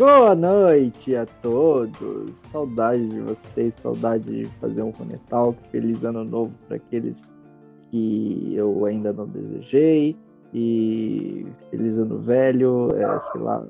Boa 0.00 0.34
noite 0.34 1.14
a 1.14 1.26
todos. 1.26 2.34
Saudade 2.50 3.06
de 3.06 3.20
vocês, 3.20 3.74
saudade 3.74 4.24
de 4.24 4.44
fazer 4.58 4.80
um 4.80 4.88
Runetal. 4.88 5.54
Feliz 5.70 6.06
ano 6.06 6.24
novo 6.24 6.54
para 6.66 6.76
aqueles 6.78 7.22
que 7.90 8.54
eu 8.54 8.86
ainda 8.86 9.12
não 9.12 9.26
desejei. 9.26 10.16
E 10.54 11.46
feliz 11.68 11.98
ano 11.98 12.18
velho, 12.18 12.96
é, 12.96 13.20
sei 13.20 13.42
lá, 13.42 13.62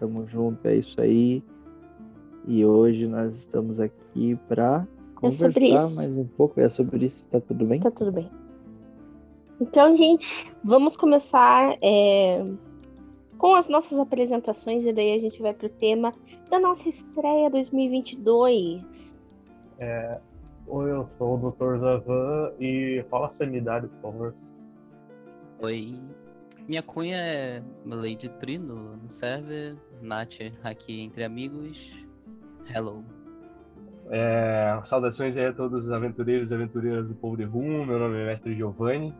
tamo 0.00 0.26
junto, 0.26 0.66
é 0.66 0.74
isso 0.74 1.00
aí. 1.00 1.40
E 2.48 2.66
hoje 2.66 3.06
nós 3.06 3.36
estamos 3.36 3.78
aqui 3.78 4.36
para 4.48 4.84
conversar 5.14 5.60
é 5.60 5.94
mais 5.94 6.16
um 6.16 6.26
pouco. 6.36 6.60
É 6.60 6.68
sobre 6.68 7.06
isso, 7.06 7.24
tá 7.28 7.40
tudo 7.40 7.64
bem? 7.64 7.78
Tá 7.78 7.92
tudo 7.92 8.10
bem. 8.10 8.28
Então, 9.60 9.96
gente, 9.96 10.52
vamos 10.64 10.96
começar 10.96 11.76
é, 11.80 12.44
com 13.38 13.54
as 13.54 13.68
nossas 13.68 13.98
apresentações 13.98 14.86
e 14.86 14.92
daí 14.92 15.14
a 15.14 15.18
gente 15.18 15.40
vai 15.40 15.52
pro 15.52 15.68
tema 15.68 16.12
da 16.50 16.58
nossa 16.58 16.88
estreia 16.88 17.50
2022. 17.50 19.16
É, 19.78 20.18
oi, 20.66 20.90
eu 20.90 21.08
sou 21.18 21.34
o 21.34 21.50
Dr. 21.50 21.78
Zavan 21.78 22.52
e 22.60 23.04
fala 23.10 23.26
a 23.26 23.30
sanidade, 23.30 23.88
por 23.88 24.00
favor. 24.00 24.34
Oi, 25.60 25.98
minha 26.68 26.82
cunha 26.82 27.16
é 27.16 27.62
Lady 27.84 28.28
Tri 28.28 28.58
no, 28.58 28.96
no 28.96 29.08
server, 29.08 29.76
Nath 30.00 30.40
aqui 30.62 31.00
entre 31.00 31.24
amigos. 31.24 31.92
Hello. 32.74 33.04
É, 34.10 34.80
saudações 34.84 35.36
aí 35.36 35.46
a 35.46 35.52
todos 35.52 35.86
os 35.86 35.90
aventureiros 35.90 36.50
e 36.50 36.54
aventureiras 36.54 37.08
do 37.08 37.14
povo 37.14 37.36
de 37.36 37.44
Rum. 37.44 37.84
Meu 37.84 37.98
nome 37.98 38.18
é 38.18 38.26
Mestre 38.26 38.54
Giovanni 38.54 39.14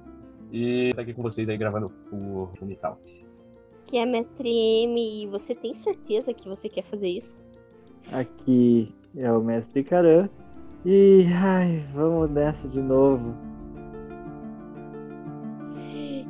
e 0.52 0.90
tá 0.94 1.02
aqui 1.02 1.14
com 1.14 1.22
vocês 1.22 1.48
aí 1.48 1.56
gravando 1.56 1.90
o 2.12 2.48
Unital. 2.60 2.98
Que 3.86 3.98
é 3.98 4.06
Mestre 4.06 4.48
M 4.48 5.22
e 5.22 5.26
você 5.26 5.54
tem 5.54 5.74
certeza 5.76 6.32
que 6.32 6.48
você 6.48 6.68
quer 6.68 6.84
fazer 6.84 7.08
isso? 7.08 7.42
Aqui 8.10 8.94
é 9.16 9.30
o 9.30 9.40
Mestre 9.40 9.84
Caran 9.84 10.28
e 10.84 11.26
ai, 11.32 11.84
vamos 11.94 12.30
nessa 12.30 12.68
de 12.68 12.80
novo. 12.80 13.34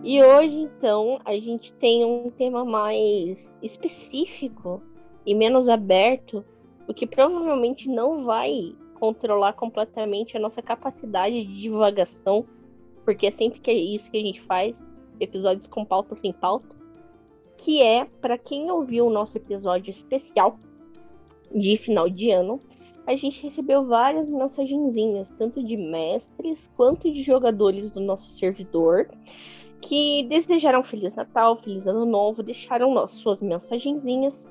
E 0.03 0.23
hoje, 0.23 0.57
então, 0.57 1.19
a 1.25 1.33
gente 1.39 1.73
tem 1.75 2.05
um 2.05 2.31
tema 2.31 2.65
mais 2.65 3.57
específico 3.63 4.83
e 5.25 5.35
menos 5.35 5.69
aberto, 5.69 6.45
o 6.87 6.93
que 6.93 7.07
provavelmente 7.07 7.89
não 7.89 8.25
vai 8.25 8.75
controlar 9.01 9.55
completamente 9.55 10.37
a 10.37 10.41
nossa 10.41 10.61
capacidade 10.61 11.43
de 11.43 11.61
divagação 11.63 12.45
porque 13.05 13.27
é 13.27 13.31
sempre 13.31 13.61
que 13.61 13.71
é 13.71 13.75
isso 13.75 14.11
que 14.11 14.17
a 14.17 14.23
gente 14.23 14.41
faz, 14.43 14.91
episódios 15.21 15.67
com 15.67 15.85
pauta 15.85 16.17
sem 16.17 16.33
pauta, 16.33 16.75
que 17.65 17.81
é 17.81 18.05
para 18.21 18.37
quem 18.37 18.71
ouviu 18.71 19.07
o 19.07 19.11
nosso 19.11 19.39
episódio 19.39 19.91
especial 19.91 20.59
de 21.51 21.79
final 21.79 22.11
de 22.11 22.31
ano, 22.31 22.61
a 23.07 23.17
gente 23.17 23.43
recebeu 23.43 23.87
várias 23.87 24.29
mensagenzinhas, 24.29 25.31
tanto 25.39 25.65
de 25.65 25.75
mestres 25.75 26.71
quanto 26.77 27.11
de 27.11 27.23
jogadores 27.23 27.91
do 27.91 28.01
nosso 28.01 28.31
servidor, 28.31 29.09
que 29.81 30.25
desejaram 30.25 30.83
Feliz 30.83 31.15
Natal, 31.15 31.57
Feliz 31.57 31.87
Ano 31.87 32.05
Novo, 32.05 32.43
deixaram 32.43 33.09
suas 33.09 33.41
mensagenzinhas. 33.41 34.47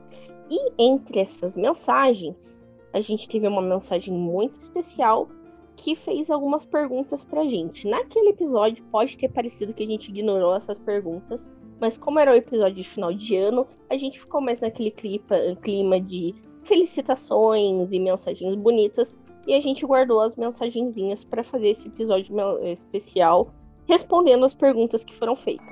E 0.50 0.72
entre 0.80 1.20
essas 1.20 1.56
mensagens, 1.56 2.60
a 2.92 3.00
gente 3.00 3.30
teve 3.30 3.48
uma 3.48 3.62
mensagem 3.62 4.12
muito 4.12 4.60
especial 4.60 5.30
que 5.76 5.96
fez 5.96 6.32
algumas 6.32 6.66
perguntas 6.66 7.24
pra 7.24 7.46
gente. 7.46 7.88
Naquele 7.88 8.30
episódio 8.30 8.84
pode 8.86 9.16
ter 9.18 9.30
parecido 9.30 9.72
que 9.72 9.84
a 9.84 9.88
gente 9.88 10.10
ignorou 10.10 10.56
essas 10.56 10.80
perguntas, 10.80 11.48
mas 11.84 11.98
como 11.98 12.18
era 12.18 12.32
o 12.32 12.34
episódio 12.34 12.76
de 12.76 12.84
final 12.86 13.12
de 13.12 13.36
ano, 13.36 13.68
a 13.90 13.98
gente 13.98 14.18
ficou 14.18 14.40
mais 14.40 14.62
naquele 14.62 14.90
clima, 14.90 15.36
clima 15.62 16.00
de 16.00 16.34
felicitações 16.62 17.92
e 17.92 18.00
mensagens 18.00 18.56
bonitas, 18.56 19.18
e 19.46 19.54
a 19.54 19.60
gente 19.60 19.86
guardou 19.86 20.22
as 20.22 20.38
mensagenzinhas 20.38 21.26
para 21.26 21.44
fazer 21.44 21.72
esse 21.72 21.90
episódio 21.90 22.34
especial 22.64 23.50
respondendo 23.86 24.46
as 24.46 24.54
perguntas 24.54 25.04
que 25.04 25.14
foram 25.14 25.36
feitas. 25.36 25.68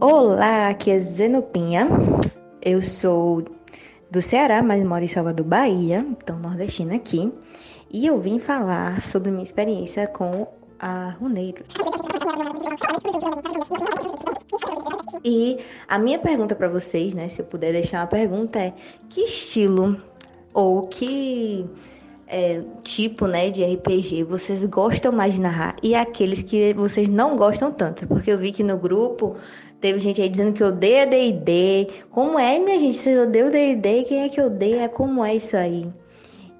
Olá, 0.00 0.70
aqui 0.70 0.90
é 0.90 0.98
Zenopinha. 0.98 1.86
Eu 2.60 2.82
sou 2.82 3.44
do 4.10 4.20
Ceará, 4.20 4.64
mas 4.64 4.82
moro 4.82 5.04
em 5.04 5.06
Salvador, 5.06 5.46
Bahia, 5.46 6.04
então 6.10 6.40
nordestina 6.40 6.96
aqui. 6.96 7.32
E 7.88 8.04
eu 8.04 8.18
vim 8.20 8.40
falar 8.40 9.00
sobre 9.00 9.30
minha 9.30 9.44
experiência 9.44 10.08
com 10.08 10.48
a 10.80 11.10
Runeiros. 11.20 11.68
E 15.24 15.58
a 15.86 15.98
minha 15.98 16.18
pergunta 16.18 16.54
para 16.54 16.68
vocês, 16.68 17.12
né, 17.14 17.28
se 17.28 17.40
eu 17.40 17.44
puder 17.44 17.72
deixar 17.72 18.00
uma 18.00 18.06
pergunta 18.06 18.58
é: 18.58 18.72
que 19.08 19.22
estilo 19.22 19.96
ou 20.54 20.86
que 20.86 21.66
é, 22.26 22.62
tipo, 22.82 23.26
né, 23.26 23.50
de 23.50 23.62
RPG 23.64 24.24
vocês 24.24 24.64
gostam 24.66 25.12
mais 25.12 25.34
de 25.34 25.40
narrar 25.40 25.76
e 25.82 25.94
aqueles 25.94 26.42
que 26.42 26.72
vocês 26.74 27.08
não 27.08 27.36
gostam 27.36 27.70
tanto? 27.70 28.06
Porque 28.06 28.30
eu 28.30 28.38
vi 28.38 28.52
que 28.52 28.62
no 28.62 28.78
grupo 28.78 29.36
Teve 29.80 29.98
gente 29.98 30.20
aí 30.20 30.28
dizendo 30.28 30.52
que 30.52 30.62
odeia 30.62 31.06
D&D. 31.06 31.88
Como 32.10 32.38
é, 32.38 32.58
minha 32.58 32.78
gente? 32.78 32.98
Vocês 32.98 33.18
odeiam 33.18 33.50
D&D? 33.50 34.02
Quem 34.02 34.24
é 34.24 34.28
que 34.28 34.38
odeia? 34.38 34.88
Como 34.90 35.24
é 35.24 35.34
isso 35.34 35.56
aí? 35.56 35.88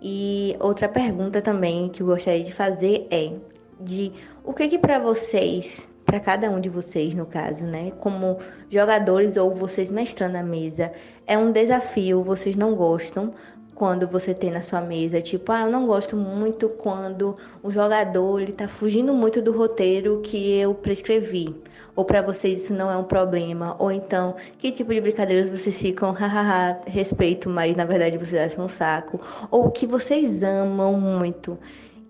E 0.00 0.56
outra 0.58 0.88
pergunta 0.88 1.42
também 1.42 1.90
que 1.90 2.02
eu 2.02 2.06
gostaria 2.06 2.42
de 2.42 2.52
fazer 2.52 3.06
é 3.10 3.34
de 3.80 4.12
o 4.44 4.52
que 4.52 4.68
que 4.68 4.78
para 4.78 4.98
vocês, 4.98 5.88
para 6.04 6.20
cada 6.20 6.50
um 6.50 6.60
de 6.60 6.68
vocês 6.68 7.14
no 7.14 7.26
caso, 7.26 7.64
né, 7.64 7.92
como 8.00 8.38
jogadores 8.68 9.36
ou 9.36 9.54
vocês 9.54 9.90
mestrando 9.90 10.36
a 10.36 10.42
mesa, 10.42 10.92
é 11.26 11.36
um 11.38 11.52
desafio, 11.52 12.22
vocês 12.22 12.56
não 12.56 12.74
gostam, 12.74 13.32
quando 13.80 14.06
você 14.06 14.34
tem 14.34 14.50
na 14.50 14.60
sua 14.60 14.82
mesa, 14.82 15.22
tipo, 15.22 15.50
ah, 15.50 15.62
eu 15.62 15.70
não 15.70 15.86
gosto 15.86 16.14
muito 16.14 16.68
quando 16.68 17.34
o 17.62 17.70
jogador 17.70 18.38
ele 18.38 18.52
tá 18.52 18.68
fugindo 18.68 19.14
muito 19.14 19.40
do 19.40 19.56
roteiro 19.56 20.20
que 20.22 20.58
eu 20.58 20.74
prescrevi. 20.74 21.56
Ou 21.96 22.04
para 22.04 22.20
vocês 22.20 22.64
isso 22.64 22.74
não 22.74 22.90
é 22.90 22.96
um 22.98 23.04
problema, 23.04 23.76
ou 23.78 23.90
então, 23.90 24.36
que 24.58 24.70
tipo 24.70 24.92
de 24.92 25.00
brincadeiras 25.00 25.48
vocês 25.48 25.80
ficam, 25.80 26.12
hahaha, 26.12 26.78
respeito, 26.86 27.48
mas 27.48 27.74
na 27.74 27.86
verdade 27.86 28.18
vocês 28.18 28.52
acham 28.52 28.66
um 28.66 28.68
saco, 28.68 29.18
ou 29.50 29.68
o 29.68 29.70
que 29.70 29.86
vocês 29.86 30.42
amam 30.42 31.00
muito 31.00 31.58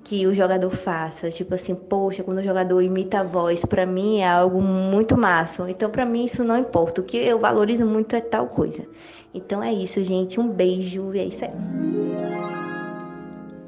que 0.03 0.27
o 0.27 0.33
jogador 0.33 0.71
faça, 0.71 1.31
tipo 1.31 1.55
assim, 1.55 1.75
poxa, 1.75 2.22
quando 2.22 2.38
o 2.38 2.43
jogador 2.43 2.81
imita 2.81 3.21
a 3.21 3.22
voz, 3.22 3.65
para 3.65 3.84
mim 3.84 4.21
é 4.21 4.28
algo 4.28 4.61
muito 4.61 5.16
massa. 5.16 5.71
Então, 5.71 5.91
para 5.91 6.06
mim 6.06 6.25
isso 6.25 6.43
não 6.43 6.59
importa. 6.59 7.00
O 7.00 7.05
que 7.05 7.16
eu 7.19 7.38
valorizo 7.38 7.84
muito 7.87 8.16
é 8.16 8.21
tal 8.21 8.47
coisa. 8.49 8.87
Então 9.34 9.62
é 9.62 9.72
isso, 9.72 10.03
gente. 10.03 10.41
Um 10.41 10.49
beijo 10.49 11.15
e 11.15 11.21
é 11.21 11.25
isso 11.25 11.44
aí. 11.44 11.50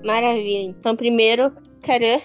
Maravilha. 0.04 0.70
Então, 0.70 0.96
primeiro, 0.96 1.52
Caran, 1.82 2.20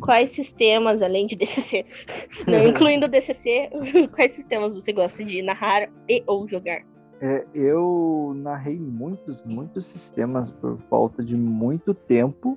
quais 0.00 0.30
sistemas, 0.30 1.02
além 1.02 1.26
de 1.26 1.36
DCC, 1.36 1.84
não 2.46 2.68
incluindo 2.68 3.08
DCC, 3.08 3.70
quais 4.14 4.32
sistemas 4.32 4.74
você 4.74 4.92
gosta 4.92 5.24
de 5.24 5.42
narrar 5.42 5.88
e 6.08 6.22
ou 6.26 6.46
jogar? 6.46 6.82
É, 7.20 7.44
eu 7.52 8.32
narrei 8.36 8.76
muitos, 8.76 9.42
muitos 9.44 9.86
sistemas 9.86 10.52
por 10.52 10.78
falta 10.88 11.22
de 11.24 11.36
muito 11.36 11.92
tempo, 11.92 12.56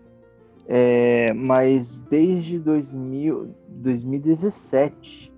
é, 0.68 1.34
mas 1.34 2.02
desde 2.10 2.60
2000, 2.60 3.54
2017, 3.70 5.34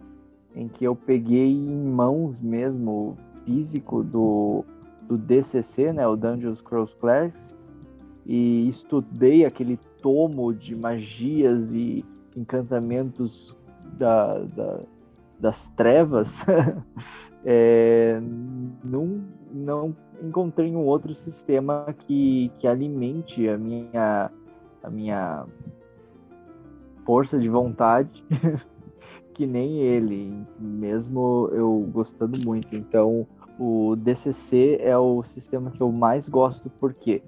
em 0.55 0.67
que 0.67 0.83
eu 0.85 0.95
peguei 0.95 1.51
em 1.51 1.83
mãos 1.85 2.39
mesmo 2.39 3.17
físico 3.45 4.03
do, 4.03 4.63
do 5.07 5.17
DCC, 5.17 5.93
né, 5.93 6.07
o 6.07 6.15
Dungeons 6.15 6.61
Cross 6.61 6.93
Class, 6.93 7.57
e 8.25 8.67
estudei 8.67 9.45
aquele 9.45 9.77
tomo 10.01 10.53
de 10.53 10.75
magias 10.75 11.73
e 11.73 12.05
encantamentos 12.35 13.57
da, 13.97 14.39
da, 14.39 14.79
das 15.39 15.67
trevas, 15.69 16.43
é, 17.45 18.19
não, 18.83 19.21
não 19.51 19.95
encontrei 20.21 20.73
um 20.73 20.85
outro 20.85 21.13
sistema 21.13 21.93
que, 21.99 22.51
que 22.59 22.67
alimente 22.67 23.47
a 23.49 23.57
minha, 23.57 24.31
a 24.83 24.89
minha 24.89 25.45
força 27.05 27.39
de 27.39 27.49
vontade 27.49 28.23
que 29.33 29.45
nem 29.45 29.79
ele, 29.79 30.45
mesmo 30.59 31.49
eu 31.51 31.89
gostando 31.91 32.39
muito. 32.45 32.75
Então, 32.75 33.25
o 33.59 33.95
DCC 33.95 34.77
é 34.81 34.97
o 34.97 35.23
sistema 35.23 35.71
que 35.71 35.81
eu 35.81 35.91
mais 35.91 36.29
gosto, 36.29 36.69
por 36.69 36.93
quê? 36.93 37.21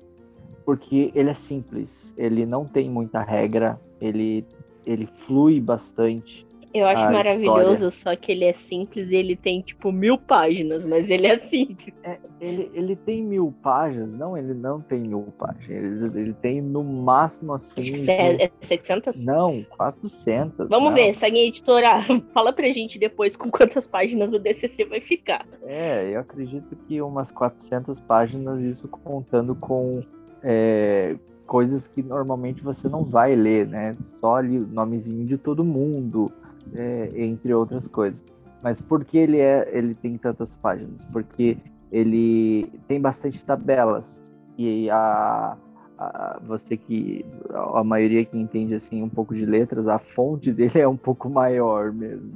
Porque 0.64 1.12
ele 1.14 1.30
é 1.30 1.34
simples, 1.34 2.14
ele 2.18 2.46
não 2.46 2.66
tem 2.66 2.90
muita 2.90 3.22
regra, 3.22 3.80
ele, 4.00 4.46
ele 4.86 5.08
flui 5.08 5.60
bastante. 5.60 6.45
Eu 6.76 6.86
acho 6.88 7.10
maravilhoso, 7.10 7.88
história. 7.88 7.90
só 7.92 8.16
que 8.18 8.34
ele 8.34 8.44
é 8.44 8.52
simples 8.52 9.10
e 9.10 9.16
ele 9.16 9.34
tem, 9.34 9.62
tipo, 9.62 9.94
mil 9.94 10.18
páginas, 10.18 10.84
mas 10.84 11.10
ele 11.10 11.26
é 11.26 11.40
simples. 11.40 11.94
É, 12.04 12.18
ele, 12.42 12.70
ele 12.74 12.98
tem 12.98 13.24
mil 13.24 13.54
páginas? 13.64 14.14
Não, 14.14 14.38
ele 14.38 14.54
não 14.54 14.82
tem 14.82 15.00
mil 15.00 15.22
páginas. 15.38 16.04
Ele, 16.12 16.20
ele 16.20 16.34
tem 16.34 16.62
no 16.62 16.84
máximo 16.84 17.54
assim. 17.54 18.10
É, 18.10 18.44
é 18.44 18.52
700? 18.60 19.24
Não, 19.24 19.66
400. 19.78 20.68
Vamos 20.68 20.90
não. 20.90 20.96
ver, 20.96 21.14
Saguinha 21.14 21.48
Editora, 21.48 22.02
fala 22.34 22.52
pra 22.52 22.70
gente 22.72 23.00
depois 23.00 23.38
com 23.38 23.50
quantas 23.50 23.88
páginas 23.88 24.34
o 24.34 24.40
DCC 24.40 24.84
vai 24.84 25.00
ficar. 25.00 25.48
É, 25.64 26.14
eu 26.14 26.20
acredito 26.20 26.76
que 26.88 27.02
umas 27.02 27.32
400 27.32 28.02
páginas, 28.02 28.62
isso 28.64 28.90
contando 28.90 29.56
com 29.56 30.04
é, 30.44 31.16
coisas 31.48 31.88
que 31.88 32.04
normalmente 32.04 32.62
você 32.62 32.90
não 32.90 33.06
vai 33.06 33.34
ler, 33.34 33.66
né? 33.66 33.96
Só 34.20 34.36
ali 34.36 34.60
o 34.60 34.68
nomezinho 34.68 35.26
de 35.26 35.38
todo 35.38 35.64
mundo, 35.64 36.30
é, 36.74 37.12
entre 37.16 37.54
outras 37.54 37.88
coisas. 37.88 38.24
Mas 38.64 38.82
por 38.82 39.06
que 39.06 39.18
ele, 39.18 39.40
é, 39.40 39.70
ele 39.72 39.94
tem 39.96 40.18
tantas 40.18 40.58
páginas? 40.58 41.06
Porque 41.06 41.58
ele 41.92 42.68
tem 42.88 43.00
bastante 43.00 43.44
tabelas. 43.46 44.34
E 44.58 44.90
a, 44.90 45.56
a- 45.98 46.40
você 46.48 46.76
que. 46.78 47.26
A 47.54 47.84
maioria 47.84 48.26
que 48.26 48.38
entende 48.38 48.74
assim 48.74 49.04
um 49.04 49.10
pouco 49.10 49.36
de 49.36 49.46
letras, 49.46 49.88
a 49.88 50.00
fonte 50.00 50.52
dele 50.52 50.80
é 50.82 50.88
um 50.88 50.98
pouco 50.98 51.30
maior 51.30 51.92
mesmo. 51.92 52.34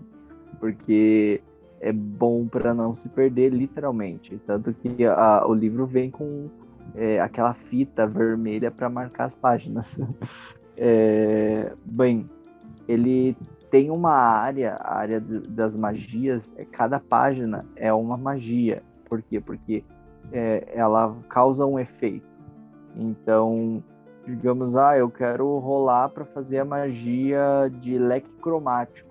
Porque 0.60 1.42
é 1.82 1.92
bom 1.92 2.46
para 2.48 2.74
não 2.74 2.94
se 2.94 3.08
perder, 3.10 3.50
literalmente. 3.52 4.40
Tanto 4.46 4.74
que 4.74 5.06
a- 5.06 5.46
o 5.48 5.54
livro 5.54 5.86
vem 5.88 6.12
com 6.12 6.50
é, 6.96 7.20
aquela 7.20 7.54
fita 7.54 8.06
vermelha 8.06 8.70
para 8.72 8.90
marcar 8.90 9.25
as 9.25 9.36
páginas. 9.36 9.98
É, 10.82 11.74
bem, 11.84 12.30
ele 12.88 13.36
tem 13.69 13.92
uma 13.92 14.12
área, 14.13 14.75
a 14.75 14.95
área 14.98 15.19
das 15.21 15.75
magias, 15.75 16.54
é, 16.57 16.66
cada 16.66 17.00
página 17.00 17.66
é 17.75 17.94
uma 17.94 18.18
magia. 18.18 18.83
Por 19.07 19.21
quê? 19.21 19.39
Porque 19.39 19.83
é, 20.31 20.68
ela 20.74 21.16
causa 21.30 21.66
um 21.66 21.80
efeito. 21.80 22.27
Então, 22.95 23.83
digamos, 24.25 24.75
ah, 24.75 24.98
eu 24.98 25.10
quero 25.10 25.57
rolar 25.60 26.10
para 26.10 26.25
fazer 26.25 26.60
a 26.60 26.66
magia 26.66 27.69
de 27.80 27.98
leque 27.98 28.30
cromático. 28.42 29.10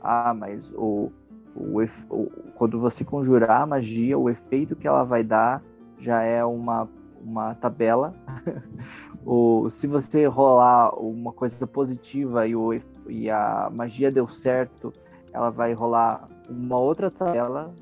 Ah, 0.00 0.34
mas 0.34 0.70
o, 0.74 1.10
o, 1.54 1.82
o- 2.10 2.30
quando 2.54 2.78
você 2.78 3.04
conjurar 3.04 3.62
a 3.62 3.66
magia, 3.66 4.18
o 4.18 4.30
efeito 4.30 4.76
que 4.76 4.86
ela 4.86 5.04
vai 5.04 5.22
dar 5.22 5.62
já 5.98 6.22
é 6.22 6.44
uma, 6.44 6.88
uma 7.22 7.54
tabela. 7.54 8.14
o, 9.24 9.68
se 9.70 9.86
você 9.86 10.26
rolar 10.26 10.94
uma 10.98 11.32
coisa 11.32 11.66
positiva 11.66 12.46
e, 12.46 12.54
o, 12.54 12.72
ef- 12.72 12.84
e 13.08 13.30
a 13.30 13.70
magia 13.72 14.10
deu 14.10 14.28
certo, 14.28 14.92
ela 15.32 15.50
vai 15.50 15.72
rolar 15.72 16.28
uma 16.48 16.78
outra 16.78 17.10
tabela 17.10 17.72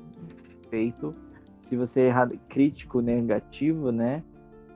efeito. 0.65 1.11
Se 1.59 1.75
você 1.75 2.01
errar 2.01 2.29
crítico 2.49 3.01
negativo, 3.01 3.91
né? 3.91 4.23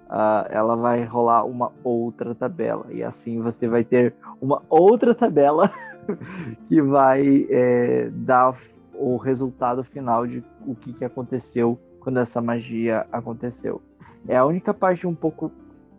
ah, 0.09 0.47
ela 0.49 0.75
vai 0.75 1.03
rolar 1.03 1.45
uma 1.45 1.71
outra 1.83 2.33
tabela. 2.33 2.87
E 2.89 3.03
assim 3.03 3.39
você 3.41 3.67
vai 3.67 3.83
ter 3.83 4.15
uma 4.41 4.61
outra 4.67 5.13
tabela 5.13 5.71
que 6.67 6.81
vai 6.81 7.45
é, 7.49 8.09
dar 8.11 8.57
o 8.93 9.15
resultado 9.17 9.83
final 9.83 10.25
de 10.25 10.43
o 10.65 10.75
que, 10.75 10.91
que 10.93 11.05
aconteceu 11.05 11.79
quando 11.99 12.19
essa 12.19 12.41
magia 12.41 13.05
aconteceu. 13.11 13.81
É 14.27 14.35
a 14.35 14.45
única 14.45 14.73
parte 14.73 15.05
um 15.05 15.15
pouco 15.15 15.51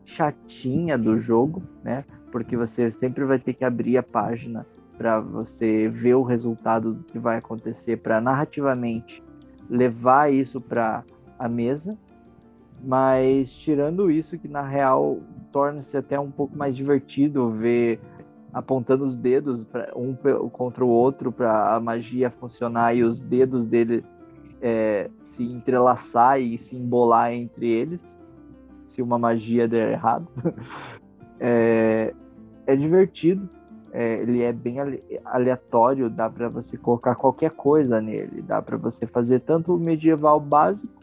chatinha 0.04 0.98
do 0.98 1.16
jogo, 1.16 1.62
né? 1.84 2.04
Porque 2.30 2.56
você 2.56 2.90
sempre 2.90 3.24
vai 3.24 3.38
ter 3.38 3.54
que 3.54 3.64
abrir 3.64 3.96
a 3.96 4.02
página 4.02 4.66
para 4.96 5.18
você 5.18 5.88
ver 5.88 6.14
o 6.14 6.22
resultado 6.22 6.92
do 6.92 7.04
que 7.04 7.18
vai 7.18 7.38
acontecer, 7.38 7.96
para 7.96 8.20
narrativamente 8.20 9.22
levar 9.68 10.32
isso 10.32 10.60
para 10.60 11.02
a 11.38 11.48
mesa. 11.48 11.96
Mas 12.82 13.52
tirando 13.52 14.10
isso, 14.10 14.38
que 14.38 14.48
na 14.48 14.62
real 14.62 15.18
torna-se 15.52 15.96
até 15.96 16.18
um 16.18 16.30
pouco 16.30 16.56
mais 16.56 16.76
divertido 16.76 17.50
ver 17.50 18.00
apontando 18.52 19.04
os 19.04 19.16
dedos 19.16 19.64
pra, 19.64 19.92
um 19.96 20.14
contra 20.50 20.84
o 20.84 20.88
outro 20.88 21.30
para 21.30 21.74
a 21.74 21.80
magia 21.80 22.30
funcionar 22.30 22.94
e 22.94 23.02
os 23.02 23.20
dedos 23.20 23.66
dele 23.66 24.04
é, 24.60 25.08
se 25.22 25.44
entrelaçar 25.44 26.40
e 26.40 26.58
se 26.58 26.76
embolar 26.76 27.32
entre 27.32 27.68
eles, 27.68 28.18
se 28.86 29.00
uma 29.00 29.18
magia 29.18 29.66
der 29.66 29.92
errado. 29.92 30.28
é, 31.40 32.14
é 32.66 32.76
divertido, 32.76 33.48
é, 33.92 34.18
ele 34.18 34.42
é 34.42 34.52
bem 34.52 34.78
ale- 34.78 35.02
aleatório, 35.24 36.08
dá 36.08 36.30
para 36.30 36.48
você 36.48 36.76
colocar 36.76 37.14
qualquer 37.16 37.50
coisa 37.50 38.00
nele, 38.00 38.42
dá 38.42 38.62
para 38.62 38.76
você 38.76 39.06
fazer 39.06 39.40
tanto 39.40 39.74
o 39.74 39.80
medieval 39.80 40.38
básico, 40.38 41.00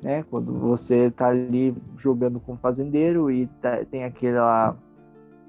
né, 0.00 0.24
quando 0.30 0.52
você 0.52 1.10
tá 1.10 1.26
ali 1.28 1.74
jogando 1.98 2.38
com 2.38 2.52
o 2.52 2.56
fazendeiro 2.56 3.30
e 3.30 3.46
tá- 3.60 3.84
tem 3.84 4.04
aquela 4.04 4.76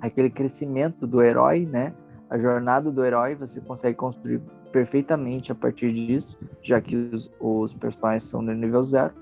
aquele 0.02 0.30
crescimento 0.30 1.06
do 1.06 1.22
herói, 1.22 1.66
né? 1.66 1.94
A 2.30 2.38
jornada 2.38 2.90
do 2.90 3.04
herói 3.04 3.36
você 3.36 3.60
consegue 3.60 3.98
construir 3.98 4.42
perfeitamente 4.72 5.52
a 5.52 5.56
partir 5.56 5.92
disso, 5.94 6.38
já 6.64 6.80
que 6.80 6.96
os, 6.96 7.30
os 7.40 7.74
personagens 7.74 8.24
são 8.24 8.42
no 8.42 8.54
nível 8.54 8.86
zero. 8.86 9.14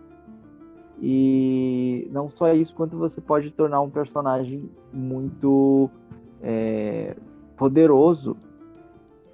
E 0.99 2.07
não 2.11 2.29
só 2.29 2.53
isso, 2.53 2.75
quanto 2.75 2.97
você 2.97 3.21
pode 3.21 3.51
tornar 3.51 3.81
um 3.81 3.89
personagem 3.89 4.69
muito 4.93 5.89
é, 6.41 7.15
poderoso, 7.55 8.35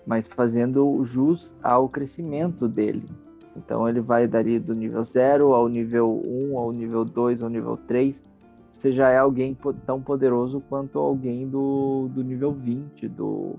mas 0.06 0.28
fazendo 0.28 1.04
jus 1.04 1.56
ao 1.64 1.88
crescimento 1.88 2.68
dele. 2.68 3.08
Então 3.56 3.88
ele 3.88 4.02
vai 4.02 4.28
dali 4.28 4.60
do 4.60 4.74
nível 4.74 5.04
0 5.04 5.54
ao 5.54 5.70
nível 5.70 6.22
1, 6.26 6.58
ao 6.58 6.72
nível 6.72 7.06
2, 7.06 7.44
ao 7.44 7.50
nível 7.50 7.78
3. 7.88 8.24
Você 8.70 8.92
já 8.92 9.10
é 9.10 9.20
alguém 9.20 9.56
tão 9.86 10.02
poderoso 10.02 10.62
quanto 10.68 10.98
alguém 11.00 11.48
do, 11.48 12.10
do 12.14 12.24
nível 12.24 12.52
20 12.52 13.08
do 13.08 13.56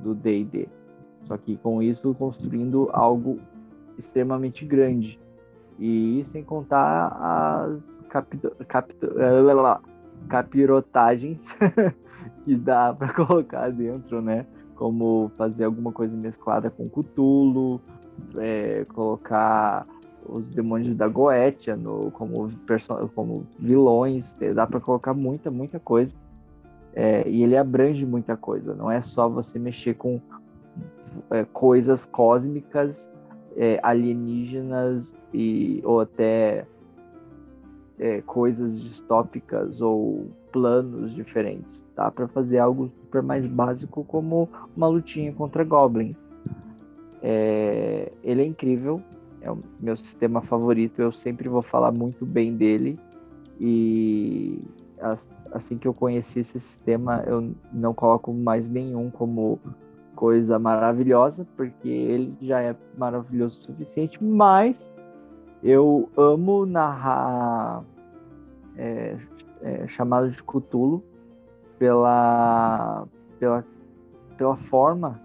do 0.00 0.14
D&D. 0.14 0.68
Só 1.24 1.36
que 1.36 1.56
com 1.56 1.82
isso 1.82 2.14
construindo 2.14 2.88
algo 2.92 3.38
extremamente 3.98 4.64
grande. 4.64 5.18
E 5.78 6.22
sem 6.24 6.42
contar 6.42 7.08
as 7.20 8.00
eh, 8.00 9.80
capirotagens 10.28 11.56
que 12.44 12.56
dá 12.56 12.92
para 12.92 13.12
colocar 13.24 13.70
dentro, 13.70 14.20
né? 14.20 14.44
Como 14.74 15.30
fazer 15.36 15.64
alguma 15.64 15.92
coisa 15.92 16.16
mesclada 16.16 16.70
com 16.70 16.88
Cthulhu, 16.88 17.80
é, 18.36 18.84
colocar 18.92 19.86
os 20.28 20.50
demônios 20.50 20.94
da 20.94 21.08
Goetia 21.08 21.76
no, 21.76 22.10
como, 22.10 22.50
como 23.14 23.46
vilões, 23.58 24.36
dá 24.54 24.66
para 24.66 24.80
colocar 24.80 25.14
muita, 25.14 25.50
muita 25.50 25.78
coisa. 25.80 26.14
É, 26.94 27.28
e 27.28 27.42
ele 27.42 27.56
abrange 27.56 28.04
muita 28.04 28.36
coisa, 28.36 28.74
não 28.74 28.90
é 28.90 29.00
só 29.00 29.28
você 29.28 29.58
mexer 29.58 29.94
com 29.94 30.20
é, 31.30 31.44
coisas 31.44 32.04
cósmicas, 32.04 33.10
é, 33.58 33.80
alienígenas 33.82 35.12
e, 35.34 35.80
ou 35.84 36.00
até 36.00 36.64
é, 37.98 38.22
coisas 38.22 38.80
distópicas 38.80 39.80
ou 39.80 40.30
planos 40.52 41.12
diferentes. 41.12 41.84
Dá 41.96 42.08
para 42.10 42.28
fazer 42.28 42.58
algo 42.58 42.90
super 43.00 43.20
mais 43.20 43.44
básico 43.44 44.04
como 44.04 44.48
uma 44.76 44.86
lutinha 44.86 45.32
contra 45.32 45.64
goblins. 45.64 46.16
É, 47.20 48.12
ele 48.22 48.42
é 48.42 48.46
incrível, 48.46 49.02
é 49.40 49.50
o 49.50 49.58
meu 49.80 49.96
sistema 49.96 50.40
favorito, 50.40 51.02
eu 51.02 51.10
sempre 51.10 51.48
vou 51.48 51.62
falar 51.62 51.90
muito 51.90 52.24
bem 52.24 52.56
dele 52.56 52.96
e 53.60 54.60
as- 55.00 55.28
assim 55.50 55.76
que 55.76 55.88
eu 55.88 55.92
conheci 55.94 56.40
esse 56.40 56.60
sistema 56.60 57.24
eu 57.26 57.52
não 57.72 57.92
coloco 57.92 58.32
mais 58.32 58.70
nenhum 58.70 59.10
como 59.10 59.58
coisa 60.18 60.58
maravilhosa, 60.58 61.46
porque 61.56 61.88
ele 61.88 62.36
já 62.40 62.60
é 62.60 62.74
maravilhoso 62.96 63.60
o 63.60 63.62
suficiente, 63.66 64.18
mas 64.20 64.92
eu 65.62 66.10
amo 66.16 66.66
narrar 66.66 67.84
é, 68.76 69.16
é, 69.62 69.86
chamado 69.86 70.28
de 70.28 70.42
Cthulhu 70.42 71.04
pela, 71.78 73.06
pela, 73.38 73.64
pela 74.36 74.56
forma 74.56 75.20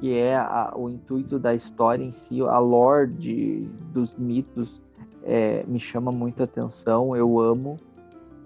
que 0.00 0.12
é 0.12 0.36
a- 0.36 0.72
o 0.76 0.90
intuito 0.90 1.38
da 1.38 1.54
história 1.54 2.02
em 2.02 2.10
si, 2.10 2.42
a 2.42 2.58
lore 2.58 3.70
dos 3.92 4.16
mitos 4.16 4.82
é, 5.22 5.64
me 5.68 5.78
chama 5.78 6.10
muita 6.10 6.42
atenção, 6.42 7.14
eu 7.14 7.38
amo, 7.38 7.78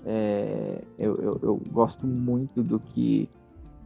é, 0.04 0.82
eu, 0.98 1.14
eu, 1.16 1.40
eu 1.42 1.60
gosto 1.70 2.06
muito 2.06 2.62
do 2.62 2.78
que 2.78 3.26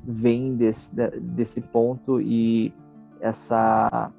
vem 0.06 0.54
desse, 0.56 0.94
desse 1.20 1.60
ponto 1.60 2.20
e 2.20 2.72
essa 3.20 4.12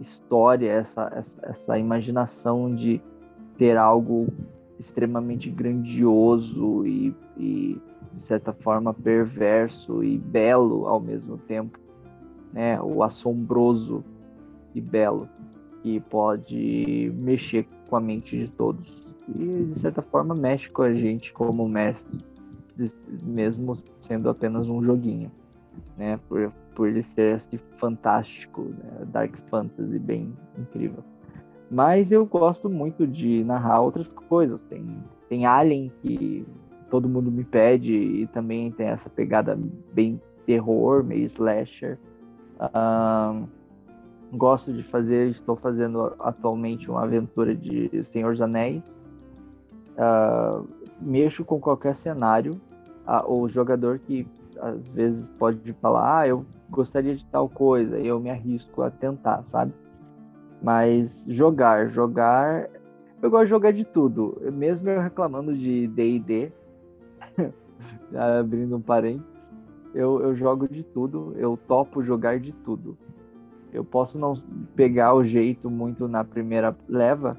história, 0.00 0.70
essa, 0.70 1.10
essa, 1.14 1.38
essa 1.42 1.78
imaginação 1.78 2.74
de 2.74 3.00
ter 3.56 3.76
algo 3.76 4.26
extremamente 4.78 5.48
grandioso 5.50 6.86
e, 6.86 7.14
e, 7.38 7.80
de 8.12 8.20
certa 8.20 8.52
forma 8.52 8.92
perverso 8.92 10.04
e 10.04 10.18
belo 10.18 10.86
ao 10.86 11.00
mesmo 11.00 11.38
tempo 11.38 11.78
né? 12.56 12.80
O 12.80 13.02
assombroso 13.02 14.02
e 14.74 14.80
belo 14.80 15.28
que 15.82 16.00
pode 16.00 17.12
mexer 17.14 17.68
com 17.88 17.96
a 17.96 18.00
mente 18.00 18.36
de 18.38 18.48
todos 18.48 19.06
e 19.28 19.64
de 19.64 19.78
certa 19.78 20.00
forma 20.00 20.34
mexe 20.34 20.70
com 20.70 20.80
a 20.80 20.94
gente 20.94 21.34
como 21.34 21.68
mestre, 21.68 22.18
mesmo 23.22 23.74
sendo 24.00 24.28
apenas 24.28 24.68
um 24.68 24.82
joguinho, 24.82 25.30
né? 25.96 26.18
Por, 26.28 26.52
por 26.74 26.88
ele 26.88 27.02
ser 27.02 27.36
assim, 27.36 27.58
fantástico, 27.78 28.62
né? 28.62 29.06
Dark 29.06 29.34
Fantasy 29.50 29.98
bem 29.98 30.32
incrível. 30.58 31.02
Mas 31.70 32.12
eu 32.12 32.24
gosto 32.24 32.70
muito 32.70 33.06
de 33.06 33.42
narrar 33.44 33.80
outras 33.80 34.08
coisas. 34.08 34.62
Tem, 34.62 34.84
tem 35.28 35.46
Alien 35.46 35.90
que 36.00 36.46
todo 36.90 37.08
mundo 37.08 37.30
me 37.30 37.44
pede 37.44 37.94
e 37.94 38.26
também 38.28 38.70
tem 38.70 38.86
essa 38.86 39.10
pegada 39.10 39.58
bem 39.92 40.20
terror, 40.44 41.02
meio 41.02 41.26
slasher. 41.26 41.98
Um, 42.60 43.46
gosto 44.36 44.72
de 44.72 44.82
fazer, 44.84 45.28
estou 45.28 45.56
fazendo 45.56 46.14
atualmente 46.18 46.90
uma 46.90 47.02
aventura 47.02 47.54
de 47.54 47.90
Senhor 48.04 48.30
dos 48.30 48.40
Anéis. 48.40 48.98
Uh, 49.96 50.66
mexo 51.00 51.44
com 51.44 51.60
qualquer 51.60 51.96
cenário. 51.96 52.60
Uh, 53.06 53.40
o 53.40 53.48
jogador 53.48 54.00
que 54.00 54.26
às 54.60 54.88
vezes 54.88 55.30
pode 55.30 55.72
falar, 55.74 56.20
ah, 56.20 56.28
eu 56.28 56.44
gostaria 56.70 57.14
de 57.14 57.24
tal 57.26 57.48
coisa, 57.48 57.98
eu 57.98 58.18
me 58.18 58.30
arrisco 58.30 58.82
a 58.82 58.90
tentar, 58.90 59.42
sabe? 59.42 59.72
Mas 60.62 61.24
jogar, 61.28 61.88
jogar, 61.88 62.68
eu 63.22 63.30
gosto 63.30 63.44
de 63.44 63.50
jogar 63.50 63.72
de 63.72 63.84
tudo. 63.84 64.40
Mesmo 64.52 64.88
eu 64.88 65.00
reclamando 65.00 65.56
de 65.56 65.86
D&D, 65.88 66.50
abrindo 68.40 68.76
um 68.76 68.80
parênteses, 68.80 69.54
eu, 69.94 70.20
eu 70.20 70.34
jogo 70.34 70.68
de 70.68 70.82
tudo, 70.82 71.34
eu 71.36 71.58
topo 71.68 72.02
jogar 72.02 72.38
de 72.40 72.52
tudo. 72.52 72.96
Eu 73.72 73.84
posso 73.84 74.18
não 74.18 74.34
pegar 74.74 75.14
o 75.14 75.24
jeito 75.24 75.70
muito 75.70 76.08
na 76.08 76.24
primeira 76.24 76.76
leva, 76.88 77.36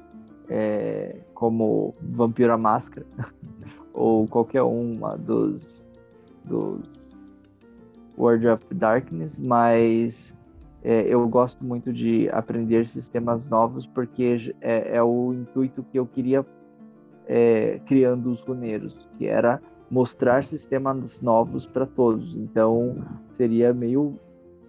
é, 0.48 1.16
como 1.34 1.94
Vampiro 2.00 2.52
à 2.52 2.58
Máscara, 2.58 3.06
ou 3.98 4.28
qualquer 4.28 4.62
uma 4.62 5.16
dos, 5.16 5.84
dos 6.44 7.18
World 8.16 8.46
of 8.46 8.64
Darkness, 8.72 9.38
mas 9.40 10.36
é, 10.84 11.02
eu 11.02 11.28
gosto 11.28 11.64
muito 11.64 11.92
de 11.92 12.28
aprender 12.30 12.86
sistemas 12.86 13.48
novos 13.48 13.86
porque 13.86 14.54
é, 14.60 14.96
é 14.96 15.02
o 15.02 15.34
intuito 15.34 15.82
que 15.82 15.98
eu 15.98 16.06
queria 16.06 16.46
é, 17.26 17.80
criando 17.86 18.30
os 18.30 18.40
runeiros, 18.42 19.08
que 19.18 19.26
era 19.26 19.60
mostrar 19.90 20.44
sistemas 20.44 21.20
novos 21.20 21.66
para 21.66 21.84
todos. 21.84 22.36
Então 22.36 23.04
seria 23.32 23.74
meio 23.74 24.16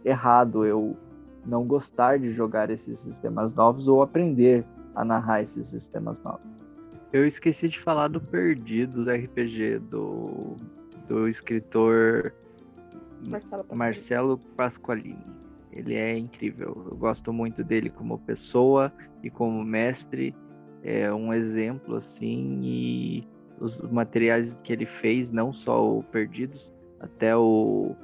errado 0.04 0.66
eu 0.66 0.98
não 1.46 1.66
gostar 1.66 2.18
de 2.18 2.32
jogar 2.32 2.72
esses 2.72 2.98
sistemas 2.98 3.54
novos 3.54 3.88
ou 3.88 4.02
aprender 4.02 4.66
a 4.96 5.06
narrar 5.06 5.44
esses 5.44 5.68
sistemas 5.68 6.20
novos. 6.24 6.59
Eu 7.12 7.26
esqueci 7.26 7.68
de 7.68 7.80
falar 7.80 8.08
do 8.08 8.22
Perdidos 8.22 9.08
RPG 9.08 9.80
do, 9.90 10.56
do 11.08 11.28
escritor 11.28 12.34
Marcelo 13.28 13.64
Pasqualini. 13.64 13.78
Marcelo 13.78 14.38
Pasqualini. 14.56 15.26
Ele 15.72 15.96
é 15.96 16.18
incrível. 16.18 16.86
Eu 16.90 16.98
gosto 16.98 17.34
muito 17.34 17.64
dele 17.64 17.90
como 17.90 18.20
pessoa 18.20 18.94
e 19.24 19.30
como 19.30 19.64
mestre. 19.64 20.36
É 20.84 21.12
um 21.12 21.34
exemplo 21.34 21.96
assim 21.96 22.62
e 22.64 23.28
os 23.60 23.82
materiais 23.82 24.62
que 24.62 24.72
ele 24.72 24.86
fez, 24.86 25.32
não 25.32 25.52
só 25.52 25.98
o 25.98 26.04
Perdidos, 26.04 26.74
até 27.00 27.36
o 27.36 27.96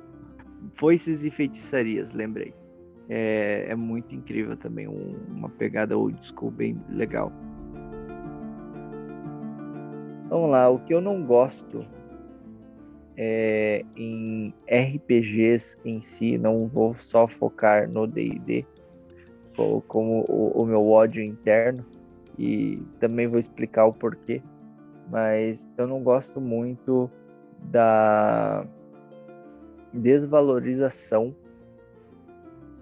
Foices 0.73 1.23
e 1.23 1.29
Feitiçarias, 1.29 2.11
lembrei. 2.11 2.53
É, 3.07 3.67
é 3.69 3.75
muito 3.75 4.15
incrível 4.15 4.57
também, 4.57 4.87
um, 4.87 5.15
uma 5.29 5.47
pegada 5.47 5.97
old 5.97 6.19
school 6.25 6.51
bem 6.51 6.77
legal. 6.89 7.31
Vamos 10.35 10.49
lá, 10.49 10.69
o 10.69 10.79
que 10.79 10.93
eu 10.93 10.99
não 10.99 11.23
gosto 11.23 11.85
é, 13.15 13.85
em 13.95 14.53
RPGs 14.67 15.77
em 15.85 16.01
si, 16.01 16.37
não 16.37 16.67
vou 16.67 16.93
só 16.93 17.25
focar 17.25 17.89
no 17.89 18.05
D&D 18.05 18.65
como 19.87 20.25
o, 20.27 20.61
o, 20.61 20.65
meu 20.65 20.89
ódio 20.89 21.23
interno 21.23 21.85
e 22.37 22.83
também 22.99 23.27
vou 23.27 23.39
explicar 23.39 23.85
o 23.85 23.93
porquê, 23.93 24.41
mas 25.09 25.65
eu 25.77 25.87
não 25.87 26.03
gosto 26.03 26.41
muito 26.41 27.09
da 27.71 28.67
desvalorização 29.93 31.33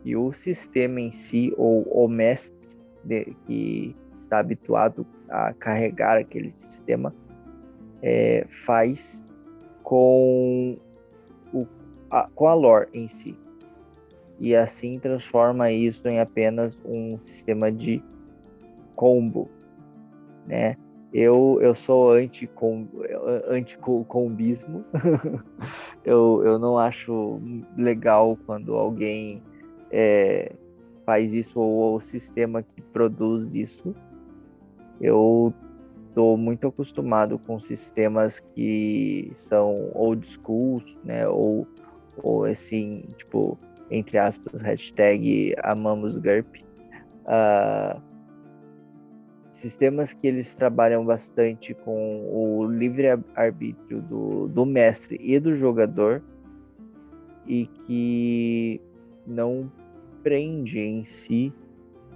e 0.03 0.15
o 0.15 0.31
sistema 0.31 0.99
em 0.99 1.11
si 1.11 1.53
ou 1.55 1.83
o 1.83 2.07
mestre 2.07 2.71
de, 3.03 3.25
que 3.45 3.95
está 4.17 4.39
habituado 4.39 5.05
a 5.29 5.53
carregar 5.53 6.17
aquele 6.17 6.49
sistema 6.49 7.13
é, 8.03 8.45
faz 8.49 9.23
com, 9.81 10.77
o, 11.53 11.65
a, 12.11 12.27
com 12.35 12.47
a 12.47 12.53
lore 12.53 12.89
em 12.93 13.07
si. 13.07 13.35
E 14.39 14.53
assim 14.55 14.99
transforma 14.99 15.71
isso 15.71 16.05
em 16.07 16.19
apenas 16.19 16.77
um 16.85 17.17
sistema 17.21 17.71
de 17.71 18.03
combo, 18.95 19.49
né? 20.45 20.75
Eu, 21.13 21.59
eu 21.61 21.73
sou 21.75 22.11
anti-combismo. 22.11 22.99
Anti 23.47 23.79
eu, 26.03 26.41
eu 26.43 26.59
não 26.59 26.77
acho 26.77 27.39
legal 27.77 28.37
quando 28.47 28.73
alguém 28.73 29.41
é, 29.91 30.51
faz 31.05 31.33
isso 31.33 31.59
ou 31.59 31.95
o 31.95 32.01
sistema 32.01 32.63
que 32.63 32.81
produz 32.81 33.53
isso. 33.53 33.95
Eu 34.99 35.53
estou 36.13 36.37
muito 36.37 36.67
acostumado 36.67 37.39
com 37.39 37.59
sistemas 37.59 38.39
que 38.39 39.31
são 39.33 39.89
old 39.95 40.25
school, 40.27 40.79
né? 41.03 41.27
Ou, 41.27 41.67
ou 42.17 42.45
assim, 42.45 43.03
tipo, 43.17 43.57
entre 43.89 44.19
aspas, 44.19 44.61
hashtag 44.61 45.55
amamos 45.63 46.15
GURP. 46.17 46.63
Uh, 47.25 47.99
sistemas 49.49 50.13
que 50.13 50.27
eles 50.27 50.53
trabalham 50.53 51.03
bastante 51.03 51.73
com 51.73 52.29
o 52.29 52.63
livre-arbítrio 52.67 54.01
do, 54.03 54.47
do 54.49 54.65
mestre 54.67 55.19
e 55.19 55.39
do 55.39 55.55
jogador 55.55 56.21
e 57.47 57.65
que 57.65 58.79
não 59.25 59.71
prende 60.21 60.79
em 60.79 61.03
si 61.03 61.51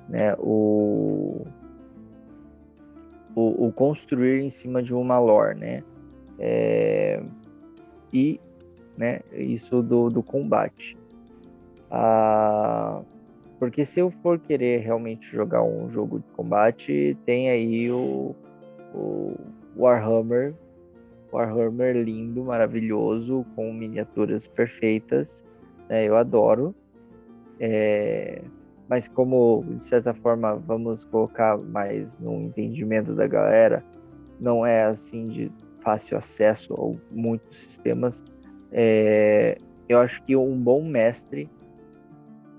né, 0.08 0.36
o, 0.38 1.46
o, 3.38 3.68
o, 3.68 3.72
construir 3.72 4.42
em 4.42 4.50
cima 4.50 4.82
de 4.82 4.96
uma 4.96 5.20
lore, 5.20 5.54
né? 5.60 5.84
É, 6.40 7.22
e 8.12 8.40
né, 8.98 9.20
isso 9.32 9.84
do, 9.84 10.10
do 10.10 10.24
combate. 10.24 10.98
Ah, 11.92 13.00
porque 13.60 13.86
se 13.86 14.00
eu 14.00 14.10
for 14.24 14.40
querer 14.40 14.80
realmente 14.80 15.28
jogar 15.28 15.62
um 15.62 15.88
jogo 15.88 16.18
de 16.18 16.26
combate, 16.32 17.16
tem 17.28 17.52
aí 17.52 17.92
o, 17.92 18.36
o 18.96 19.36
Warhammer, 19.78 20.56
Warhammer 21.32 21.96
lindo, 21.96 22.44
maravilhoso, 22.44 23.46
com 23.56 23.72
miniaturas 23.72 24.48
perfeitas, 24.48 25.46
né, 25.88 26.06
eu 26.06 26.18
adoro. 26.18 26.74
É, 27.60 28.42
mas 28.90 29.08
como 29.08 29.64
de 29.70 29.84
certa 29.84 30.14
forma 30.14 30.56
vamos 30.56 31.06
colocar 31.06 31.58
mais 31.58 32.20
no 32.20 32.42
entendimento 32.42 33.14
da 33.14 33.28
galera, 33.28 33.84
não 34.40 34.66
é 34.66 34.86
assim 34.86 35.28
de 35.28 35.52
fácil 35.82 36.18
acesso 36.18 36.74
a 36.74 37.16
muitos 37.16 37.58
sistemas. 37.58 38.24
É, 38.72 39.58
eu 39.88 40.00
acho 40.00 40.22
que 40.24 40.36
um 40.36 40.58
bom 40.58 40.84
mestre 40.84 41.50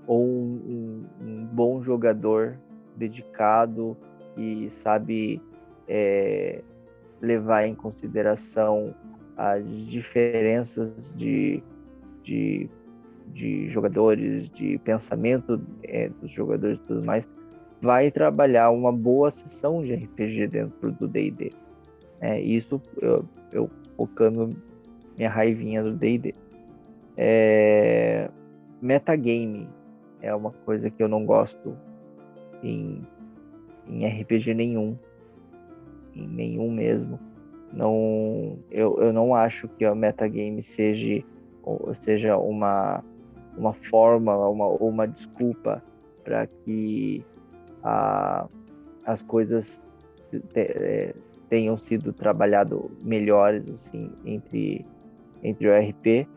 ou 0.07 0.25
um, 0.25 1.05
um, 1.21 1.25
um 1.25 1.45
bom 1.45 1.81
jogador 1.81 2.57
dedicado 2.95 3.95
e 4.35 4.69
sabe 4.69 5.41
é, 5.87 6.61
levar 7.21 7.65
em 7.65 7.75
consideração 7.75 8.95
as 9.37 9.65
diferenças 9.87 11.15
de, 11.15 11.63
de 12.23 12.69
de 13.33 13.69
jogadores, 13.69 14.49
de 14.49 14.77
pensamento 14.79 15.61
é, 15.83 16.09
dos 16.09 16.31
jogadores 16.31 16.79
e 16.79 16.81
tudo 16.83 17.05
mais, 17.05 17.27
vai 17.81 18.11
trabalhar 18.11 18.69
uma 18.71 18.91
boa 18.91 19.31
sessão 19.31 19.81
de 19.81 19.93
RPG 19.93 20.47
dentro 20.47 20.91
do 20.91 21.07
D&D. 21.07 21.51
É, 22.21 22.39
isso 22.39 22.81
eu, 23.01 23.25
eu, 23.53 23.69
focando 23.95 24.49
minha 25.17 25.29
raivinha 25.29 25.81
do 25.83 25.93
D&D. 25.93 26.35
É, 27.15 28.29
metagame 28.81 29.67
é 30.21 30.33
uma 30.33 30.51
coisa 30.51 30.89
que 30.89 31.01
eu 31.01 31.07
não 31.07 31.25
gosto 31.25 31.77
em, 32.63 33.01
em 33.87 34.05
RPG 34.05 34.53
nenhum. 34.53 34.97
Em 36.13 36.27
nenhum 36.27 36.71
mesmo. 36.71 37.19
Não, 37.71 38.57
eu, 38.71 38.99
eu 38.99 39.13
não 39.13 39.35
acho 39.35 39.67
que 39.67 39.85
o 39.85 39.95
metagame 39.95 40.61
seja, 40.61 41.23
seja 41.93 42.37
uma 42.37 43.03
uma 43.59 43.73
fórmula, 43.73 44.49
uma, 44.49 44.67
ou 44.67 44.89
uma 44.89 45.07
desculpa 45.07 45.83
para 46.23 46.47
que 46.47 47.23
a, 47.83 48.47
as 49.05 49.21
coisas 49.21 49.81
te, 50.31 50.41
é, 50.55 51.13
tenham 51.49 51.75
sido 51.77 52.13
trabalhado 52.13 52.89
melhores 53.03 53.69
assim 53.69 54.11
entre 54.25 54.85
entre 55.43 55.67
o 55.67 55.71
RP. 55.71 56.27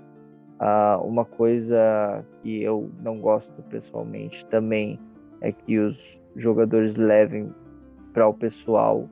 Uh, 0.61 1.05
uma 1.05 1.25
coisa 1.25 2.25
que 2.41 2.63
eu 2.63 2.89
não 3.01 3.19
gosto 3.19 3.61
pessoalmente 3.65 4.47
também 4.47 4.99
é 5.41 5.51
que 5.51 5.79
os 5.79 6.21
jogadores 6.37 6.97
levem 6.97 7.53
para 8.13 8.29
o 8.29 8.35
pessoal. 8.35 9.09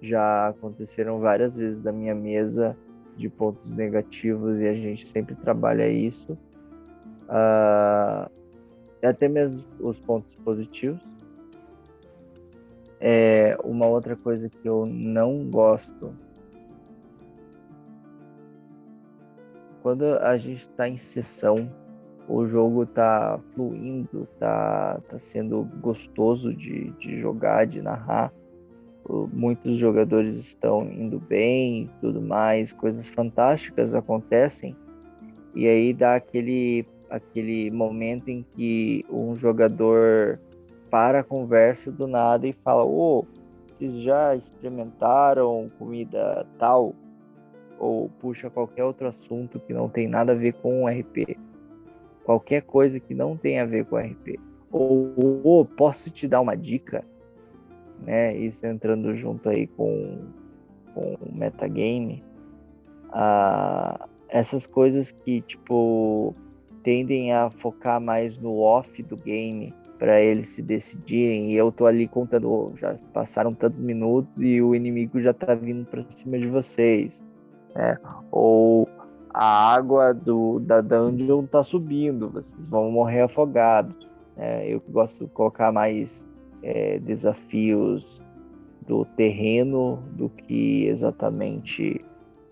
Já 0.00 0.48
aconteceram 0.48 1.20
várias 1.20 1.56
vezes 1.56 1.80
da 1.80 1.90
minha 1.90 2.14
mesa 2.14 2.76
de 3.16 3.28
pontos 3.30 3.74
negativos 3.74 4.60
e 4.60 4.68
a 4.68 4.74
gente 4.74 5.06
sempre 5.06 5.34
trabalha 5.36 5.88
isso. 5.88 6.38
Uh, 7.28 8.30
até 9.02 9.28
mesmo 9.28 9.64
os 9.80 9.98
pontos 9.98 10.34
positivos. 10.34 11.02
É 13.00 13.56
uma 13.62 13.86
outra 13.86 14.16
coisa 14.16 14.48
que 14.48 14.68
eu 14.68 14.84
não 14.84 15.48
gosto 15.48 16.12
quando 19.88 20.04
a 20.18 20.36
gente 20.36 20.60
está 20.60 20.86
em 20.86 20.98
sessão, 20.98 21.70
o 22.28 22.46
jogo 22.46 22.82
está 22.82 23.40
fluindo, 23.54 24.28
está 24.34 25.00
tá 25.08 25.18
sendo 25.18 25.62
gostoso 25.80 26.52
de, 26.52 26.90
de 26.98 27.18
jogar, 27.18 27.66
de 27.66 27.80
narrar. 27.80 28.30
Muitos 29.32 29.78
jogadores 29.78 30.36
estão 30.36 30.84
indo 30.92 31.18
bem 31.18 31.88
tudo 32.02 32.20
mais, 32.20 32.70
coisas 32.70 33.08
fantásticas 33.08 33.94
acontecem. 33.94 34.76
E 35.54 35.66
aí 35.66 35.94
dá 35.94 36.16
aquele, 36.16 36.84
aquele 37.10 37.70
momento 37.70 38.28
em 38.28 38.44
que 38.54 39.04
um 39.10 39.34
jogador 39.34 40.38
para 40.90 41.20
a 41.20 41.24
conversa 41.24 41.90
do 41.90 42.06
nada 42.06 42.46
e 42.46 42.52
fala: 42.52 42.84
Ô, 42.84 43.20
oh, 43.20 43.26
vocês 43.66 43.94
já 43.94 44.34
experimentaram 44.34 45.70
comida 45.78 46.46
tal? 46.58 46.94
Ou 47.78 48.08
puxa 48.20 48.50
qualquer 48.50 48.84
outro 48.84 49.06
assunto 49.06 49.60
que 49.60 49.72
não 49.72 49.88
tem 49.88 50.08
nada 50.08 50.32
a 50.32 50.34
ver 50.34 50.54
com 50.54 50.84
o 50.84 50.88
RP. 50.88 51.38
Qualquer 52.24 52.62
coisa 52.62 52.98
que 52.98 53.14
não 53.14 53.36
tem 53.36 53.60
a 53.60 53.64
ver 53.64 53.86
com 53.86 53.96
o 53.96 53.98
RP. 53.98 54.38
Ou, 54.72 55.40
ou 55.44 55.64
posso 55.64 56.10
te 56.10 56.26
dar 56.26 56.40
uma 56.40 56.56
dica? 56.56 57.04
Né? 58.04 58.36
Isso 58.36 58.66
entrando 58.66 59.14
junto 59.14 59.48
aí 59.48 59.66
com, 59.68 60.18
com 60.92 61.14
o 61.14 61.32
metagame. 61.32 62.22
Ah, 63.10 64.08
essas 64.28 64.66
coisas 64.66 65.12
que, 65.12 65.40
tipo, 65.42 66.34
tendem 66.82 67.32
a 67.32 67.50
focar 67.50 68.00
mais 68.00 68.38
no 68.38 68.58
off 68.58 69.02
do 69.02 69.16
game 69.16 69.74
para 69.98 70.20
eles 70.20 70.50
se 70.50 70.62
decidirem. 70.62 71.52
E 71.52 71.56
eu 71.56 71.72
tô 71.72 71.86
ali 71.86 72.06
contando, 72.06 72.72
já 72.76 72.94
passaram 73.12 73.52
tantos 73.52 73.80
minutos 73.80 74.32
e 74.38 74.62
o 74.62 74.74
inimigo 74.74 75.20
já 75.20 75.34
tá 75.34 75.54
vindo 75.54 75.84
para 75.86 76.04
cima 76.10 76.38
de 76.38 76.46
vocês, 76.46 77.24
né? 77.74 77.98
Ou 78.30 78.88
a 79.32 79.74
água 79.74 80.12
do, 80.12 80.58
da 80.60 80.80
dungeon 80.80 81.44
tá 81.46 81.62
subindo, 81.62 82.28
vocês 82.30 82.66
vão 82.66 82.90
morrer 82.90 83.22
afogados. 83.22 84.08
Né? 84.36 84.68
Eu 84.68 84.82
gosto 84.88 85.24
de 85.24 85.30
colocar 85.30 85.72
mais 85.72 86.26
é, 86.62 86.98
desafios 86.98 88.22
do 88.86 89.04
terreno 89.04 90.02
do 90.12 90.30
que 90.30 90.86
exatamente 90.86 92.04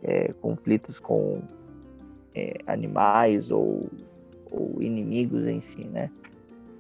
é, 0.02 0.32
conflitos 0.34 1.00
com 1.00 1.40
é, 2.34 2.58
animais 2.66 3.50
ou, 3.50 3.88
ou 4.50 4.80
inimigos 4.80 5.46
em 5.46 5.60
si, 5.60 5.86
né? 5.86 6.10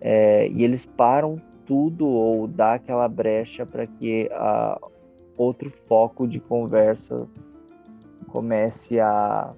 é, 0.00 0.48
e 0.48 0.62
eles 0.62 0.86
param 0.86 1.40
tudo 1.64 2.06
ou 2.06 2.46
dá 2.46 2.74
aquela 2.74 3.08
brecha 3.08 3.66
para 3.66 3.86
que 3.86 4.28
a, 4.32 4.78
outro 5.36 5.70
foco 5.70 6.26
de 6.26 6.38
conversa 6.38 7.26
comece 8.28 9.00
a 9.00 9.52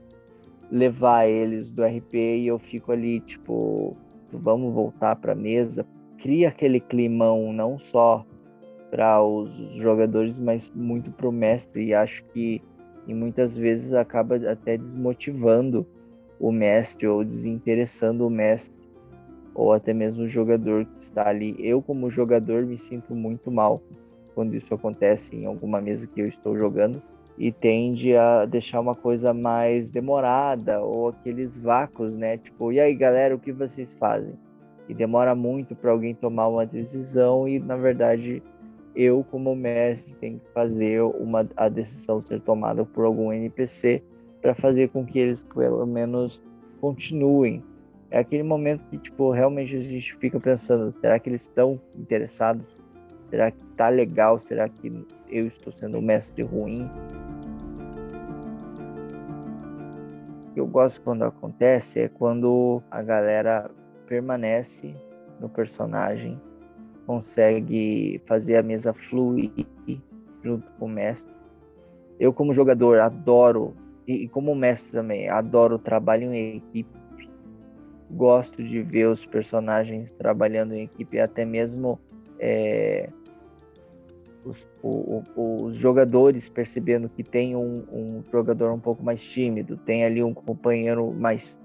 levar 0.71 1.29
eles 1.29 1.73
do 1.73 1.85
RP 1.85 2.15
e 2.15 2.47
eu 2.47 2.59
fico 2.59 2.93
ali 2.93 3.21
tipo 3.21 3.97
vamos 4.33 4.73
voltar 4.75 5.17
para 5.17 5.35
mesa 5.35 5.87
cria 6.19 6.49
aquele 6.49 6.81
climão 6.81 7.53
não 7.53 7.79
só 7.79 8.25
para 8.91 9.23
os 9.23 9.53
jogadores 9.75 10.39
mas 10.39 10.71
muito 10.75 11.11
para 11.11 11.29
o 11.29 11.33
mestre 11.33 11.87
e 11.87 11.95
acho 11.95 12.25
que 12.27 12.63
e 13.07 13.15
muitas 13.15 13.57
vezes 13.57 13.93
acaba 13.93 14.37
até 14.51 14.77
desmotivando 14.77 15.87
o 16.41 16.53
mestre 16.53 17.07
ou 17.07 17.25
desinteressando 17.25 18.27
o 18.27 18.31
mestre 18.31 18.79
ou 19.55 19.73
até 19.73 19.93
mesmo 19.93 20.25
o 20.25 20.29
jogador 20.29 20.85
que 20.85 21.03
está 21.03 21.29
ali. 21.29 21.57
Eu, 21.59 21.83
como 21.83 22.09
jogador, 22.09 22.65
me 22.65 22.79
sinto 22.79 23.15
muito 23.15 23.51
mal 23.51 23.83
quando 24.35 24.55
isso 24.55 24.73
acontece 24.73 25.35
em 25.35 25.47
alguma 25.47 25.81
mesa 25.81 26.07
que 26.07 26.21
eu 26.21 26.29
estou 26.29 26.57
jogando 26.57 27.03
e 27.37 27.51
tende 27.51 28.17
a 28.17 28.45
deixar 28.45 28.81
uma 28.81 28.95
coisa 28.95 29.35
mais 29.35 29.91
demorada 29.91 30.81
ou 30.81 31.09
aqueles 31.09 31.59
vácuos, 31.59 32.17
né? 32.17 32.39
Tipo, 32.39 32.73
e 32.73 32.79
aí, 32.79 32.95
galera, 32.95 33.35
o 33.35 33.39
que 33.39 33.53
vocês 33.53 33.93
fazem? 33.95 34.35
E 34.89 34.95
demora 34.95 35.35
muito 35.35 35.75
para 35.75 35.91
alguém 35.91 36.15
tomar 36.15 36.47
uma 36.47 36.65
decisão 36.65 37.49
e, 37.49 37.59
na 37.59 37.77
verdade, 37.77 38.41
eu, 38.95 39.25
como 39.31 39.55
mestre, 39.57 40.15
tenho 40.21 40.39
que 40.39 40.51
fazer 40.53 41.03
uma, 41.03 41.49
a 41.57 41.69
decisão 41.69 42.21
ser 42.21 42.41
tomada 42.41 42.85
por 42.85 43.05
algum 43.05 43.33
NPC 43.33 44.03
para 44.41 44.55
fazer 44.55 44.89
com 44.89 45.05
que 45.05 45.19
eles, 45.19 45.43
pelo 45.43 45.87
menos, 45.87 46.43
continuem 46.81 47.63
é 48.11 48.19
aquele 48.21 48.43
momento 48.43 48.85
que, 48.89 48.97
tipo, 48.97 49.31
realmente 49.31 49.77
a 49.77 49.81
gente 49.81 50.17
fica 50.17 50.41
pensando, 50.41 50.91
será 50.93 51.19
que 51.19 51.29
eles 51.29 51.43
estão 51.43 51.79
interessados? 51.95 52.65
Será 53.29 53.51
que 53.51 53.63
tá 53.77 53.91
legal? 53.91 54.41
Será 54.41 54.67
que 54.69 55.05
eu 55.29 55.47
estou 55.47 55.71
sendo 55.71 55.99
um 55.99 56.03
mestre 56.03 56.43
ruim? 56.43 56.89
O 60.49 60.55
que 60.55 60.61
eu 60.61 60.67
gosto 60.67 61.03
quando 61.03 61.25
acontece 61.25 62.01
é 62.01 62.09
quando 62.09 62.83
a 62.91 63.03
galera 63.03 63.71
permanece 64.07 64.95
no 65.39 65.51
personagem, 65.51 66.41
consegue 67.07 68.23
fazer 68.25 68.57
a 68.57 68.63
mesa 68.63 68.95
fluir 68.95 69.51
junto 70.43 70.71
com 70.79 70.87
o 70.87 70.89
mestre. 70.89 71.33
Eu, 72.19 72.33
como 72.33 72.55
jogador, 72.55 73.01
adoro, 73.01 73.75
e 74.09 74.27
como 74.27 74.55
mestre 74.55 74.93
também, 74.93 75.29
adoro 75.29 75.77
o 75.77 75.79
trabalho 75.79 76.33
em 76.33 76.57
equipe. 76.57 76.99
Gosto 78.11 78.63
de 78.63 78.81
ver 78.81 79.07
os 79.07 79.27
personagens 79.27 80.11
trabalhando 80.13 80.73
em 80.73 80.85
equipe, 80.85 81.21
até 81.21 81.45
mesmo 81.45 82.01
é, 82.39 83.11
os, 84.47 84.67
o, 84.83 85.23
o, 85.37 85.65
os, 85.65 85.77
jogadores 85.77 86.49
percebendo 86.49 87.07
que 87.11 87.23
tem 87.23 87.55
um, 87.55 87.85
um, 87.93 88.23
jogador 88.33 88.73
um 88.73 88.81
pouco 88.81 89.05
mais 89.05 89.23
tímido, 89.23 89.77
tem 89.77 90.07
ali 90.07 90.23
um 90.23 90.33
companheiro 90.33 91.13
mais 91.13 91.61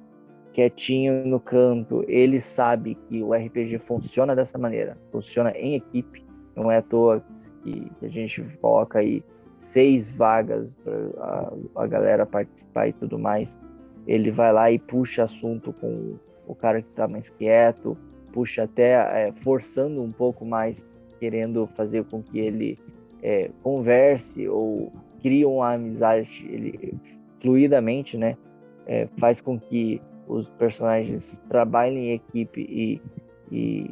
quietinho 0.51 1.25
no 1.25 1.39
canto, 1.39 2.03
ele 2.10 2.41
sabe 2.41 2.95
que 3.08 3.23
o 3.23 3.34
RPG 3.34 3.79
funciona 3.79 4.36
dessa 4.36 4.58
maneira, 4.58 4.97
funciona 5.13 5.51
em 5.51 5.75
equipe, 5.75 6.25
não 6.58 6.69
é 6.69 6.79
à 6.79 6.82
toa 6.82 7.23
que, 7.63 7.89
que 7.99 8.06
a 8.06 8.10
gente 8.10 8.43
coloca 8.60 8.99
aí 8.99 9.23
seis 9.63 10.10
vagas 10.10 10.76
para 10.76 10.93
a, 11.19 11.54
a 11.84 11.88
galera 11.88 12.26
participar 12.26 12.89
e 12.89 12.93
tudo 12.93 13.17
mais. 13.17 13.58
Ele 14.06 14.32
vai 14.32 14.52
lá 14.52 14.71
e 14.71 14.78
puxa 14.78 15.23
assunto 15.23 15.71
com 15.73 16.15
o 16.45 16.54
cara 16.54 16.82
que 16.82 16.89
está 16.89 17.08
mais 17.08 17.30
quieto, 17.30 17.97
puxa 18.32 18.63
até 18.63 18.93
é, 18.93 19.32
forçando 19.32 20.02
um 20.02 20.12
pouco 20.12 20.45
mais, 20.45 20.86
querendo 21.19 21.65
fazer 21.67 22.04
com 22.06 22.21
que 22.21 22.39
ele 22.39 22.78
é, 23.21 23.49
converse 23.62 24.47
ou 24.47 24.91
crie 25.21 25.45
uma 25.45 25.73
amizade 25.73 26.45
ele, 26.49 26.97
fluidamente, 27.38 28.17
né? 28.17 28.38
É, 28.86 29.08
faz 29.17 29.39
com 29.39 29.58
que 29.58 30.02
os 30.28 30.49
personagens 30.49 31.41
trabalhem 31.47 32.10
em 32.10 32.13
equipe 32.13 32.62
e, 32.62 33.02
e 33.49 33.89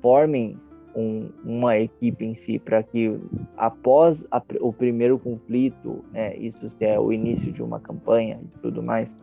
formem 0.00 0.58
um, 0.94 1.28
uma 1.44 1.78
equipe 1.78 2.24
em 2.24 2.34
si 2.34 2.58
para 2.58 2.82
que 2.82 3.18
após 3.56 4.26
a, 4.30 4.42
o 4.60 4.72
primeiro 4.72 5.18
conflito, 5.18 6.04
né, 6.12 6.36
isso 6.36 6.58
é 6.80 6.98
o 6.98 7.12
início 7.12 7.52
de 7.52 7.62
uma 7.62 7.80
campanha 7.80 8.40
e 8.42 8.58
tudo 8.60 8.82
mais, 8.82 9.16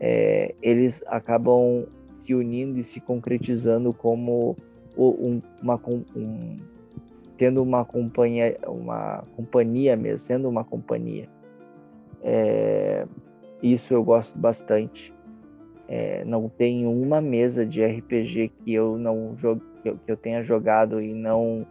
é, 0.00 0.54
eles 0.62 1.02
acabam 1.06 1.86
se 2.18 2.34
unindo 2.34 2.78
e 2.78 2.84
se 2.84 3.00
concretizando 3.00 3.92
como 3.92 4.56
um, 4.96 5.40
uma 5.62 5.80
um, 6.16 6.56
tendo 7.36 7.62
uma 7.62 7.84
companhia 7.84 8.58
uma 8.66 9.24
companhia 9.36 9.96
mesmo 9.96 10.18
sendo 10.18 10.48
uma 10.48 10.64
companhia. 10.64 11.28
É, 12.22 13.06
isso 13.62 13.94
eu 13.94 14.02
gosto 14.02 14.38
bastante. 14.38 15.14
É, 15.88 16.22
não 16.24 16.48
tem 16.48 16.86
uma 16.86 17.20
mesa 17.20 17.64
de 17.64 17.82
RPG 17.82 18.52
que 18.62 18.74
eu 18.74 18.98
não 18.98 19.34
que 19.88 19.94
eu, 19.94 19.98
que 20.06 20.12
eu 20.12 20.16
tenha 20.16 20.42
jogado 20.42 21.00
e 21.00 21.12
não 21.12 21.66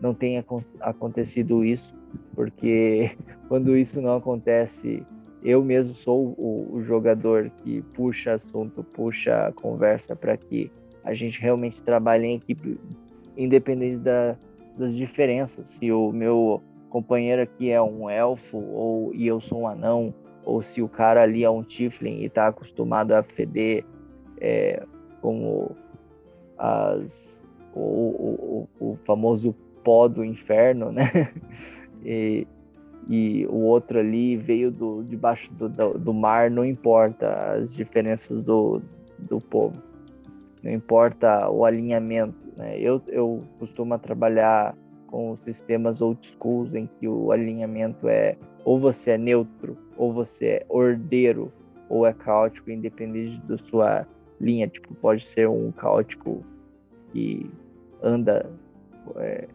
não 0.00 0.12
tenha 0.12 0.44
acontecido 0.80 1.64
isso 1.64 1.94
porque 2.34 3.12
quando 3.48 3.76
isso 3.76 4.00
não 4.00 4.16
acontece 4.16 5.04
eu 5.44 5.62
mesmo 5.64 5.92
sou 5.92 6.34
o, 6.38 6.68
o 6.72 6.82
jogador 6.82 7.50
que 7.62 7.82
puxa 7.94 8.34
assunto, 8.34 8.84
puxa 8.84 9.52
conversa 9.56 10.14
para 10.14 10.36
que 10.36 10.70
a 11.04 11.14
gente 11.14 11.40
realmente 11.40 11.82
trabalhe 11.82 12.26
em 12.26 12.36
equipe, 12.36 12.78
independente 13.36 13.96
da, 13.96 14.36
das 14.78 14.94
diferenças. 14.94 15.66
Se 15.66 15.90
o 15.90 16.12
meu 16.12 16.62
companheiro 16.88 17.42
aqui 17.42 17.70
é 17.70 17.82
um 17.82 18.08
elfo 18.08 18.58
ou 18.58 19.12
e 19.14 19.26
eu 19.26 19.40
sou 19.40 19.62
um 19.62 19.66
anão, 19.66 20.14
ou 20.44 20.62
se 20.62 20.80
o 20.80 20.88
cara 20.88 21.22
ali 21.22 21.42
é 21.42 21.50
um 21.50 21.62
tiefling 21.62 22.20
e 22.20 22.26
está 22.26 22.48
acostumado 22.48 23.12
a 23.12 23.22
feder 23.22 23.84
é, 24.40 24.84
como 25.20 25.74
as, 26.56 27.41
o, 27.74 28.68
o, 28.80 28.86
o, 28.92 28.98
famoso 29.04 29.54
pó 29.84 30.08
do 30.08 30.24
inferno, 30.24 30.92
né? 30.92 31.32
e, 32.04 32.46
e 33.08 33.46
o 33.46 33.56
outro 33.56 33.98
ali 33.98 34.36
veio 34.36 34.70
do, 34.70 35.02
debaixo 35.04 35.52
do, 35.54 35.68
do, 35.68 35.98
do 35.98 36.14
mar, 36.14 36.50
não 36.50 36.64
importa 36.64 37.54
as 37.54 37.74
diferenças 37.74 38.42
do, 38.42 38.80
do 39.18 39.40
povo, 39.40 39.80
não 40.62 40.70
importa 40.70 41.48
o 41.50 41.64
alinhamento. 41.64 42.36
Né? 42.56 42.78
Eu, 42.78 43.02
eu 43.08 43.42
costumo 43.58 43.98
trabalhar 43.98 44.76
com 45.06 45.36
sistemas 45.36 46.00
old 46.00 46.26
schools 46.26 46.74
em 46.74 46.86
que 46.86 47.06
o 47.06 47.32
alinhamento 47.32 48.08
é 48.08 48.36
ou 48.64 48.78
você 48.78 49.12
é 49.12 49.18
neutro, 49.18 49.76
ou 49.96 50.12
você 50.12 50.46
é 50.46 50.66
ordeiro, 50.68 51.52
ou 51.88 52.06
é 52.06 52.12
caótico, 52.12 52.70
independente 52.70 53.40
da 53.46 53.58
sua 53.58 54.06
linha. 54.40 54.68
Tipo, 54.68 54.94
pode 54.94 55.26
ser 55.26 55.48
um 55.48 55.70
caótico 55.72 56.44
que 57.12 57.50
anda 58.02 58.50
é, 59.16 59.46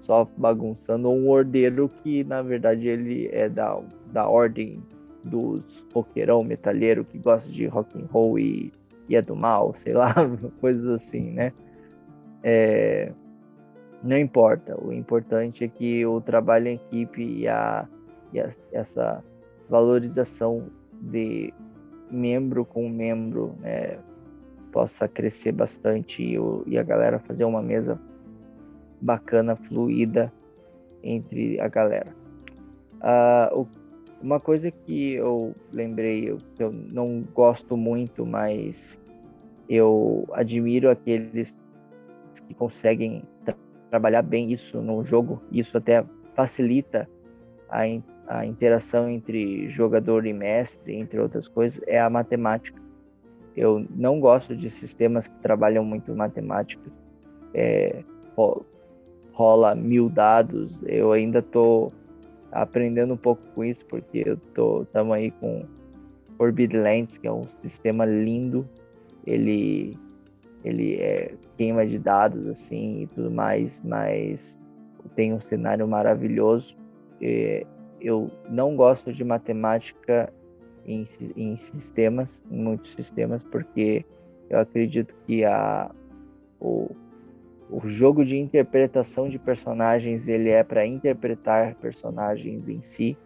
só 0.00 0.28
bagunçando, 0.36 1.08
um 1.10 1.28
ordeiro 1.28 1.88
que 1.88 2.24
na 2.24 2.42
verdade 2.42 2.88
ele 2.88 3.28
é 3.32 3.48
da, 3.48 3.80
da 4.12 4.28
ordem 4.28 4.82
dos 5.24 5.86
roqueirão 5.94 6.42
metalheiro 6.42 7.04
que 7.04 7.18
gosta 7.18 7.50
de 7.50 7.66
rock 7.66 7.96
and 8.00 8.06
roll 8.10 8.38
e, 8.38 8.72
e 9.08 9.16
é 9.16 9.22
do 9.22 9.36
mal, 9.36 9.72
sei 9.76 9.94
lá, 9.94 10.14
coisas 10.60 10.86
assim, 10.92 11.30
né? 11.30 11.52
É, 12.42 13.12
não 14.02 14.16
importa, 14.16 14.76
o 14.84 14.92
importante 14.92 15.64
é 15.64 15.68
que 15.68 16.04
o 16.04 16.20
trabalho 16.20 16.68
em 16.68 16.74
equipe 16.74 17.22
e, 17.22 17.46
a, 17.46 17.86
e 18.32 18.40
a, 18.40 18.48
essa 18.72 19.22
valorização 19.70 20.66
de 21.00 21.54
membro 22.10 22.64
com 22.64 22.88
membro 22.88 23.54
né, 23.60 23.98
possa 24.72 25.06
crescer 25.06 25.52
bastante 25.52 26.22
e, 26.22 26.36
e 26.66 26.78
a 26.78 26.82
galera 26.82 27.18
fazer 27.20 27.44
uma 27.44 27.62
mesa 27.62 28.00
bacana, 29.00 29.54
fluida 29.54 30.32
entre 31.02 31.60
a 31.60 31.68
galera. 31.68 32.14
Uh, 33.02 33.66
uma 34.22 34.38
coisa 34.38 34.70
que 34.70 35.14
eu 35.14 35.52
lembrei, 35.72 36.36
que 36.54 36.62
eu 36.62 36.72
não 36.72 37.22
gosto 37.34 37.76
muito, 37.76 38.24
mas 38.24 39.00
eu 39.68 40.26
admiro 40.32 40.90
aqueles 40.90 41.58
que 42.46 42.54
conseguem 42.54 43.22
tra 43.44 43.56
trabalhar 43.90 44.22
bem 44.22 44.50
isso 44.50 44.80
no 44.80 45.04
jogo. 45.04 45.42
Isso 45.50 45.76
até 45.76 46.04
facilita 46.34 47.06
a, 47.68 47.86
in 47.86 48.02
a 48.26 48.46
interação 48.46 49.10
entre 49.10 49.68
jogador 49.68 50.24
e 50.24 50.32
mestre, 50.32 50.94
entre 50.94 51.20
outras 51.20 51.46
coisas, 51.48 51.82
é 51.86 52.00
a 52.00 52.08
matemática. 52.08 52.81
Eu 53.56 53.86
não 53.90 54.18
gosto 54.18 54.56
de 54.56 54.70
sistemas 54.70 55.28
que 55.28 55.38
trabalham 55.40 55.84
muito 55.84 56.14
matemáticas. 56.14 56.98
É, 57.54 58.02
rola 59.32 59.74
mil 59.74 60.08
dados. 60.08 60.82
Eu 60.86 61.12
ainda 61.12 61.40
estou 61.40 61.92
aprendendo 62.50 63.14
um 63.14 63.16
pouco 63.16 63.42
com 63.54 63.64
isso, 63.64 63.84
porque 63.86 64.22
eu 64.26 64.36
tô 64.54 64.82
estamos 64.82 65.14
aí 65.14 65.30
com 65.32 65.64
Forbidden 66.36 66.82
Lands, 66.82 67.18
que 67.18 67.26
é 67.26 67.32
um 67.32 67.44
sistema 67.44 68.04
lindo. 68.04 68.66
Ele 69.26 69.92
ele 70.64 70.94
é 70.94 71.34
queima 71.56 71.84
de 71.84 71.98
dados 71.98 72.46
assim 72.46 73.02
e 73.02 73.06
tudo 73.08 73.30
mais, 73.30 73.82
mas 73.84 74.58
tem 75.16 75.32
um 75.32 75.40
cenário 75.40 75.86
maravilhoso. 75.88 76.76
eu 78.00 78.30
não 78.48 78.76
gosto 78.76 79.12
de 79.12 79.24
matemática 79.24 80.32
em, 80.86 81.04
em 81.36 81.56
sistemas, 81.56 82.42
em 82.50 82.62
muitos 82.62 82.92
sistemas, 82.92 83.42
porque 83.42 84.04
eu 84.50 84.58
acredito 84.58 85.14
que 85.26 85.44
a, 85.44 85.90
o, 86.60 86.90
o 87.70 87.88
jogo 87.88 88.24
de 88.24 88.38
interpretação 88.38 89.28
de 89.28 89.38
personagens 89.38 90.28
ele 90.28 90.50
é 90.50 90.62
para 90.62 90.86
interpretar 90.86 91.74
personagens 91.76 92.68
em 92.68 92.82
si. 92.82 93.16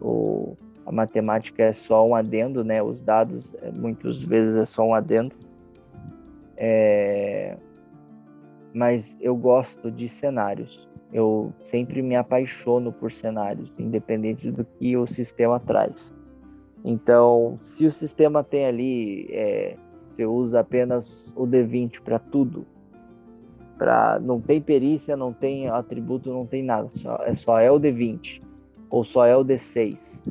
O, 0.00 0.56
a 0.84 0.92
matemática 0.92 1.62
é 1.62 1.72
só 1.72 2.06
um 2.06 2.14
adendo, 2.14 2.62
né? 2.62 2.82
Os 2.82 3.02
dados 3.02 3.54
é, 3.62 3.70
muitas 3.70 4.22
vezes 4.22 4.56
é 4.56 4.64
só 4.64 4.84
um 4.84 4.94
adendo. 4.94 5.34
É... 6.56 7.56
Mas 8.74 9.16
eu 9.20 9.34
gosto 9.36 9.90
de 9.90 10.08
cenários. 10.08 10.88
Eu 11.12 11.52
sempre 11.62 12.02
me 12.02 12.14
apaixono 12.14 12.92
por 12.92 13.10
cenários, 13.10 13.72
independente 13.78 14.50
do 14.50 14.64
que 14.64 14.96
o 14.96 15.06
sistema 15.06 15.58
traz. 15.58 16.14
Então, 16.84 17.58
se 17.62 17.86
o 17.86 17.92
sistema 17.92 18.42
tem 18.44 18.66
ali, 18.66 19.28
é, 19.30 19.76
você 20.08 20.24
usa 20.24 20.60
apenas 20.60 21.32
o 21.36 21.46
D20 21.46 22.00
para 22.00 22.18
tudo, 22.18 22.66
para 23.76 24.18
não 24.20 24.40
tem 24.40 24.60
perícia, 24.60 25.16
não 25.16 25.32
tem 25.32 25.68
atributo, 25.68 26.32
não 26.32 26.46
tem 26.46 26.62
nada, 26.62 26.88
só 26.88 27.16
é 27.24 27.34
só 27.34 27.60
é 27.60 27.70
o 27.70 27.78
D20 27.78 28.40
ou 28.90 29.04
só 29.04 29.24
é 29.24 29.36
o 29.36 29.44
D6, 29.44 30.24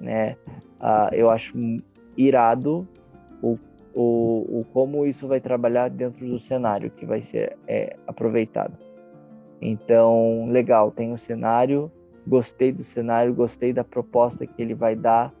né? 0.00 0.36
Ah, 0.80 1.10
eu 1.12 1.30
acho 1.30 1.56
irado 2.16 2.86
o, 3.40 3.58
o, 3.94 4.60
o 4.60 4.66
como 4.72 5.06
isso 5.06 5.28
vai 5.28 5.40
trabalhar 5.40 5.88
dentro 5.88 6.26
do 6.26 6.38
cenário 6.38 6.90
que 6.90 7.06
vai 7.06 7.22
ser 7.22 7.56
é, 7.68 7.96
aproveitado. 8.06 8.76
Então, 9.60 10.48
legal, 10.48 10.90
tem 10.90 11.10
o 11.10 11.14
um 11.14 11.18
cenário, 11.18 11.90
gostei 12.26 12.72
do 12.72 12.82
cenário, 12.82 13.32
gostei 13.32 13.72
da 13.72 13.84
proposta 13.84 14.44
que 14.44 14.60
ele 14.60 14.74
vai 14.74 14.96
dar. 14.96 15.32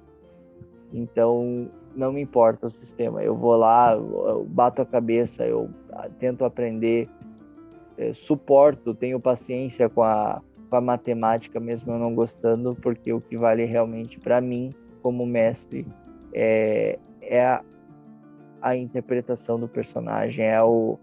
Então, 0.92 1.70
não 1.94 2.12
me 2.12 2.20
importa 2.20 2.66
o 2.66 2.70
sistema. 2.70 3.22
Eu 3.22 3.34
vou 3.34 3.56
lá, 3.56 3.94
eu 3.94 4.46
bato 4.48 4.82
a 4.82 4.86
cabeça, 4.86 5.46
eu 5.46 5.70
tento 6.18 6.44
aprender, 6.44 7.08
é, 7.96 8.12
suporto, 8.12 8.94
tenho 8.94 9.18
paciência 9.20 9.88
com 9.88 10.02
a, 10.02 10.42
com 10.68 10.76
a 10.76 10.80
matemática, 10.80 11.60
mesmo 11.60 11.92
eu 11.92 11.98
não 11.98 12.14
gostando, 12.14 12.74
porque 12.76 13.12
o 13.12 13.20
que 13.20 13.36
vale 13.36 13.64
realmente 13.64 14.18
para 14.18 14.40
mim, 14.40 14.70
como 15.02 15.26
mestre, 15.26 15.86
é, 16.32 16.98
é 17.20 17.44
a, 17.44 17.62
a, 18.60 18.76
interpretação 18.76 19.58
do 19.58 19.68
personagem, 19.68 20.46
é 20.46 20.62
o, 20.62 20.98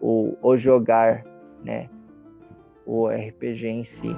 o, 0.00 0.36
o 0.42 0.56
jogar, 0.56 1.24
né? 1.62 1.88
O 2.86 3.08
RPG 3.08 3.66
em 3.66 3.84
si. 3.84 4.14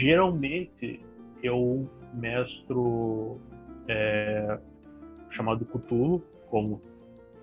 Geralmente 0.00 0.98
eu 1.42 1.86
mestro 2.14 3.38
é, 3.86 4.58
chamado 5.30 5.64
Cthulhu, 5.66 6.24
como 6.48 6.80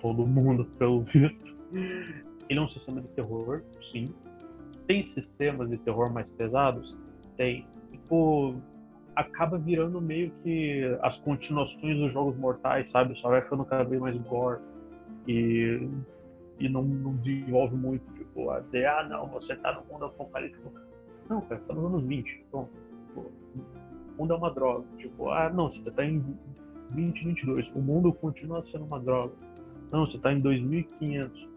todo 0.02 0.26
mundo 0.26 0.66
pelo 0.80 1.02
visto. 1.02 1.56
Ele 2.50 2.60
é 2.60 2.62
um 2.62 2.70
sistema 2.70 3.02
de 3.02 3.08
terror, 3.10 3.62
sim. 3.92 4.12
Tem 4.88 5.12
sistemas 5.12 5.70
de 5.70 5.78
terror 5.78 6.12
mais 6.12 6.30
pesados? 6.32 7.00
Tem. 7.36 7.68
Tipo, 7.92 8.56
acaba 9.16 9.60
virando 9.60 10.02
meio 10.02 10.32
que 10.44 10.98
as 11.04 11.16
continuações 11.20 11.98
dos 11.98 12.12
jogos 12.12 12.36
mortais, 12.38 12.90
sabe? 12.90 13.20
Só 13.20 13.30
vai 13.30 13.42
ficando 13.42 13.66
cada 13.66 13.84
vez 13.84 14.02
mais 14.02 14.18
gore. 14.24 14.62
E, 15.28 15.88
e 16.60 16.70
não, 16.70 16.84
não 16.84 17.16
desenvolve 17.18 17.76
muito, 17.76 18.12
tipo, 18.14 18.50
a 18.50 18.62
dizer, 18.62 18.88
ah, 18.88 19.04
não, 19.08 19.28
você 19.28 19.56
tá 19.58 19.74
no 19.74 19.94
mundo 19.94 20.06
apocalíptico. 20.06 20.72
Não, 21.30 21.42
cara, 21.42 21.62
tá 21.68 21.74
nos 21.74 21.86
anos 21.86 22.04
20. 22.04 22.46
Então, 22.48 22.70
tipo, 23.08 23.32
mundo 24.18 24.34
é 24.34 24.38
uma 24.38 24.52
droga. 24.52 24.86
Tipo, 24.98 25.30
ah, 25.30 25.50
não, 25.50 25.72
você 25.72 25.88
está 25.88 26.04
em 26.04 26.20
2022, 26.92 27.70
o 27.76 27.80
mundo 27.80 28.14
continua 28.14 28.66
sendo 28.72 28.86
uma 28.86 29.00
droga. 29.00 29.34
Não, 29.92 30.06
você 30.06 30.18
está 30.18 30.34
em 30.34 30.40
2500. 30.40 31.48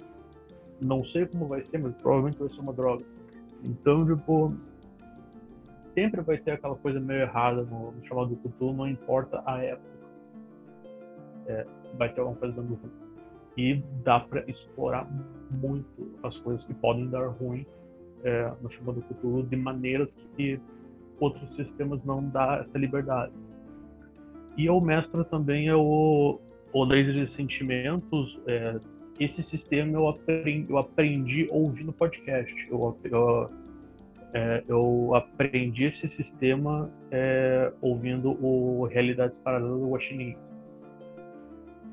Não 0.80 1.04
sei 1.06 1.26
como 1.26 1.46
vai 1.46 1.64
ser, 1.66 1.78
mas 1.78 1.94
provavelmente 1.96 2.38
vai 2.38 2.48
ser 2.48 2.60
uma 2.60 2.72
droga. 2.72 3.04
Então, 3.64 4.06
tipo, 4.06 4.48
sempre 5.94 6.20
vai 6.22 6.38
ter 6.38 6.52
aquela 6.52 6.76
coisa 6.76 7.00
meio 7.00 7.22
errada 7.22 7.62
no, 7.62 7.92
no 7.92 8.06
chamado 8.06 8.36
Cthulhu, 8.36 8.72
não 8.72 8.88
importa 8.88 9.42
a 9.44 9.62
época. 9.62 9.90
É, 11.46 11.66
vai 11.96 12.12
ter 12.12 12.20
alguma 12.20 12.38
coisa 12.38 12.54
dando 12.54 12.74
ruim. 12.74 12.92
E 13.56 13.82
dá 14.04 14.20
para 14.20 14.48
explorar 14.48 15.06
muito 15.50 16.14
as 16.22 16.36
coisas 16.38 16.64
que 16.64 16.72
podem 16.74 17.08
dar 17.08 17.26
ruim 17.28 17.66
é, 18.24 18.52
no 18.60 18.70
chamado 18.70 19.02
Cthulhu 19.02 19.42
de 19.44 19.56
maneiras 19.56 20.08
que 20.36 20.60
outros 21.18 21.54
sistemas 21.56 22.02
não 22.04 22.22
dá 22.28 22.64
essa 22.66 22.78
liberdade. 22.78 23.32
E 24.56 24.68
o 24.68 24.80
mestre 24.80 25.24
também 25.24 25.68
é 25.68 25.74
o, 25.74 26.40
o 26.72 26.84
laser 26.84 27.26
de 27.26 27.34
sentimentos, 27.34 28.38
é, 28.46 28.78
esse 29.20 29.42
sistema 29.42 29.98
eu 29.98 30.08
aprendi, 30.08 30.66
eu 30.70 30.78
aprendi 30.78 31.46
ouvindo 31.50 31.92
podcast. 31.92 32.52
Eu, 32.70 32.96
eu, 33.04 33.50
é, 34.32 34.64
eu 34.66 35.14
aprendi 35.14 35.84
esse 35.84 36.08
sistema 36.16 36.90
é, 37.10 37.70
ouvindo 37.82 38.30
o 38.42 38.86
Realidades 38.86 39.36
Paralelas 39.44 39.78
do 39.78 39.90
Guaxinim. 39.90 40.36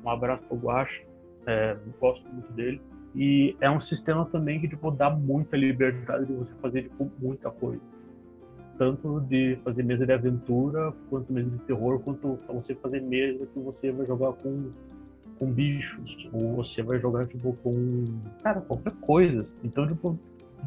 Um 0.02 0.08
abraço 0.08 0.42
pro 0.44 0.56
Guaxa, 0.56 1.02
é, 1.46 1.76
gosto 2.00 2.26
muito 2.30 2.50
dele. 2.52 2.80
E 3.14 3.56
é 3.60 3.70
um 3.70 3.80
sistema 3.80 4.24
também 4.26 4.60
que 4.60 4.68
tipo, 4.68 4.90
dá 4.90 5.10
muita 5.10 5.56
liberdade 5.56 6.26
de 6.26 6.32
você 6.32 6.52
fazer 6.60 6.82
tipo, 6.82 7.10
muita 7.20 7.50
coisa. 7.50 7.80
Tanto 8.76 9.20
de 9.22 9.58
fazer 9.64 9.82
mesa 9.82 10.06
de 10.06 10.12
aventura, 10.12 10.92
quanto 11.10 11.32
mesa 11.32 11.50
de 11.50 11.58
terror, 11.60 11.98
quanto 12.00 12.38
você 12.48 12.74
fazer 12.76 13.00
mesa 13.02 13.44
que 13.46 13.58
você 13.58 13.90
vai 13.90 14.06
jogar 14.06 14.32
com, 14.34 14.70
com 15.38 15.50
bichos. 15.50 16.28
Ou 16.32 16.56
você 16.56 16.82
vai 16.82 17.00
jogar 17.00 17.26
tipo, 17.26 17.54
com. 17.62 18.04
Cara, 18.42 18.60
qualquer 18.60 18.92
coisa. 19.00 19.44
Então, 19.64 19.86
tipo, 19.88 20.16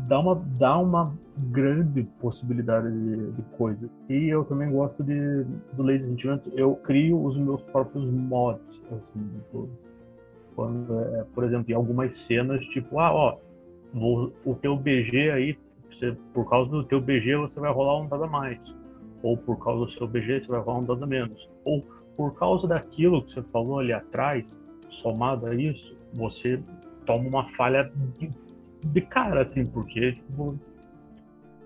dá 0.08 0.20
uma, 0.20 0.36
dá 0.58 0.78
uma 0.78 1.14
grande 1.38 2.04
possibilidade 2.20 2.92
de, 2.92 3.32
de 3.32 3.42
coisa. 3.58 3.90
E 4.10 4.28
eu 4.28 4.44
também 4.44 4.70
gosto 4.72 5.04
de, 5.04 5.46
do 5.74 5.84
Lazy 5.84 6.06
Sentimento. 6.06 6.52
Eu 6.54 6.76
crio 6.76 7.24
os 7.24 7.38
meus 7.38 7.62
próprios 7.64 8.06
mods. 8.12 8.62
Assim, 8.92 9.30
tipo, 9.36 9.70
quando, 10.56 11.00
é, 11.16 11.24
por 11.34 11.44
exemplo, 11.44 11.72
em 11.72 11.74
algumas 11.74 12.12
cenas, 12.28 12.64
tipo, 12.68 13.00
ah, 13.00 13.14
ó, 13.14 13.38
vou, 13.94 14.34
o 14.46 14.56
teu 14.56 14.76
BG 14.78 15.32
aí, 15.32 15.58
você, 15.92 16.16
por 16.34 16.50
causa 16.50 16.70
do 16.72 16.84
teu 16.84 17.00
BG 17.00 17.36
você 17.38 17.60
vai 17.60 17.72
rolar 17.72 18.02
um 18.02 18.08
dado 18.08 18.24
a 18.24 18.28
mais. 18.28 18.60
Ou 19.24 19.38
por 19.38 19.64
causa 19.64 19.86
do 19.86 19.92
seu 19.92 20.08
BG 20.08 20.42
você 20.42 20.48
vai 20.48 20.62
rolar 20.62 20.80
um 20.80 20.86
dado 20.86 21.04
a 21.04 21.08
menos. 21.08 21.50
Ou 21.64 21.82
por 22.18 22.34
causa 22.36 22.68
daquilo 22.68 23.24
que 23.24 23.34
você 23.34 23.42
falou 23.44 23.80
ali 23.80 23.94
atrás, 23.94 24.46
somado 25.02 25.48
a 25.48 25.56
isso, 25.56 25.96
você 26.14 26.62
toma 27.06 27.28
uma 27.28 27.50
falha 27.56 27.92
de, 28.20 28.30
de 28.86 29.02
cara, 29.02 29.44
assim, 29.44 29.66
porque, 29.66 30.14
tipo, 30.14 30.60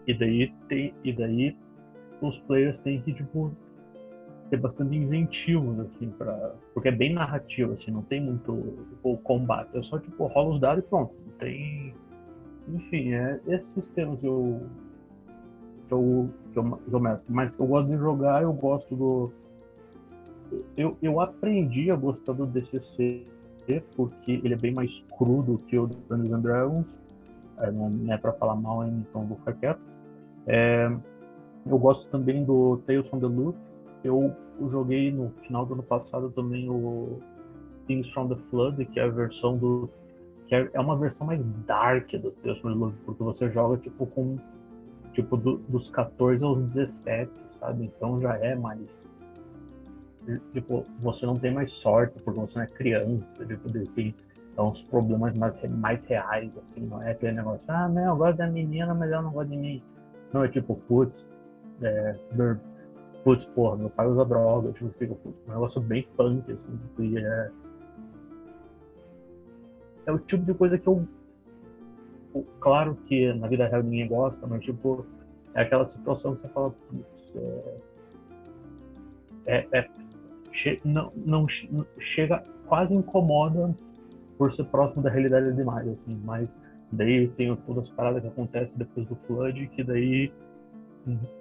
e 0.08 0.13
daí 0.13 0.54
tem, 0.67 0.93
e 1.04 1.12
daí 1.12 1.56
os 2.21 2.38
players 2.39 2.78
têm 2.82 3.02
que, 3.02 3.13
tipo, 3.13 3.52
ser 4.49 4.58
bastante 4.58 4.95
inventivos, 4.95 5.79
assim, 5.79 6.10
pra... 6.12 6.53
porque 6.73 6.89
é 6.89 6.91
bem 6.91 7.13
narrativo, 7.13 7.73
assim, 7.73 7.91
não 7.91 8.03
tem 8.03 8.21
muito 8.21 8.86
tipo, 8.89 9.17
combate, 9.17 9.75
é 9.77 9.81
só, 9.84 9.99
tipo, 9.99 10.25
rola 10.27 10.55
os 10.55 10.62
dados 10.62 10.84
e 10.84 10.88
pronto, 10.88 11.13
não 11.25 11.34
tem... 11.38 11.93
Enfim, 12.67 13.13
é 13.13 13.39
esses 13.47 13.67
sistemas 13.75 14.23
eu, 14.23 14.62
que 15.88 15.93
eu, 15.93 16.29
que 16.51 16.58
eu, 16.60 16.79
que 16.89 16.93
eu. 16.93 16.99
Mas 17.29 17.51
eu 17.60 17.67
gosto 17.67 17.88
de 17.89 17.97
jogar, 17.97 18.41
eu 18.41 18.53
gosto 18.53 18.95
do... 18.95 19.31
Eu, 20.75 20.97
eu 21.01 21.19
aprendi 21.19 21.91
a 21.91 21.95
gostar 21.95 22.34
do 22.34 22.45
DCC 22.45 23.23
porque 23.95 24.41
ele 24.43 24.53
é 24.53 24.58
bem 24.58 24.73
mais 24.73 24.91
crudo 25.17 25.60
que 25.67 25.77
o 25.77 25.88
Dungeons 25.88 26.34
and 26.34 26.41
Dragons, 26.41 26.86
é, 27.60 27.71
não 27.71 28.13
é 28.13 28.17
para 28.17 28.34
falar 28.34 28.55
mal, 28.55 28.86
então 28.86 29.25
vou 29.25 29.38
ficar 29.38 29.53
quieto. 29.53 29.81
É, 30.47 30.91
eu 31.65 31.77
gosto 31.77 32.08
também 32.10 32.43
do 32.43 32.77
Tales 32.86 33.08
from 33.08 33.19
the 33.19 33.25
Loop, 33.25 33.58
eu 34.06 34.70
joguei 34.70 35.12
no 35.12 35.32
final 35.41 35.65
do 35.65 35.74
ano 35.74 35.84
passado 35.84 36.30
também 36.32 36.70
o 36.70 37.20
Things 37.88 38.10
from 38.12 38.30
the 38.30 38.36
Flood, 38.50 38.86
que 38.86 39.00
é 39.00 39.04
a 39.04 39.10
versão 39.10 39.58
do. 39.58 39.89
que 40.48 40.56
é, 40.56 40.70
é 40.74 40.80
uma 40.80 40.98
versão 40.98 41.28
mais 41.28 41.41
dark 41.65 42.12
do 42.12 42.32
Tales 42.32 42.60
from 42.60 42.72
the 42.72 42.78
Flood, 42.78 42.96
porque 43.06 43.24
você 43.24 43.50
joga 43.52 43.78
tipo 43.78 44.06
com. 44.08 44.38
tipo 45.13 45.36
do, 45.38 45.58
dos 45.70 45.89
14 45.91 46.44
aos 46.44 46.62
17, 46.70 47.32
sabe? 47.60 47.86
Então 47.86 48.22
já 48.22 48.38
é 48.38 48.56
mais. 48.56 48.82
Tipo, 50.54 50.84
você 51.02 51.24
não 51.26 51.36
tem 51.36 51.54
mais 51.54 51.72
sorte, 51.82 52.20
porque 52.24 52.39
você 52.39 52.56
não 52.56 52.63
é 52.63 52.68
criança, 52.68 53.46
tipo, 53.46 53.72
tem 53.94 54.15
então, 54.56 54.72
os 54.72 54.82
problemas 54.84 55.38
mais, 55.38 55.54
mais 55.70 56.00
reais, 56.06 56.50
assim, 56.58 56.86
não 56.86 57.04
é 57.04 57.12
aquele 57.12 57.34
negócio, 57.34 57.62
ah, 57.68 57.89
não, 57.89 58.06
eu 58.06 58.15
gosto 58.15 58.38
da 58.38 58.48
menina, 58.48 58.94
mas 58.94 59.12
ela 59.12 59.22
não 59.22 59.32
gosta 59.32 59.52
de 59.52 59.58
mim. 59.58 59.84
Não, 60.32 60.46
é 60.46 60.48
tipo, 60.48 60.78
putz, 60.88 61.13
é, 61.82 62.15
putz, 63.26 63.44
porra, 63.56 63.76
meu 63.76 63.90
pai 63.90 64.08
usa 64.08 64.24
droga, 64.24 64.72
tipo, 64.74 64.90
fica 65.00 65.14
um 65.26 65.52
negócio 65.52 65.82
bem 65.82 66.08
punk, 66.16 66.50
assim, 66.52 66.80
que 66.96 67.18
é. 67.18 67.52
É 70.06 70.12
o 70.12 70.20
tipo 70.20 70.46
de 70.46 70.54
coisa 70.54 70.78
que 70.78 70.88
eu. 70.88 71.06
Claro 72.60 72.96
que 73.08 73.34
na 73.34 73.48
vida 73.48 73.68
real 73.68 73.82
ninguém 73.82 74.08
gosta, 74.08 74.46
mas 74.46 74.64
tipo, 74.64 75.04
é 75.56 75.62
aquela 75.62 75.88
situação 75.88 76.36
que 76.36 76.44
você 76.44 76.48
fala, 76.50 76.70
putz, 76.70 77.36
é. 77.36 77.78
é, 79.48 79.68
é 79.72 79.90
che, 80.52 80.80
não, 80.86 81.12
não 81.16 81.48
chega, 82.14 82.44
quase 82.68 82.94
incomoda 82.94 83.76
por 84.38 84.54
ser 84.54 84.66
próximo 84.66 85.02
da 85.02 85.10
realidade 85.10 85.52
demais, 85.54 85.88
assim, 85.88 86.22
mas 86.24 86.48
daí 86.92 87.28
tem 87.30 87.56
todas 87.56 87.86
as 87.86 87.90
paradas 87.92 88.22
que 88.22 88.28
acontecem 88.28 88.74
depois 88.76 89.08
do 89.08 89.16
Flood, 89.28 89.68
que 89.70 89.84
daí 89.84 90.32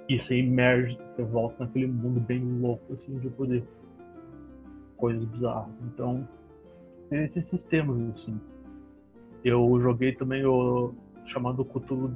e 0.09 0.19
você 0.19 0.35
emerge, 0.37 0.99
você 1.17 1.23
volta 1.23 1.65
naquele 1.65 1.87
mundo 1.87 2.21
bem 2.21 2.43
louco, 2.61 2.93
assim, 2.93 3.19
de 3.19 3.29
poder 3.31 3.65
coisas 4.97 5.25
bizarras. 5.25 5.73
Então, 5.87 6.27
tem 7.09 7.25
esses 7.25 7.49
sistemas, 7.49 7.97
assim. 8.15 8.39
Eu 9.45 9.79
joguei 9.81 10.15
também 10.15 10.45
o 10.45 10.95
chamado 11.27 11.65
Cthulhu 11.65 12.15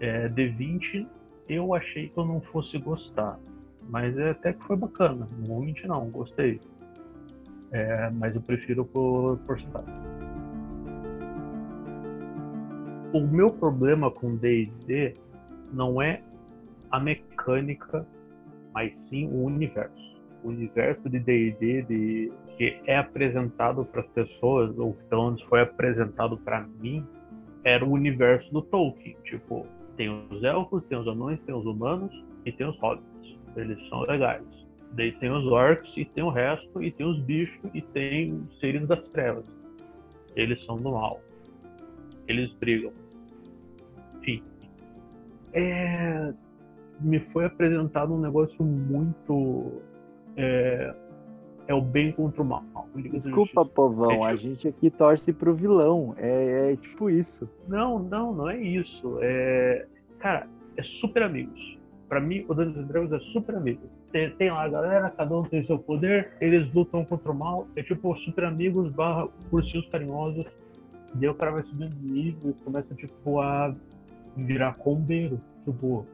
é, 0.00 0.28
D20, 0.28 1.06
eu 1.48 1.74
achei 1.74 2.08
que 2.08 2.18
eu 2.18 2.24
não 2.24 2.40
fosse 2.40 2.78
gostar. 2.78 3.38
Mas 3.88 4.16
é 4.18 4.30
até 4.30 4.52
que 4.52 4.62
foi 4.64 4.76
bacana. 4.76 5.28
Muito 5.48 5.86
não, 5.86 6.10
gostei. 6.10 6.60
É, 7.70 8.10
mas 8.10 8.34
eu 8.34 8.40
prefiro 8.40 8.84
por 8.84 9.38
porcentagem. 9.38 9.94
O 13.12 13.20
meu 13.20 13.48
problema 13.50 14.10
com 14.10 14.36
D&D 14.36 15.14
não 15.72 16.02
é 16.02 16.20
a 16.96 17.00
mecânica, 17.00 18.06
mas 18.72 18.98
sim 19.08 19.26
o 19.26 19.44
universo. 19.44 20.16
O 20.42 20.48
universo 20.48 21.08
de 21.10 21.18
D&D 21.18 21.82
de, 21.82 22.32
que 22.56 22.80
é 22.86 22.96
apresentado 22.96 23.84
para 23.84 24.00
as 24.00 24.08
pessoas, 24.08 24.76
ou 24.78 24.94
pelo 25.10 25.26
menos 25.26 25.42
foi 25.42 25.60
apresentado 25.60 26.38
para 26.38 26.66
mim, 26.80 27.06
era 27.64 27.84
o 27.84 27.90
universo 27.90 28.50
do 28.50 28.62
Tolkien. 28.62 29.14
Tipo, 29.24 29.66
tem 29.96 30.08
os 30.30 30.42
elfos, 30.42 30.82
tem 30.84 30.96
os 30.96 31.06
anões, 31.06 31.38
tem 31.40 31.54
os 31.54 31.66
humanos 31.66 32.12
e 32.46 32.52
tem 32.52 32.66
os 32.66 32.78
hobbits. 32.78 33.38
Eles 33.56 33.88
são 33.88 34.00
legais. 34.02 34.44
Daí 34.92 35.12
tem 35.12 35.30
os 35.30 35.44
orcs 35.46 35.92
e 35.96 36.04
tem 36.06 36.24
o 36.24 36.30
resto, 36.30 36.82
e 36.82 36.90
tem 36.90 37.06
os 37.06 37.18
bichos 37.24 37.70
e 37.74 37.82
tem 37.82 38.32
os 38.32 38.58
seres 38.60 38.86
das 38.86 39.02
trevas. 39.08 39.44
Eles 40.34 40.64
são 40.64 40.76
do 40.76 40.92
mal. 40.92 41.20
Eles 42.28 42.50
brigam. 42.54 42.92
Enfim. 44.18 44.42
É, 45.52 46.32
me 47.00 47.20
foi 47.32 47.44
apresentado 47.44 48.14
um 48.14 48.20
negócio 48.20 48.62
muito. 48.64 49.80
É, 50.36 50.94
é 51.68 51.74
o 51.74 51.80
bem 51.80 52.12
contra 52.12 52.42
o 52.42 52.44
mal. 52.44 52.64
Desculpa, 52.94 53.64
povão, 53.64 54.24
a 54.24 54.36
gente 54.36 54.68
aqui 54.68 54.90
torce 54.90 55.32
pro 55.32 55.54
vilão. 55.54 56.14
É, 56.16 56.72
é, 56.72 56.76
tipo 56.76 57.10
isso. 57.10 57.48
Não, 57.66 57.98
não, 57.98 58.32
não 58.32 58.48
é 58.48 58.58
isso. 58.58 59.18
É, 59.20 59.86
cara, 60.18 60.46
é 60.76 60.82
super 61.00 61.22
amigos. 61.22 61.76
Pra 62.08 62.20
mim, 62.20 62.44
o 62.48 62.54
Dungeons 62.54 62.86
Dragons 62.86 63.12
é 63.12 63.18
super 63.32 63.56
amigos. 63.56 63.88
Tem, 64.12 64.30
tem, 64.36 64.50
lá 64.50 64.62
a 64.62 64.68
galera, 64.68 65.10
cada 65.10 65.36
um 65.36 65.42
tem 65.42 65.66
seu 65.66 65.78
poder, 65.78 66.32
eles 66.40 66.72
lutam 66.72 67.04
contra 67.04 67.32
o 67.32 67.34
mal. 67.34 67.66
É 67.74 67.82
tipo 67.82 68.16
super 68.18 68.44
amigos 68.44 68.92
barra 68.92 69.28
ursinhos 69.50 69.88
carinhosos. 69.88 70.46
Daí 71.14 71.28
o 71.28 71.34
cara 71.34 71.50
vai 71.52 71.64
subindo 71.64 71.94
de 71.96 72.12
nível 72.12 72.50
e 72.50 72.62
começa, 72.62 72.94
tipo, 72.94 73.40
a 73.40 73.74
virar 74.36 74.74
combeiro. 74.74 75.40
Tipo, 75.64 76.06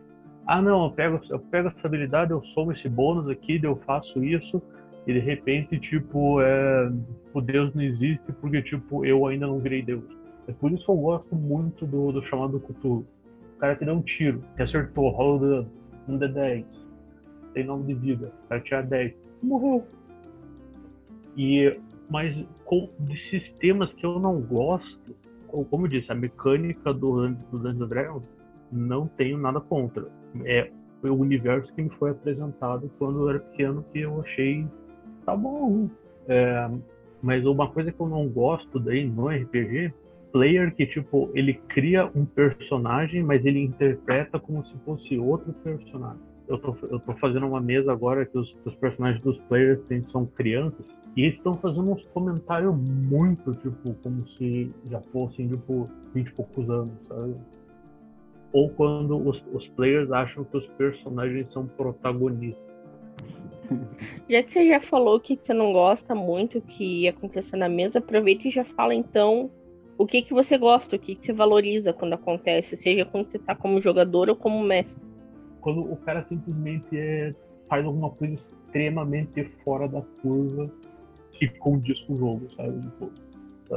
ah 0.46 0.60
não, 0.60 0.86
eu 0.86 0.90
pego, 0.90 1.20
eu 1.30 1.38
pego 1.38 1.68
essa 1.68 1.86
habilidade, 1.86 2.32
eu 2.32 2.42
somo 2.54 2.72
esse 2.72 2.88
bônus 2.88 3.28
aqui, 3.28 3.60
eu 3.62 3.76
faço 3.86 4.22
isso, 4.24 4.60
e 5.06 5.12
de 5.12 5.20
repente, 5.20 5.78
tipo, 5.78 6.40
é, 6.40 6.92
o 7.32 7.40
Deus 7.40 7.74
não 7.74 7.82
existe 7.82 8.32
porque, 8.40 8.62
tipo, 8.62 9.04
eu 9.04 9.26
ainda 9.26 9.46
não 9.46 9.58
virei 9.58 9.82
Deus. 9.82 10.04
É 10.48 10.52
por 10.52 10.72
isso 10.72 10.84
que 10.84 10.90
eu 10.90 10.96
gosto 10.96 11.34
muito 11.34 11.86
do, 11.86 12.12
do 12.12 12.22
chamado 12.26 12.60
Cthulhu. 12.60 13.06
O 13.56 13.58
cara 13.58 13.76
te 13.76 13.84
dá 13.84 13.92
um 13.92 14.02
tiro, 14.02 14.42
te 14.56 14.62
acertou, 14.62 15.10
rola 15.10 15.66
um 16.08 16.18
D10, 16.18 16.64
tem 17.54 17.64
nome 17.64 17.94
de 17.94 17.94
vida, 17.94 18.32
o 18.44 18.48
cara 18.48 18.60
tira 18.60 18.82
10, 18.82 19.14
morreu. 19.42 19.86
E, 21.36 21.78
mas 22.10 22.36
com, 22.64 22.90
de 22.98 23.16
sistemas 23.28 23.92
que 23.92 24.04
eu 24.04 24.18
não 24.18 24.40
gosto, 24.40 25.14
como 25.70 25.86
eu 25.86 25.90
disse, 25.90 26.10
a 26.10 26.14
mecânica 26.14 26.92
do, 26.92 27.28
do 27.28 27.58
Dungeons 27.58 27.88
Dragons, 27.88 28.22
não 28.70 29.06
tenho 29.06 29.38
nada 29.38 29.60
contra 29.60 30.06
é 30.44 30.70
o 31.02 31.14
universo 31.14 31.72
que 31.74 31.82
me 31.82 31.90
foi 31.90 32.10
apresentado 32.10 32.90
quando 32.98 33.22
eu 33.22 33.30
era 33.30 33.40
pequeno 33.40 33.84
que 33.92 34.00
eu 34.00 34.20
achei 34.20 34.66
tá 35.24 35.36
bom. 35.36 35.88
É, 36.28 36.70
mas 37.22 37.44
uma 37.44 37.68
coisa 37.68 37.92
que 37.92 38.00
eu 38.00 38.08
não 38.08 38.28
gosto 38.28 38.78
daí 38.78 39.08
no 39.08 39.28
RPG, 39.28 39.92
player 40.32 40.74
que 40.74 40.86
tipo 40.86 41.30
ele 41.34 41.54
cria 41.68 42.10
um 42.14 42.24
personagem, 42.24 43.22
mas 43.22 43.44
ele 43.44 43.60
interpreta 43.60 44.38
como 44.38 44.64
se 44.66 44.74
fosse 44.84 45.18
outro 45.18 45.52
personagem. 45.52 46.22
eu 46.48 46.58
tô, 46.58 46.76
eu 46.90 46.98
tô 47.00 47.12
fazendo 47.14 47.46
uma 47.46 47.60
mesa 47.60 47.92
agora 47.92 48.26
que 48.26 48.36
os, 48.36 48.54
os 48.64 48.74
personagens 48.76 49.22
dos 49.22 49.38
players 49.42 49.80
são 50.08 50.26
crianças. 50.26 50.84
E 51.14 51.24
eles 51.24 51.36
estão 51.36 51.54
fazendo 51.54 51.90
uns 51.90 52.02
comentários 52.06 52.74
muito, 52.74 53.52
tipo, 53.52 53.94
como 54.02 54.26
se 54.28 54.72
já 54.90 55.00
fossem, 55.12 55.46
tipo, 55.46 55.86
20 56.14 56.26
e 56.26 56.32
poucos 56.32 56.70
anos, 56.70 56.94
sabe? 57.06 57.34
Ou 58.52 58.68
quando 58.70 59.16
os, 59.16 59.42
os 59.52 59.66
players 59.68 60.10
acham 60.10 60.44
que 60.44 60.56
os 60.56 60.66
personagens 60.78 61.50
são 61.52 61.66
protagonistas. 61.66 62.70
Já 64.28 64.42
que 64.42 64.50
você 64.50 64.64
já 64.64 64.80
falou 64.80 65.20
que 65.20 65.38
você 65.40 65.52
não 65.52 65.72
gosta 65.72 66.14
muito 66.14 66.60
que 66.60 67.08
aconteça 67.08 67.56
na 67.56 67.68
mesa, 67.68 67.98
aproveita 67.98 68.48
e 68.48 68.50
já 68.50 68.64
fala 68.64 68.94
então 68.94 69.50
o 69.98 70.06
que 70.06 70.22
que 70.22 70.32
você 70.32 70.56
gosta, 70.58 70.96
o 70.96 70.98
que 70.98 71.14
que 71.14 71.26
você 71.26 71.32
valoriza 71.32 71.92
quando 71.92 72.14
acontece, 72.14 72.76
seja 72.76 73.04
quando 73.04 73.26
você 73.26 73.38
tá 73.38 73.54
como 73.54 73.80
jogador 73.80 74.28
ou 74.28 74.36
como 74.36 74.62
mestre. 74.62 75.02
Quando 75.60 75.80
o 75.80 75.96
cara 75.96 76.24
simplesmente 76.28 76.86
é, 76.96 77.34
faz 77.68 77.84
alguma 77.84 78.10
coisa 78.10 78.34
extremamente 78.34 79.44
fora 79.64 79.86
da 79.86 80.02
curva 80.22 80.70
que 81.30 81.48
condiz 81.58 82.00
com 82.00 82.14
o 82.14 82.18
jogo, 82.18 82.48
sabe? 82.56 82.80
Tipo, 82.80 83.10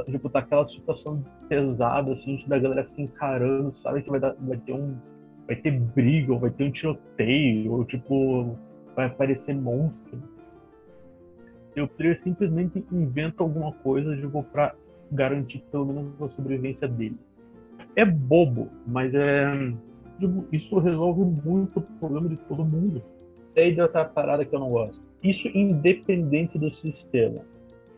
tipo 0.04 0.28
tá 0.28 0.40
aquela 0.40 0.66
situação 0.66 1.22
pesada, 1.48 2.12
assim, 2.12 2.44
da 2.46 2.58
galera 2.58 2.88
se 2.94 3.02
encarando, 3.02 3.74
sabe? 3.78 4.02
Que 4.02 4.10
vai, 4.10 4.20
dar, 4.20 4.34
vai 4.40 4.56
ter 4.58 4.72
um. 4.72 4.96
Vai 5.46 5.56
ter 5.56 5.70
briga, 5.70 6.32
ou 6.32 6.40
vai 6.40 6.50
ter 6.50 6.64
um 6.64 6.72
tiroteio, 6.72 7.72
ou 7.72 7.84
tipo, 7.84 8.56
vai 8.96 9.06
aparecer 9.06 9.54
monstro. 9.54 10.18
E 11.76 11.80
o 11.80 11.86
player 11.86 12.20
simplesmente 12.24 12.84
inventa 12.90 13.42
alguma 13.42 13.70
coisa 13.72 14.16
tipo, 14.16 14.42
pra 14.44 14.74
garantir 15.12 15.62
pelo 15.70 15.86
menos 15.86 16.20
a 16.20 16.28
sobrevivência 16.30 16.88
dele. 16.88 17.18
É 17.94 18.04
bobo, 18.04 18.68
mas 18.86 19.14
é. 19.14 19.72
Tipo, 20.18 20.46
isso 20.50 20.78
resolve 20.78 21.22
muito 21.44 21.78
o 21.78 21.82
problema 21.98 22.28
de 22.28 22.36
todo 22.36 22.64
mundo. 22.64 23.02
E 23.54 23.60
aí 23.60 23.80
outra 23.80 24.04
parada 24.04 24.44
que 24.44 24.54
eu 24.54 24.60
não 24.60 24.70
gosto. 24.70 25.00
Isso 25.22 25.46
independente 25.48 26.58
do 26.58 26.74
sistema. 26.76 27.44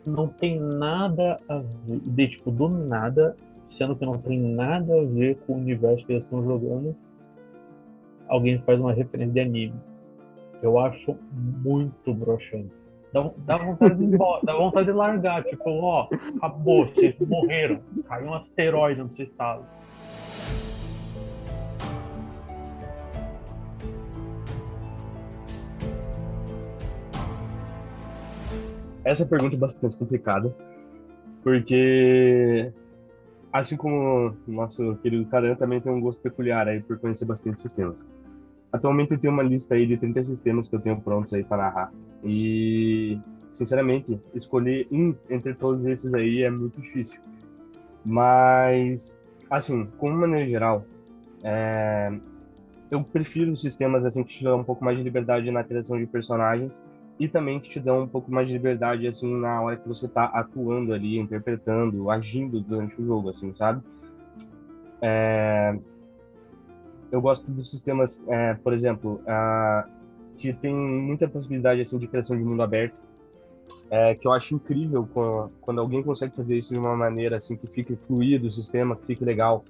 Não 0.08 0.28
tem 0.28 0.58
nada 0.58 1.36
a 1.48 1.58
ver, 1.58 2.00
de, 2.00 2.28
tipo, 2.28 2.50
do 2.50 2.68
nada, 2.68 3.36
sendo 3.76 3.94
que 3.94 4.04
não 4.04 4.18
tem 4.18 4.38
nada 4.38 5.00
a 5.00 5.04
ver 5.04 5.36
com 5.46 5.54
o 5.54 5.56
universo 5.56 6.04
que 6.06 6.12
eles 6.12 6.24
estão 6.24 6.44
jogando, 6.44 6.96
alguém 8.28 8.58
faz 8.62 8.80
uma 8.80 8.92
referência 8.92 9.34
de 9.34 9.40
anime. 9.40 9.74
Eu 10.62 10.78
acho 10.78 11.16
muito 11.32 12.12
broxante. 12.12 12.72
Dá, 13.12 13.30
dá, 13.38 13.56
vontade 13.56 14.06
de 14.06 14.18
dá 14.18 14.54
vontade 14.54 14.86
de 14.86 14.92
largar, 14.92 15.42
tipo, 15.44 15.70
ó, 15.70 16.08
acabou, 16.36 16.86
vocês 16.86 17.14
morreram. 17.20 17.80
Caiu 18.06 18.26
um 18.26 18.34
asteroide 18.34 19.02
no 19.02 19.14
seu 19.16 19.24
estado. 19.24 19.64
Essa 29.08 29.24
pergunta 29.24 29.56
é 29.56 29.58
bastante 29.58 29.96
complicada, 29.96 30.54
porque 31.42 32.70
assim 33.50 33.74
como 33.74 34.36
o 34.46 34.52
nosso 34.52 34.96
querido 34.96 35.24
Karan 35.30 35.54
também 35.54 35.80
tem 35.80 35.90
um 35.90 35.98
gosto 35.98 36.20
peculiar 36.20 36.68
aí 36.68 36.82
por 36.82 36.98
conhecer 36.98 37.24
bastante 37.24 37.58
sistemas. 37.58 38.06
Atualmente 38.70 39.12
eu 39.12 39.18
tenho 39.18 39.32
uma 39.32 39.42
lista 39.42 39.74
aí 39.74 39.86
de 39.86 39.96
30 39.96 40.24
sistemas 40.24 40.68
que 40.68 40.76
eu 40.76 40.80
tenho 40.80 41.00
prontos 41.00 41.32
aí 41.32 41.42
para 41.42 41.56
narrar. 41.56 41.92
E, 42.22 43.18
sinceramente, 43.50 44.20
escolher 44.34 44.86
um 44.92 45.14
entre 45.30 45.54
todos 45.54 45.86
esses 45.86 46.12
aí 46.12 46.42
é 46.42 46.50
muito 46.50 46.78
difícil. 46.78 47.18
Mas, 48.04 49.18
assim, 49.48 49.86
como 49.96 50.18
maneira 50.18 50.46
geral, 50.46 50.84
é... 51.42 52.12
eu 52.90 53.02
prefiro 53.02 53.56
sistemas 53.56 54.04
assim 54.04 54.22
que 54.22 54.34
te 54.36 54.44
dão 54.44 54.60
um 54.60 54.64
pouco 54.64 54.84
mais 54.84 54.98
de 54.98 55.02
liberdade 55.02 55.50
na 55.50 55.64
criação 55.64 55.96
de 55.96 56.06
personagens 56.06 56.78
e 57.18 57.28
também 57.28 57.58
que 57.60 57.68
te 57.68 57.80
dão 57.80 58.02
um 58.02 58.08
pouco 58.08 58.30
mais 58.30 58.46
de 58.46 58.52
liberdade 58.52 59.06
assim 59.06 59.34
na 59.36 59.60
hora 59.60 59.76
que 59.76 59.88
você 59.88 60.06
está 60.06 60.24
atuando 60.26 60.92
ali, 60.92 61.18
interpretando, 61.18 62.10
agindo 62.10 62.60
durante 62.60 63.00
o 63.00 63.06
jogo, 63.06 63.30
assim, 63.30 63.54
sabe? 63.54 63.82
É 65.02 65.76
eu 67.10 67.20
gosto 67.20 67.50
dos 67.50 67.70
sistemas, 67.70 68.22
é, 68.28 68.54
por 68.54 68.72
exemplo, 68.72 69.20
que 70.36 70.52
tem 70.52 70.74
muita 70.74 71.28
possibilidade 71.28 71.80
assim 71.80 71.98
de 71.98 72.06
criação 72.06 72.36
de 72.36 72.44
mundo 72.44 72.62
aberto, 72.62 72.96
é, 73.90 74.14
que 74.14 74.26
eu 74.26 74.32
acho 74.32 74.54
incrível 74.54 75.08
quando, 75.62 75.80
alguém 75.80 76.02
consegue 76.02 76.36
fazer 76.36 76.58
isso 76.58 76.74
de 76.74 76.78
uma 76.78 76.94
maneira 76.94 77.38
assim 77.38 77.56
que 77.56 77.66
fique 77.66 77.96
fluido 78.06 78.48
o 78.48 78.52
sistema, 78.52 78.94
que 78.94 79.06
fique 79.06 79.24
legal. 79.24 79.64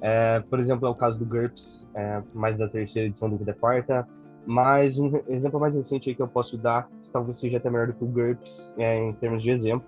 É, 0.00 0.40
por 0.48 0.58
exemplo, 0.58 0.86
é 0.86 0.90
o 0.90 0.94
caso 0.94 1.18
do 1.18 1.26
GURPS, 1.26 1.86
é, 1.94 2.22
mais 2.32 2.56
da 2.56 2.68
terceira 2.68 3.08
edição 3.08 3.28
do 3.28 3.36
que 3.36 3.44
da 3.44 3.52
quarta. 3.52 4.08
Mas 4.50 4.98
um 4.98 5.12
exemplo 5.28 5.60
mais 5.60 5.74
recente 5.74 6.14
que 6.14 6.22
eu 6.22 6.26
posso 6.26 6.56
dar, 6.56 6.88
que 7.02 7.10
talvez 7.10 7.38
seja 7.38 7.58
até 7.58 7.68
melhor 7.68 7.88
do 7.88 7.92
que 7.92 8.02
o 8.02 8.06
GURPS 8.06 8.72
é, 8.78 8.96
em 8.98 9.12
termos 9.12 9.42
de 9.42 9.50
exemplo, 9.50 9.86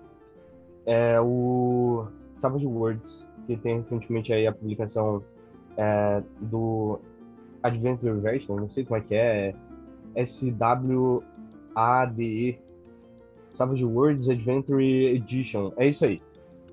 é 0.85 1.19
o 1.19 2.05
Savage 2.35 2.67
Worlds, 2.67 3.27
que 3.47 3.57
tem 3.57 3.79
recentemente 3.79 4.35
aí 4.35 4.47
a 4.47 4.53
publicação 4.53 5.25
é, 5.79 6.23
do 6.43 7.01
Adventure 7.63 8.21
Version, 8.21 8.57
não 8.57 8.69
sei 8.69 8.85
como 8.85 8.99
é 8.99 9.01
que 9.01 9.15
é, 9.15 9.55
S-W-A-D-E, 10.15 11.25
Savage 13.53 13.85
Worlds 13.87 14.29
Adventure 14.29 14.85
Edition, 14.85 15.73
é 15.79 15.89
isso 15.89 16.05
aí. 16.05 16.21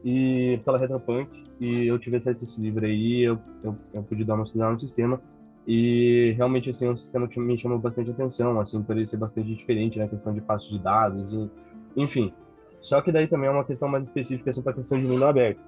E 0.04 0.60
pela 0.66 0.78
Retropunk, 0.78 1.42
e 1.62 1.88
eu 1.88 1.98
tive 1.98 2.18
acesso 2.18 2.44
a 2.44 2.48
esse 2.50 2.60
livro 2.60 2.86
aí, 2.86 3.22
eu, 3.22 3.40
eu, 3.64 3.78
eu 3.94 4.04
pude 4.04 4.26
dar 4.26 4.34
uma 4.36 4.44
estudada 4.44 4.74
no 4.74 4.80
sistema, 4.80 5.22
e 5.68 6.34
realmente, 6.38 6.70
assim, 6.70 6.86
é 6.86 6.92
um 6.92 6.96
sistema 6.96 7.28
me 7.36 7.60
chamou 7.60 7.78
bastante 7.78 8.10
atenção, 8.10 8.58
assim, 8.58 8.82
por 8.82 8.96
ele 8.96 9.06
ser 9.06 9.18
bastante 9.18 9.54
diferente 9.54 9.98
na 9.98 10.06
né, 10.06 10.10
questão 10.10 10.34
de 10.34 10.40
passos 10.40 10.70
de 10.70 10.80
dados, 10.80 11.34
e, 11.34 11.52
enfim. 11.98 12.34
Só 12.80 13.02
que 13.02 13.12
daí 13.12 13.28
também 13.28 13.50
é 13.50 13.52
uma 13.52 13.66
questão 13.66 13.90
mais 13.90 14.06
específica, 14.06 14.50
assim, 14.50 14.62
para 14.62 14.72
a 14.72 14.76
questão 14.76 14.98
de 14.98 15.06
mundo 15.06 15.26
aberto. 15.26 15.60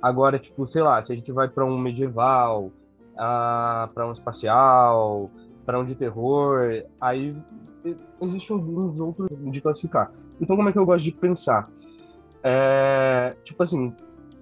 Agora, 0.00 0.38
tipo, 0.38 0.66
sei 0.66 0.80
lá, 0.80 1.04
se 1.04 1.12
a 1.12 1.14
gente 1.14 1.30
vai 1.30 1.46
para 1.46 1.62
um 1.62 1.78
medieval, 1.78 2.72
uh, 3.12 3.92
para 3.92 4.08
um 4.08 4.12
espacial, 4.12 5.30
para 5.66 5.78
um 5.78 5.84
de 5.84 5.94
terror, 5.94 6.82
aí 6.98 7.36
existem 8.22 8.56
alguns 8.56 8.98
outros 8.98 9.28
de 9.30 9.60
classificar. 9.60 10.10
Então, 10.40 10.56
como 10.56 10.70
é 10.70 10.72
que 10.72 10.78
eu 10.78 10.86
gosto 10.86 11.04
de 11.04 11.12
pensar? 11.12 11.68
É, 12.42 13.36
tipo 13.44 13.62
assim, 13.62 13.94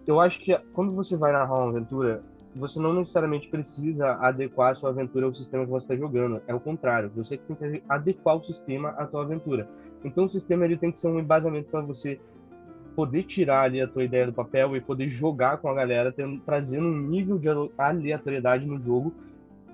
eu 0.06 0.20
acho 0.20 0.38
que 0.40 0.56
quando 0.72 0.92
você 0.92 1.16
vai 1.16 1.32
narrar 1.32 1.54
uma 1.54 1.70
aventura, 1.70 2.22
você 2.54 2.78
não 2.78 2.92
necessariamente 2.92 3.48
precisa 3.48 4.12
adequar 4.14 4.72
a 4.72 4.74
sua 4.74 4.90
aventura 4.90 5.26
ao 5.26 5.32
sistema 5.32 5.64
que 5.64 5.70
você 5.70 5.84
está 5.84 5.96
jogando. 5.96 6.42
É 6.46 6.54
o 6.54 6.60
contrário, 6.60 7.10
você 7.14 7.38
tem 7.38 7.56
que 7.56 7.82
adequar 7.88 8.36
o 8.36 8.42
sistema 8.42 8.90
à 8.90 9.06
sua 9.06 9.22
aventura. 9.22 9.68
Então, 10.04 10.24
o 10.24 10.28
sistema 10.28 10.64
ele 10.64 10.76
tem 10.76 10.92
que 10.92 10.98
ser 10.98 11.08
um 11.08 11.18
embasamento 11.18 11.70
para 11.70 11.80
você 11.80 12.20
poder 12.94 13.22
tirar 13.22 13.62
ali 13.62 13.80
a 13.80 13.88
tua 13.88 14.04
ideia 14.04 14.26
do 14.26 14.32
papel 14.32 14.76
e 14.76 14.80
poder 14.80 15.08
jogar 15.08 15.58
com 15.58 15.68
a 15.68 15.74
galera, 15.74 16.12
tendo, 16.12 16.40
trazendo 16.40 16.86
um 16.86 17.08
nível 17.08 17.38
de 17.38 17.48
aleatoriedade 17.78 18.66
no 18.66 18.78
jogo 18.78 19.14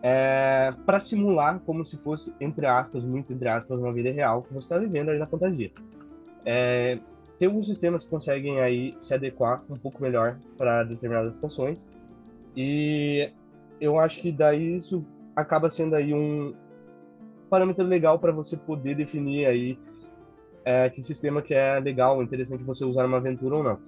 é, 0.02 0.72
para 0.86 1.00
simular 1.00 1.60
como 1.66 1.84
se 1.84 1.96
fosse, 1.98 2.32
entre 2.40 2.66
aspas, 2.66 3.02
muito 3.04 3.32
entre 3.32 3.48
aspas, 3.48 3.80
uma 3.80 3.92
vida 3.92 4.12
real 4.12 4.42
que 4.42 4.50
você 4.50 4.66
está 4.66 4.78
vivendo 4.78 5.08
aí 5.08 5.18
na 5.18 5.26
fantasia. 5.26 5.72
É, 6.44 6.98
tem 7.38 7.48
alguns 7.48 7.66
sistemas 7.66 8.04
que 8.04 8.10
conseguem 8.10 8.60
aí 8.60 8.94
se 9.00 9.12
adequar 9.12 9.62
um 9.68 9.76
pouco 9.76 10.00
melhor 10.02 10.36
para 10.56 10.84
determinadas 10.84 11.34
situações 11.34 11.86
e 12.60 13.30
eu 13.80 14.00
acho 14.00 14.20
que 14.20 14.32
daí 14.32 14.78
isso 14.78 15.06
acaba 15.36 15.70
sendo 15.70 15.94
aí 15.94 16.12
um 16.12 16.52
parâmetro 17.48 17.84
legal 17.84 18.18
para 18.18 18.32
você 18.32 18.56
poder 18.56 18.96
definir 18.96 19.46
aí 19.46 19.78
é, 20.64 20.90
que 20.90 21.00
sistema 21.04 21.40
que 21.40 21.54
é 21.54 21.78
legal, 21.78 22.20
interessante 22.20 22.64
você 22.64 22.84
usar 22.84 23.04
numa 23.04 23.18
aventura 23.18 23.54
ou 23.54 23.62
não. 23.62 23.78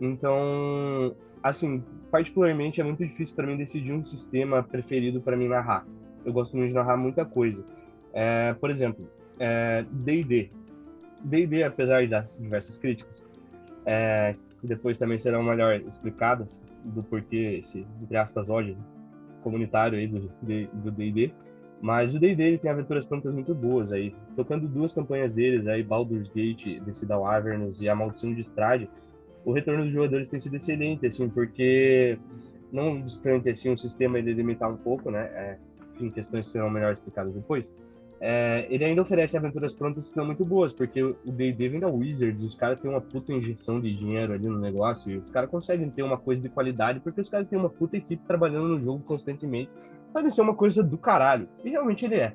Então, 0.00 1.14
assim, 1.42 1.84
particularmente 2.10 2.80
é 2.80 2.84
muito 2.84 3.04
difícil 3.04 3.36
para 3.36 3.46
mim 3.46 3.58
decidir 3.58 3.92
um 3.92 4.02
sistema 4.02 4.62
preferido 4.62 5.20
para 5.20 5.36
mim 5.36 5.46
narrar. 5.46 5.86
Eu 6.24 6.32
gosto 6.32 6.56
muito 6.56 6.70
de 6.70 6.74
narrar 6.74 6.96
muita 6.96 7.26
coisa. 7.26 7.62
É, 8.14 8.54
por 8.54 8.70
exemplo, 8.70 9.06
D&D. 9.90 10.40
É, 10.40 10.50
D&D, 11.22 11.62
apesar 11.62 12.08
das 12.08 12.38
diversas 12.38 12.78
críticas, 12.78 13.22
é, 13.84 14.34
que 14.64 14.68
depois 14.68 14.96
também 14.96 15.18
serão 15.18 15.42
melhor 15.42 15.78
explicadas 15.82 16.62
do 16.82 17.02
porquê 17.02 17.60
esse, 17.60 17.86
entre 18.02 18.16
aspas, 18.16 18.48
ódio 18.48 18.74
comunitário 19.42 19.98
aí 19.98 20.08
do 20.08 20.90
D&D, 20.90 21.30
mas 21.82 22.14
o 22.14 22.18
D&D 22.18 22.56
tem 22.56 22.70
aventuras 22.70 23.04
prontas 23.04 23.34
muito 23.34 23.54
boas 23.54 23.92
aí. 23.92 24.14
Tocando 24.34 24.66
duas 24.66 24.90
campanhas 24.94 25.34
deles 25.34 25.66
aí, 25.66 25.82
Baldur's 25.82 26.30
Gate, 26.30 26.80
Decidal 26.80 27.26
Avernus 27.26 27.82
e 27.82 27.90
A 27.90 27.94
Maldição 27.94 28.32
de 28.32 28.40
Strade, 28.40 28.88
o 29.44 29.52
retorno 29.52 29.84
dos 29.84 29.92
jogadores 29.92 30.28
tem 30.28 30.40
sido 30.40 30.56
excelente, 30.56 31.06
assim, 31.06 31.28
porque 31.28 32.18
não 32.72 33.02
distante 33.02 33.50
assim 33.50 33.70
o 33.70 33.76
sistema 33.76 34.18
ele 34.18 34.32
limitar 34.32 34.70
um 34.72 34.78
pouco, 34.78 35.10
né? 35.10 35.24
É, 35.34 35.58
enfim, 35.94 36.08
questões 36.08 36.48
serão 36.48 36.70
melhor 36.70 36.94
explicadas 36.94 37.34
depois. 37.34 37.70
É, 38.20 38.66
ele 38.70 38.84
ainda 38.84 39.02
oferece 39.02 39.36
aventuras 39.36 39.74
prontas 39.74 40.08
que 40.08 40.14
são 40.14 40.24
muito 40.24 40.44
boas, 40.44 40.72
porque 40.72 41.02
o 41.02 41.16
D&D 41.26 41.68
vem 41.68 41.80
da 41.80 41.88
Wizards, 41.88 42.42
os 42.42 42.54
caras 42.54 42.80
têm 42.80 42.90
uma 42.90 43.00
puta 43.00 43.32
injeção 43.32 43.80
de 43.80 43.94
dinheiro 43.94 44.32
ali 44.32 44.48
no 44.48 44.58
negócio, 44.58 45.10
e 45.10 45.18
os 45.18 45.30
caras 45.30 45.50
conseguem 45.50 45.90
ter 45.90 46.02
uma 46.02 46.16
coisa 46.16 46.40
de 46.40 46.48
qualidade, 46.48 47.00
porque 47.00 47.20
os 47.20 47.28
caras 47.28 47.48
têm 47.48 47.58
uma 47.58 47.68
puta 47.68 47.96
equipe 47.96 48.24
trabalhando 48.26 48.68
no 48.68 48.80
jogo 48.80 49.02
constantemente, 49.04 49.70
vai 50.12 50.30
ser 50.30 50.42
uma 50.42 50.54
coisa 50.54 50.82
do 50.82 50.96
caralho. 50.96 51.48
E 51.64 51.70
realmente 51.70 52.04
ele 52.04 52.16
é. 52.16 52.34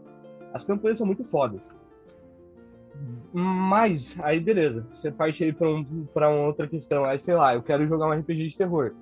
As 0.53 0.63
campanhas 0.63 0.97
são 0.97 1.07
muito 1.07 1.23
fodas. 1.23 1.71
Mas, 3.31 4.15
aí 4.19 4.39
beleza, 4.39 4.85
você 4.93 5.11
parte 5.11 5.43
aí 5.43 5.53
pra, 5.53 5.69
um, 5.69 6.05
pra 6.13 6.29
uma 6.29 6.47
outra 6.47 6.67
questão. 6.67 7.05
Aí, 7.05 7.19
sei 7.19 7.35
lá, 7.35 7.55
eu 7.55 7.63
quero 7.63 7.87
jogar 7.87 8.07
um 8.07 8.19
RPG 8.19 8.49
de 8.49 8.57
terror. 8.57 8.93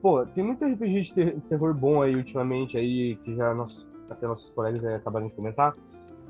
Pô, 0.00 0.24
tem 0.26 0.42
muito 0.42 0.64
RPG 0.64 1.02
de 1.02 1.14
ter 1.14 1.40
terror 1.42 1.74
bom 1.74 2.02
aí 2.02 2.16
ultimamente, 2.16 2.76
aí, 2.76 3.16
que 3.16 3.34
já 3.34 3.52
nossos, 3.54 3.86
até 4.08 4.26
nossos 4.26 4.50
colegas 4.50 4.84
acabaram 4.84 5.28
de 5.28 5.34
comentar. 5.34 5.76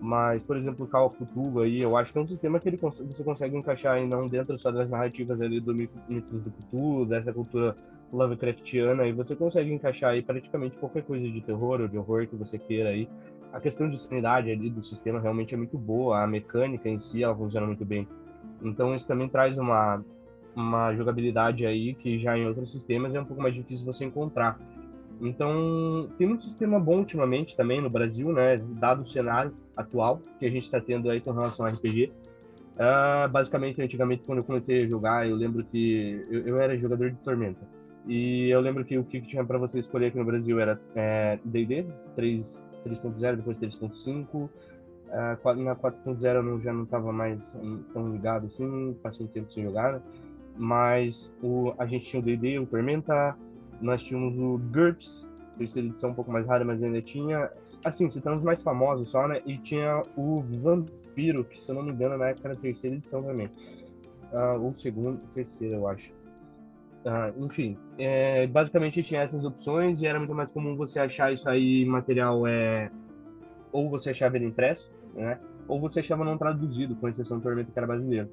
Mas, 0.05 0.43
por 0.43 0.57
exemplo, 0.57 0.85
o 0.85 0.89
Call 0.89 1.07
of 1.07 1.17
Cthulhu 1.17 1.61
aí, 1.61 1.81
eu 1.81 1.97
acho 1.97 2.13
que 2.13 2.19
é 2.19 2.23
um 2.23 2.27
sistema 2.27 2.59
que 2.59 2.69
ele 2.69 2.77
cons 2.77 2.99
você 2.99 3.23
consegue 3.23 3.57
encaixar 3.57 3.95
aí 3.95 4.05
não 4.05 4.27
dentro 4.27 4.59
só 4.59 4.73
das 4.73 4.91
narrativas 4.91 5.41
ali 5.41 5.61
do 5.61 5.73
mito, 5.73 5.97
do 6.09 6.51
Cthulhu, 6.51 7.07
dessa 7.07 7.33
cultura 7.33 7.77
Lovecraftiana, 8.13 9.07
e 9.07 9.13
você 9.13 9.37
consegue 9.37 9.73
encaixar 9.73 10.11
aí 10.11 10.21
praticamente 10.21 10.77
qualquer 10.77 11.05
coisa 11.05 11.25
de 11.31 11.41
terror 11.41 11.81
ou 11.81 11.87
de 11.87 11.97
horror 11.97 12.27
que 12.27 12.35
você 12.35 12.59
queira 12.59 12.89
aí. 12.89 13.09
A 13.53 13.61
questão 13.61 13.89
de 13.89 13.97
sanidade 13.97 14.51
ali 14.51 14.69
do 14.69 14.83
sistema 14.83 15.21
realmente 15.21 15.55
é 15.55 15.57
muito 15.57 15.79
boa, 15.79 16.21
a 16.21 16.27
mecânica 16.27 16.89
em 16.89 16.99
si 16.99 17.23
ela 17.23 17.37
funciona 17.37 17.65
muito 17.65 17.85
bem. 17.85 18.09
Então 18.61 18.97
isso 18.97 19.07
também 19.07 19.29
traz 19.29 19.57
uma, 19.57 20.05
uma 20.57 20.93
jogabilidade 20.97 21.65
aí 21.65 21.95
que 21.95 22.19
já 22.19 22.37
em 22.37 22.45
outros 22.45 22.73
sistemas 22.73 23.15
é 23.15 23.21
um 23.21 23.25
pouco 23.25 23.41
mais 23.41 23.55
difícil 23.55 23.87
você 23.87 24.05
encontrar. 24.05 24.59
Então, 25.21 26.09
tem 26.19 26.27
um 26.27 26.41
sistema 26.41 26.81
bom 26.81 26.99
ultimamente 26.99 27.57
também 27.57 27.81
no 27.81 27.91
Brasil, 27.91 28.33
né? 28.33 28.61
Dado 28.79 29.03
o 29.03 29.07
cenário 29.07 29.53
atual 29.77 30.21
que 30.39 30.47
a 30.47 30.51
gente 30.51 30.65
está 30.65 30.81
tendo 30.81 31.11
aí 31.11 31.21
com 31.21 31.33
relação 31.33 31.67
ao 31.67 31.73
RPG. 31.73 32.07
Uh, 32.07 32.81
ah, 32.81 33.29
basicamente, 33.31 33.81
antigamente, 33.83 34.23
quando 34.25 34.39
eu 34.39 34.45
comecei 34.45 34.85
a 34.85 34.89
jogar, 34.89 35.29
eu 35.29 35.37
lembro 35.37 35.65
que 35.65 36.25
eu, 36.31 36.47
eu 36.47 36.61
era 36.61 36.77
jogador 36.77 37.11
de 37.11 37.17
Tormenta. 37.19 37.61
E 38.07 38.49
eu 38.49 38.61
lembro 38.61 38.85
que 38.85 38.99
o 38.99 39.05
que 39.05 39.21
tinha 39.21 39.45
para 39.45 39.59
você 39.59 39.79
escolher 39.79 40.07
aqui 40.07 40.19
no 40.19 40.25
Brasil 40.25 40.59
era 40.59 40.81
D&D, 41.45 41.87
3.0, 42.17 43.37
depois 43.37 43.57
3.5. 43.59 44.35
Uh, 44.35 45.63
na 45.63 45.77
4.0 45.77 46.47
eu 46.49 46.61
já 46.63 46.73
não 46.73 46.85
estava 46.85 47.13
mais 47.13 47.57
tão 47.93 48.11
ligado 48.11 48.47
assim, 48.47 48.97
passei 49.03 49.27
um 49.27 49.29
tempo 49.29 49.53
sem 49.53 49.63
jogar, 49.63 49.93
né? 49.93 50.03
Mas 50.57 51.33
o, 51.43 51.75
a 51.79 51.87
gente 51.87 52.07
tinha 52.07 52.21
o 52.21 52.25
D&D, 52.25 52.59
o 52.59 52.67
Tormenta, 52.67 53.37
nós 53.83 54.03
tínhamos 54.03 54.39
o 54.39 54.59
GURPS, 54.72 55.26
terceira 55.59 55.89
edição 55.89 56.11
um 56.11 56.14
pouco 56.14 56.30
mais 56.30 56.47
rara, 56.47 56.64
mas 56.64 56.83
ainda 56.83 57.03
tinha. 57.03 57.51
Assim, 57.85 58.09
citando 58.11 58.37
os 58.37 58.45
mais 58.45 58.62
famosos 58.62 59.11
só, 59.11 59.26
né? 59.26 59.43
E 59.45 59.59
tinha 59.59 60.03
o 60.16 60.41
Vampiro, 60.62 61.45
que 61.45 61.62
se 61.62 61.70
eu 61.70 61.74
não 61.74 61.83
me 61.83 61.91
engano, 61.91 62.16
na 62.16 62.28
época 62.28 62.49
era 62.49 62.57
a 62.57 62.61
terceira 62.61 62.97
edição 62.97 63.22
também. 63.22 63.51
Uh, 64.33 64.62
ou 64.62 64.74
segunda, 64.74 65.20
terceira, 65.35 65.76
eu 65.76 65.89
acho. 65.89 66.12
Uh, 67.05 67.45
enfim, 67.45 67.76
é, 67.99 68.47
basicamente 68.47 69.03
tinha 69.03 69.22
essas 69.22 69.45
opções 69.45 70.01
e 70.01 70.07
era 70.07 70.20
muito 70.20 70.33
mais 70.33 70.53
comum 70.53 70.76
você 70.76 71.01
achar 71.01 71.33
isso 71.33 71.49
aí 71.49 71.85
material 71.85 72.47
é 72.47 72.93
ou 73.72 73.91
você 73.91 74.11
achava 74.11 74.37
ele 74.37 74.47
impresso, 74.47 74.93
né? 75.14 75.41
Ou 75.66 75.80
você 75.80 76.01
achava 76.01 76.24
não 76.24 76.39
traduzido, 76.39 76.95
com 76.95 77.09
exceção 77.09 77.39
do 77.39 77.43
Tormento 77.43 77.72
que 77.72 77.78
era 77.78 77.87
brasileiro. 77.87 78.28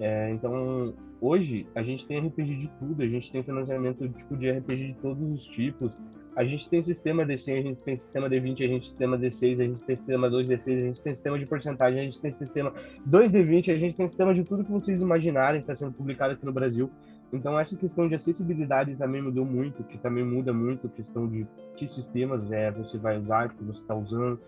É, 0.00 0.30
então, 0.30 0.94
hoje, 1.20 1.66
a 1.74 1.82
gente 1.82 2.06
tem 2.06 2.18
RPG 2.20 2.56
de 2.56 2.68
tudo, 2.78 3.02
a 3.02 3.06
gente 3.06 3.30
tem 3.32 3.42
financiamento 3.42 4.08
tipo, 4.08 4.36
de 4.36 4.50
RPG 4.50 4.92
de 4.92 4.94
todos 4.94 5.30
os 5.32 5.46
tipos. 5.46 5.92
A 6.36 6.44
gente 6.44 6.68
tem 6.68 6.80
sistema 6.84 7.24
D100, 7.24 7.58
a 7.58 7.62
gente 7.62 7.80
tem 7.80 7.98
sistema 7.98 8.30
D20, 8.30 8.64
a 8.64 8.68
gente 8.68 8.68
tem 8.68 8.82
sistema 8.82 9.18
D6, 9.18 9.52
a 9.60 9.64
gente 9.64 9.82
tem 9.82 9.96
sistema 9.96 10.30
2D6, 10.30 10.66
a 10.66 10.86
gente 10.86 11.02
tem 11.02 11.14
sistema 11.14 11.38
de 11.38 11.46
porcentagem, 11.46 12.00
a 12.00 12.04
gente 12.04 12.20
tem 12.20 12.32
sistema 12.32 12.72
2D20, 13.08 13.74
a 13.74 13.76
gente 13.76 13.96
tem 13.96 14.06
sistema 14.06 14.32
de 14.32 14.44
tudo 14.44 14.64
que 14.64 14.70
vocês 14.70 15.00
imaginarem 15.00 15.60
está 15.60 15.74
sendo 15.74 15.92
publicado 15.92 16.34
aqui 16.34 16.46
no 16.46 16.52
Brasil. 16.52 16.88
Então, 17.32 17.58
essa 17.58 17.76
questão 17.76 18.08
de 18.08 18.14
acessibilidade 18.14 18.94
também 18.94 19.20
mudou 19.20 19.44
muito, 19.44 19.82
que 19.82 19.98
também 19.98 20.24
muda 20.24 20.52
muito 20.52 20.86
a 20.86 20.90
questão 20.90 21.26
de 21.28 21.44
que 21.76 21.88
sistemas 21.88 22.50
é, 22.52 22.70
você 22.70 22.96
vai 22.96 23.18
usar, 23.18 23.48
que 23.48 23.64
você 23.64 23.80
está 23.80 23.94
usando. 23.94 24.40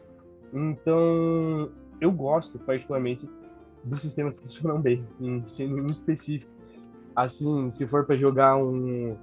Então, 0.53 1.71
eu 2.01 2.11
gosto 2.11 2.59
particularmente 2.61 3.29
dos 3.85 4.03
sistemas 4.03 4.39
que 4.39 4.45
funcionam 4.45 4.81
bem, 4.81 5.05
sem 5.47 5.69
nenhum 5.69 5.87
específico. 5.87 6.51
Assim, 7.15 7.71
se 7.71 7.87
for 7.87 8.05
para 8.05 8.17
jogar 8.17 8.57
um. 8.57 9.17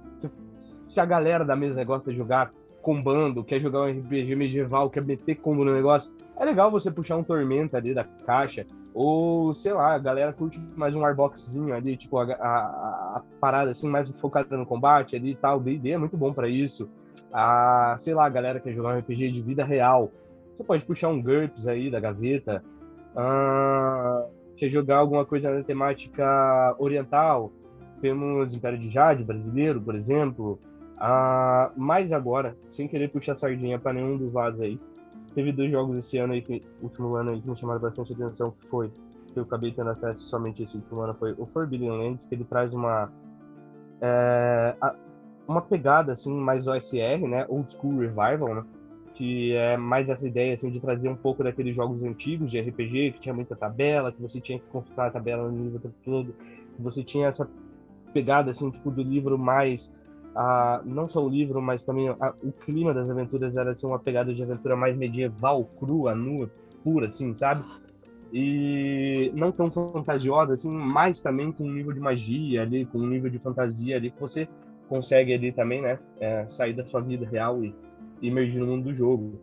Se 0.58 1.00
a 1.00 1.04
galera 1.04 1.44
da 1.44 1.56
mesa 1.56 1.82
gosta 1.84 2.10
de 2.10 2.16
jogar 2.16 2.52
combando, 2.82 3.44
quer 3.44 3.60
jogar 3.60 3.82
um 3.82 3.90
RPG 3.90 4.34
medieval, 4.34 4.90
quer 4.90 5.04
meter 5.04 5.36
combo 5.36 5.64
no 5.64 5.74
negócio, 5.74 6.12
é 6.38 6.44
legal 6.44 6.70
você 6.70 6.90
puxar 6.90 7.16
um 7.16 7.22
Tormenta 7.22 7.76
ali 7.76 7.92
da 7.92 8.04
caixa, 8.04 8.64
ou 8.94 9.54
sei 9.54 9.72
lá, 9.72 9.94
a 9.94 9.98
galera 9.98 10.32
curte 10.32 10.60
mais 10.76 10.94
um 10.96 11.04
Arboxzinho 11.04 11.74
ali, 11.74 11.96
tipo 11.96 12.18
a, 12.18 12.24
a, 12.24 13.16
a 13.16 13.22
parada 13.40 13.72
assim, 13.72 13.88
mais 13.88 14.08
focada 14.20 14.56
no 14.56 14.64
combate 14.64 15.16
ali 15.16 15.32
e 15.32 15.36
tal. 15.36 15.60
DD 15.60 15.90
é 15.90 15.98
muito 15.98 16.16
bom 16.16 16.32
para 16.32 16.48
isso. 16.48 16.88
A, 17.32 17.96
sei 17.98 18.14
lá, 18.14 18.24
a 18.24 18.30
galera 18.30 18.60
quer 18.60 18.72
jogar 18.72 18.94
um 18.94 18.98
RPG 18.98 19.32
de 19.32 19.42
vida 19.42 19.64
real, 19.64 20.10
você 20.56 20.64
pode 20.64 20.84
puxar 20.84 21.08
um 21.08 21.22
GURPS 21.22 21.68
aí 21.68 21.90
da 21.90 22.00
gaveta. 22.00 22.64
Ah, 23.14 24.26
quer 24.58 24.68
jogar 24.68 24.98
alguma 24.98 25.24
coisa 25.24 25.50
na 25.50 25.62
temática 25.62 26.74
oriental, 26.78 27.52
temos 28.00 28.54
Império 28.54 28.78
de 28.78 28.90
Jade 28.90 29.24
brasileiro, 29.24 29.80
por 29.80 29.94
exemplo. 29.94 30.58
Ah, 30.98 31.70
mas 31.76 32.12
agora, 32.12 32.56
sem 32.68 32.88
querer 32.88 33.08
puxar 33.08 33.36
sardinha 33.36 33.78
para 33.78 33.92
nenhum 33.92 34.16
dos 34.16 34.32
lados 34.32 34.60
aí, 34.60 34.78
teve 35.34 35.52
dois 35.52 35.70
jogos 35.70 35.96
esse 35.98 36.18
ano 36.18 36.32
aí, 36.32 36.42
que, 36.42 36.60
último 36.82 37.14
ano 37.14 37.30
aí, 37.30 37.40
que 37.40 37.48
me 37.48 37.56
chamaram 37.56 37.80
bastante 37.80 38.12
atenção, 38.12 38.50
que 38.50 38.66
foi, 38.66 38.90
que 39.32 39.38
eu 39.38 39.44
acabei 39.44 39.72
tendo 39.72 39.90
acesso 39.90 40.20
somente 40.28 40.64
esse 40.64 40.76
último 40.76 41.00
ano, 41.00 41.14
foi 41.14 41.32
o 41.38 41.46
Forbidden 41.46 41.90
Lands, 41.90 42.24
que 42.24 42.34
ele 42.34 42.44
traz 42.44 42.72
uma 42.72 43.12
é, 44.00 44.74
uma 45.46 45.60
pegada 45.62 46.12
assim 46.12 46.32
mais 46.32 46.66
OSR, 46.66 47.26
né, 47.28 47.46
Old 47.48 47.72
School 47.72 47.98
Revival, 47.98 48.54
né, 48.56 48.64
que 49.18 49.52
é 49.52 49.76
mais 49.76 50.08
essa 50.08 50.28
ideia 50.28 50.54
assim 50.54 50.70
de 50.70 50.78
trazer 50.78 51.08
um 51.08 51.16
pouco 51.16 51.42
daqueles 51.42 51.74
jogos 51.74 52.00
antigos 52.04 52.52
de 52.52 52.60
RPG 52.60 53.14
que 53.14 53.20
tinha 53.20 53.34
muita 53.34 53.56
tabela, 53.56 54.12
que 54.12 54.22
você 54.22 54.40
tinha 54.40 54.60
que 54.60 54.66
consultar 54.66 55.08
a 55.08 55.10
tabela 55.10 55.50
no 55.50 55.64
livro 55.64 55.92
todo, 56.04 56.32
que 56.76 56.80
você 56.80 57.02
tinha 57.02 57.26
essa 57.26 57.50
pegada 58.14 58.52
assim 58.52 58.70
tipo 58.70 58.92
do 58.92 59.02
livro 59.02 59.36
mais 59.36 59.92
a, 60.36 60.80
não 60.84 61.08
só 61.08 61.20
o 61.20 61.28
livro, 61.28 61.60
mas 61.60 61.82
também 61.82 62.08
a, 62.08 62.32
o 62.44 62.52
clima 62.52 62.94
das 62.94 63.10
aventuras 63.10 63.56
era 63.56 63.72
assim 63.72 63.88
uma 63.88 63.98
pegada 63.98 64.32
de 64.32 64.40
aventura 64.40 64.76
mais 64.76 64.96
medieval, 64.96 65.64
crua, 65.64 66.14
nua, 66.14 66.48
pura 66.84 67.08
assim, 67.08 67.34
sabe? 67.34 67.64
E 68.32 69.32
não 69.34 69.50
tão 69.50 69.68
fantasiosa 69.68 70.54
assim, 70.54 70.70
mas 70.70 71.20
também 71.20 71.50
com 71.50 71.64
um 71.64 71.72
nível 71.72 71.92
de 71.92 71.98
magia 71.98 72.62
ali, 72.62 72.86
com 72.86 72.98
um 72.98 73.06
nível 73.08 73.28
de 73.28 73.40
fantasia 73.40 73.96
ali 73.96 74.12
que 74.12 74.20
você 74.20 74.46
consegue 74.88 75.34
ali 75.34 75.50
também, 75.50 75.82
né, 75.82 75.98
é, 76.20 76.46
sair 76.50 76.72
da 76.72 76.84
sua 76.84 77.00
vida 77.00 77.26
real 77.26 77.64
e 77.64 77.74
imergir 78.20 78.60
no 78.60 78.66
mundo 78.66 78.84
do 78.84 78.94
jogo. 78.94 79.40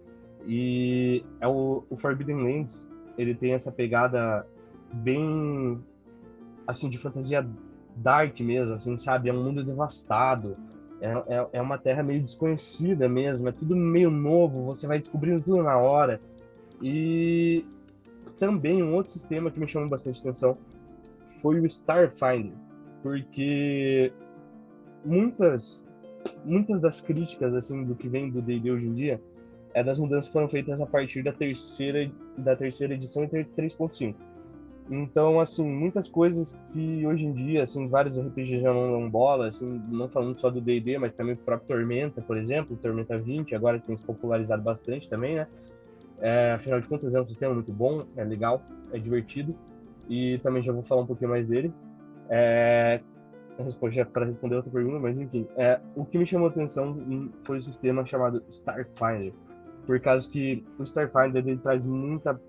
E 0.47 1.23
é 1.39 1.47
o, 1.47 1.83
o 1.89 1.97
Forbidden 1.97 2.37
Lands, 2.37 2.89
ele 3.17 3.33
tem 3.33 3.53
essa 3.53 3.71
pegada 3.71 4.45
bem 4.93 5.79
assim 6.67 6.89
de 6.89 6.97
fantasia 6.97 7.47
dark 7.95 8.39
mesmo, 8.39 8.73
assim, 8.73 8.97
sabe? 8.97 9.29
É 9.29 9.33
um 9.33 9.43
mundo 9.43 9.63
devastado. 9.63 10.55
É, 11.01 11.07
é, 11.07 11.47
é, 11.53 11.61
uma 11.61 11.77
terra 11.77 12.01
meio 12.01 12.21
desconhecida 12.21 13.09
mesmo, 13.09 13.49
é 13.49 13.51
tudo 13.51 13.75
meio 13.75 14.09
novo, 14.09 14.63
você 14.63 14.87
vai 14.87 14.97
descobrindo 14.97 15.41
tudo 15.41 15.61
na 15.61 15.77
hora. 15.77 16.21
E 16.81 17.65
também 18.39 18.81
um 18.81 18.93
outro 18.95 19.11
sistema 19.11 19.51
que 19.51 19.59
me 19.59 19.67
chamou 19.67 19.89
bastante 19.89 20.19
atenção 20.19 20.57
foi 21.41 21.59
o 21.59 21.65
Starfinder, 21.65 22.53
porque 23.03 24.11
muitas 25.03 25.84
muitas 26.45 26.79
das 26.79 27.01
críticas 27.01 27.53
assim 27.55 27.83
do 27.83 27.95
que 27.95 28.07
vem 28.07 28.29
do 28.29 28.41
D&D 28.41 28.71
hoje 28.71 28.85
em 28.85 28.93
dia 28.93 29.21
é 29.73 29.83
das 29.83 29.99
mudanças 29.99 30.27
que 30.27 30.33
foram 30.33 30.47
feitas 30.47 30.79
a 30.79 30.85
partir 30.85 31.21
da 31.21 31.33
terceira 31.33 32.09
da 32.37 32.55
terceira 32.55 32.93
edição 32.93 33.23
e 33.23 33.27
3.5. 33.27 34.15
Então, 34.89 35.39
assim, 35.39 35.67
muitas 35.67 36.07
coisas 36.07 36.55
que 36.71 37.05
hoje 37.05 37.25
em 37.25 37.33
dia, 37.33 37.63
assim, 37.63 37.87
vários 37.87 38.19
RPGs 38.19 38.61
já 38.61 38.71
não 38.71 38.91
dão 38.91 39.09
bola, 39.09 39.47
assim, 39.47 39.81
não 39.89 40.07
falando 40.07 40.39
só 40.39 40.49
do 40.51 40.61
D&D, 40.61 40.99
mas 40.99 41.13
também 41.13 41.33
o 41.33 41.37
próprio 41.37 41.67
Tormenta, 41.67 42.21
por 42.21 42.37
exemplo, 42.37 42.77
Tormenta 42.77 43.17
20, 43.17 43.55
agora 43.55 43.79
tem 43.79 43.97
se 43.97 44.03
popularizado 44.03 44.61
bastante 44.61 45.09
também, 45.09 45.35
né? 45.35 45.47
É, 46.21 46.51
afinal 46.53 46.79
de 46.79 46.87
contas, 46.87 47.13
é 47.13 47.19
um 47.19 47.27
sistema 47.27 47.53
muito 47.53 47.73
bom, 47.73 48.05
é 48.15 48.23
legal, 48.23 48.61
é 48.93 48.99
divertido, 48.99 49.55
e 50.07 50.37
também 50.43 50.61
já 50.61 50.71
vou 50.71 50.83
falar 50.83 51.01
um 51.01 51.07
pouquinho 51.07 51.31
mais 51.31 51.47
dele. 51.47 51.73
É, 52.29 53.01
para 54.11 54.25
responder 54.25 54.55
outra 54.55 54.71
pergunta, 54.71 54.99
mas 54.99 55.17
enfim, 55.17 55.47
é, 55.55 55.79
o 55.95 56.05
que 56.05 56.17
me 56.17 56.25
chamou 56.25 56.47
a 56.47 56.51
atenção 56.51 56.97
foi 57.43 57.57
o 57.57 57.61
sistema 57.61 58.05
chamado 58.05 58.43
Starfinder, 58.49 59.33
por 59.85 59.99
causa 59.99 60.29
que 60.29 60.63
o 60.77 60.83
Starfinder 60.83 61.47
ele 61.47 61.57
traz 61.57 61.83
muita 61.83 62.39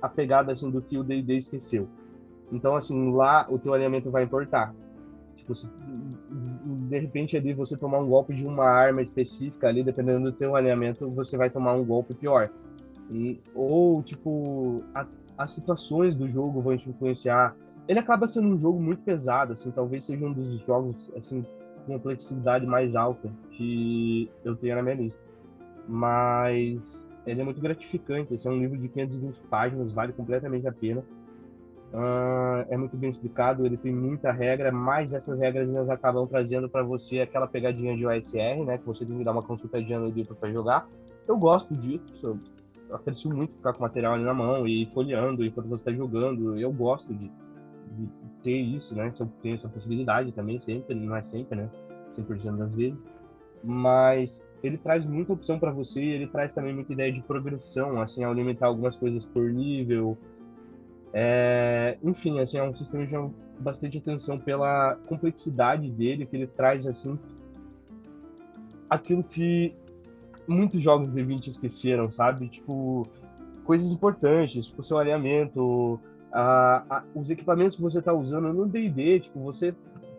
a 0.00 0.08
pegada 0.08 0.52
assim 0.52 0.70
do 0.70 0.82
que 0.82 0.98
o 0.98 1.04
D&D 1.04 1.36
esqueceu. 1.36 1.88
Então 2.52 2.76
assim 2.76 3.12
lá 3.12 3.46
o 3.48 3.58
teu 3.58 3.72
alinhamento 3.72 4.10
vai 4.10 4.24
importar. 4.24 4.74
Tipo, 5.36 5.54
se, 5.54 5.68
de 6.88 6.98
repente 6.98 7.36
ali 7.36 7.54
você 7.54 7.76
tomar 7.76 7.98
um 7.98 8.08
golpe 8.08 8.34
de 8.34 8.44
uma 8.44 8.64
arma 8.64 9.00
específica 9.00 9.68
ali, 9.68 9.82
dependendo 9.82 10.30
do 10.30 10.32
teu 10.32 10.54
alinhamento, 10.54 11.08
você 11.10 11.36
vai 11.36 11.50
tomar 11.50 11.72
um 11.74 11.84
golpe 11.84 12.14
pior. 12.14 12.50
E, 13.10 13.40
ou 13.54 14.02
tipo 14.02 14.82
a, 14.94 15.06
as 15.38 15.52
situações 15.52 16.14
do 16.14 16.28
jogo 16.28 16.60
vão 16.60 16.76
te 16.76 16.88
influenciar 16.90 17.56
ele 17.88 17.98
acaba 17.98 18.26
sendo 18.26 18.48
um 18.48 18.58
jogo 18.58 18.80
muito 18.80 19.02
pesado, 19.02 19.52
assim, 19.52 19.70
talvez 19.70 20.04
seja 20.04 20.24
um 20.24 20.32
dos 20.32 20.60
jogos, 20.66 21.10
assim, 21.16 21.44
com 21.86 21.94
complexidade 21.94 22.66
mais 22.66 22.96
alta 22.96 23.30
que 23.52 24.30
eu 24.44 24.56
tenho 24.56 24.76
na 24.76 24.82
minha 24.82 24.96
lista. 24.96 25.22
Mas 25.88 27.06
ele 27.26 27.40
é 27.40 27.44
muito 27.44 27.60
gratificante. 27.60 28.34
Esse 28.34 28.46
é 28.46 28.50
um 28.50 28.58
livro 28.58 28.78
de 28.78 28.88
520 28.88 29.40
páginas, 29.48 29.92
vale 29.92 30.12
completamente 30.12 30.66
a 30.66 30.72
pena. 30.72 31.02
Uh, 31.92 32.66
é 32.68 32.76
muito 32.76 32.96
bem 32.96 33.08
explicado, 33.08 33.64
ele 33.64 33.76
tem 33.76 33.94
muita 33.94 34.32
regra, 34.32 34.72
mas 34.72 35.14
essas 35.14 35.40
regras 35.40 35.72
elas 35.72 35.88
acabam 35.88 36.26
trazendo 36.26 36.68
para 36.68 36.82
você 36.82 37.20
aquela 37.20 37.46
pegadinha 37.46 37.96
de 37.96 38.04
OSR, 38.04 38.64
né? 38.64 38.78
Que 38.78 38.86
você 38.86 39.04
tem 39.04 39.16
que 39.16 39.24
dar 39.24 39.32
uma 39.32 39.42
consultadinha 39.42 39.98
no 39.98 40.08
livro 40.08 40.34
para 40.34 40.50
jogar. 40.50 40.88
Eu 41.26 41.36
gosto 41.38 41.74
disso, 41.74 42.38
eu 42.88 42.96
aprecio 42.96 43.34
muito 43.34 43.54
ficar 43.54 43.72
com 43.72 43.78
o 43.78 43.82
material 43.82 44.14
ali 44.14 44.24
na 44.24 44.34
mão 44.34 44.66
e 44.66 44.86
folheando 44.92 45.44
enquanto 45.44 45.68
você 45.68 45.88
está 45.88 45.92
jogando. 45.92 46.58
Eu 46.58 46.72
gosto 46.72 47.14
de, 47.14 47.30
de, 47.92 48.08
ter 48.42 48.56
isso, 48.56 48.94
né? 48.94 49.10
Se 49.12 49.20
eu 49.20 49.28
tenho 49.42 49.56
essa 49.56 49.68
possibilidade 49.68 50.32
também, 50.32 50.60
sempre, 50.60 50.94
não 50.94 51.16
é 51.16 51.22
sempre, 51.22 51.56
né? 51.56 51.70
100% 52.16 52.56
das 52.56 52.74
vezes. 52.74 52.98
Mas 53.62 54.42
ele 54.62 54.78
traz 54.78 55.04
muita 55.04 55.32
opção 55.32 55.58
para 55.58 55.70
você, 55.70 56.00
ele 56.00 56.26
traz 56.26 56.52
também 56.52 56.74
muita 56.74 56.92
ideia 56.92 57.12
de 57.12 57.20
progressão, 57.22 58.00
assim, 58.00 58.22
ao 58.22 58.32
limitar 58.32 58.68
algumas 58.68 58.96
coisas 58.96 59.24
por 59.24 59.50
nível. 59.50 60.16
É, 61.12 61.98
enfim, 62.02 62.38
assim, 62.40 62.58
é 62.58 62.62
um 62.62 62.74
sistema 62.74 63.04
que 63.04 63.10
chama 63.10 63.32
bastante 63.58 63.98
atenção 63.98 64.38
pela 64.38 64.96
complexidade 65.06 65.90
dele, 65.90 66.26
que 66.26 66.36
ele 66.36 66.46
traz, 66.46 66.86
assim, 66.86 67.18
aquilo 68.88 69.24
que 69.24 69.74
muitos 70.46 70.80
jogos 70.80 71.12
de 71.12 71.22
20 71.22 71.48
esqueceram, 71.48 72.10
sabe? 72.10 72.48
Tipo, 72.48 73.02
coisas 73.64 73.90
importantes, 73.90 74.66
tipo, 74.66 74.84
seu 74.84 74.98
alinhamento, 74.98 75.98
a, 76.32 76.84
a, 76.88 77.04
os 77.14 77.30
equipamentos 77.30 77.76
que 77.76 77.82
você 77.82 77.98
está 77.98 78.12
usando 78.12 78.52
no 78.52 78.66
D&D, 78.66 79.20
tipo, 79.20 79.40
você 79.40 79.74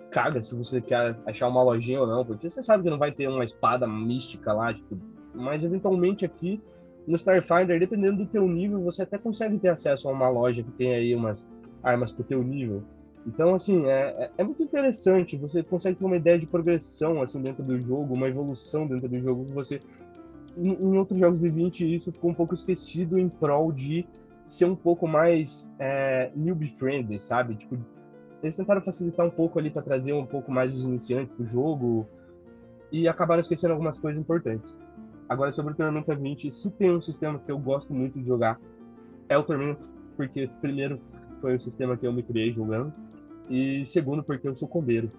caga 0.09 0.41
se 0.41 0.55
você 0.55 0.81
quer 0.81 1.17
achar 1.25 1.47
uma 1.47 1.61
lojinha 1.61 2.01
ou 2.01 2.07
não, 2.07 2.25
porque 2.25 2.49
você 2.49 2.63
sabe 2.63 2.83
que 2.83 2.89
não 2.89 2.97
vai 2.97 3.11
ter 3.11 3.27
uma 3.27 3.43
espada 3.43 3.85
mística 3.87 4.53
lá, 4.53 4.73
tipo, 4.73 4.97
mas 5.33 5.63
eventualmente 5.63 6.25
aqui 6.25 6.61
no 7.07 7.15
Starfinder, 7.15 7.79
dependendo 7.79 8.17
do 8.17 8.25
teu 8.25 8.47
nível, 8.47 8.81
você 8.81 9.03
até 9.03 9.17
consegue 9.17 9.57
ter 9.57 9.69
acesso 9.69 10.09
a 10.09 10.11
uma 10.11 10.27
loja 10.29 10.61
que 10.61 10.71
tem 10.71 10.93
aí 10.93 11.15
umas 11.15 11.47
armas 11.81 12.11
pro 12.11 12.23
teu 12.23 12.43
nível. 12.43 12.83
Então, 13.25 13.55
assim, 13.55 13.85
é, 13.85 14.15
é, 14.17 14.31
é 14.37 14.43
muito 14.43 14.61
interessante, 14.61 15.37
você 15.37 15.63
consegue 15.63 15.97
ter 15.97 16.05
uma 16.05 16.15
ideia 16.15 16.39
de 16.39 16.45
progressão, 16.45 17.21
assim, 17.21 17.41
dentro 17.41 17.63
do 17.63 17.79
jogo, 17.79 18.13
uma 18.13 18.27
evolução 18.27 18.87
dentro 18.87 19.07
do 19.07 19.19
jogo 19.19 19.45
que 19.45 19.51
você... 19.51 19.81
Em, 20.57 20.69
em 20.69 20.97
outros 20.97 21.19
jogos 21.19 21.39
de 21.39 21.49
20, 21.49 21.95
isso 21.95 22.11
ficou 22.11 22.31
um 22.31 22.33
pouco 22.33 22.55
esquecido 22.55 23.19
em 23.19 23.29
prol 23.29 23.71
de 23.71 24.05
ser 24.47 24.65
um 24.65 24.75
pouco 24.75 25.07
mais 25.07 25.71
é, 25.79 26.31
newbie-friendly, 26.35 27.19
sabe? 27.19 27.55
Tipo, 27.55 27.77
eles 28.41 28.55
tentaram 28.55 28.81
facilitar 28.81 29.25
um 29.25 29.29
pouco 29.29 29.59
ali 29.59 29.69
para 29.69 29.81
trazer 29.81 30.13
um 30.13 30.25
pouco 30.25 30.51
mais 30.51 30.73
os 30.73 30.83
iniciantes 30.83 31.33
pro 31.35 31.47
jogo 31.47 32.07
e 32.91 33.07
acabaram 33.07 33.41
esquecendo 33.41 33.73
algumas 33.73 33.99
coisas 33.99 34.19
importantes. 34.19 34.73
Agora, 35.27 35.51
sobre 35.51 35.73
o 35.73 35.75
Tormenta 35.75 36.15
20, 36.15 36.51
se 36.51 36.71
tem 36.71 36.91
um 36.91 37.01
sistema 37.01 37.39
que 37.39 37.51
eu 37.51 37.59
gosto 37.59 37.93
muito 37.93 38.17
de 38.17 38.25
jogar, 38.25 38.59
é 39.27 39.37
o 39.37 39.43
Tormenta, 39.43 39.85
porque, 40.15 40.49
primeiro, 40.61 40.99
foi 41.41 41.55
o 41.55 41.59
sistema 41.59 41.97
que 41.97 42.07
eu 42.07 42.13
me 42.13 42.23
criei 42.23 42.53
jogando, 42.53 42.93
e 43.49 43.85
segundo, 43.85 44.23
porque 44.23 44.47
eu 44.47 44.55
sou 44.55 44.67
combeiro. 44.67 45.11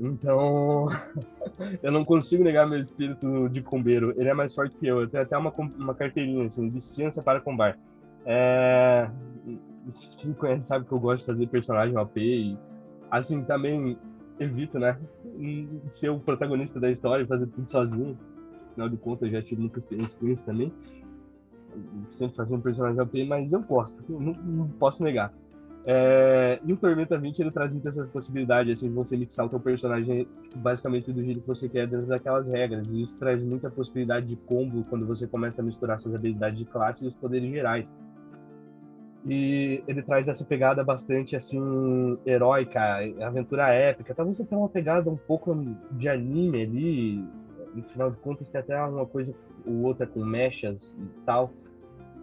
Então, 0.00 0.88
eu 1.82 1.92
não 1.92 2.04
consigo 2.04 2.42
negar 2.42 2.66
meu 2.66 2.80
espírito 2.80 3.48
de 3.48 3.62
combeiro. 3.62 4.12
Ele 4.16 4.28
é 4.28 4.34
mais 4.34 4.54
forte 4.54 4.76
que 4.76 4.86
eu. 4.86 5.02
Eu 5.02 5.08
tenho 5.08 5.22
até 5.22 5.36
uma, 5.36 5.52
uma 5.78 5.94
carteirinha, 5.94 6.46
assim, 6.46 6.68
licença 6.68 7.22
para 7.22 7.40
combar. 7.40 7.78
É... 8.24 9.10
Quem 10.18 10.32
conhece 10.32 10.66
sabe 10.66 10.86
que 10.86 10.92
eu 10.92 10.98
gosto 10.98 11.20
de 11.20 11.26
fazer 11.26 11.46
personagem 11.48 11.96
OP 11.96 12.18
e, 12.18 12.58
assim, 13.10 13.42
também 13.44 13.98
evito, 14.38 14.78
né, 14.78 14.98
ser 15.90 16.08
o 16.10 16.18
protagonista 16.18 16.80
da 16.80 16.90
história 16.90 17.22
e 17.22 17.26
fazer 17.26 17.46
tudo 17.46 17.70
sozinho. 17.70 18.18
Afinal 18.70 18.88
de 18.88 18.96
contas, 18.96 19.28
eu 19.28 19.40
já 19.40 19.42
tive 19.42 19.60
muita 19.60 19.78
experiência 19.78 20.18
com 20.18 20.28
isso 20.28 20.44
também. 20.44 20.72
Sempre 22.10 22.36
fazendo 22.36 22.62
personagem 22.62 23.00
OP, 23.00 23.24
mas 23.24 23.52
eu 23.52 23.60
gosto, 23.60 24.02
não, 24.08 24.32
não 24.32 24.68
posso 24.68 25.02
negar. 25.02 25.32
É, 25.86 26.58
e 26.64 26.72
o 26.72 26.76
Tormenta 26.78 27.18
20 27.18 27.40
ele 27.40 27.50
traz 27.50 27.70
muita 27.70 27.90
essa 27.90 28.04
possibilidade 28.06 28.72
assim, 28.72 28.88
de 28.88 28.94
você 28.94 29.18
mixar 29.18 29.44
o 29.44 29.50
teu 29.50 29.60
personagem 29.60 30.26
basicamente 30.56 31.12
do 31.12 31.22
jeito 31.22 31.42
que 31.42 31.46
você 31.46 31.68
quer 31.68 31.86
dentro 31.86 32.06
daquelas 32.06 32.48
regras. 32.48 32.88
E 32.88 33.02
isso 33.02 33.16
traz 33.18 33.42
muita 33.42 33.70
possibilidade 33.70 34.26
de 34.26 34.36
combo 34.36 34.84
quando 34.84 35.06
você 35.06 35.26
começa 35.26 35.60
a 35.60 35.64
misturar 35.64 36.00
suas 36.00 36.14
habilidades 36.14 36.58
de 36.58 36.64
classe 36.64 37.04
e 37.04 37.08
os 37.08 37.14
poderes 37.14 37.50
gerais. 37.50 37.92
E 39.26 39.82
ele 39.88 40.02
traz 40.02 40.28
essa 40.28 40.44
pegada 40.44 40.84
bastante 40.84 41.34
assim 41.34 42.18
heróica, 42.26 42.80
aventura 43.22 43.72
épica. 43.72 44.14
Talvez 44.14 44.36
tenha 44.36 44.58
uma 44.58 44.68
pegada 44.68 45.08
um 45.08 45.16
pouco 45.16 45.56
de 45.92 46.08
anime 46.08 46.62
ali. 46.62 47.24
No 47.74 47.82
final 47.84 48.10
de 48.10 48.18
contas, 48.18 48.48
tem 48.48 48.60
até 48.60 48.80
uma 48.84 49.06
coisa 49.06 49.34
ou 49.66 49.84
outra 49.84 50.06
com 50.06 50.24
mechas 50.24 50.94
e 50.98 51.24
tal. 51.24 51.50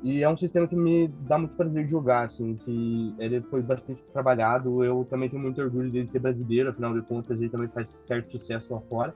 E 0.03 0.23
é 0.23 0.29
um 0.29 0.37
sistema 0.37 0.67
que 0.67 0.75
me 0.75 1.07
dá 1.27 1.37
muito 1.37 1.55
prazer 1.55 1.85
de 1.85 1.91
jogar, 1.91 2.25
assim, 2.25 2.55
que 2.55 3.15
ele 3.19 3.41
foi 3.41 3.61
bastante 3.61 4.03
trabalhado. 4.13 4.83
Eu 4.83 5.05
também 5.09 5.29
tenho 5.29 5.41
muito 5.41 5.61
orgulho 5.61 5.91
dele 5.91 6.07
ser 6.07 6.19
brasileiro, 6.19 6.69
afinal 6.69 6.93
de 6.93 7.01
contas, 7.01 7.39
ele 7.39 7.49
também 7.49 7.67
faz 7.67 7.89
certo 8.07 8.31
sucesso 8.31 8.73
lá 8.73 8.81
fora. 8.81 9.13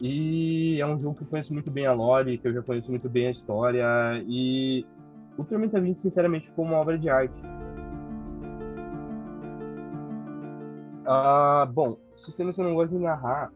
E 0.00 0.80
é 0.80 0.86
um 0.86 0.98
jogo 0.98 1.16
que 1.16 1.22
eu 1.22 1.28
conheço 1.28 1.52
muito 1.52 1.70
bem 1.70 1.86
a 1.86 1.92
lore, 1.92 2.38
que 2.38 2.48
eu 2.48 2.54
já 2.54 2.62
conheço 2.62 2.90
muito 2.90 3.08
bem 3.08 3.28
a 3.28 3.30
história. 3.30 3.86
E 4.26 4.84
o 5.36 5.44
Tormenta 5.44 5.80
20, 5.80 6.00
sinceramente, 6.00 6.46
ficou 6.48 6.64
uma 6.64 6.76
obra 6.76 6.98
de 6.98 7.08
arte. 7.08 7.40
Ah, 11.06 11.68
bom, 11.72 11.96
sistemas 12.16 12.54
que 12.54 12.60
eu 12.60 12.64
não 12.64 12.74
gosto 12.74 12.92
de 12.92 13.02
narrar, 13.02 13.50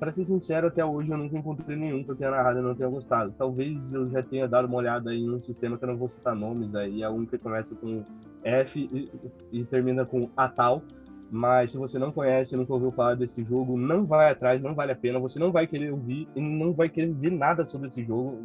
para 0.00 0.12
ser 0.12 0.24
sincero, 0.24 0.68
até 0.68 0.82
hoje 0.82 1.10
eu 1.10 1.18
nunca 1.18 1.36
encontrei 1.36 1.76
nenhum 1.76 2.02
que 2.02 2.10
eu 2.10 2.16
tenha 2.16 2.30
narrado 2.30 2.58
e 2.58 2.62
não 2.62 2.74
tenha 2.74 2.88
gostado. 2.88 3.34
Talvez 3.36 3.78
eu 3.92 4.08
já 4.08 4.22
tenha 4.22 4.48
dado 4.48 4.64
uma 4.64 4.78
olhada 4.78 5.14
em 5.14 5.28
um 5.28 5.38
sistema 5.42 5.76
que 5.76 5.84
eu 5.84 5.88
não 5.88 5.96
vou 5.98 6.08
citar 6.08 6.34
nomes 6.34 6.74
aí, 6.74 7.02
é 7.02 7.08
um 7.10 7.26
que 7.26 7.36
começa 7.36 7.74
com 7.74 8.02
F 8.42 8.80
e, 8.80 9.04
e 9.52 9.62
termina 9.66 10.06
com 10.06 10.30
Atal. 10.34 10.82
Mas 11.30 11.72
se 11.72 11.76
você 11.76 11.98
não 11.98 12.10
conhece, 12.10 12.56
nunca 12.56 12.72
ouviu 12.72 12.90
falar 12.90 13.14
desse 13.14 13.44
jogo, 13.44 13.76
não 13.76 14.06
vai 14.06 14.32
atrás, 14.32 14.62
não 14.62 14.74
vale 14.74 14.92
a 14.92 14.96
pena. 14.96 15.20
Você 15.20 15.38
não 15.38 15.52
vai 15.52 15.66
querer 15.66 15.92
ouvir 15.92 16.26
e 16.34 16.40
não 16.40 16.72
vai 16.72 16.88
querer 16.88 17.12
ver 17.12 17.30
nada 17.30 17.66
sobre 17.66 17.88
esse 17.88 18.02
jogo 18.02 18.42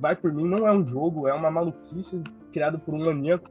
vai 0.00 0.16
por 0.16 0.32
mim, 0.32 0.46
não 0.46 0.66
é 0.66 0.72
um 0.72 0.84
jogo, 0.84 1.28
é 1.28 1.34
uma 1.34 1.50
maluquice 1.50 2.22
criada 2.52 2.78
por 2.78 2.94
um 2.94 3.04
maníaco. 3.04 3.50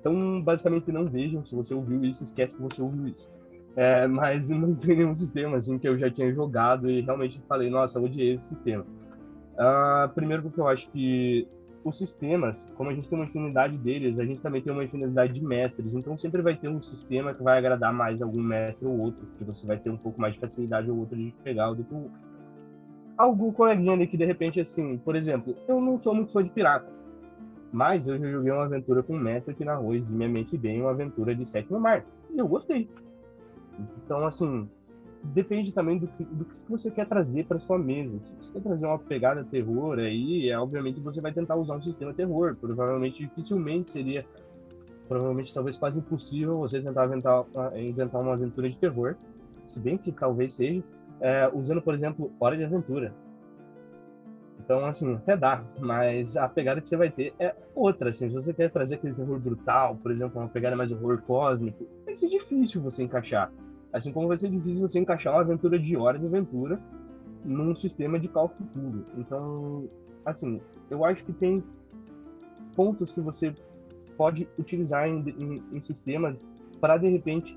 Então, 0.00 0.42
basicamente, 0.42 0.90
não 0.90 1.06
vejam. 1.06 1.44
Se 1.44 1.54
você 1.54 1.72
ouviu 1.74 2.04
isso, 2.04 2.24
esquece 2.24 2.56
que 2.56 2.62
você 2.62 2.82
ouviu 2.82 3.08
isso. 3.08 3.28
É, 3.76 4.06
mas 4.06 4.48
não 4.50 4.74
tem 4.74 4.96
nenhum 4.96 5.14
sistema 5.14 5.56
assim 5.56 5.78
que 5.78 5.88
eu 5.88 5.98
já 5.98 6.10
tinha 6.10 6.32
jogado 6.32 6.90
e 6.90 7.00
realmente 7.00 7.40
falei, 7.48 7.70
nossa, 7.70 7.98
eu 7.98 8.04
odiei 8.04 8.34
esse 8.34 8.48
sistema. 8.48 8.84
Uh, 9.52 10.08
primeiro 10.14 10.42
porque 10.42 10.60
eu 10.60 10.66
acho 10.66 10.90
que 10.90 11.46
os 11.84 11.98
sistemas, 11.98 12.70
como 12.76 12.90
a 12.90 12.94
gente 12.94 13.08
tem 13.08 13.18
uma 13.18 13.24
infinidade 13.24 13.76
deles, 13.76 14.18
a 14.18 14.24
gente 14.24 14.40
também 14.40 14.62
tem 14.62 14.72
uma 14.72 14.84
infinidade 14.84 15.32
de 15.32 15.44
mestres. 15.44 15.94
Então 15.94 16.16
sempre 16.16 16.42
vai 16.42 16.56
ter 16.56 16.68
um 16.68 16.82
sistema 16.82 17.34
que 17.34 17.42
vai 17.42 17.58
agradar 17.58 17.92
mais 17.92 18.22
algum 18.22 18.42
mestre 18.42 18.86
ou 18.86 18.98
outro, 18.98 19.26
que 19.38 19.44
você 19.44 19.66
vai 19.66 19.78
ter 19.78 19.90
um 19.90 19.96
pouco 19.96 20.20
mais 20.20 20.34
de 20.34 20.40
facilidade 20.40 20.90
ou 20.90 20.98
outra 20.98 21.16
de 21.16 21.34
pegar 21.42 21.72
do 21.72 21.84
que 21.84 21.94
o 21.94 22.10
algum 23.22 23.52
coleguinha 23.52 23.92
ali 23.92 24.06
que 24.06 24.16
de 24.16 24.24
repente, 24.24 24.60
assim, 24.60 24.98
por 24.98 25.14
exemplo, 25.14 25.54
eu 25.68 25.80
não 25.80 25.98
sou 25.98 26.14
muito 26.14 26.32
fã 26.32 26.42
de 26.42 26.50
pirata, 26.50 26.90
mas 27.72 28.06
eu 28.06 28.18
já 28.18 28.28
joguei 28.28 28.52
uma 28.52 28.64
aventura 28.64 29.02
com 29.02 29.14
um 29.14 29.20
mestre 29.20 29.54
que 29.54 29.64
narrou 29.64 29.94
eximiamente 29.94 30.58
bem 30.58 30.80
uma 30.80 30.90
aventura 30.90 31.34
de 31.34 31.46
sétimo 31.46 31.78
mar. 31.78 32.04
E 32.30 32.38
eu 32.38 32.48
gostei. 32.48 32.88
Então, 34.04 34.26
assim, 34.26 34.68
depende 35.22 35.72
também 35.72 35.98
do 35.98 36.06
que, 36.08 36.24
do 36.24 36.44
que 36.44 36.54
você 36.68 36.90
quer 36.90 37.06
trazer 37.06 37.46
para 37.46 37.60
sua 37.60 37.78
mesa. 37.78 38.18
Se 38.18 38.32
você 38.34 38.52
quer 38.54 38.62
trazer 38.62 38.86
uma 38.86 38.98
pegada 38.98 39.44
terror 39.44 39.98
aí, 39.98 40.50
é, 40.50 40.58
obviamente 40.58 41.00
você 41.00 41.20
vai 41.20 41.32
tentar 41.32 41.56
usar 41.56 41.76
um 41.76 41.82
sistema 41.82 42.12
terror. 42.12 42.56
Provavelmente, 42.60 43.20
dificilmente 43.20 43.92
seria, 43.92 44.26
provavelmente 45.08 45.54
talvez 45.54 45.78
quase 45.78 46.00
impossível 46.00 46.58
você 46.58 46.80
tentar 46.82 47.06
inventar, 47.06 47.44
inventar 47.76 48.20
uma 48.20 48.32
aventura 48.32 48.68
de 48.68 48.76
terror. 48.76 49.14
Se 49.68 49.78
bem 49.78 49.96
que 49.96 50.10
talvez 50.12 50.54
seja, 50.54 50.82
é, 51.22 51.48
usando, 51.54 51.80
por 51.80 51.94
exemplo, 51.94 52.32
Hora 52.38 52.56
de 52.56 52.64
Aventura. 52.64 53.14
Então, 54.58 54.84
assim, 54.84 55.14
até 55.14 55.36
dá, 55.36 55.64
mas 55.78 56.36
a 56.36 56.48
pegada 56.48 56.80
que 56.80 56.88
você 56.88 56.96
vai 56.96 57.10
ter 57.10 57.32
é 57.38 57.54
outra, 57.74 58.10
assim, 58.10 58.28
se 58.28 58.34
você 58.34 58.52
quer 58.52 58.70
trazer 58.70 58.96
aquele 58.96 59.14
terror 59.14 59.38
brutal, 59.38 59.96
por 59.96 60.10
exemplo, 60.10 60.40
uma 60.40 60.48
pegada 60.48 60.76
mais 60.76 60.92
horror 60.92 61.22
cósmico, 61.22 61.86
vai 62.04 62.16
ser 62.16 62.28
difícil 62.28 62.80
você 62.80 63.02
encaixar. 63.02 63.50
Assim 63.92 64.12
como 64.12 64.28
vai 64.28 64.38
ser 64.38 64.50
difícil 64.50 64.88
você 64.88 64.98
encaixar 64.98 65.32
uma 65.32 65.42
aventura 65.42 65.78
de 65.78 65.96
Hora 65.96 66.18
de 66.18 66.26
Aventura 66.26 66.80
num 67.44 67.74
sistema 67.74 68.18
de 68.18 68.28
Call 68.28 68.46
of 68.46 68.54
Duty. 68.74 69.12
Então, 69.18 69.88
assim, 70.24 70.60
eu 70.90 71.04
acho 71.04 71.24
que 71.24 71.32
tem 71.32 71.62
pontos 72.74 73.12
que 73.12 73.20
você 73.20 73.52
pode 74.16 74.48
utilizar 74.58 75.08
em, 75.08 75.28
em, 75.28 75.76
em 75.76 75.80
sistemas 75.80 76.36
para, 76.80 76.96
de 76.96 77.08
repente, 77.08 77.54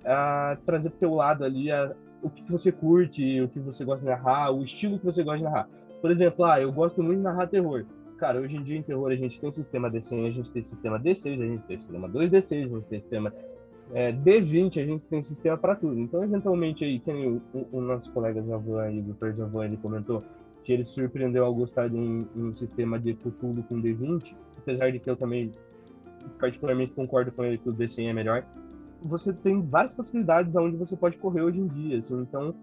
uh, 0.00 0.56
trazer 0.64 0.90
para 0.90 0.96
o 0.96 1.00
teu 1.00 1.14
lado 1.14 1.44
ali 1.44 1.70
a, 1.70 1.94
o 2.22 2.30
que 2.30 2.50
você 2.50 2.72
curte, 2.72 3.40
o 3.40 3.48
que 3.48 3.58
você 3.58 3.84
gosta 3.84 4.04
de 4.04 4.10
narrar, 4.10 4.50
o 4.50 4.62
estilo 4.62 4.98
que 4.98 5.04
você 5.04 5.22
gosta 5.22 5.38
de 5.38 5.44
narrar. 5.44 5.68
Por 6.00 6.10
exemplo, 6.10 6.44
ah, 6.44 6.60
eu 6.60 6.72
gosto 6.72 7.02
muito 7.02 7.18
de 7.18 7.24
narrar 7.24 7.46
terror. 7.46 7.84
Cara, 8.18 8.40
hoje 8.40 8.56
em 8.56 8.62
dia 8.62 8.76
em 8.76 8.82
terror 8.82 9.10
a 9.10 9.16
gente 9.16 9.38
tem 9.40 9.52
sistema 9.52 9.90
D100, 9.90 10.26
a 10.26 10.30
gente 10.30 10.50
tem 10.50 10.62
sistema 10.62 10.98
D6, 10.98 11.34
a 11.34 11.46
gente 11.46 11.64
tem 11.64 11.78
sistema 11.78 12.08
2D6, 12.08 12.64
a 12.64 12.68
gente 12.68 12.86
tem 12.86 13.00
sistema 13.00 13.32
é, 13.92 14.12
D20, 14.12 14.82
a 14.82 14.86
gente 14.86 15.06
tem 15.06 15.22
sistema 15.22 15.56
para 15.56 15.76
tudo. 15.76 15.98
Então, 15.98 16.22
eventualmente 16.24 16.84
aí, 16.84 16.98
quem 16.98 17.28
o, 17.28 17.42
o, 17.52 17.78
o 17.78 17.80
nosso 17.80 18.10
colega 18.12 18.42
Zavan 18.42 18.82
aí, 18.82 19.00
o. 19.00 19.32
Zavan, 19.32 19.64
ele 19.64 19.76
comentou 19.76 20.22
que 20.64 20.72
ele 20.72 20.84
surpreendeu 20.84 21.44
ao 21.44 21.54
gostar 21.54 21.88
de 21.88 21.96
um, 21.96 22.26
um 22.34 22.54
sistema 22.54 22.98
de 22.98 23.14
Cthulhu 23.14 23.62
com 23.62 23.80
D20, 23.80 24.34
apesar 24.58 24.90
de 24.90 24.98
que 24.98 25.08
eu 25.08 25.16
também 25.16 25.52
particularmente 26.40 26.92
concordo 26.92 27.30
com 27.30 27.44
ele 27.44 27.58
que 27.58 27.68
o 27.68 27.72
D100 27.72 28.08
é 28.08 28.12
melhor. 28.12 28.44
Você 29.06 29.32
tem 29.32 29.62
várias 29.62 29.92
possibilidades 29.92 30.54
aonde 30.56 30.76
você 30.76 30.96
pode 30.96 31.16
correr 31.18 31.42
hoje 31.42 31.60
em 31.60 31.66
dia, 31.66 31.98
assim, 31.98 32.20
então 32.20 32.54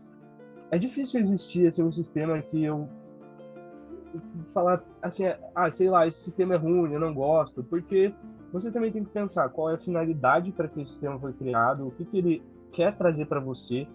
é 0.72 0.78
difícil 0.78 1.22
existir 1.22 1.68
assim, 1.68 1.84
um 1.84 1.91
sistema 1.91 2.41
que 2.41 2.64
eu 2.64 2.88
falar 4.54 4.84
assim, 5.02 5.24
ah, 5.56 5.72
sei 5.72 5.89
lá, 5.89 6.08
esse 6.08 6.20
sistema 6.22 6.54
é 6.54 6.58
ruim, 6.58 6.91
eu 6.91 7.00
não 7.00 7.14
gosto, 7.14 7.64
porque 7.64 8.14
você 8.52 8.72
também 8.72 8.91
tem 8.91 9.04
que 9.04 9.10
pensar 9.10 9.50
qual 9.50 9.72
é 9.72 9.76
a 9.76 9.78
finalidade 9.78 10.52
para 10.52 10.68
que 10.68 10.82
esse 10.82 10.91
sistema 10.91 11.20
foi 11.20 11.34
criado, 11.34 11.88
o 11.88 11.91
que, 11.91 12.06
que 12.06 12.18
ele 12.18 12.44
quer 12.72 12.96
trazer 12.96 13.26
para 13.26 13.39
você 13.39 13.88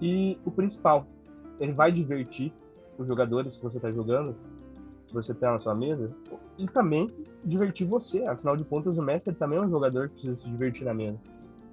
e 0.00 0.38
o 0.44 0.50
principal, 0.50 1.06
ele 1.58 1.72
vai 1.72 1.92
divertir 1.92 2.52
os 2.96 3.06
jogadores 3.06 3.56
que 3.56 3.62
você 3.62 3.76
está 3.76 3.90
jogando, 3.90 4.34
que 5.06 5.14
você 5.14 5.34
tem 5.34 5.48
na 5.48 5.60
sua 5.60 5.74
mesa, 5.74 6.10
e 6.56 6.66
também 6.66 7.10
divertir 7.44 7.86
você. 7.86 8.22
Afinal 8.24 8.56
de 8.56 8.64
contas, 8.64 8.98
o 8.98 9.02
mestre 9.02 9.34
também 9.34 9.58
é 9.58 9.62
um 9.62 9.70
jogador 9.70 10.08
que 10.08 10.14
precisa 10.14 10.36
se 10.36 10.48
divertir 10.48 10.84
na 10.84 10.92
mesa. 10.92 11.18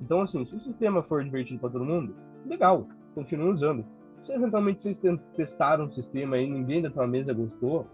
Então, 0.02 0.22
assim, 0.22 0.46
se 0.46 0.56
o 0.56 0.60
sistema 0.60 1.02
for 1.04 1.24
divertido 1.24 1.60
para 1.60 1.70
todo 1.70 1.86
mundo, 1.86 2.16
legal, 2.46 2.88
continue 3.14 3.52
usando. 3.52 3.86
Se 4.22 4.34
eventualmente 4.34 4.82
vocês 4.82 5.00
testaram 5.36 5.86
um 5.86 5.92
sistema 5.92 6.38
e 6.38 6.50
ninguém 6.50 6.82
da 6.82 6.90
tua 6.90 7.08
mesa 7.08 7.34
gostou, 7.34 7.88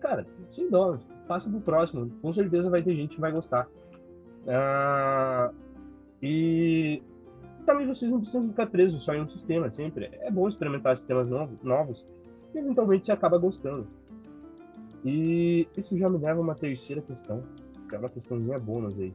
cara, 0.00 0.26
sem 0.50 0.68
dó, 0.70 0.98
passa 1.26 1.48
pro 1.48 1.60
próximo. 1.60 2.10
Com 2.20 2.32
certeza 2.32 2.70
vai 2.70 2.82
ter 2.82 2.94
gente 2.94 3.14
que 3.14 3.20
vai 3.20 3.32
gostar. 3.32 3.68
Ah, 4.46 5.50
e 6.22 7.02
também 7.64 7.86
vocês 7.86 8.10
não 8.10 8.18
precisam 8.18 8.48
ficar 8.48 8.66
presos 8.66 9.02
só 9.02 9.14
em 9.14 9.22
um 9.22 9.28
sistema 9.28 9.70
sempre. 9.70 10.10
É 10.20 10.30
bom 10.30 10.48
experimentar 10.48 10.96
sistemas 10.96 11.28
novos, 11.28 11.62
novos 11.62 12.06
e 12.54 12.58
eventualmente 12.58 13.06
você 13.06 13.12
acaba 13.12 13.38
gostando. 13.38 13.86
E 15.04 15.68
isso 15.76 15.96
já 15.98 16.08
me 16.08 16.18
leva 16.18 16.40
a 16.40 16.42
uma 16.42 16.54
terceira 16.54 17.02
questão, 17.02 17.42
que 17.88 17.94
é 17.94 17.98
uma 17.98 18.08
questãozinha 18.08 18.58
bônus 18.58 18.98
aí. 18.98 19.14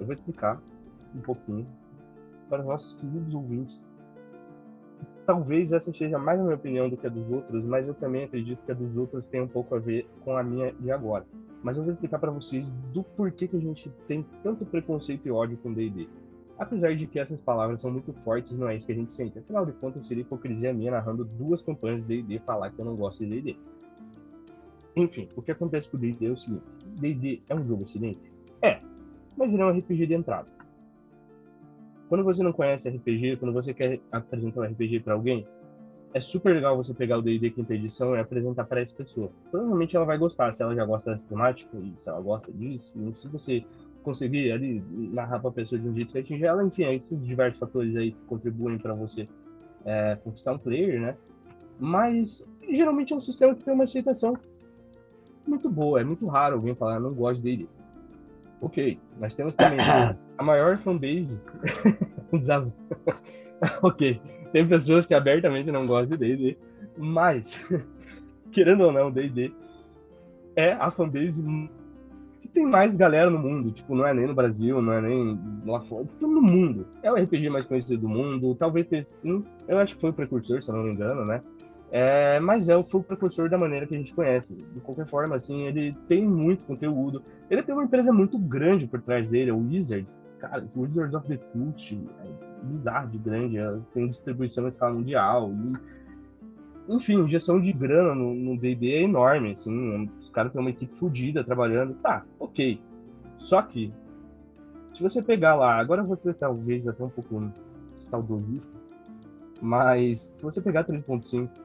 Eu 0.00 0.06
vou 0.06 0.12
explicar 0.12 0.60
um 1.14 1.20
pouquinho 1.20 1.66
para 2.48 2.60
os 2.60 2.66
nossos 2.66 2.94
queridos 2.94 3.34
ouvintes. 3.34 3.88
Talvez 5.26 5.72
essa 5.72 5.92
seja 5.92 6.18
mais 6.18 6.38
a 6.38 6.42
minha 6.42 6.54
opinião 6.54 6.88
do 6.88 6.96
que 6.96 7.06
a 7.06 7.10
dos 7.10 7.30
outros, 7.30 7.64
mas 7.64 7.88
eu 7.88 7.94
também 7.94 8.24
acredito 8.24 8.62
que 8.64 8.72
a 8.72 8.74
dos 8.74 8.96
outros 8.96 9.26
tem 9.26 9.40
um 9.40 9.48
pouco 9.48 9.74
a 9.74 9.78
ver 9.78 10.06
com 10.22 10.36
a 10.36 10.42
minha 10.42 10.72
de 10.72 10.90
agora. 10.90 11.24
Mas 11.62 11.78
eu 11.78 11.82
vou 11.82 11.92
explicar 11.92 12.18
para 12.18 12.30
vocês 12.30 12.66
do 12.92 13.02
porquê 13.02 13.48
que 13.48 13.56
a 13.56 13.60
gente 13.60 13.90
tem 14.06 14.24
tanto 14.42 14.66
preconceito 14.66 15.26
e 15.26 15.30
ódio 15.30 15.56
com 15.56 15.72
D&D. 15.72 16.06
Apesar 16.58 16.94
de 16.94 17.06
que 17.06 17.18
essas 17.18 17.40
palavras 17.40 17.80
são 17.80 17.90
muito 17.90 18.12
fortes, 18.22 18.56
não 18.56 18.68
é 18.68 18.76
isso 18.76 18.84
que 18.86 18.92
a 18.92 18.94
gente 18.94 19.10
sente. 19.12 19.38
Afinal 19.38 19.64
de 19.64 19.72
contas, 19.72 20.06
seria 20.06 20.20
hipocrisia 20.20 20.74
minha 20.74 20.90
narrando 20.90 21.24
duas 21.24 21.62
campanhas 21.62 22.06
de 22.06 22.22
D&D 22.22 22.38
falar 22.40 22.70
que 22.70 22.78
eu 22.78 22.84
não 22.84 22.94
gosto 22.94 23.24
de 23.24 23.30
D&D. 23.30 23.56
Enfim, 24.94 25.28
o 25.34 25.42
que 25.42 25.50
acontece 25.50 25.88
com 25.88 25.96
D&D 25.96 26.26
é 26.26 26.30
o 26.30 26.36
seguinte. 26.36 26.62
D&D 27.00 27.42
é 27.48 27.54
um 27.54 27.66
jogo 27.66 27.84
excelente? 27.84 28.20
É, 28.62 28.80
mas 29.36 29.52
ele 29.52 29.62
é 29.62 29.64
um 29.64 29.76
RPG 29.76 30.06
de 30.06 30.14
entrada. 30.14 30.48
Quando 32.08 32.24
você 32.24 32.42
não 32.42 32.52
conhece 32.52 32.88
RPG, 32.88 33.36
quando 33.36 33.52
você 33.52 33.72
quer 33.72 34.00
apresentar 34.12 34.60
um 34.60 34.64
RPG 34.64 35.00
para 35.00 35.14
alguém, 35.14 35.46
é 36.12 36.20
super 36.20 36.54
legal 36.54 36.76
você 36.76 36.94
pegar 36.94 37.18
o 37.18 37.22
D&D 37.22 37.50
quinta 37.50 37.74
edição 37.74 38.14
e 38.14 38.20
apresentar 38.20 38.64
para 38.64 38.80
essa 38.80 38.94
pessoa. 38.94 39.30
Provavelmente 39.50 39.96
ela 39.96 40.04
vai 40.04 40.16
gostar, 40.16 40.54
se 40.54 40.62
ela 40.62 40.74
já 40.74 40.84
gosta 40.84 41.10
dessa 41.10 41.26
temática, 41.26 41.76
e 41.76 41.92
se 41.98 42.08
ela 42.08 42.20
gosta 42.20 42.52
disso, 42.52 42.92
e 42.96 43.14
se 43.14 43.26
você 43.26 43.64
conseguir 44.04 44.52
ali 44.52 44.84
narrar 45.12 45.40
para 45.40 45.50
a 45.50 45.52
pessoa 45.52 45.80
de 45.80 45.88
um 45.88 45.94
jeito 45.94 46.12
que 46.12 46.18
atinge 46.18 46.44
ela, 46.44 46.64
enfim, 46.64 46.84
esses 46.84 47.20
diversos 47.24 47.58
fatores 47.58 47.96
aí 47.96 48.12
que 48.12 48.20
contribuem 48.26 48.78
para 48.78 48.94
você 48.94 49.26
é, 49.84 50.16
conquistar 50.22 50.52
um 50.52 50.58
player, 50.58 51.00
né? 51.00 51.16
Mas 51.80 52.46
geralmente 52.70 53.12
é 53.12 53.16
um 53.16 53.20
sistema 53.20 53.54
que 53.54 53.64
tem 53.64 53.74
uma 53.74 53.84
aceitação 53.84 54.36
muito 55.46 55.68
boa, 55.68 56.00
é 56.00 56.04
muito 56.04 56.26
raro 56.26 56.56
alguém 56.56 56.74
falar 56.74 57.00
não 57.00 57.12
gosto 57.12 57.42
dele. 57.42 57.68
Ok, 58.64 58.98
nós 59.20 59.34
temos 59.34 59.54
também 59.54 59.78
a 60.38 60.42
maior 60.42 60.78
fanbase. 60.78 61.38
ok, 63.82 64.20
tem 64.52 64.66
pessoas 64.66 65.06
que 65.06 65.14
abertamente 65.14 65.70
não 65.70 65.86
gostam 65.86 66.16
de 66.16 66.36
D&D, 66.36 66.58
mas 66.96 67.60
querendo 68.50 68.84
ou 68.84 68.92
não, 68.92 69.10
D&D 69.10 69.52
é 70.56 70.72
a 70.72 70.90
fanbase 70.90 71.42
que 72.40 72.48
tem 72.48 72.64
mais 72.64 72.96
galera 72.96 73.28
no 73.28 73.38
mundo. 73.38 73.70
Tipo, 73.70 73.94
não 73.94 74.06
é 74.06 74.14
nem 74.14 74.26
no 74.26 74.34
Brasil, 74.34 74.80
não 74.80 74.92
é 74.92 75.00
nem 75.00 75.38
lá 75.66 75.80
fora. 75.82 76.04
Tipo, 76.04 76.26
no 76.26 76.40
mundo. 76.40 76.86
É 77.02 77.10
o 77.10 77.16
RPG 77.16 77.50
mais 77.50 77.66
conhecido 77.66 78.02
do 78.02 78.08
mundo. 78.08 78.54
Talvez 78.54 78.86
tenha. 78.86 79.04
Eu 79.66 79.78
acho 79.78 79.94
que 79.94 80.00
foi 80.00 80.10
o 80.10 80.14
precursor, 80.14 80.62
se 80.62 80.70
eu 80.70 80.76
não 80.76 80.84
me 80.84 80.92
engano, 80.92 81.24
né? 81.24 81.42
É, 81.96 82.40
mas 82.40 82.68
é, 82.68 82.76
o 82.76 82.82
precursor 82.82 83.48
da 83.48 83.56
maneira 83.56 83.86
que 83.86 83.94
a 83.94 83.98
gente 83.98 84.12
conhece. 84.12 84.56
De 84.56 84.80
qualquer 84.80 85.06
forma, 85.06 85.36
assim, 85.36 85.62
ele 85.62 85.96
tem 86.08 86.26
muito 86.26 86.64
conteúdo. 86.64 87.22
Ele 87.48 87.62
tem 87.62 87.72
uma 87.72 87.84
empresa 87.84 88.12
muito 88.12 88.36
grande 88.36 88.86
por 88.86 89.00
trás 89.00 89.28
dele, 89.28 89.50
é 89.50 89.54
o 89.54 89.58
Wizards. 89.58 90.20
Cara, 90.40 90.66
o 90.74 90.80
Wizards 90.80 91.14
of 91.14 91.28
the 91.28 91.36
Coast 91.36 91.96
é 92.24 92.64
bizarro 92.64 93.10
de 93.10 93.18
grande. 93.18 93.58
Tem 93.92 94.08
distribuição 94.08 94.64
em 94.64 94.70
escala 94.70 94.92
mundial. 94.92 95.52
E, 96.88 96.94
enfim, 96.94 97.20
injeção 97.20 97.60
de 97.60 97.72
grana 97.72 98.12
no 98.12 98.58
D&D 98.58 98.92
é 98.92 99.02
enorme, 99.02 99.52
assim 99.52 100.10
caras 100.34 100.52
têm 100.52 100.60
uma 100.60 100.70
equipe 100.70 100.92
fodida 100.96 101.44
trabalhando. 101.44 101.94
Tá, 101.94 102.24
ok. 102.38 102.80
Só 103.38 103.62
que, 103.62 103.92
se 104.92 105.02
você 105.02 105.22
pegar 105.22 105.54
lá, 105.54 105.78
agora 105.78 106.02
você 106.02 106.34
talvez 106.34 106.86
até 106.86 107.02
um 107.02 107.08
pouco 107.08 107.50
saudosista, 107.98 108.74
mas 109.62 110.32
se 110.34 110.42
você 110.42 110.60
pegar 110.60 110.84
3.5, 110.84 111.48
a 111.48 111.63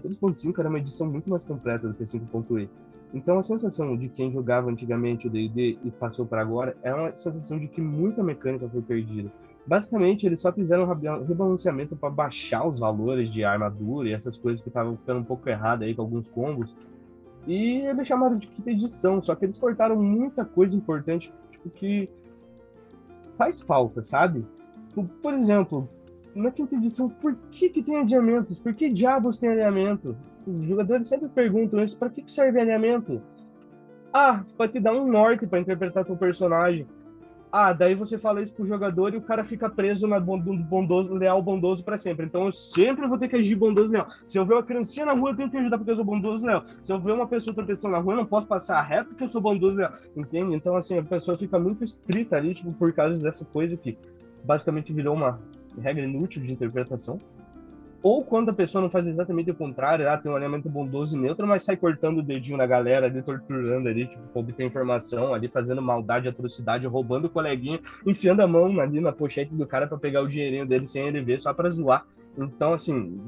3.5 0.00 0.58
era 0.58 0.68
uma 0.68 0.78
edição 0.78 1.06
muito 1.06 1.30
mais 1.30 1.44
completa 1.44 1.88
do 1.88 1.94
que 1.94 2.04
a 2.04 2.06
5.e. 2.06 2.68
Então 3.14 3.38
a 3.38 3.42
sensação 3.42 3.96
de 3.96 4.08
quem 4.08 4.32
jogava 4.32 4.70
antigamente 4.70 5.26
o 5.26 5.30
D&D 5.30 5.78
e 5.84 5.90
passou 5.90 6.26
para 6.26 6.42
agora 6.42 6.76
é 6.82 6.92
uma 6.92 7.14
sensação 7.14 7.58
de 7.58 7.68
que 7.68 7.80
muita 7.80 8.22
mecânica 8.22 8.68
foi 8.68 8.82
perdida. 8.82 9.30
Basicamente, 9.66 10.24
eles 10.24 10.40
só 10.40 10.52
fizeram 10.52 10.84
um 10.84 11.24
rebalanceamento 11.24 11.96
para 11.96 12.08
baixar 12.08 12.66
os 12.66 12.78
valores 12.78 13.32
de 13.32 13.42
armadura 13.42 14.08
e 14.08 14.12
essas 14.12 14.38
coisas 14.38 14.62
que 14.62 14.68
estavam 14.68 14.96
ficando 14.96 15.20
um 15.20 15.24
pouco 15.24 15.48
erradas 15.48 15.88
aí 15.88 15.94
com 15.94 16.02
alguns 16.02 16.30
combos 16.30 16.76
e 17.46 17.78
eles 17.78 18.06
chamaram 18.06 18.36
de 18.36 18.48
quinta 18.48 18.70
edição, 18.70 19.22
só 19.22 19.34
que 19.34 19.44
eles 19.44 19.56
cortaram 19.56 19.96
muita 19.96 20.44
coisa 20.44 20.74
importante, 20.74 21.32
tipo, 21.52 21.70
que 21.70 22.10
faz 23.38 23.60
falta, 23.60 24.02
sabe? 24.02 24.44
Por 25.22 25.32
exemplo, 25.32 25.88
na 26.36 26.50
quinta 26.50 26.76
edição, 26.76 27.08
por 27.08 27.34
que, 27.50 27.70
que 27.70 27.82
tem 27.82 27.96
alinhamentos? 27.96 28.58
Por 28.58 28.74
que 28.74 28.90
diabos 28.90 29.38
tem 29.38 29.48
alinhamento? 29.48 30.14
Os 30.46 30.66
jogadores 30.66 31.08
sempre 31.08 31.28
perguntam 31.28 31.82
isso, 31.82 31.96
para 31.96 32.10
que, 32.10 32.22
que 32.22 32.30
serve 32.30 32.60
alinhamento? 32.60 33.22
Ah, 34.12 34.44
para 34.56 34.68
te 34.70 34.78
dar 34.78 34.92
um 34.92 35.06
norte 35.06 35.46
para 35.46 35.58
interpretar 35.58 36.04
teu 36.04 36.16
personagem. 36.16 36.86
Ah, 37.50 37.72
daí 37.72 37.94
você 37.94 38.18
fala 38.18 38.42
isso 38.42 38.52
pro 38.52 38.66
jogador 38.66 39.14
e 39.14 39.16
o 39.16 39.22
cara 39.22 39.44
fica 39.44 39.68
preso 39.68 40.06
na 40.06 40.20
bondoso, 40.20 41.14
leal 41.14 41.40
bondoso 41.40 41.82
para 41.82 41.96
sempre. 41.96 42.26
Então 42.26 42.44
eu 42.44 42.52
sempre 42.52 43.06
vou 43.06 43.16
ter 43.16 43.28
que 43.28 43.36
agir 43.36 43.54
bondoso 43.54 43.92
leal. 43.92 44.06
Se 44.26 44.38
eu 44.38 44.44
ver 44.44 44.54
uma 44.54 44.62
criancinha 44.62 45.06
na 45.06 45.12
rua, 45.12 45.30
eu 45.30 45.36
tenho 45.36 45.50
que 45.50 45.56
ajudar 45.56 45.78
porque 45.78 45.90
eu 45.90 45.96
sou 45.96 46.04
bondoso 46.04 46.44
leal. 46.44 46.64
Se 46.84 46.92
eu 46.92 47.00
ver 47.00 47.12
uma 47.12 47.26
pessoa 47.26 47.54
tropeçando 47.54 47.92
na 47.92 48.00
rua, 48.00 48.12
eu 48.12 48.18
não 48.18 48.26
posso 48.26 48.46
passar 48.46 48.80
reto 48.82 49.10
porque 49.10 49.24
eu 49.24 49.28
sou 49.28 49.40
bondoso 49.40 49.76
leal. 49.76 49.92
Entende? 50.14 50.54
Então, 50.54 50.76
assim, 50.76 50.98
a 50.98 51.02
pessoa 51.02 51.38
fica 51.38 51.58
muito 51.58 51.82
estrita 51.82 52.36
ali, 52.36 52.54
tipo, 52.54 52.74
por 52.74 52.92
causa 52.92 53.18
dessa 53.18 53.44
coisa 53.44 53.76
que 53.76 53.96
basicamente 54.44 54.92
virou 54.92 55.14
uma 55.14 55.40
regra 55.80 56.04
inútil 56.04 56.42
de 56.42 56.52
interpretação. 56.52 57.18
Ou 58.02 58.22
quando 58.22 58.50
a 58.50 58.52
pessoa 58.52 58.82
não 58.82 58.90
faz 58.90 59.06
exatamente 59.06 59.50
o 59.50 59.54
contrário, 59.54 60.08
ah, 60.08 60.16
tem 60.16 60.30
um 60.30 60.36
alinhamento 60.36 60.68
bondoso 60.68 61.16
e 61.16 61.20
neutro, 61.20 61.46
mas 61.46 61.64
sai 61.64 61.76
cortando 61.76 62.18
o 62.18 62.22
dedinho 62.22 62.56
na 62.56 62.66
galera 62.66 63.06
ali, 63.06 63.20
torturando 63.20 63.88
ali, 63.88 64.06
tipo, 64.06 64.22
obter 64.32 64.64
informação, 64.64 65.34
ali 65.34 65.48
fazendo 65.48 65.82
maldade, 65.82 66.28
atrocidade, 66.28 66.86
roubando 66.86 67.24
o 67.24 67.30
coleguinha, 67.30 67.80
enfiando 68.06 68.42
a 68.42 68.46
mão 68.46 68.78
ali 68.78 69.00
na 69.00 69.10
pochete 69.10 69.52
do 69.54 69.66
cara 69.66 69.88
para 69.88 69.98
pegar 69.98 70.22
o 70.22 70.28
dinheirinho 70.28 70.66
dele 70.66 70.86
sem 70.86 71.08
ele 71.08 71.20
ver, 71.20 71.40
só 71.40 71.52
pra 71.52 71.70
zoar. 71.70 72.04
Então, 72.38 72.74
assim, 72.74 73.18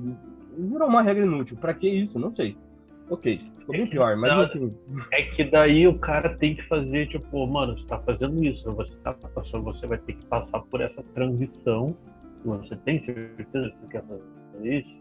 virou 0.56 0.86
uma 0.86 1.02
regra 1.02 1.24
inútil. 1.24 1.56
Pra 1.56 1.74
que 1.74 1.88
isso? 1.88 2.18
Não 2.18 2.30
sei. 2.30 2.56
Ok, 3.10 3.40
ficou 3.58 3.74
bem 3.74 3.86
pior, 3.86 4.16
mas 4.16 4.54
enfim. 4.54 4.74
É 5.12 5.22
que 5.22 5.42
daí 5.42 5.88
o 5.88 5.98
cara 5.98 6.36
tem 6.36 6.54
que 6.54 6.62
fazer, 6.68 7.08
tipo, 7.08 7.46
mano, 7.46 7.76
você 7.76 7.86
tá 7.86 7.98
fazendo 7.98 8.44
isso, 8.44 8.70
você 8.72 8.94
tá 9.02 9.12
passando, 9.12 9.64
você 9.64 9.86
vai 9.86 9.98
ter 9.98 10.12
que 10.12 10.26
passar 10.26 10.60
por 10.60 10.80
essa 10.82 11.02
transição. 11.14 11.96
Você 12.44 12.76
tem 12.76 13.04
certeza 13.04 13.70
que 13.70 13.88
quer 13.88 14.02
fazer 14.02 14.78
isso? 14.78 14.98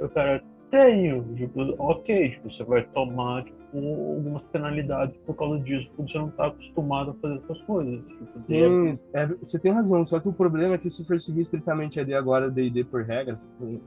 O 0.00 0.08
cara, 0.08 0.42
tenho. 0.70 1.24
Tipo, 1.36 1.74
ok, 1.78 2.30
tipo, 2.30 2.50
você 2.50 2.64
vai 2.64 2.84
tomar 2.88 3.44
tipo, 3.44 3.58
algumas 3.76 4.42
penalidades 4.44 5.16
por 5.26 5.34
causa 5.34 5.62
disso, 5.64 5.90
porque 5.96 6.12
você 6.12 6.18
não 6.18 6.28
está 6.28 6.46
acostumado 6.46 7.10
a 7.10 7.14
fazer 7.14 7.36
essas 7.44 7.62
coisas. 7.62 8.04
Tipo, 8.06 8.40
Sim, 8.46 8.98
é, 9.12 9.26
você 9.26 9.58
tem 9.58 9.72
razão, 9.72 10.06
só 10.06 10.20
que 10.20 10.28
o 10.28 10.32
problema 10.32 10.74
é 10.74 10.78
que 10.78 10.90
se 10.90 11.04
for 11.04 11.20
seguir 11.20 11.42
estritamente 11.42 11.98
ali 11.98 12.14
agora 12.14 12.50
D&D 12.50 12.84
por 12.84 13.02
regra, 13.02 13.38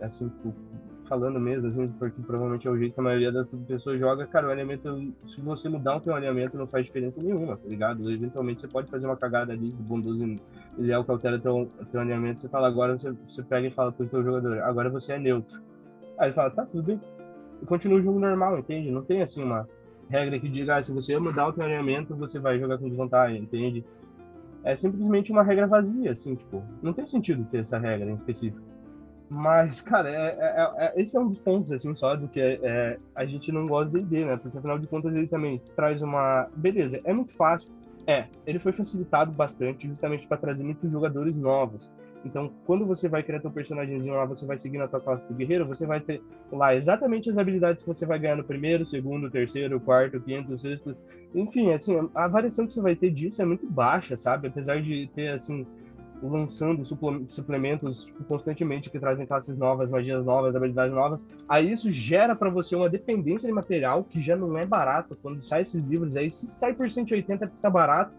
assim, 0.01 0.31
falando 1.11 1.41
mesmo, 1.41 1.67
assim, 1.67 1.89
porque 1.99 2.21
provavelmente 2.21 2.65
é 2.65 2.71
o 2.71 2.77
jeito 2.77 2.93
que 2.93 2.99
a 3.01 3.03
maioria 3.03 3.33
das 3.33 3.45
pessoas 3.67 3.99
joga, 3.99 4.25
cara, 4.25 4.47
o 4.47 4.49
alinhamento, 4.49 5.13
se 5.27 5.41
você 5.41 5.67
mudar 5.67 5.97
o 5.97 5.99
teu 5.99 6.15
alinhamento, 6.15 6.57
não 6.57 6.65
faz 6.65 6.85
diferença 6.85 7.21
nenhuma, 7.21 7.57
tá 7.57 7.67
ligado? 7.67 8.09
Eventualmente 8.09 8.61
você 8.61 8.67
pode 8.69 8.89
fazer 8.89 9.07
uma 9.07 9.17
cagada 9.17 9.51
ali 9.51 9.71
do 9.71 9.83
bondoso 9.83 10.37
ele 10.77 10.89
é 10.89 10.97
o 10.97 11.03
que 11.03 11.11
altera 11.11 11.37
teu, 11.37 11.69
teu 11.91 11.99
alinhamento, 11.99 12.39
você 12.39 12.47
fala, 12.47 12.69
agora 12.69 12.97
você, 12.97 13.11
você 13.27 13.43
pega 13.43 13.67
e 13.67 13.71
fala 13.71 13.91
pro 13.91 14.07
teu 14.07 14.23
jogador, 14.23 14.59
agora 14.59 14.89
você 14.89 15.11
é 15.11 15.19
neutro. 15.19 15.61
Aí 16.17 16.27
ele 16.27 16.33
fala, 16.33 16.49
tá, 16.49 16.65
tudo 16.65 16.81
bem. 16.81 17.01
e 17.61 17.65
continua 17.65 17.99
o 17.99 18.01
jogo 18.01 18.17
normal, 18.17 18.57
entende? 18.57 18.89
Não 18.89 19.03
tem 19.03 19.21
assim 19.21 19.43
uma 19.43 19.67
regra 20.09 20.39
que 20.39 20.47
diga, 20.47 20.77
ah, 20.77 20.83
se 20.83 20.93
você 20.93 21.19
mudar 21.19 21.49
o 21.49 21.51
treinamento, 21.51 22.15
você 22.15 22.39
vai 22.39 22.57
jogar 22.57 22.77
com 22.77 22.87
desvantagem, 22.87 23.41
entende? 23.41 23.83
É 24.63 24.77
simplesmente 24.77 25.29
uma 25.29 25.43
regra 25.43 25.67
vazia, 25.67 26.11
assim, 26.11 26.35
tipo, 26.35 26.63
não 26.81 26.93
tem 26.93 27.05
sentido 27.05 27.43
ter 27.51 27.57
essa 27.57 27.77
regra 27.77 28.09
em 28.09 28.15
específico. 28.15 28.70
Mas, 29.33 29.79
cara, 29.79 30.09
é, 30.09 30.37
é, 30.41 30.85
é, 30.87 31.01
esse 31.01 31.15
é 31.15 31.19
um 31.21 31.29
dos 31.29 31.39
pontos, 31.39 31.71
assim, 31.71 31.95
só 31.95 32.17
do 32.17 32.27
que 32.27 32.41
é, 32.41 32.99
a 33.15 33.25
gente 33.25 33.49
não 33.49 33.65
gosta 33.65 33.89
de 33.97 34.03
D&D, 34.03 34.25
né? 34.25 34.35
Porque, 34.35 34.57
afinal 34.57 34.77
de 34.77 34.89
contas, 34.89 35.15
ele 35.15 35.25
também 35.25 35.61
traz 35.73 36.01
uma... 36.01 36.49
Beleza, 36.53 36.99
é 37.05 37.13
muito 37.13 37.33
fácil. 37.37 37.71
É, 38.05 38.25
ele 38.45 38.59
foi 38.59 38.73
facilitado 38.73 39.31
bastante 39.31 39.87
justamente 39.87 40.27
para 40.27 40.35
trazer 40.35 40.65
muitos 40.65 40.91
jogadores 40.91 41.33
novos. 41.33 41.89
Então, 42.25 42.51
quando 42.65 42.85
você 42.85 43.07
vai 43.07 43.23
criar 43.23 43.39
teu 43.39 43.49
personagemzinho 43.49 44.15
lá, 44.15 44.25
você 44.25 44.45
vai 44.45 44.59
seguindo 44.59 44.83
a 44.83 44.87
tua 44.89 44.99
classe 44.99 45.25
do 45.25 45.33
guerreiro, 45.33 45.65
você 45.65 45.85
vai 45.85 46.01
ter 46.01 46.21
lá 46.51 46.75
exatamente 46.75 47.29
as 47.29 47.37
habilidades 47.37 47.83
que 47.83 47.87
você 47.87 48.05
vai 48.05 48.19
ganhar 48.19 48.35
no 48.35 48.43
primeiro, 48.43 48.85
segundo, 48.85 49.31
terceiro, 49.31 49.79
quarto, 49.79 50.19
quinto, 50.19 50.59
sexto. 50.59 50.93
Enfim, 51.33 51.71
assim, 51.71 51.97
a 52.13 52.27
variação 52.27 52.67
que 52.67 52.73
você 52.73 52.81
vai 52.81 52.97
ter 52.97 53.11
disso 53.11 53.41
é 53.41 53.45
muito 53.45 53.65
baixa, 53.65 54.17
sabe? 54.17 54.49
Apesar 54.49 54.81
de 54.81 55.09
ter, 55.15 55.29
assim, 55.29 55.65
lançando 56.21 56.83
suplementos 57.27 58.05
tipo, 58.05 58.23
constantemente 58.25 58.89
que 58.89 58.99
trazem 58.99 59.25
classes 59.25 59.57
novas, 59.57 59.89
magias 59.89 60.23
novas, 60.23 60.55
habilidades 60.55 60.93
novas. 60.93 61.25
Aí 61.49 61.71
isso 61.71 61.91
gera 61.91 62.35
para 62.35 62.49
você 62.49 62.75
uma 62.75 62.89
dependência 62.89 63.47
de 63.47 63.53
material 63.53 64.03
que 64.03 64.21
já 64.21 64.35
não 64.35 64.57
é 64.57 64.65
barato. 64.65 65.17
Quando 65.21 65.43
sai 65.43 65.61
esses 65.61 65.83
livros 65.83 66.15
aí, 66.15 66.29
se 66.29 66.47
sai 66.47 66.73
por 66.73 66.89
180 66.89 67.47
fica 67.47 67.69
barato, 67.69 68.13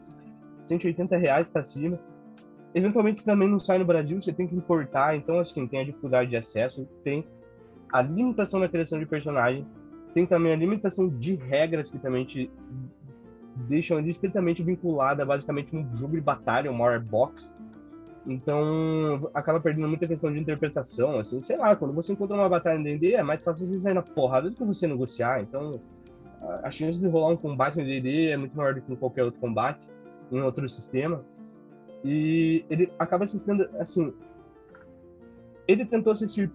180 0.63 1.17
reais 1.17 1.47
para 1.49 1.65
cima. 1.65 1.99
Eventualmente 2.75 3.25
também 3.25 3.49
não 3.49 3.61
sai 3.61 3.79
no 3.79 3.85
Brasil, 3.85 4.21
você 4.21 4.33
tem 4.33 4.47
que 4.47 4.57
importar. 4.57 5.15
Então, 5.17 5.39
assim, 5.39 5.67
tem 5.67 5.81
a 5.81 5.85
dificuldade 5.85 6.31
de 6.31 6.37
acesso, 6.37 6.89
tem 7.05 7.25
a 7.93 8.01
limitação 8.01 8.59
na 8.59 8.69
criação 8.69 8.99
de 8.99 9.07
personagens, 9.07 9.67
tem 10.15 10.27
também 10.27 10.53
a 10.53 10.57
limitação 10.57 11.09
de 11.09 11.35
regras 11.35 11.91
que 11.91 11.99
também 11.99 12.25
te 12.25 12.51
deixam 13.69 13.99
ele 13.99 14.11
estritamente 14.11 14.63
vinculada 14.63 15.25
basicamente 15.25 15.77
um 15.77 15.95
jogo 15.95 16.15
de 16.15 16.21
batalha, 16.23 16.73
um 16.73 16.81
War 16.81 17.03
Box, 17.05 17.53
então, 18.27 19.31
acaba 19.35 19.61
perdendo 19.61 19.89
muita 19.89 20.07
questão 20.07 20.33
de 20.33 20.39
interpretação, 20.39 21.19
assim, 21.19 21.43
sei 21.43 21.57
lá, 21.57 21.75
quando 21.75 21.93
você 21.93 22.13
encontra 22.13 22.37
uma 22.37 22.49
batalha 22.49 22.79
em 22.79 22.83
D&D, 22.83 23.15
é 23.15 23.23
mais 23.23 23.43
fácil 23.43 23.67
você 23.67 23.81
sair 23.81 23.95
na 23.95 24.03
porrada 24.03 24.49
do 24.49 24.57
que 24.57 24.65
você 24.65 24.87
negociar, 24.87 25.43
então 25.43 25.81
a 26.63 26.71
chance 26.71 26.99
de 26.99 27.07
rolar 27.07 27.29
um 27.29 27.37
combate 27.37 27.81
em 27.81 27.85
D&D 27.85 28.29
é 28.29 28.37
muito 28.37 28.57
maior 28.57 28.75
do 28.75 28.81
que 28.81 28.93
em 28.93 28.97
qualquer 28.97 29.25
outro 29.25 29.41
combate, 29.41 29.89
em 30.31 30.41
outro 30.41 30.69
sistema, 30.69 31.25
e 32.05 32.65
ele 32.71 32.93
acaba 32.99 33.27
se 33.27 33.39
sendo, 33.41 33.69
assim, 33.79 34.13
ele 35.67 35.85
tentou 35.85 36.15
ser, 36.15 36.51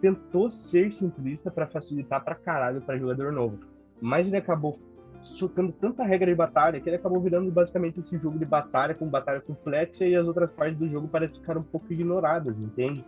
tentou 0.00 0.50
ser 0.50 0.92
simplista 0.92 1.50
para 1.50 1.66
facilitar 1.66 2.24
pra 2.24 2.34
caralho 2.34 2.80
para 2.80 2.98
jogador 2.98 3.32
novo, 3.32 3.58
mas 4.00 4.26
ele 4.26 4.36
acabou 4.36 4.78
soltando 5.22 5.72
tanta 5.72 6.04
regra 6.04 6.30
de 6.30 6.36
batalha 6.36 6.80
que 6.80 6.88
ele 6.88 6.96
acabou 6.96 7.20
virando 7.20 7.50
basicamente 7.50 8.00
esse 8.00 8.18
jogo 8.18 8.38
de 8.38 8.44
batalha 8.44 8.94
com 8.94 9.06
batalha 9.06 9.40
complexa 9.40 10.04
e 10.04 10.14
as 10.14 10.26
outras 10.26 10.50
partes 10.50 10.78
do 10.78 10.88
jogo 10.88 11.08
parecem 11.08 11.40
ficar 11.40 11.56
um 11.56 11.62
pouco 11.62 11.92
ignoradas, 11.92 12.58
entende? 12.58 13.04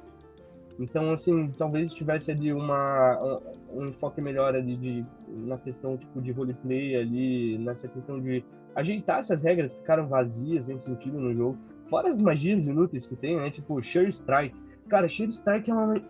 Então, 0.79 1.13
assim, 1.13 1.53
talvez 1.59 1.93
tivesse 1.93 2.31
ali 2.31 2.53
uma, 2.53 3.39
um 3.71 3.85
enfoque 3.85 4.21
melhor 4.23 4.55
ali 4.55 4.77
de, 4.77 5.05
na 5.29 5.59
questão 5.59 5.97
tipo, 5.99 6.23
de 6.23 6.33
roleplay 6.33 6.97
ali, 6.97 7.59
nessa 7.59 7.87
questão 7.87 8.19
de 8.19 8.43
ajeitar 8.75 9.21
essas 9.21 9.43
regras 9.43 9.73
que 9.73 9.81
ficaram 9.81 10.09
vazias, 10.09 10.67
sem 10.67 10.79
sentido 10.81 11.21
no 11.21 11.35
jogo. 11.35 11.59
Fora 11.91 12.09
as 12.09 12.19
magias 12.19 12.67
inúteis 12.67 13.07
que 13.07 13.15
tem, 13.15 13.37
né? 13.37 13.51
Tipo, 13.51 13.83
Sure 13.85 14.09
Strike. 14.09 14.57
Cara, 14.89 15.07
Sure 15.07 15.29
Strike 15.29 15.71
é 15.71 15.75
uma, 15.75 16.01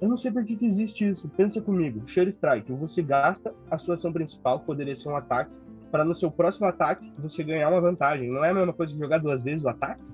eu 0.00 0.08
não 0.08 0.16
sei 0.16 0.30
por 0.30 0.44
que, 0.44 0.56
que 0.56 0.66
existe 0.66 1.08
isso. 1.08 1.28
Pensa 1.30 1.60
comigo. 1.60 2.02
Share 2.06 2.28
Strike. 2.28 2.72
Você 2.72 3.02
gasta 3.02 3.52
a 3.70 3.78
sua 3.78 3.94
ação 3.94 4.12
principal, 4.12 4.60
poderia 4.60 4.94
ser 4.94 5.08
um 5.08 5.16
ataque, 5.16 5.50
para 5.90 6.04
no 6.04 6.14
seu 6.14 6.30
próximo 6.30 6.66
ataque 6.66 7.12
você 7.18 7.42
ganhar 7.42 7.68
uma 7.68 7.80
vantagem. 7.80 8.30
Não 8.30 8.44
é 8.44 8.50
a 8.50 8.54
mesma 8.54 8.72
coisa 8.72 8.96
jogar 8.96 9.18
duas 9.18 9.42
vezes 9.42 9.64
o 9.64 9.68
ataque? 9.68 10.04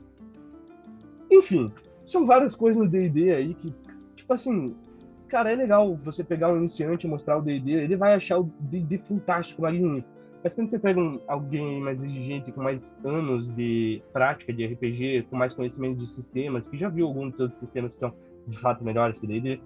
Enfim, 1.31 1.73
são 2.05 2.27
várias 2.27 2.55
coisas 2.55 2.83
no 2.83 2.89
D&D 2.89 3.33
aí 3.33 3.55
que, 3.55 3.75
tipo 4.15 4.33
assim, 4.33 4.75
cara, 5.29 5.51
é 5.53 5.57
legal 5.57 5.95
você 5.97 6.23
pegar 6.23 6.53
um 6.53 6.57
iniciante 6.57 7.07
e 7.07 7.11
mostrar 7.11 7.37
o 7.37 7.43
D&D, 7.43 7.73
ele 7.73 7.97
vai 7.97 8.15
achar 8.15 8.39
o 8.39 8.51
D&D 8.61 8.99
fantástico, 8.99 9.63
magnífico. 9.63 10.09
Mas 10.43 10.55
quando 10.55 10.71
você 10.71 10.79
pega 10.79 11.01
um, 11.01 11.21
alguém 11.27 11.81
mais 11.81 12.03
exigente, 12.03 12.53
com 12.53 12.63
mais 12.63 12.95
anos 13.03 13.49
de 13.55 14.03
prática 14.13 14.53
de 14.53 14.67
RPG, 14.67 15.27
com 15.31 15.37
mais 15.37 15.55
conhecimento 15.55 15.99
de 15.99 16.07
sistemas, 16.07 16.69
que 16.69 16.77
já 16.77 16.89
viu 16.91 17.07
alguns 17.07 17.33
dos 17.33 17.41
outros 17.41 17.61
sistemas 17.61 17.95
que 17.95 18.01
são 18.01 18.13
de 18.47 18.59
fato 18.59 18.85
melhores 18.85 19.19
que 19.19 19.27
D&D, 19.27 19.61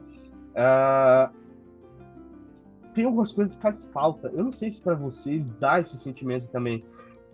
Uh, 0.58 1.32
tem 2.94 3.04
algumas 3.04 3.30
coisas 3.30 3.54
que 3.54 3.62
faz 3.62 3.86
falta. 3.92 4.28
Eu 4.34 4.42
não 4.42 4.52
sei 4.52 4.70
se 4.72 4.80
para 4.80 4.94
vocês 4.94 5.46
dá 5.60 5.78
esse 5.78 5.96
sentimento 5.98 6.48
também, 6.48 6.84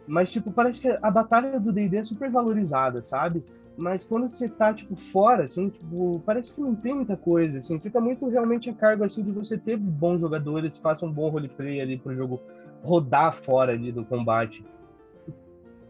mas 0.06 0.30
tipo, 0.30 0.52
parece 0.52 0.80
que 0.80 0.88
a 0.88 1.10
batalha 1.10 1.58
do 1.58 1.72
D&D 1.72 1.96
é 1.96 2.04
super 2.04 2.30
valorizada, 2.30 3.02
sabe? 3.02 3.42
Mas 3.76 4.04
quando 4.04 4.28
você 4.28 4.48
tá, 4.48 4.72
tipo, 4.72 4.94
fora, 4.94 5.44
assim, 5.44 5.68
tipo, 5.70 6.22
parece 6.24 6.52
que 6.52 6.60
não 6.60 6.76
tem 6.76 6.94
muita 6.94 7.16
coisa, 7.16 7.58
assim, 7.58 7.80
fica 7.80 8.00
muito 8.00 8.28
realmente 8.28 8.70
a 8.70 8.74
cargo, 8.74 9.02
assim, 9.02 9.22
de 9.22 9.32
você 9.32 9.58
ter 9.58 9.76
bons 9.76 10.20
jogadores, 10.20 10.78
faça 10.78 11.04
um 11.04 11.10
bom 11.10 11.28
roleplay 11.28 11.80
ali 11.80 11.98
pro 11.98 12.14
jogo 12.14 12.40
rodar 12.84 13.34
fora 13.34 13.72
ali 13.72 13.90
do 13.90 14.04
combate. 14.04 14.64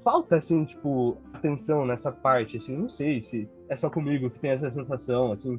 Falta, 0.04 0.36
assim, 0.36 0.66
tipo, 0.66 1.16
atenção 1.32 1.86
nessa 1.86 2.12
parte, 2.12 2.58
assim, 2.58 2.76
não 2.76 2.90
sei 2.90 3.22
se 3.22 3.48
é 3.70 3.76
só 3.76 3.88
comigo 3.88 4.28
que 4.28 4.38
tem 4.38 4.50
essa 4.50 4.70
sensação, 4.70 5.32
assim, 5.32 5.58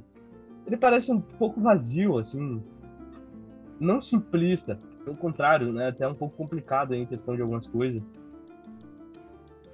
ele 0.68 0.78
parece 0.78 1.12
um 1.12 1.20
pouco 1.20 1.60
vazio, 1.60 2.20
assim, 2.20 2.62
não 3.80 4.00
simplista, 4.00 4.80
pelo 5.04 5.18
contrário, 5.18 5.74
né, 5.74 5.88
até 5.88 6.08
um 6.08 6.14
pouco 6.14 6.38
complicado 6.38 6.94
em 6.94 7.08
questão 7.08 7.36
de 7.36 7.42
algumas 7.42 7.68
coisas, 7.68 8.04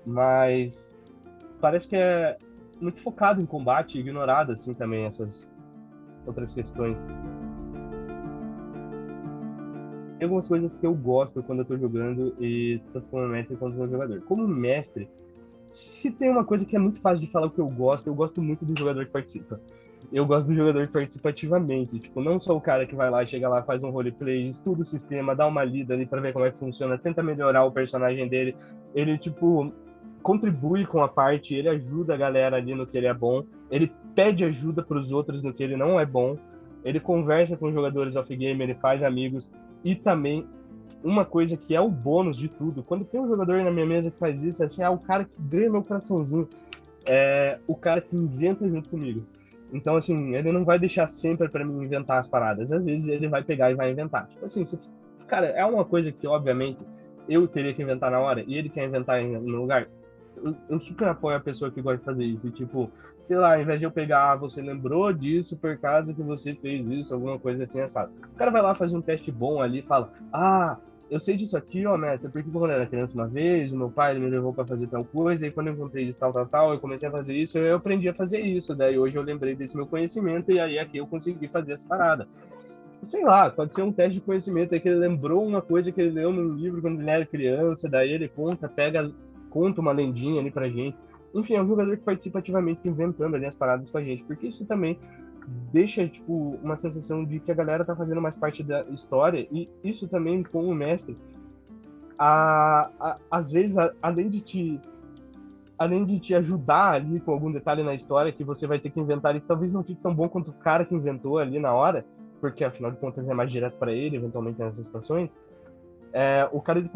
mas 0.05 0.89
parece 1.59 1.87
que 1.87 1.97
é 1.97 2.37
muito 2.79 3.01
focado 3.01 3.41
em 3.41 3.45
combate, 3.45 3.99
ignorado 3.99 4.53
assim 4.53 4.73
também 4.73 5.05
essas 5.05 5.49
outras 6.25 6.53
questões. 6.53 6.97
Tem 10.21 10.27
algumas 10.27 10.47
coisas 10.47 10.77
que 10.77 10.85
eu 10.85 10.93
gosto 10.93 11.41
quando 11.41 11.59
eu 11.59 11.65
tô 11.65 11.75
jogando 11.75 12.35
e 12.39 12.79
tanto 12.93 13.07
como 13.07 13.27
mestre 13.27 13.57
quanto 13.57 13.75
como 13.75 13.89
jogador. 13.89 14.21
Como 14.21 14.47
mestre, 14.47 15.09
se 15.67 16.11
tem 16.11 16.29
uma 16.29 16.45
coisa 16.45 16.63
que 16.63 16.75
é 16.75 16.79
muito 16.79 17.01
fácil 17.01 17.25
de 17.25 17.31
falar 17.31 17.47
o 17.47 17.49
que 17.49 17.57
eu 17.57 17.67
gosto, 17.67 18.05
eu 18.05 18.13
gosto 18.13 18.39
muito 18.39 18.63
do 18.63 18.77
jogador 18.77 19.03
que 19.03 19.11
participa 19.11 19.59
eu 20.11 20.25
gosto 20.25 20.47
do 20.47 20.55
jogador 20.55 20.85
que 20.85 20.93
participa 20.93 21.29
ativamente. 21.29 21.99
Tipo, 21.99 22.21
não 22.21 22.39
só 22.39 22.55
o 22.55 22.61
cara 22.61 22.85
que 22.85 22.95
vai 22.95 23.09
lá, 23.09 23.25
chega 23.25 23.49
lá, 23.49 23.63
faz 23.63 23.83
um 23.83 23.89
roleplay, 23.89 24.49
estuda 24.49 24.81
o 24.81 24.85
sistema, 24.85 25.35
dá 25.35 25.47
uma 25.47 25.63
lida 25.63 25.93
ali 25.93 26.05
pra 26.05 26.21
ver 26.21 26.33
como 26.33 26.45
é 26.45 26.51
que 26.51 26.57
funciona, 26.57 26.97
tenta 26.97 27.23
melhorar 27.23 27.65
o 27.65 27.71
personagem 27.71 28.27
dele. 28.27 28.55
Ele, 28.93 29.17
tipo, 29.17 29.71
contribui 30.21 30.85
com 30.85 31.01
a 31.01 31.07
parte, 31.07 31.55
ele 31.55 31.69
ajuda 31.69 32.13
a 32.13 32.17
galera 32.17 32.57
ali 32.57 32.75
no 32.75 32.85
que 32.85 32.97
ele 32.97 33.07
é 33.07 33.13
bom, 33.13 33.43
ele 33.69 33.91
pede 34.13 34.43
ajuda 34.45 34.83
para 34.83 34.97
os 34.97 35.11
outros 35.11 35.41
no 35.41 35.53
que 35.53 35.63
ele 35.63 35.75
não 35.75 35.99
é 35.99 36.05
bom, 36.05 36.37
ele 36.83 36.99
conversa 36.99 37.55
com 37.55 37.67
os 37.67 37.73
jogadores 37.73 38.15
off-game, 38.15 38.61
ele 38.61 38.75
faz 38.75 39.03
amigos 39.03 39.49
e 39.83 39.95
também 39.95 40.47
uma 41.03 41.25
coisa 41.25 41.57
que 41.57 41.75
é 41.75 41.81
o 41.81 41.89
bônus 41.89 42.37
de 42.37 42.47
tudo, 42.47 42.83
quando 42.83 43.05
tem 43.05 43.19
um 43.19 43.27
jogador 43.27 43.63
na 43.63 43.71
minha 43.71 43.85
mesa 43.85 44.11
que 44.11 44.17
faz 44.17 44.43
isso, 44.43 44.61
é 44.61 44.67
assim, 44.67 44.83
ah, 44.83 44.91
o 44.91 44.99
cara 44.99 45.25
que 45.25 45.31
ganha 45.39 45.69
meu 45.69 45.83
coraçãozinho, 45.83 46.47
é 47.05 47.57
o 47.67 47.75
cara 47.75 48.01
que 48.01 48.15
inventa 48.15 48.67
junto 48.67 48.89
comigo. 48.89 49.25
Então, 49.73 49.95
assim, 49.95 50.35
ele 50.35 50.51
não 50.51 50.65
vai 50.65 50.77
deixar 50.77 51.07
sempre 51.07 51.47
para 51.49 51.65
mim 51.65 51.83
inventar 51.83 52.19
as 52.19 52.27
paradas. 52.27 52.71
Às 52.71 52.85
vezes 52.85 53.07
ele 53.07 53.27
vai 53.27 53.43
pegar 53.43 53.71
e 53.71 53.73
vai 53.73 53.91
inventar. 53.91 54.27
Tipo 54.27 54.45
assim, 54.45 54.65
se, 54.65 54.77
cara, 55.27 55.47
é 55.47 55.65
uma 55.65 55.85
coisa 55.85 56.11
que, 56.11 56.27
obviamente, 56.27 56.79
eu 57.27 57.47
teria 57.47 57.73
que 57.73 57.81
inventar 57.81 58.11
na 58.11 58.19
hora 58.19 58.43
e 58.45 58.55
ele 58.55 58.69
quer 58.69 58.85
inventar 58.85 59.23
no 59.23 59.61
lugar. 59.61 59.87
Eu, 60.69 60.79
super 60.79 61.07
apoio 61.07 61.37
a 61.37 61.39
pessoa 61.39 61.71
que 61.71 61.81
gosta 61.81 61.99
de 61.99 62.05
fazer 62.05 62.23
isso. 62.23 62.47
E, 62.47 62.51
tipo, 62.51 62.89
sei 63.23 63.37
lá, 63.37 63.55
ao 63.55 63.61
invés 63.61 63.79
de 63.79 63.85
eu 63.85 63.91
pegar, 63.91 64.31
ah, 64.31 64.35
você 64.35 64.61
lembrou 64.61 65.11
disso 65.13 65.55
por 65.55 65.77
causa 65.77 66.13
que 66.13 66.21
você 66.21 66.53
fez 66.55 66.87
isso, 66.87 67.13
alguma 67.13 67.37
coisa 67.37 67.63
assim, 67.63 67.79
assado. 67.79 68.11
O 68.33 68.35
cara 68.35 68.51
vai 68.51 68.61
lá 68.61 68.75
fazer 68.75 68.97
um 68.97 69.01
teste 69.01 69.31
bom 69.31 69.61
ali 69.61 69.81
fala, 69.81 70.11
ah, 70.33 70.77
eu 71.11 71.19
sei 71.19 71.35
disso 71.35 71.57
aqui, 71.57 71.85
ó, 71.85 71.97
Meta, 71.97 72.29
porque 72.29 72.49
quando 72.49 72.69
eu 72.69 72.75
era 72.75 72.85
criança 72.85 73.13
uma 73.13 73.27
vez, 73.27 73.69
o 73.73 73.77
meu 73.77 73.89
pai 73.89 74.17
me 74.17 74.29
levou 74.29 74.53
para 74.53 74.65
fazer 74.65 74.87
tal 74.87 75.03
coisa, 75.03 75.45
e 75.45 75.51
quando 75.51 75.67
eu 75.67 75.73
encontrei 75.73 76.05
isso, 76.05 76.17
tal, 76.17 76.31
tal, 76.31 76.45
tal, 76.45 76.71
eu 76.71 76.79
comecei 76.79 77.05
a 77.05 77.11
fazer 77.11 77.35
isso, 77.35 77.57
eu 77.57 77.75
aprendi 77.75 78.07
a 78.07 78.13
fazer 78.13 78.39
isso, 78.39 78.73
daí 78.73 78.97
hoje 78.97 79.17
eu 79.17 79.21
lembrei 79.21 79.53
desse 79.53 79.75
meu 79.75 79.85
conhecimento, 79.85 80.53
e 80.53 80.59
aí 80.59 80.79
aqui 80.79 80.99
eu 80.99 81.05
consegui 81.05 81.49
fazer 81.49 81.73
essa 81.73 81.85
parada. 81.85 82.29
Sei 83.07 83.25
lá, 83.25 83.49
pode 83.49 83.75
ser 83.75 83.81
um 83.81 83.91
teste 83.91 84.19
de 84.19 84.21
conhecimento, 84.21 84.73
aí 84.73 84.79
que 84.79 84.87
ele 84.87 84.99
lembrou 84.99 85.45
uma 85.45 85.61
coisa 85.61 85.91
que 85.91 85.99
ele 85.99 86.11
leu 86.11 86.31
num 86.31 86.53
livro 86.53 86.81
quando 86.81 87.01
ele 87.01 87.09
era 87.09 87.25
criança, 87.25 87.89
daí 87.89 88.09
ele 88.09 88.29
conta, 88.29 88.69
pega, 88.69 89.11
conta 89.51 89.81
uma 89.81 89.91
lendinha 89.91 90.41
ali 90.41 90.49
pra 90.49 90.67
gente. 90.67 90.97
Enfim, 91.35 91.53
é 91.55 91.61
um 91.61 91.67
jogador 91.67 91.95
que 91.95 92.03
participa 92.03 92.39
ativamente 92.39 92.87
inventando 92.87 93.35
ali 93.35 93.45
as 93.45 93.55
paradas 93.55 93.89
com 93.89 93.97
a 93.97 94.03
gente, 94.03 94.23
porque 94.23 94.47
isso 94.47 94.65
também 94.65 94.97
deixa, 95.71 96.07
tipo, 96.07 96.57
uma 96.63 96.77
sensação 96.77 97.23
de 97.23 97.39
que 97.39 97.51
a 97.51 97.55
galera 97.55 97.85
tá 97.85 97.95
fazendo 97.95 98.21
mais 98.21 98.35
parte 98.35 98.63
da 98.63 98.83
história, 98.89 99.47
e 99.51 99.69
isso 99.83 100.07
também, 100.07 100.43
com 100.43 100.65
o 100.65 100.73
mestre, 100.73 101.17
a, 102.17 102.89
a, 102.99 103.17
às 103.29 103.51
vezes, 103.51 103.77
a, 103.77 103.91
além 104.01 104.29
de 104.29 104.41
te 104.41 104.79
além 105.77 106.05
de 106.05 106.19
te 106.19 106.35
ajudar 106.35 106.91
ali 106.93 107.19
com 107.19 107.31
algum 107.31 107.51
detalhe 107.51 107.81
na 107.81 107.95
história 107.95 108.31
que 108.31 108.43
você 108.43 108.67
vai 108.67 108.77
ter 108.77 108.91
que 108.91 108.99
inventar 108.99 109.35
e 109.35 109.41
talvez 109.41 109.73
não 109.73 109.83
fique 109.83 109.99
tão 109.99 110.13
bom 110.13 110.29
quanto 110.29 110.51
o 110.51 110.53
cara 110.53 110.85
que 110.85 110.93
inventou 110.93 111.39
ali 111.39 111.57
na 111.57 111.73
hora, 111.73 112.05
porque 112.39 112.63
afinal 112.63 112.91
de 112.91 112.97
contas 112.97 113.27
é 113.27 113.33
mais 113.33 113.51
direto 113.51 113.77
para 113.79 113.91
ele, 113.91 114.15
eventualmente 114.15 114.59
nessas 114.59 114.85
situações, 114.85 115.35
é, 116.13 116.47
o 116.51 116.61
cara 116.61 116.77
ele, 116.77 116.91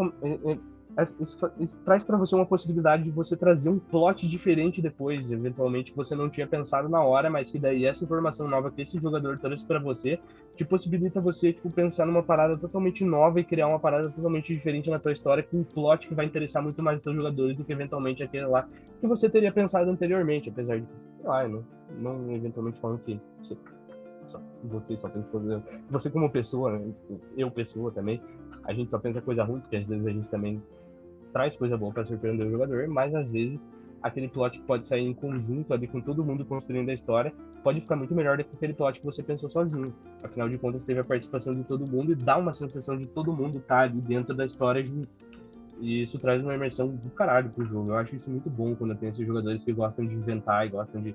isso, 1.19 1.51
isso 1.59 1.81
traz 1.83 2.03
para 2.03 2.17
você 2.17 2.35
uma 2.35 2.45
possibilidade 2.45 3.03
de 3.03 3.11
você 3.11 3.35
trazer 3.35 3.69
um 3.69 3.77
plot 3.77 4.27
diferente 4.27 4.81
depois, 4.81 5.29
eventualmente 5.29 5.91
que 5.91 5.97
você 5.97 6.15
não 6.15 6.29
tinha 6.29 6.47
pensado 6.47 6.87
na 6.87 7.03
hora, 7.03 7.29
mas 7.29 7.51
que 7.51 7.59
daí 7.59 7.85
essa 7.85 8.03
informação 8.03 8.47
nova 8.47 8.71
que 8.71 8.81
esse 8.81 8.97
jogador 8.99 9.37
trouxe 9.37 9.65
para 9.65 9.79
você 9.79 10.19
te 10.55 10.63
possibilita 10.63 11.19
você 11.19 11.51
tipo 11.51 11.69
pensar 11.69 12.05
numa 12.05 12.23
parada 12.23 12.57
totalmente 12.57 13.03
nova 13.03 13.41
e 13.41 13.43
criar 13.43 13.67
uma 13.67 13.79
parada 13.79 14.09
totalmente 14.09 14.53
diferente 14.53 14.89
na 14.89 14.97
tua 14.97 15.11
história 15.11 15.43
com 15.43 15.57
um 15.57 15.63
plot 15.63 16.07
que 16.07 16.15
vai 16.15 16.25
interessar 16.25 16.63
muito 16.63 16.81
mais 16.81 16.97
os 16.97 17.03
teus 17.03 17.15
jogadores 17.15 17.57
do 17.57 17.65
que 17.65 17.73
eventualmente 17.73 18.23
aquele 18.23 18.45
lá 18.45 18.65
que 19.01 19.07
você 19.07 19.29
teria 19.29 19.51
pensado 19.51 19.89
anteriormente, 19.89 20.49
apesar 20.49 20.79
de, 20.79 20.87
sei 21.17 21.27
lá, 21.27 21.45
não, 21.47 21.65
não 21.99 22.31
eventualmente 22.33 22.79
falando 22.79 22.99
que 22.99 23.19
você 23.43 23.57
só, 24.27 24.41
você 24.63 24.97
só 24.97 25.09
pensa 25.09 25.27
coisa, 25.29 25.63
você 25.89 26.09
como 26.09 26.29
pessoa, 26.29 26.81
eu 27.37 27.51
pessoa 27.51 27.91
também, 27.91 28.21
a 28.63 28.73
gente 28.73 28.89
só 28.89 28.97
pensa 28.97 29.21
coisa 29.21 29.43
ruim, 29.43 29.59
porque 29.59 29.75
às 29.75 29.85
vezes 29.85 30.05
a 30.05 30.09
gente 30.09 30.29
também 30.29 30.61
traz 31.35 31.53
coisa 31.57 31.75
boa 31.75 31.91
para 31.91 32.05
surpreender 32.05 32.47
o 32.47 32.51
jogador, 32.51 32.87
mas 32.87 33.13
às 33.13 33.29
vezes 33.29 33.69
aquele 34.01 34.29
plot 34.29 34.57
que 34.57 34.65
pode 34.65 34.87
sair 34.87 35.01
em 35.01 35.13
conjunto 35.13 35.73
ali 35.73 35.85
com 35.85 35.99
todo 35.99 36.23
mundo 36.23 36.45
construindo 36.45 36.87
a 36.87 36.93
história 36.93 37.33
pode 37.61 37.81
ficar 37.81 37.97
muito 37.97 38.15
melhor 38.15 38.37
do 38.37 38.45
que 38.45 38.55
aquele 38.55 38.73
plot 38.73 39.01
que 39.01 39.05
você 39.05 39.21
pensou 39.21 39.49
sozinho. 39.49 39.93
Afinal 40.23 40.47
de 40.47 40.57
contas, 40.57 40.85
teve 40.85 41.01
a 41.01 41.03
participação 41.03 41.53
de 41.53 41.65
todo 41.65 41.85
mundo 41.85 42.13
e 42.13 42.15
dá 42.15 42.37
uma 42.37 42.53
sensação 42.53 42.95
de 42.95 43.05
todo 43.05 43.33
mundo 43.33 43.57
estar 43.57 43.75
tá 43.75 43.81
ali 43.81 43.99
dentro 43.99 44.33
da 44.33 44.45
história 44.45 44.81
junto. 44.85 45.09
E 45.81 46.03
isso 46.03 46.17
traz 46.19 46.41
uma 46.41 46.55
imersão 46.55 46.87
do 46.87 47.09
caralho 47.09 47.49
pro 47.49 47.65
jogo. 47.65 47.89
Eu 47.89 47.97
acho 47.97 48.15
isso 48.15 48.29
muito 48.29 48.49
bom 48.49 48.73
quando 48.73 48.95
tem 48.95 49.09
esses 49.09 49.27
jogadores 49.27 49.61
que 49.61 49.73
gostam 49.73 50.05
de 50.05 50.15
inventar 50.15 50.65
e 50.65 50.69
gostam 50.69 51.01
de, 51.01 51.13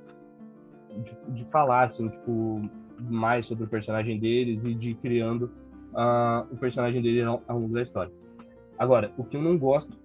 de, 1.03 1.16
de 1.29 1.45
falar, 1.47 1.85
assim, 1.85 2.09
tipo, 2.09 2.68
mais 2.99 3.47
sobre 3.47 3.64
o 3.64 3.68
personagem 3.68 4.18
deles 4.18 4.66
e 4.66 4.75
de 4.75 4.91
ir 4.91 4.95
criando 4.97 5.51
uh, 5.95 6.47
o 6.53 6.59
personagem 6.59 7.01
dele 7.01 7.23
ao, 7.23 7.43
longo 7.49 7.73
da 7.73 7.81
história. 7.81 8.12
Agora, 8.79 9.12
o 9.16 9.25
que 9.25 9.37
eu 9.37 9.43
não 9.43 9.57
gosto 9.57 9.99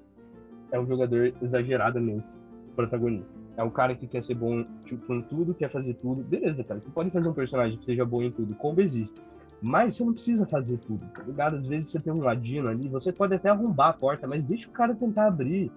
é 0.72 0.80
um 0.80 0.86
jogador 0.86 1.34
exageradamente 1.42 2.28
protagonista. 2.76 3.34
É 3.58 3.64
um 3.64 3.70
cara 3.70 3.96
que 3.96 4.06
quer 4.06 4.24
ser 4.24 4.36
bom 4.36 4.66
tipo, 4.84 5.14
em 5.14 5.22
tudo, 5.24 5.54
quer 5.54 5.70
fazer 5.70 5.94
tudo. 5.96 6.24
Beleza, 6.24 6.64
cara. 6.64 6.80
Você 6.80 6.90
pode 6.90 7.10
fazer 7.10 7.30
um 7.30 7.34
personagem 7.34 7.78
que 7.78 7.86
seja 7.86 8.06
bom 8.06 8.22
em 8.22 8.32
tudo, 8.32 8.54
como 8.56 8.82
existe. 8.82 9.20
Mas 9.62 9.96
você 9.96 10.04
não 10.04 10.14
precisa 10.14 10.46
fazer 10.46 10.78
tudo, 10.80 11.06
tá 11.14 11.24
ligado? 11.24 11.56
Às 11.56 11.68
vezes 11.68 11.92
você 11.92 12.00
tem 12.00 12.14
um 12.14 12.22
ladino 12.22 12.68
ali, 12.68 12.90
você 12.90 13.12
pode 13.12 13.34
até 13.34 13.50
arrombar 13.50 13.90
a 13.90 13.94
porta, 13.94 14.28
mas 14.28 14.44
deixa 14.44 14.68
o 14.68 14.72
cara 14.72 14.94
tentar 14.94 15.28
abrir. 15.28 15.72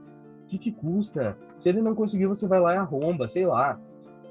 O 0.45 0.49
que, 0.49 0.59
que 0.59 0.73
custa? 0.73 1.37
Se 1.59 1.69
ele 1.69 1.81
não 1.81 1.95
conseguir, 1.95 2.27
você 2.27 2.47
vai 2.47 2.59
lá 2.59 2.75
e 2.75 2.77
arromba, 2.79 3.29
sei 3.29 3.47
lá. 3.47 3.79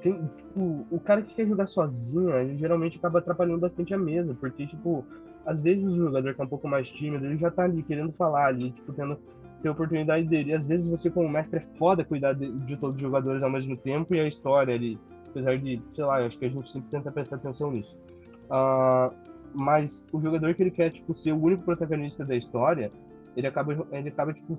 Tem, 0.02 0.12
tipo, 0.36 0.86
o 0.90 1.00
cara 1.00 1.22
que 1.22 1.34
quer 1.34 1.46
jogar 1.46 1.66
sozinho, 1.66 2.30
ele 2.36 2.56
geralmente 2.56 2.98
acaba 2.98 3.18
atrapalhando 3.18 3.60
bastante 3.60 3.94
a 3.94 3.98
mesa, 3.98 4.36
porque, 4.38 4.66
tipo, 4.66 5.04
às 5.44 5.60
vezes 5.60 5.84
o 5.84 5.96
jogador 5.96 6.34
que 6.34 6.40
é 6.40 6.44
um 6.44 6.48
pouco 6.48 6.68
mais 6.68 6.90
tímido, 6.90 7.24
ele 7.24 7.36
já 7.36 7.50
tá 7.50 7.64
ali 7.64 7.82
querendo 7.82 8.12
falar 8.12 8.46
ali, 8.46 8.70
tipo, 8.72 8.92
tendo 8.92 9.18
ter 9.62 9.68
oportunidade 9.68 10.26
dele. 10.26 10.50
E 10.50 10.54
às 10.54 10.64
vezes 10.64 10.88
você, 10.88 11.10
como 11.10 11.28
mestre, 11.28 11.58
é 11.58 11.78
foda 11.78 12.04
cuidar 12.04 12.32
de, 12.32 12.50
de, 12.50 12.76
todos 12.76 12.96
os 12.96 13.00
jogadores 13.00 13.42
ao 13.42 13.50
mesmo 13.50 13.76
tempo 13.76 14.14
e 14.14 14.20
a 14.20 14.28
história 14.28 14.74
ali, 14.74 14.98
apesar 15.28 15.58
de, 15.58 15.82
sei 15.92 16.04
lá, 16.04 16.24
acho 16.24 16.38
que 16.38 16.44
a 16.44 16.48
gente 16.48 16.70
sempre 16.70 16.90
tenta 16.90 17.10
prestar 17.10 17.36
atenção 17.36 17.70
nisso. 17.70 17.96
Uh, 18.44 19.14
mas 19.54 20.04
o 20.12 20.20
jogador 20.20 20.54
que 20.54 20.62
ele 20.62 20.70
quer, 20.70 20.90
tipo, 20.90 21.16
ser 21.16 21.32
o 21.32 21.42
único 21.42 21.64
protagonista 21.64 22.24
da 22.24 22.36
história, 22.36 22.90
ele 23.36 23.46
acaba, 23.46 23.86
ele 23.92 24.08
acaba, 24.08 24.32
tipo, 24.32 24.58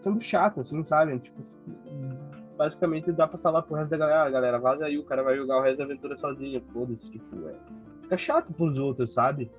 sendo 0.00 0.20
chato, 0.20 0.60
assim, 0.60 0.84
sabe? 0.84 1.18
Tipo, 1.18 1.42
basicamente 2.56 3.10
dá 3.12 3.26
pra 3.26 3.38
falar 3.38 3.62
pro 3.62 3.76
resto 3.76 3.90
da 3.90 3.96
galera, 3.96 4.22
ah, 4.22 4.30
galera, 4.30 4.58
vaza 4.58 4.84
aí, 4.84 4.98
o 4.98 5.04
cara 5.04 5.22
vai 5.22 5.36
jogar 5.36 5.58
o 5.58 5.62
resto 5.62 5.78
da 5.78 5.84
aventura 5.84 6.16
sozinho, 6.16 6.62
foda-se, 6.72 7.10
tipo, 7.10 7.48
é. 7.48 7.54
Fica 8.02 8.18
chato 8.18 8.52
pros 8.52 8.78
outros, 8.78 9.12
sabe? 9.12 9.50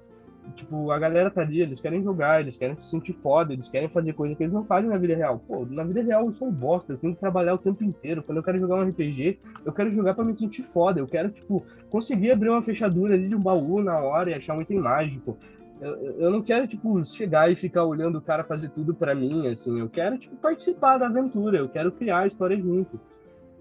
Tipo, 0.55 0.91
a 0.91 0.99
galera 0.99 1.31
tá 1.31 1.41
ali, 1.41 1.61
eles 1.61 1.79
querem 1.79 2.03
jogar, 2.03 2.41
eles 2.41 2.57
querem 2.57 2.75
se 2.75 2.89
sentir 2.89 3.13
foda, 3.13 3.53
eles 3.53 3.67
querem 3.67 3.89
fazer 3.89 4.13
coisa 4.13 4.35
que 4.35 4.43
eles 4.43 4.53
não 4.53 4.63
fazem 4.63 4.89
na 4.89 4.97
vida 4.97 5.15
real. 5.15 5.39
Pô, 5.39 5.65
na 5.65 5.83
vida 5.83 6.01
real 6.01 6.25
eu 6.25 6.33
sou 6.33 6.47
um 6.47 6.51
bosta, 6.51 6.93
eu 6.93 6.97
tenho 6.97 7.13
que 7.13 7.19
trabalhar 7.19 7.53
o 7.55 7.57
tempo 7.57 7.83
inteiro. 7.83 8.23
Quando 8.23 8.37
eu 8.37 8.43
quero 8.43 8.59
jogar 8.59 8.75
um 8.75 8.89
RPG, 8.89 9.39
eu 9.65 9.73
quero 9.73 9.91
jogar 9.91 10.13
para 10.13 10.23
me 10.23 10.35
sentir 10.35 10.63
foda. 10.63 10.99
Eu 10.99 11.07
quero, 11.07 11.29
tipo, 11.29 11.65
conseguir 11.89 12.31
abrir 12.31 12.49
uma 12.49 12.61
fechadura 12.61 13.15
ali 13.15 13.27
de 13.27 13.35
um 13.35 13.41
baú 13.41 13.81
na 13.81 13.99
hora 13.99 14.29
e 14.29 14.33
achar 14.33 14.55
um 14.55 14.61
item 14.61 14.79
mágico. 14.79 15.37
Eu, 15.81 15.95
eu 16.19 16.31
não 16.31 16.41
quero, 16.41 16.67
tipo, 16.67 17.05
chegar 17.05 17.51
e 17.51 17.55
ficar 17.55 17.83
olhando 17.83 18.17
o 18.17 18.21
cara 18.21 18.43
fazer 18.43 18.69
tudo 18.69 18.93
para 18.93 19.13
mim, 19.13 19.47
assim. 19.47 19.79
Eu 19.79 19.89
quero, 19.89 20.17
tipo, 20.17 20.35
participar 20.37 20.97
da 20.97 21.07
aventura, 21.07 21.57
eu 21.57 21.67
quero 21.67 21.91
criar 21.91 22.19
a 22.19 22.27
história 22.27 22.57
junto. 22.57 22.99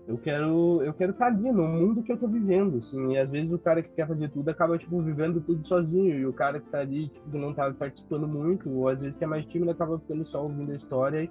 Eu 0.07 0.19
quero, 0.19 0.83
eu 0.83 0.93
quero 0.93 1.13
estar 1.13 1.27
ali 1.27 1.51
no 1.51 1.67
mundo 1.67 2.03
que 2.03 2.13
eu 2.13 2.19
tô 2.19 2.29
vivendo, 2.29 2.79
assim. 2.79 3.13
E 3.13 3.19
às 3.19 3.31
vezes 3.31 3.53
o 3.53 3.59
cara 3.59 3.83
que 3.83 3.89
quer 3.89 4.07
fazer 4.07 4.29
tudo 4.29 4.49
acaba, 4.51 4.77
tipo, 4.77 5.01
vivendo 5.01 5.41
tudo 5.41 5.67
sozinho. 5.67 6.15
E 6.15 6.27
o 6.27 6.33
cara 6.33 6.61
que 6.61 6.69
tá 6.69 6.81
ali, 6.81 7.09
tipo, 7.09 7.39
não 7.39 7.55
tá 7.55 7.73
participando 7.73 8.29
muito, 8.29 8.71
ou 8.71 8.89
às 8.89 9.01
vezes 9.01 9.17
que 9.17 9.25
é 9.25 9.27
mais 9.27 9.47
tímido, 9.47 9.71
acaba 9.71 9.99
ficando 9.99 10.25
só 10.27 10.43
ouvindo 10.43 10.73
a 10.73 10.77
história 10.77 11.25
e 11.25 11.31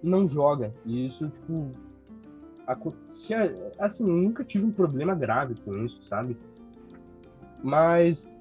não 0.00 0.28
joga. 0.28 0.72
E 0.86 1.08
isso, 1.08 1.28
tipo, 1.28 1.70
se, 3.10 3.34
assim, 3.80 4.04
nunca 4.04 4.44
tive 4.44 4.64
um 4.64 4.72
problema 4.72 5.14
grave 5.14 5.54
com 5.64 5.72
isso, 5.84 6.02
sabe? 6.04 6.36
Mas 7.62 8.40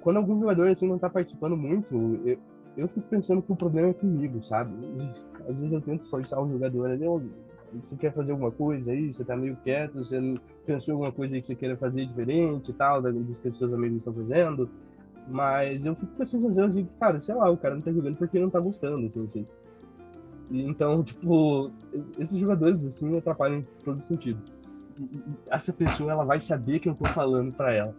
quando 0.00 0.16
algum 0.16 0.40
jogador, 0.40 0.68
assim, 0.68 0.88
não 0.88 0.98
tá 0.98 1.10
participando 1.10 1.56
muito, 1.58 1.94
eu, 2.24 2.38
eu 2.74 2.88
fico 2.88 3.06
pensando 3.08 3.42
que 3.42 3.52
o 3.52 3.56
problema 3.56 3.88
é 3.88 3.92
comigo, 3.92 4.42
sabe? 4.42 4.72
Às 5.46 5.58
vezes 5.58 5.72
eu 5.72 5.80
tento 5.82 6.08
forçar 6.08 6.42
o 6.42 6.50
jogador 6.50 6.90
eu 6.90 7.22
você 7.72 7.96
quer 7.96 8.12
fazer 8.12 8.32
alguma 8.32 8.50
coisa 8.50 8.92
aí, 8.92 9.12
você 9.12 9.24
tá 9.24 9.36
meio 9.36 9.56
quieto, 9.62 9.94
você 9.94 10.18
pensou 10.66 10.92
em 10.92 10.94
alguma 10.94 11.12
coisa 11.12 11.34
aí 11.34 11.40
que 11.40 11.46
você 11.46 11.54
queira 11.54 11.76
fazer 11.76 12.06
diferente 12.06 12.70
e 12.70 12.74
tal, 12.74 13.02
das 13.02 13.14
seus 13.58 13.72
amigos 13.72 13.98
estão 13.98 14.12
fazendo. 14.12 14.68
Mas 15.28 15.84
eu 15.84 15.94
fico 15.94 16.14
com 16.14 16.22
a 16.22 16.26
sensação 16.26 16.64
assim, 16.64 16.88
cara, 16.98 17.20
sei 17.20 17.34
lá, 17.34 17.50
o 17.50 17.56
cara 17.56 17.74
não 17.74 17.82
tá 17.82 17.92
jogando 17.92 18.16
porque 18.16 18.38
não 18.38 18.48
tá 18.48 18.58
gostando, 18.58 19.06
assim, 19.06 19.24
assim. 19.24 19.46
Então, 20.50 21.02
tipo, 21.04 21.70
esses 22.18 22.38
jogadores, 22.38 22.84
assim, 22.84 23.16
atrapalham 23.16 23.58
em 23.58 23.66
todos 23.84 24.00
os 24.00 24.08
sentidos. 24.08 24.52
Essa 25.50 25.72
pessoa, 25.72 26.10
ela 26.10 26.24
vai 26.24 26.40
saber 26.40 26.80
que 26.80 26.88
eu 26.88 26.94
tô 26.94 27.04
falando 27.06 27.52
pra 27.52 27.72
ela. 27.72 27.94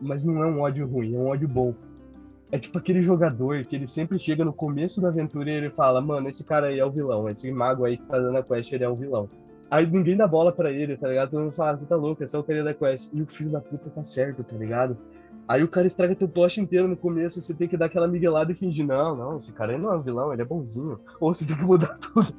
Mas 0.00 0.24
não 0.24 0.42
é 0.42 0.46
um 0.46 0.60
ódio 0.60 0.86
ruim, 0.86 1.14
é 1.14 1.18
um 1.18 1.28
ódio 1.28 1.48
bom. 1.48 1.74
É 2.54 2.58
tipo 2.60 2.78
aquele 2.78 3.02
jogador 3.02 3.64
que 3.64 3.74
ele 3.74 3.88
sempre 3.88 4.16
chega 4.16 4.44
no 4.44 4.52
começo 4.52 5.00
da 5.00 5.08
aventura 5.08 5.50
e 5.50 5.54
ele 5.54 5.70
fala, 5.70 6.00
mano, 6.00 6.28
esse 6.28 6.44
cara 6.44 6.68
aí 6.68 6.78
é 6.78 6.86
o 6.86 6.90
vilão, 6.92 7.28
esse 7.28 7.50
mago 7.50 7.84
aí 7.84 7.96
que 7.96 8.06
tá 8.06 8.16
dando 8.16 8.38
a 8.38 8.44
quest, 8.44 8.72
ele 8.72 8.84
é 8.84 8.88
o 8.88 8.94
vilão. 8.94 9.28
Aí 9.68 9.84
ninguém 9.84 10.16
dá 10.16 10.24
bola 10.28 10.52
pra 10.52 10.70
ele, 10.70 10.96
tá 10.96 11.08
ligado? 11.08 11.30
Todo 11.30 11.42
mundo 11.42 11.52
fala, 11.52 11.76
você 11.76 11.84
tá 11.84 11.96
louco, 11.96 12.22
é 12.22 12.28
só 12.28 12.38
o 12.38 12.44
cara 12.44 12.62
da 12.62 12.72
quest. 12.72 13.10
E 13.12 13.20
o 13.20 13.26
filho 13.26 13.50
da 13.50 13.60
puta 13.60 13.90
tá 13.90 14.04
certo, 14.04 14.44
tá 14.44 14.56
ligado? 14.56 14.96
Aí 15.48 15.64
o 15.64 15.68
cara 15.68 15.88
estraga 15.88 16.14
teu 16.14 16.28
plot 16.28 16.60
inteiro 16.60 16.86
no 16.86 16.96
começo, 16.96 17.42
você 17.42 17.52
tem 17.52 17.66
que 17.66 17.76
dar 17.76 17.86
aquela 17.86 18.06
miguelada 18.06 18.52
e 18.52 18.54
fingir, 18.54 18.86
não, 18.86 19.16
não, 19.16 19.38
esse 19.38 19.52
cara 19.52 19.72
aí 19.72 19.78
não 19.78 19.92
é 19.92 19.96
um 19.96 20.02
vilão, 20.02 20.32
ele 20.32 20.42
é 20.42 20.44
bonzinho. 20.44 21.00
Ou 21.18 21.34
você 21.34 21.44
tem 21.44 21.56
que 21.56 21.64
mudar 21.64 21.98
tudo. 21.98 22.32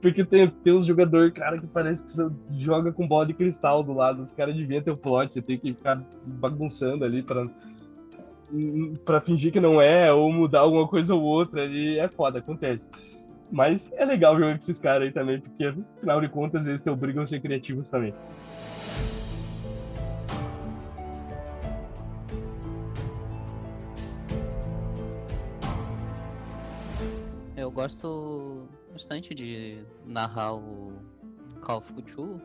Porque 0.00 0.24
tem, 0.24 0.48
tem 0.48 0.72
uns 0.72 0.86
jogadores, 0.86 1.32
cara, 1.32 1.58
que 1.58 1.66
parece 1.66 2.04
que 2.04 2.12
você 2.12 2.28
joga 2.52 2.92
com 2.92 3.08
bola 3.08 3.26
de 3.26 3.34
cristal 3.34 3.82
do 3.82 3.92
lado, 3.92 4.22
os 4.22 4.30
caras 4.30 4.54
deviam 4.54 4.80
ter 4.80 4.92
o 4.92 4.96
plot, 4.96 5.34
você 5.34 5.42
tem 5.42 5.58
que 5.58 5.74
ficar 5.74 6.00
bagunçando 6.24 7.04
ali 7.04 7.20
pra 7.20 7.48
para 9.04 9.20
fingir 9.20 9.52
que 9.52 9.60
não 9.60 9.80
é, 9.80 10.12
ou 10.12 10.32
mudar 10.32 10.60
alguma 10.60 10.86
coisa 10.86 11.14
ou 11.14 11.22
outra, 11.22 11.66
e 11.66 11.98
é 11.98 12.08
foda, 12.08 12.38
acontece. 12.38 12.90
Mas 13.50 13.90
é 13.92 14.04
legal 14.04 14.36
com 14.36 14.44
esses 14.50 14.78
caras 14.78 15.04
aí 15.04 15.12
também, 15.12 15.40
porque 15.40 15.64
afinal 15.64 16.20
de 16.20 16.28
contas 16.28 16.66
eles 16.66 16.82
se 16.82 16.90
obrigam 16.90 17.22
a 17.22 17.26
ser 17.26 17.40
criativos 17.40 17.88
também. 17.88 18.12
Eu 27.56 27.70
gosto 27.70 28.68
bastante 28.92 29.34
de 29.34 29.78
narrar 30.04 30.54
o 30.54 30.92
Call 31.60 31.78
of 31.78 31.92
Cthulhu, 31.94 32.40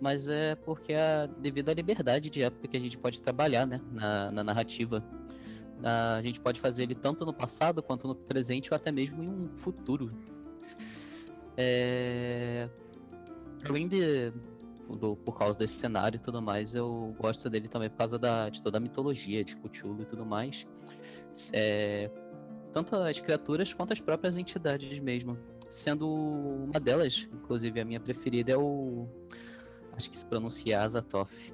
mas 0.00 0.28
é 0.28 0.54
porque 0.54 0.92
é 0.92 1.28
devido 1.38 1.68
à 1.68 1.74
liberdade 1.74 2.30
de 2.30 2.42
época 2.42 2.68
que 2.68 2.76
a 2.76 2.80
gente 2.80 2.98
pode 2.98 3.20
trabalhar 3.20 3.66
né, 3.66 3.80
na, 3.90 4.30
na 4.30 4.44
narrativa. 4.44 5.04
A 5.82 6.22
gente 6.22 6.40
pode 6.40 6.58
fazer 6.60 6.84
ele 6.84 6.94
tanto 6.94 7.24
no 7.24 7.32
passado 7.32 7.82
quanto 7.82 8.08
no 8.08 8.14
presente 8.14 8.72
ou 8.72 8.76
até 8.76 8.90
mesmo 8.90 9.22
em 9.22 9.28
um 9.28 9.56
futuro. 9.56 10.10
É... 11.56 12.68
Além 13.64 13.86
de 13.88 14.32
do, 14.94 15.16
por 15.16 15.36
causa 15.36 15.58
desse 15.58 15.74
cenário 15.74 16.16
e 16.16 16.20
tudo 16.20 16.40
mais, 16.40 16.74
eu 16.74 17.14
gosto 17.18 17.50
dele 17.50 17.68
também 17.68 17.90
por 17.90 17.96
causa 17.96 18.18
da, 18.18 18.48
de 18.48 18.62
toda 18.62 18.78
a 18.78 18.80
mitologia 18.80 19.42
de 19.42 19.56
Cthulhu 19.56 20.02
e 20.02 20.04
tudo 20.04 20.24
mais. 20.24 20.66
É, 21.52 22.10
tanto 22.72 22.94
as 22.94 23.18
criaturas 23.20 23.72
quanto 23.72 23.92
as 23.92 24.00
próprias 24.00 24.36
entidades 24.36 24.98
mesmo. 25.00 25.38
Sendo 25.68 26.08
uma 26.08 26.78
delas, 26.78 27.28
inclusive 27.32 27.80
a 27.80 27.84
minha 27.84 27.98
preferida, 27.98 28.52
é 28.52 28.56
o. 28.56 29.08
Acho 29.96 30.10
que 30.10 30.16
se 30.16 30.26
pronuncia 30.26 30.82
Azathoth. 30.82 31.52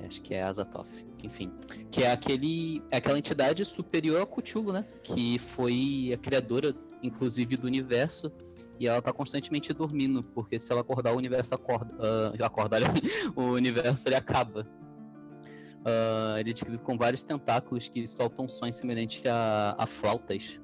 É, 0.00 0.06
acho 0.06 0.22
que 0.22 0.34
é 0.34 0.42
Azathoth 0.42 1.12
enfim, 1.22 1.52
que 1.90 2.02
é 2.02 2.10
aquele, 2.10 2.82
é 2.90 2.96
aquela 2.96 3.16
entidade 3.16 3.64
superior 3.64 4.20
a 4.20 4.26
Cthulhu, 4.26 4.72
né? 4.72 4.84
Que 5.02 5.38
foi 5.38 6.10
a 6.12 6.18
criadora, 6.18 6.74
inclusive, 7.02 7.56
do 7.56 7.66
universo. 7.66 8.32
E 8.80 8.88
ela 8.88 9.00
tá 9.00 9.12
constantemente 9.12 9.72
dormindo, 9.72 10.24
porque 10.24 10.58
se 10.58 10.72
ela 10.72 10.80
acordar, 10.80 11.12
o 11.12 11.16
universo 11.16 11.54
acorda. 11.54 11.94
Uh, 11.94 12.44
acorda, 12.44 12.78
o 13.36 13.42
universo 13.42 14.08
ele 14.08 14.16
acaba. 14.16 14.66
Uh, 15.82 16.38
ele 16.38 16.50
é 16.50 16.52
descrito 16.52 16.82
com 16.82 16.98
vários 16.98 17.22
tentáculos 17.22 17.88
que 17.88 18.06
soltam 18.06 18.48
sons 18.48 18.76
semelhantes 18.76 19.24
a, 19.26 19.76
a 19.78 19.86
flautas. 19.86 20.60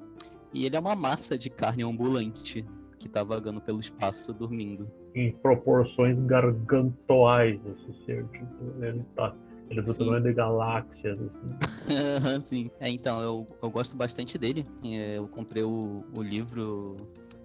E 0.52 0.66
ele 0.66 0.74
é 0.74 0.80
uma 0.80 0.96
massa 0.96 1.38
de 1.38 1.50
carne 1.50 1.84
ambulante 1.84 2.64
que 3.08 3.14
tá 3.14 3.24
vagando 3.24 3.60
pelo 3.60 3.80
espaço 3.80 4.32
dormindo. 4.32 4.88
Em 5.14 5.32
proporções 5.32 6.18
gargantuais, 6.26 7.58
esse 7.66 8.04
ser. 8.04 8.24
Tipo, 8.28 8.84
ele 8.84 9.02
tá. 9.16 9.34
Ele 9.70 9.80
é 9.80 9.82
do 9.82 9.94
tamanho 9.94 10.22
de 10.22 10.32
galáxias, 10.32 11.18
assim. 11.20 12.40
Sim. 12.40 12.70
É, 12.80 12.88
então, 12.88 13.20
eu, 13.20 13.46
eu 13.62 13.70
gosto 13.70 13.96
bastante 13.96 14.38
dele. 14.38 14.64
É, 14.84 15.18
eu 15.18 15.26
comprei 15.28 15.62
o, 15.62 16.04
o 16.16 16.22
livro 16.22 16.96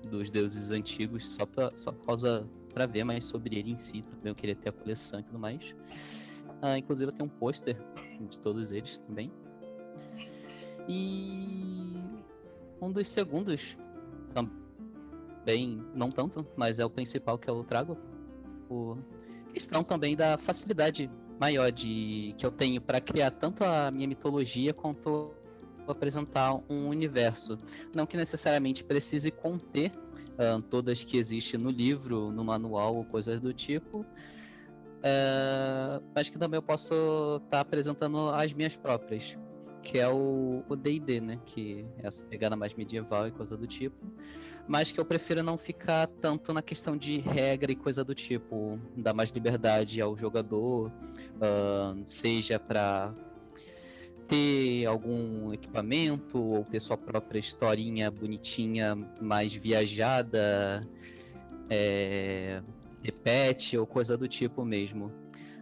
dos 0.10 0.30
deuses 0.30 0.72
antigos 0.72 1.34
só, 1.34 1.46
pra, 1.46 1.72
só 1.76 1.92
por 1.92 2.06
causa. 2.06 2.48
pra 2.74 2.86
ver 2.86 3.04
mais 3.04 3.26
sobre 3.26 3.58
ele 3.58 3.72
em 3.72 3.78
si. 3.78 4.04
Também 4.04 4.32
eu 4.32 4.36
queria 4.36 4.56
ter 4.56 4.70
a 4.70 4.72
coleção 4.72 5.20
e 5.20 5.24
tudo 5.24 5.40
mais. 5.40 5.76
Ah, 6.62 6.78
inclusive 6.78 7.12
eu 7.12 7.16
tenho 7.16 7.30
um 7.30 7.40
pôster 7.40 7.78
de 8.30 8.40
todos 8.40 8.72
eles 8.72 9.00
também. 9.00 9.32
E 10.88 11.94
um 12.82 12.92
dos 12.92 13.10
segundos 13.10 13.78
também, 14.34 14.63
não 15.94 16.12
tanto, 16.12 16.46
mas 16.56 16.80
é 16.80 16.86
o 16.86 16.90
principal 16.90 17.38
que 17.38 17.50
eu 17.50 17.64
trago. 17.64 17.98
O 18.70 18.98
questão 19.54 19.84
também 19.84 20.16
da 20.16 20.38
facilidade 20.38 21.10
maior 21.40 21.72
de 21.72 22.34
que 22.38 22.46
eu 22.46 22.52
tenho 22.52 22.82
para 22.82 23.00
criar 23.00 23.32
tanto 23.32 23.64
a 23.64 23.92
minha 23.92 24.08
mitologia 24.08 24.74
quanto 24.74 25.32
apresentar 25.88 26.56
um 26.70 26.88
universo. 26.88 27.58
Não 27.94 28.06
que 28.06 28.18
necessariamente 28.18 28.84
precise 28.84 29.30
conter 29.30 29.92
uh, 30.40 30.62
todas 30.62 31.04
que 31.04 31.18
existem 31.18 31.60
no 31.60 31.70
livro, 31.70 32.32
no 32.32 32.44
manual 32.44 32.96
ou 32.96 33.06
coisas 33.06 33.40
do 33.40 33.54
tipo. 33.54 34.00
Uh, 34.00 36.02
mas 36.16 36.30
que 36.30 36.38
também 36.38 36.58
eu 36.58 36.64
posso 36.64 36.94
estar 37.44 37.50
tá 37.50 37.60
apresentando 37.60 38.30
as 38.30 38.54
minhas 38.54 38.76
próprias 38.76 39.38
que 39.84 40.00
é 40.00 40.08
o 40.08 40.64
D&D, 40.78 41.20
né? 41.20 41.40
Que 41.46 41.86
é 41.98 42.08
essa 42.08 42.24
pegada 42.24 42.56
mais 42.56 42.74
medieval 42.74 43.28
e 43.28 43.32
coisa 43.32 43.58
do 43.58 43.68
tipo. 43.68 44.08
Mas 44.68 44.92
que 44.92 45.00
eu 45.00 45.06
prefiro 45.06 45.44
não 45.44 45.58
ficar 45.58 46.08
tanto 46.08 46.54
na 46.54 46.62
questão 46.62 46.96
de 46.96 47.18
regra 47.20 47.72
e 47.72 47.76
coisa 47.76 48.04
do 48.04 48.16
tipo. 48.16 48.80
Dar 48.96 49.14
mais 49.14 49.30
liberdade 49.30 50.02
ao 50.02 50.16
jogador, 50.16 50.90
uh, 50.90 52.02
seja 52.06 52.58
para 52.58 53.14
ter 54.28 54.86
algum 54.86 55.54
equipamento 55.54 56.42
ou 56.42 56.64
ter 56.64 56.80
sua 56.80 56.98
própria 56.98 57.40
historinha 57.40 58.10
bonitinha, 58.10 58.96
mais 59.22 59.54
viajada, 59.54 60.88
é, 61.70 62.62
repete 63.04 63.78
ou 63.78 63.86
coisa 63.86 64.18
do 64.18 64.28
tipo 64.28 64.64
mesmo. 64.64 65.12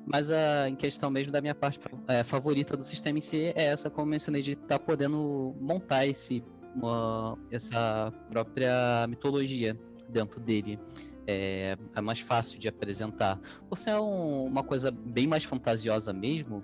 Mas 0.06 0.32
a, 0.32 0.70
em 0.70 0.76
questão 0.76 1.10
mesmo 1.10 1.32
da 1.32 1.41
minha 1.41 1.56
parte 1.56 1.80
é, 2.08 2.24
favorita 2.24 2.76
do 2.76 2.84
sistema 2.84 3.18
em 3.18 3.22
si 3.22 3.54
é 3.56 3.66
essa, 3.66 3.89
como 3.89 4.08
mencionei, 4.08 4.41
de 4.41 4.54
estar 4.54 4.68
tá 4.68 4.80
podendo 4.80 5.56
montar 5.60 6.06
esse, 6.06 6.43
uma, 6.76 7.38
essa 7.50 8.12
própria 8.30 9.06
mitologia 9.08 9.78
dentro 10.10 10.40
dele. 10.40 10.80
É, 11.28 11.78
é, 11.96 12.02
mais 12.02 12.20
fácil 12.20 12.60
de 12.60 12.68
apresentar. 12.68 13.40
Por 13.70 13.78
ser 13.78 13.96
um, 13.96 14.46
uma 14.46 14.64
coisa 14.64 14.92
bem 14.92 15.28
mais 15.28 15.44
fantasiosa 15.44 16.12
mesmo, 16.12 16.64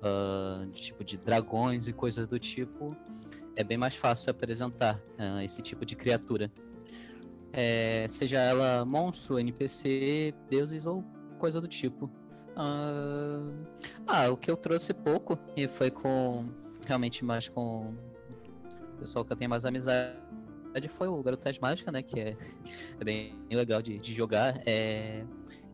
uh, 0.00 0.66
de 0.66 0.80
tipo 0.80 1.04
de 1.04 1.16
dragões 1.18 1.86
e 1.86 1.92
coisas 1.92 2.26
do 2.26 2.38
tipo, 2.38 2.96
é 3.56 3.62
bem 3.62 3.76
mais 3.76 3.94
fácil 3.94 4.30
apresentar 4.30 4.96
uh, 5.18 5.40
esse 5.44 5.60
tipo 5.60 5.84
de 5.84 5.94
criatura. 5.94 6.50
É, 7.52 8.06
seja 8.08 8.38
ela 8.38 8.84
monstro, 8.84 9.38
NPC, 9.38 10.34
deuses 10.48 10.86
ou 10.86 11.04
coisa 11.38 11.60
do 11.60 11.68
tipo. 11.68 12.06
Uh... 12.56 13.66
Ah, 14.06 14.28
o 14.30 14.36
que 14.36 14.50
eu 14.50 14.56
trouxe 14.56 14.92
pouco 14.92 15.38
e 15.56 15.66
foi 15.66 15.90
com 15.90 16.48
realmente 16.86 17.24
mais 17.24 17.48
com 17.48 17.94
pessoal 19.00 19.24
que 19.24 19.32
eu 19.32 19.36
tenho 19.36 19.50
mais 19.50 19.64
amizade 19.64 20.16
foi 20.88 21.08
o 21.08 21.22
Garotas 21.22 21.58
Mágica, 21.58 21.90
né? 21.90 22.02
Que 22.02 22.20
é, 22.20 22.36
é 23.00 23.04
bem 23.04 23.38
legal 23.50 23.82
de, 23.82 23.98
de 23.98 24.14
jogar. 24.14 24.60
É, 24.66 25.24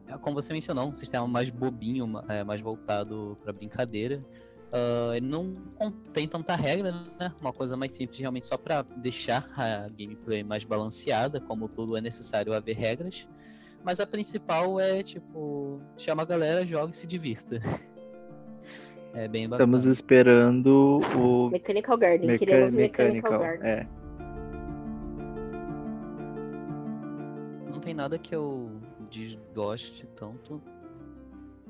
é, 0.07 0.19
como 0.19 0.35
você 0.35 0.53
mencionou, 0.53 0.89
um 0.89 0.95
sistema 0.95 1.27
mais 1.27 1.51
bobinho, 1.51 2.07
é, 2.29 2.45
mais 2.45 2.61
voltado 2.61 3.37
para 3.43 3.53
brincadeira. 3.53 4.25
Uh, 4.67 5.15
ele 5.15 5.27
não 5.27 5.55
tem 6.13 6.27
tanta 6.27 6.55
regra, 6.57 6.93
né? 7.19 7.33
Uma 7.41 7.53
coisa 7.53 7.77
mais 7.77 7.93
simples, 7.93 8.19
realmente 8.19 8.47
só 8.47 8.57
para 8.57 8.83
deixar 8.83 9.49
a 9.57 9.89
gameplay 9.89 10.43
mais 10.43 10.65
balanceada. 10.65 11.41
Como 11.41 11.69
tudo 11.69 11.97
é 11.97 12.01
necessário 12.01 12.53
haver 12.53 12.77
regras. 12.77 13.29
Mas 13.85 14.01
a 14.01 14.07
principal 14.07 14.81
é, 14.81 15.03
tipo, 15.03 15.81
chama 15.97 16.23
a 16.23 16.27
galera, 16.27 16.67
joga 16.67 16.91
e 16.91 16.97
se 16.97 17.07
divirta. 17.07 17.61
É 19.17 19.27
bem 19.27 19.49
bacana. 19.49 19.77
Estamos 19.77 19.87
esperando 19.87 21.01
o. 21.17 21.49
Mechanical 21.49 21.97
Garden. 21.97 22.27
Meca... 22.27 22.45
Queremos 22.45 22.75
Mechanical, 22.75 23.07
Mechanical 23.07 23.39
Garden. 23.39 23.71
É. 23.71 23.89
Não 27.73 27.81
tem 27.81 27.95
nada 27.95 28.19
que 28.19 28.35
eu 28.35 28.71
desgoste 29.09 30.07
tanto 30.17 30.63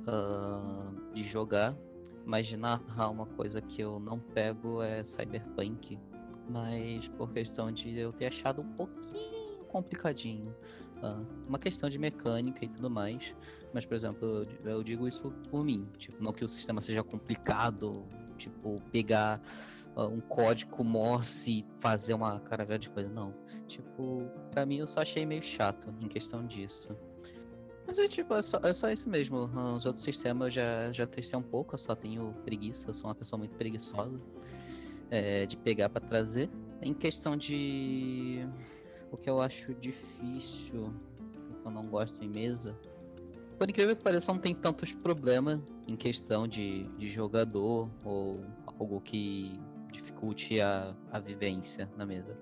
uh, 0.08 1.12
de 1.14 1.22
jogar, 1.22 1.76
mas 2.24 2.48
de 2.48 2.56
narrar 2.56 3.10
uma 3.10 3.26
coisa 3.26 3.62
que 3.62 3.80
eu 3.80 4.00
não 4.00 4.18
pego 4.18 4.82
é 4.82 5.04
Cyberpunk. 5.04 5.96
Mas 6.50 7.06
por 7.10 7.32
questão 7.32 7.70
de 7.70 7.96
eu 7.96 8.12
ter 8.12 8.26
achado 8.26 8.62
um 8.62 8.72
pouquinho 8.72 9.64
complicadinho. 9.68 10.52
Uh, 11.02 11.26
uma 11.46 11.58
questão 11.58 11.88
de 11.88 11.98
mecânica 11.98 12.64
e 12.64 12.68
tudo 12.68 12.88
mais. 12.88 13.34
Mas, 13.72 13.84
por 13.84 13.94
exemplo, 13.94 14.46
eu, 14.64 14.70
eu, 14.70 14.82
digo 14.82 15.06
isso 15.06 15.30
por 15.50 15.64
mim. 15.64 15.86
Tipo, 15.98 16.22
não 16.22 16.32
que 16.32 16.44
o 16.44 16.48
sistema 16.48 16.80
seja 16.80 17.02
complicado, 17.02 18.04
tipo, 18.36 18.80
pegar 18.90 19.40
uh, 19.94 20.06
um 20.06 20.20
código 20.20 20.82
Morse 20.82 21.58
e 21.58 21.66
fazer 21.78 22.14
uma 22.14 22.40
caralhada 22.40 22.78
de 22.78 22.88
coisa. 22.88 23.10
Não. 23.10 23.34
Tipo, 23.66 24.22
pra 24.50 24.64
mim 24.64 24.78
eu 24.78 24.88
só 24.88 25.00
achei 25.00 25.26
meio 25.26 25.42
chato 25.42 25.94
em 26.00 26.08
questão 26.08 26.46
disso. 26.46 26.96
Mas 27.86 27.98
é 27.98 28.08
tipo, 28.08 28.34
é 28.34 28.42
só, 28.42 28.58
é 28.62 28.72
só 28.72 28.90
isso 28.90 29.08
mesmo. 29.08 29.48
Os 29.76 29.86
outros 29.86 30.02
sistemas 30.02 30.46
eu 30.46 30.50
já, 30.50 30.92
já 30.92 31.06
testei 31.06 31.38
um 31.38 31.42
pouco, 31.42 31.74
eu 31.74 31.78
só 31.78 31.94
tenho 31.94 32.34
preguiça, 32.44 32.88
eu 32.88 32.94
sou 32.94 33.06
uma 33.08 33.14
pessoa 33.14 33.38
muito 33.38 33.54
preguiçosa 33.54 34.20
é, 35.10 35.46
de 35.46 35.56
pegar 35.56 35.88
para 35.88 36.00
trazer. 36.00 36.50
Em 36.82 36.92
questão 36.92 37.36
de 37.36 38.46
o 39.10 39.16
que 39.16 39.28
eu 39.28 39.40
acho 39.40 39.74
difícil, 39.74 40.92
o 41.50 41.54
que 41.54 41.66
eu 41.66 41.70
não 41.70 41.86
gosto 41.86 42.22
em 42.22 42.28
mesa. 42.28 42.78
Por 43.58 43.70
incrível 43.70 43.96
que 43.96 44.02
pareça, 44.02 44.32
não 44.32 44.40
tem 44.40 44.54
tantos 44.54 44.92
problemas 44.92 45.60
em 45.88 45.96
questão 45.96 46.46
de, 46.46 46.84
de 46.98 47.08
jogador 47.08 47.88
ou 48.04 48.44
algo 48.78 49.00
que 49.00 49.58
dificulte 49.90 50.60
a, 50.60 50.94
a 51.10 51.18
vivência 51.18 51.90
na 51.96 52.04
mesa. 52.04 52.36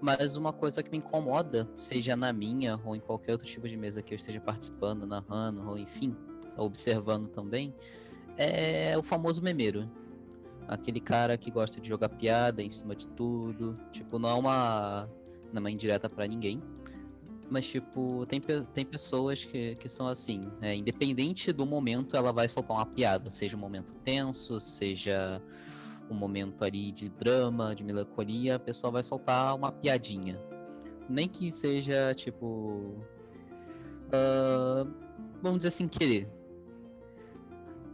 Mas 0.00 0.34
uma 0.34 0.52
coisa 0.52 0.82
que 0.82 0.90
me 0.90 0.98
incomoda, 0.98 1.68
seja 1.76 2.16
na 2.16 2.32
minha 2.32 2.80
ou 2.84 2.96
em 2.96 3.00
qualquer 3.00 3.32
outro 3.32 3.46
tipo 3.46 3.68
de 3.68 3.76
mesa 3.76 4.02
que 4.02 4.12
eu 4.12 4.16
esteja 4.16 4.40
participando, 4.40 5.06
narrando, 5.06 5.68
ou 5.68 5.78
enfim, 5.78 6.16
observando 6.56 7.28
também, 7.28 7.72
é 8.36 8.98
o 8.98 9.02
famoso 9.02 9.40
memeiro. 9.40 9.88
Aquele 10.66 11.00
cara 11.00 11.38
que 11.38 11.52
gosta 11.52 11.80
de 11.80 11.88
jogar 11.88 12.08
piada 12.08 12.62
em 12.62 12.70
cima 12.70 12.96
de 12.96 13.06
tudo. 13.08 13.78
Tipo, 13.92 14.18
não 14.18 14.28
é 14.28 14.34
uma 14.34 15.08
não 15.52 15.66
é 15.66 15.70
indireta 15.70 16.08
para 16.08 16.26
ninguém. 16.26 16.62
Mas, 17.52 17.66
tipo, 17.66 18.24
tem, 18.26 18.40
tem 18.40 18.82
pessoas 18.82 19.44
que, 19.44 19.74
que 19.76 19.86
são 19.86 20.06
assim, 20.06 20.40
né? 20.58 20.74
independente 20.74 21.52
do 21.52 21.66
momento, 21.66 22.16
ela 22.16 22.32
vai 22.32 22.48
soltar 22.48 22.78
uma 22.78 22.86
piada, 22.86 23.30
seja 23.30 23.58
um 23.58 23.60
momento 23.60 23.92
tenso, 23.96 24.58
seja 24.58 25.38
um 26.10 26.14
momento 26.14 26.64
ali 26.64 26.90
de 26.90 27.10
drama, 27.10 27.74
de 27.74 27.84
melancolia, 27.84 28.56
a 28.56 28.58
pessoa 28.58 28.90
vai 28.90 29.02
soltar 29.02 29.54
uma 29.54 29.70
piadinha. 29.70 30.40
Nem 31.10 31.28
que 31.28 31.52
seja, 31.52 32.14
tipo. 32.14 32.96
Uh, 34.08 34.90
vamos 35.42 35.58
dizer 35.58 35.68
assim, 35.68 35.86
querer. 35.86 36.26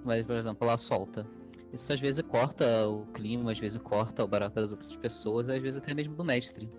Mas, 0.05 0.25
por 0.25 0.37
exemplo, 0.37 0.69
ela 0.69 0.79
solta. 0.79 1.27
Isso 1.73 1.93
às 1.93 1.99
vezes 1.99 2.23
corta 2.23 2.89
o 2.89 3.07
clima, 3.07 3.51
às 3.51 3.59
vezes 3.59 3.77
corta 3.83 4.23
o 4.23 4.29
barato 4.29 4.55
das 4.55 4.71
outras 4.71 4.95
pessoas, 4.95 5.49
às 5.49 5.61
vezes 5.61 5.79
até 5.79 5.93
mesmo 5.93 6.15
do 6.15 6.25
mestre 6.25 6.71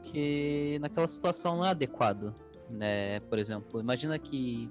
porque 0.00 0.78
naquela 0.80 1.06
situação 1.06 1.58
não 1.58 1.64
é 1.64 1.68
adequado, 1.68 2.34
né? 2.68 3.20
Por 3.20 3.38
exemplo, 3.38 3.80
imagina 3.80 4.18
que 4.18 4.70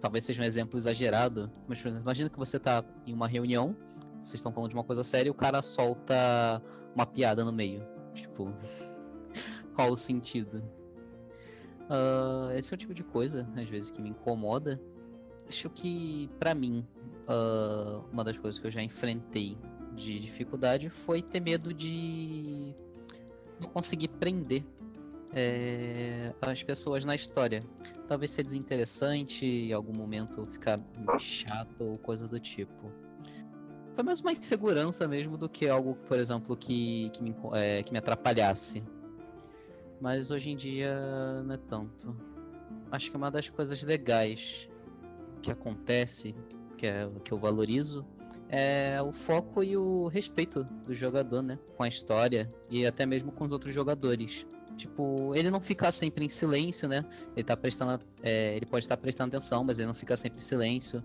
talvez 0.00 0.24
seja 0.24 0.42
um 0.42 0.44
exemplo 0.44 0.78
exagerado, 0.78 1.50
mas 1.66 1.80
por 1.80 1.88
exemplo, 1.88 2.04
imagina 2.04 2.28
que 2.28 2.38
você 2.38 2.58
está 2.58 2.84
em 3.06 3.12
uma 3.12 3.26
reunião, 3.26 3.74
vocês 4.22 4.34
estão 4.34 4.52
falando 4.52 4.70
de 4.70 4.76
uma 4.76 4.84
coisa 4.84 5.02
séria 5.02 5.28
e 5.28 5.30
o 5.30 5.34
cara 5.34 5.62
solta 5.62 6.62
uma 6.94 7.06
piada 7.06 7.44
no 7.44 7.52
meio, 7.52 7.82
tipo, 8.14 8.52
qual 9.74 9.90
o 9.90 9.96
sentido? 9.96 10.62
Uh, 11.84 12.52
esse 12.54 12.72
é 12.72 12.74
o 12.74 12.78
tipo 12.78 12.92
de 12.92 13.02
coisa, 13.02 13.48
às 13.56 13.68
vezes, 13.68 13.90
que 13.90 14.02
me 14.02 14.10
incomoda. 14.10 14.78
Acho 15.48 15.70
que, 15.70 16.28
para 16.38 16.54
mim, 16.54 16.86
uh, 17.26 18.04
uma 18.12 18.22
das 18.22 18.36
coisas 18.36 18.60
que 18.60 18.66
eu 18.66 18.70
já 18.70 18.82
enfrentei 18.82 19.56
de 19.94 20.18
dificuldade 20.18 20.90
foi 20.90 21.22
ter 21.22 21.40
medo 21.40 21.72
de 21.72 22.74
não 23.60 23.68
conseguir 23.68 24.08
prender 24.08 24.64
é, 25.34 26.32
as 26.40 26.62
pessoas 26.62 27.04
na 27.04 27.14
história. 27.14 27.64
Talvez 28.06 28.30
ser 28.30 28.42
desinteressante, 28.42 29.44
em 29.44 29.72
algum 29.72 29.96
momento 29.96 30.44
ficar 30.46 30.80
chato 31.18 31.80
ou 31.80 31.98
coisa 31.98 32.26
do 32.26 32.40
tipo. 32.40 32.92
foi 33.92 34.04
mais 34.04 34.20
uma 34.20 34.32
insegurança 34.32 35.06
mesmo 35.06 35.36
do 35.36 35.48
que 35.48 35.68
algo, 35.68 35.94
por 36.06 36.18
exemplo, 36.18 36.56
que, 36.56 37.10
que, 37.10 37.22
me, 37.22 37.34
é, 37.54 37.82
que 37.82 37.92
me 37.92 37.98
atrapalhasse. 37.98 38.82
Mas 40.00 40.30
hoje 40.30 40.50
em 40.50 40.56
dia 40.56 40.96
não 41.44 41.54
é 41.54 41.58
tanto. 41.58 42.16
Acho 42.90 43.10
que 43.10 43.16
uma 43.16 43.30
das 43.30 43.48
coisas 43.48 43.82
legais 43.82 44.68
que 45.42 45.50
acontece, 45.50 46.34
que 46.76 46.86
é 46.86 47.08
que 47.24 47.32
eu 47.32 47.38
valorizo, 47.38 48.06
é 48.48 49.00
o 49.02 49.12
foco 49.12 49.62
e 49.62 49.76
o 49.76 50.08
respeito 50.08 50.64
do 50.64 50.94
jogador, 50.94 51.42
né? 51.42 51.58
Com 51.76 51.82
a 51.82 51.88
história 51.88 52.50
e 52.70 52.86
até 52.86 53.04
mesmo 53.04 53.30
com 53.30 53.44
os 53.44 53.52
outros 53.52 53.74
jogadores. 53.74 54.46
Tipo, 54.76 55.34
ele 55.34 55.50
não 55.50 55.60
fica 55.60 55.90
sempre 55.90 56.24
em 56.24 56.28
silêncio, 56.28 56.88
né? 56.88 57.04
Ele 57.36 57.44
tá 57.44 57.56
prestando. 57.56 58.02
É, 58.22 58.56
ele 58.56 58.64
pode 58.64 58.84
estar 58.84 58.96
prestando 58.96 59.28
atenção, 59.36 59.64
mas 59.64 59.78
ele 59.78 59.86
não 59.86 59.94
fica 59.94 60.16
sempre 60.16 60.40
em 60.40 60.42
silêncio. 60.42 61.04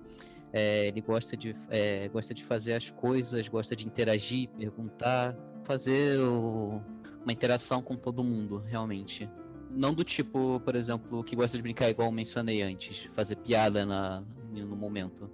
É, 0.53 0.87
ele 0.87 1.01
gosta 1.01 1.35
de, 1.35 1.55
é, 1.69 2.07
gosta 2.09 2.33
de 2.33 2.43
fazer 2.43 2.73
as 2.73 2.91
coisas, 2.91 3.47
gosta 3.47 3.75
de 3.75 3.87
interagir, 3.87 4.47
perguntar, 4.49 5.35
fazer 5.63 6.19
o, 6.19 6.79
uma 7.23 7.33
interação 7.33 7.81
com 7.81 7.95
todo 7.95 8.23
mundo, 8.23 8.59
realmente. 8.59 9.27
Não 9.71 9.91
do 9.91 10.03
tipo, 10.03 10.59
por 10.59 10.75
exemplo, 10.75 11.23
que 11.23 11.35
gosta 11.35 11.57
de 11.57 11.63
brincar 11.63 11.89
igual 11.89 12.11
mencionei 12.11 12.61
antes, 12.61 13.05
fazer 13.13 13.37
piada 13.37 13.83
na, 13.83 14.23
no 14.51 14.75
momento 14.75 15.27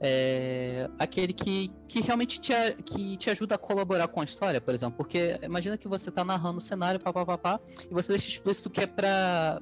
é, 0.00 0.88
aquele 0.98 1.32
que, 1.32 1.70
que 1.88 2.00
realmente 2.00 2.40
te, 2.40 2.52
que 2.84 3.16
te 3.16 3.30
ajuda 3.30 3.56
a 3.56 3.58
colaborar 3.58 4.06
com 4.08 4.20
a 4.20 4.24
história, 4.24 4.60
por 4.60 4.72
exemplo. 4.72 4.96
Porque 4.96 5.38
imagina 5.42 5.76
que 5.76 5.88
você 5.88 6.08
está 6.08 6.24
narrando 6.24 6.58
o 6.58 6.60
cenário, 6.60 7.00
papapá, 7.00 7.60
e 7.90 7.92
você 7.92 8.12
deixa 8.12 8.28
explícito 8.28 8.70
que 8.70 8.80
é 8.80 8.86
pra. 8.86 9.60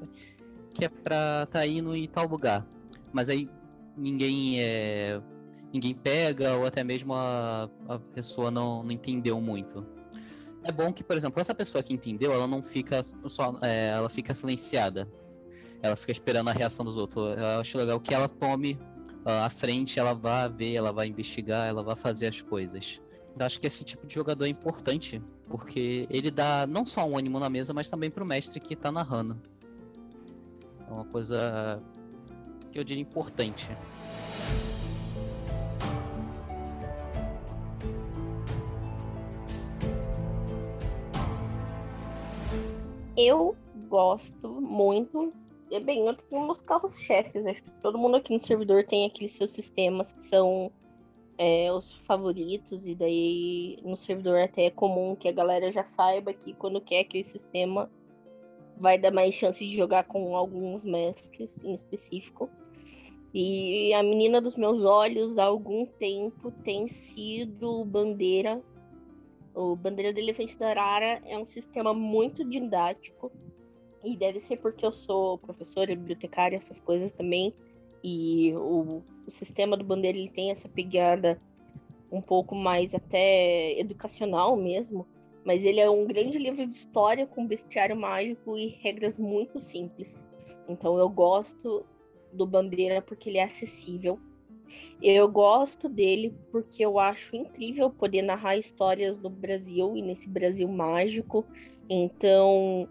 que 0.74 0.84
é 0.84 0.89
pra 0.89 1.47
tá 1.47 1.66
indo 1.66 1.97
em 1.97 2.07
tal 2.07 2.26
lugar. 2.26 2.66
Mas 3.12 3.28
aí 3.28 3.49
ninguém 3.97 4.61
é. 4.61 5.20
ninguém 5.72 5.95
pega, 5.95 6.57
ou 6.57 6.66
até 6.66 6.84
mesmo 6.84 7.14
a, 7.14 7.70
a 7.89 7.99
pessoa 7.99 8.51
não, 8.51 8.82
não 8.82 8.91
entendeu 8.91 9.41
muito. 9.41 9.87
É 10.62 10.72
bom 10.72 10.93
que, 10.93 11.05
por 11.05 11.16
exemplo, 11.16 11.41
essa 11.41 11.55
pessoa 11.55 11.82
que 11.82 11.95
entendeu, 11.95 12.32
ela 12.32 12.47
não 12.47 12.62
fica 12.62 13.01
só. 13.03 13.57
É, 13.62 13.89
ela 13.89 14.11
fica 14.11 14.34
silenciada. 14.34 15.09
Ela 15.80 15.97
fica 15.97 16.12
esperando 16.12 16.49
a 16.49 16.53
reação 16.53 16.84
dos 16.84 16.97
outros. 16.99 17.37
Eu 17.39 17.61
acho 17.61 17.78
legal 17.78 18.01
que 18.01 18.12
ela 18.12 18.28
tome 18.28 18.78
à 19.27 19.51
frente, 19.51 19.99
ela 19.99 20.14
vai 20.14 20.49
ver, 20.49 20.74
ela 20.74 20.93
vai 20.93 21.09
investigar, 21.09 21.66
ela 21.66 21.83
vai 21.83 21.97
fazer 21.97 22.29
as 22.29 22.41
coisas. 22.41 23.01
Eu 23.37 23.45
acho 23.45 23.61
que 23.61 23.66
esse 23.66 23.85
tipo 23.85 24.07
de 24.07 24.14
jogador 24.14 24.45
é 24.45 24.49
importante, 24.49 25.20
porque 25.49 26.07
ele 26.09 26.31
dá 26.31 26.64
não 26.66 26.87
só 26.87 27.05
um 27.05 27.18
ânimo 27.18 27.41
na 27.41 27.51
mesa, 27.51 27.74
mas 27.74 27.91
também 27.91 28.09
pro 28.09 28.24
mestre 28.24 28.61
que 28.61 28.77
tá 28.77 28.93
narrando. 28.93 29.37
É 30.89 30.93
uma 30.93 31.05
coisa 31.05 31.83
que 32.70 32.79
eu 32.79 32.85
diria 32.85 33.03
importante. 33.03 33.77
Eu 43.16 43.57
gosto 43.89 44.49
muito 44.61 45.33
é 45.71 45.81
bem, 45.81 46.07
eu 46.07 46.14
tenho 46.14 46.45
meus 46.45 46.61
carros-chefes. 46.61 47.47
Acho 47.47 47.62
que 47.62 47.71
todo 47.83 47.99
mundo 47.99 48.17
aqui 48.17 48.33
no 48.33 48.41
servidor 48.41 48.85
tem 48.85 49.07
aqueles 49.07 49.33
seus 49.33 49.51
sistemas 49.51 50.12
que 50.12 50.27
são 50.27 50.71
é, 51.39 51.71
os 51.73 51.93
favoritos, 52.07 52.87
e 52.87 52.95
daí 52.95 53.79
no 53.83 53.97
servidor 53.97 54.41
até 54.41 54.67
é 54.67 54.71
comum 54.71 55.17
que 55.17 55.29
a 55.29 55.33
galera 55.33 55.71
já 55.73 55.85
saiba 55.85 56.33
que 56.33 56.55
quando 56.55 56.81
quer 56.81 57.01
aquele 57.01 57.25
sistema 57.25 57.91
vai 58.79 58.99
dar 58.99 59.11
mais 59.11 59.35
chance 59.35 59.67
de 59.67 59.75
jogar 59.75 60.05
com 60.05 60.37
alguns 60.37 60.85
mestres 60.85 61.62
em 61.64 61.75
específico. 61.75 62.49
E 63.35 63.93
a 63.93 64.03
menina 64.03 64.41
dos 64.41 64.57
meus 64.57 64.85
olhos 64.85 65.39
há 65.39 65.45
algum 65.45 65.85
tempo 65.85 66.51
tem 66.64 66.89
sido 66.89 67.85
Bandeira. 67.85 68.62
O 69.55 69.75
Bandeira 69.77 70.12
do 70.12 70.19
Elefante 70.19 70.57
da 70.59 70.71
Arara 70.71 71.23
é 71.27 71.37
um 71.37 71.45
sistema 71.45 71.93
muito 71.93 72.45
didático 72.45 73.33
e 74.07 74.17
deve 74.17 74.41
ser 74.41 74.57
porque 74.59 74.87
eu 74.87 74.93
sou 74.93 75.37
professora, 75.39 75.97
bibliotecária, 75.97 76.57
essas 76.57 76.79
coisas 76.79 77.11
também. 77.11 77.53
E 78.05 78.53
o, 78.55 79.03
o 79.27 79.31
sistema 79.31 79.77
do 79.77 79.83
Bandeira 79.83 80.17
ele 80.17 80.31
tem 80.31 80.53
essa 80.53 80.69
pegada 80.69 81.41
um 82.11 82.23
pouco 82.23 82.55
mais 82.55 82.95
até 82.95 83.79
educacional 83.81 84.57
mesmo. 84.57 85.05
Mas 85.45 85.65
ele 85.65 85.81
é 85.81 85.91
um 85.91 86.07
grande 86.07 86.39
livro 86.39 86.65
de 86.67 86.77
história 86.77 87.27
com 87.27 87.47
bestiário 87.47 87.97
mágico 87.97 88.57
e 88.57 88.79
regras 88.81 89.19
muito 89.19 89.61
simples. 89.61 90.17
Então 90.69 90.99
eu 90.99 91.09
gosto 91.09 91.85
do 92.33 92.47
Bandeira 92.47 93.03
porque 93.03 93.29
ele 93.29 93.39
é 93.39 93.45
acessível. 93.45 94.21
Eu 95.03 95.29
gosto 95.29 95.89
dele 95.89 96.33
porque 96.53 96.85
eu 96.85 96.99
acho 96.99 97.35
incrível 97.35 97.91
poder 97.91 98.23
narrar 98.23 98.57
histórias 98.57 99.17
do 99.19 99.29
Brasil 99.29 99.97
e 99.97 100.03
nesse 100.03 100.29
Brasil 100.29 100.69
mágico. 100.69 101.45
Então, 101.89 102.89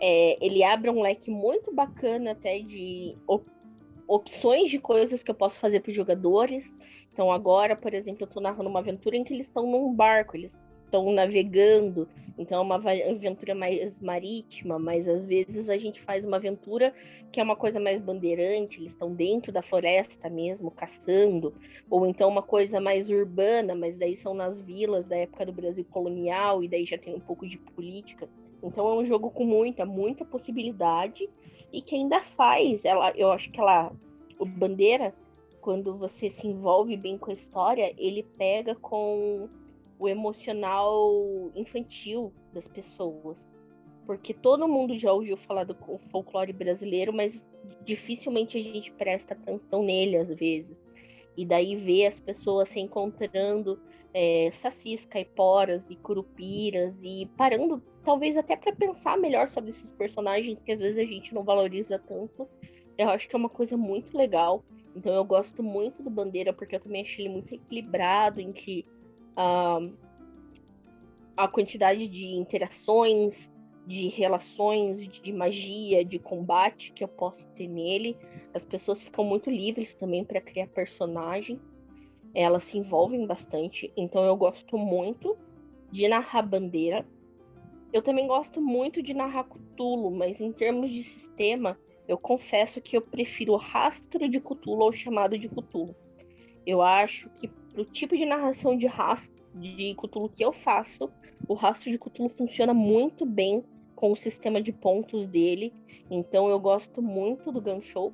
é, 0.00 0.44
ele 0.44 0.62
abre 0.62 0.90
um 0.90 1.00
leque 1.00 1.30
muito 1.30 1.72
bacana 1.72 2.32
até 2.32 2.58
de 2.58 3.16
op 3.26 3.44
opções 4.06 4.68
de 4.68 4.78
coisas 4.78 5.22
que 5.22 5.30
eu 5.30 5.34
posso 5.34 5.58
fazer 5.58 5.80
para 5.80 5.90
os 5.90 5.96
jogadores. 5.96 6.70
Então 7.10 7.32
agora, 7.32 7.74
por 7.74 7.94
exemplo, 7.94 8.22
eu 8.22 8.26
estou 8.26 8.42
narrando 8.42 8.68
uma 8.68 8.80
aventura 8.80 9.16
em 9.16 9.24
que 9.24 9.32
eles 9.32 9.46
estão 9.46 9.70
num 9.70 9.94
barco, 9.94 10.36
eles 10.36 10.52
estão 10.84 11.10
navegando, 11.10 12.06
então 12.38 12.58
é 12.58 12.60
uma 12.60 12.76
aventura 12.76 13.54
mais 13.54 14.00
marítima, 14.00 14.78
mas 14.78 15.08
às 15.08 15.24
vezes 15.24 15.68
a 15.68 15.76
gente 15.76 16.00
faz 16.00 16.24
uma 16.24 16.36
aventura 16.36 16.94
que 17.32 17.40
é 17.40 17.42
uma 17.42 17.56
coisa 17.56 17.80
mais 17.80 18.00
bandeirante, 18.00 18.78
eles 18.78 18.92
estão 18.92 19.12
dentro 19.12 19.50
da 19.50 19.62
floresta 19.62 20.30
mesmo, 20.30 20.70
caçando, 20.70 21.52
ou 21.90 22.06
então 22.06 22.28
uma 22.28 22.42
coisa 22.42 22.80
mais 22.80 23.10
urbana, 23.10 23.74
mas 23.74 23.96
daí 23.96 24.16
são 24.16 24.34
nas 24.34 24.60
vilas 24.60 25.06
da 25.06 25.16
época 25.16 25.46
do 25.46 25.52
Brasil 25.52 25.84
colonial, 25.90 26.62
e 26.62 26.68
daí 26.68 26.84
já 26.84 26.96
tem 26.96 27.14
um 27.14 27.20
pouco 27.20 27.46
de 27.46 27.58
política. 27.58 28.28
Então 28.64 28.88
é 28.88 28.94
um 28.94 29.04
jogo 29.04 29.30
com 29.30 29.44
muita, 29.44 29.84
muita 29.84 30.24
possibilidade 30.24 31.28
e 31.70 31.82
que 31.82 31.94
ainda 31.94 32.22
faz, 32.36 32.84
ela, 32.84 33.10
eu 33.10 33.30
acho 33.30 33.50
que 33.50 33.60
ela, 33.60 33.92
o 34.38 34.46
Bandeira, 34.46 35.14
quando 35.60 35.96
você 35.96 36.30
se 36.30 36.46
envolve 36.46 36.96
bem 36.96 37.18
com 37.18 37.30
a 37.30 37.34
história, 37.34 37.94
ele 37.98 38.22
pega 38.22 38.74
com 38.74 39.48
o 39.98 40.08
emocional 40.08 41.50
infantil 41.54 42.32
das 42.52 42.66
pessoas. 42.66 43.38
Porque 44.06 44.34
todo 44.34 44.68
mundo 44.68 44.98
já 44.98 45.12
ouviu 45.12 45.36
falar 45.36 45.64
do 45.64 45.76
folclore 46.10 46.52
brasileiro, 46.52 47.12
mas 47.12 47.44
dificilmente 47.84 48.58
a 48.58 48.62
gente 48.62 48.92
presta 48.92 49.34
atenção 49.34 49.82
nele 49.82 50.16
às 50.16 50.28
vezes. 50.28 50.76
E 51.36 51.44
daí 51.44 51.76
vê 51.76 52.06
as 52.06 52.18
pessoas 52.18 52.68
se 52.68 52.80
encontrando 52.80 53.80
é, 54.14 54.48
sacis, 54.52 55.04
caiporas 55.04 55.90
e 55.90 55.96
curupiras 55.96 56.94
e 57.02 57.26
parando 57.36 57.82
talvez 58.04 58.38
até 58.38 58.54
para 58.54 58.72
pensar 58.72 59.18
melhor 59.18 59.48
sobre 59.48 59.70
esses 59.70 59.90
personagens 59.90 60.62
que 60.62 60.70
às 60.70 60.78
vezes 60.78 60.98
a 60.98 61.04
gente 61.04 61.34
não 61.34 61.42
valoriza 61.42 61.98
tanto. 61.98 62.48
Eu 62.96 63.08
acho 63.08 63.28
que 63.28 63.34
é 63.34 63.38
uma 63.38 63.48
coisa 63.48 63.76
muito 63.76 64.16
legal. 64.16 64.64
Então 64.94 65.12
eu 65.12 65.24
gosto 65.24 65.62
muito 65.64 66.00
do 66.00 66.08
Bandeira 66.08 66.52
porque 66.52 66.76
eu 66.76 66.80
também 66.80 67.02
achei 67.02 67.24
ele 67.24 67.34
muito 67.34 67.52
equilibrado 67.52 68.40
em 68.40 68.52
que 68.52 68.86
uh, 69.32 69.92
a 71.36 71.48
quantidade 71.48 72.06
de 72.06 72.26
interações, 72.36 73.50
de 73.84 74.06
relações, 74.08 75.08
de 75.08 75.32
magia, 75.32 76.04
de 76.04 76.20
combate 76.20 76.92
que 76.92 77.02
eu 77.02 77.08
posso 77.08 77.44
ter 77.48 77.66
nele. 77.66 78.16
As 78.54 78.64
pessoas 78.64 79.02
ficam 79.02 79.24
muito 79.24 79.50
livres 79.50 79.94
também 79.96 80.24
para 80.24 80.40
criar 80.40 80.68
personagens. 80.68 81.60
Elas 82.34 82.64
se 82.64 82.76
envolvem 82.76 83.26
bastante. 83.26 83.92
Então 83.96 84.24
eu 84.24 84.36
gosto 84.36 84.76
muito 84.76 85.36
de 85.90 86.08
narrar 86.08 86.42
Bandeira. 86.42 87.06
Eu 87.92 88.02
também 88.02 88.26
gosto 88.26 88.60
muito 88.60 89.00
de 89.02 89.14
narrar 89.14 89.44
Cthulhu, 89.44 90.10
mas 90.10 90.40
em 90.40 90.50
termos 90.52 90.90
de 90.90 91.04
sistema, 91.04 91.78
eu 92.08 92.18
confesso 92.18 92.80
que 92.80 92.96
eu 92.96 93.02
prefiro 93.02 93.52
o 93.52 93.56
rastro 93.56 94.28
de 94.28 94.40
Cthulhu 94.40 94.82
ou 94.82 94.92
chamado 94.92 95.38
de 95.38 95.48
Cthulhu. 95.48 95.94
Eu 96.66 96.82
acho 96.82 97.30
que 97.38 97.46
pro 97.46 97.84
tipo 97.84 98.16
de 98.16 98.24
narração 98.24 98.76
de 98.76 98.86
rastro 98.86 99.44
de 99.54 99.94
Cthulhu 99.94 100.28
que 100.28 100.44
eu 100.44 100.52
faço, 100.52 101.10
o 101.46 101.54
rastro 101.54 101.90
de 101.90 101.98
Cthulhu 101.98 102.28
funciona 102.30 102.74
muito 102.74 103.24
bem 103.24 103.62
com 103.94 104.12
o 104.12 104.16
sistema 104.16 104.60
de 104.60 104.72
pontos 104.72 105.26
dele. 105.28 105.72
Então 106.10 106.48
eu 106.48 106.58
gosto 106.58 107.00
muito 107.00 107.52
do 107.52 107.60
Gun 107.60 107.80
Show, 107.80 108.12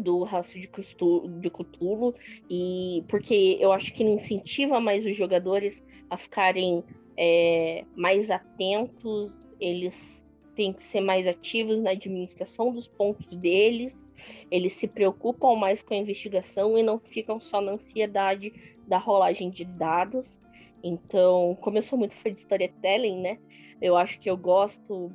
do 0.00 0.22
rastro 0.22 0.60
de 0.60 0.68
Cthulhu, 0.68 1.28
de 1.40 1.50
Cthulhu 1.50 2.14
e 2.48 3.04
porque 3.08 3.58
eu 3.60 3.72
acho 3.72 3.92
que 3.92 4.02
ele 4.02 4.12
incentiva 4.12 4.80
mais 4.80 5.04
os 5.04 5.16
jogadores 5.16 5.84
a 6.08 6.16
ficarem 6.16 6.84
é, 7.16 7.84
mais 7.96 8.30
atentos, 8.30 9.34
eles 9.60 10.22
têm 10.54 10.72
que 10.72 10.82
ser 10.82 11.00
mais 11.00 11.26
ativos 11.26 11.80
na 11.80 11.90
administração 11.90 12.72
dos 12.72 12.86
pontos 12.86 13.26
deles, 13.36 14.08
eles 14.50 14.74
se 14.74 14.86
preocupam 14.86 15.56
mais 15.56 15.82
com 15.82 15.94
a 15.94 15.96
investigação 15.96 16.76
e 16.76 16.82
não 16.82 16.98
ficam 16.98 17.40
só 17.40 17.60
na 17.60 17.72
ansiedade 17.72 18.52
da 18.86 18.98
rolagem 18.98 19.50
de 19.50 19.64
dados. 19.64 20.40
Então, 20.82 21.56
como 21.60 21.78
eu 21.78 21.82
sou 21.82 21.98
muito 21.98 22.14
fã 22.14 22.32
de 22.32 22.40
storytelling, 22.40 23.20
né? 23.20 23.38
Eu 23.80 23.96
acho 23.96 24.18
que 24.20 24.28
eu 24.28 24.36
gosto. 24.36 25.12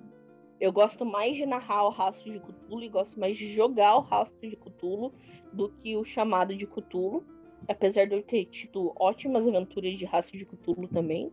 Eu 0.59 0.71
gosto 0.71 1.05
mais 1.05 1.35
de 1.35 1.45
narrar 1.45 1.85
o 1.85 1.89
rastro 1.89 2.31
de 2.31 2.39
Cthulhu 2.39 2.83
e 2.83 2.89
gosto 2.89 3.19
mais 3.19 3.37
de 3.37 3.53
jogar 3.53 3.97
o 3.97 4.01
rastro 4.01 4.49
de 4.49 4.55
Cthulhu 4.55 5.13
do 5.53 5.69
que 5.69 5.95
o 5.95 6.03
chamado 6.03 6.55
de 6.55 6.65
Cthulhu. 6.65 7.23
apesar 7.67 8.05
de 8.05 8.15
eu 8.15 8.23
ter 8.23 8.45
tido 8.45 8.93
ótimas 8.95 9.47
aventuras 9.47 9.97
de 9.97 10.05
raça 10.05 10.31
de 10.31 10.45
Cthulhu 10.45 10.87
também. 10.87 11.31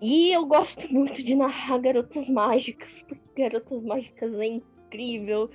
E 0.00 0.30
eu 0.32 0.44
gosto 0.46 0.86
muito 0.92 1.22
de 1.22 1.34
narrar 1.34 1.78
Garotas 1.78 2.28
Mágicas, 2.28 3.02
porque 3.08 3.42
Garotas 3.42 3.82
Mágicas 3.82 4.34
é 4.34 4.46
incrível 4.46 5.50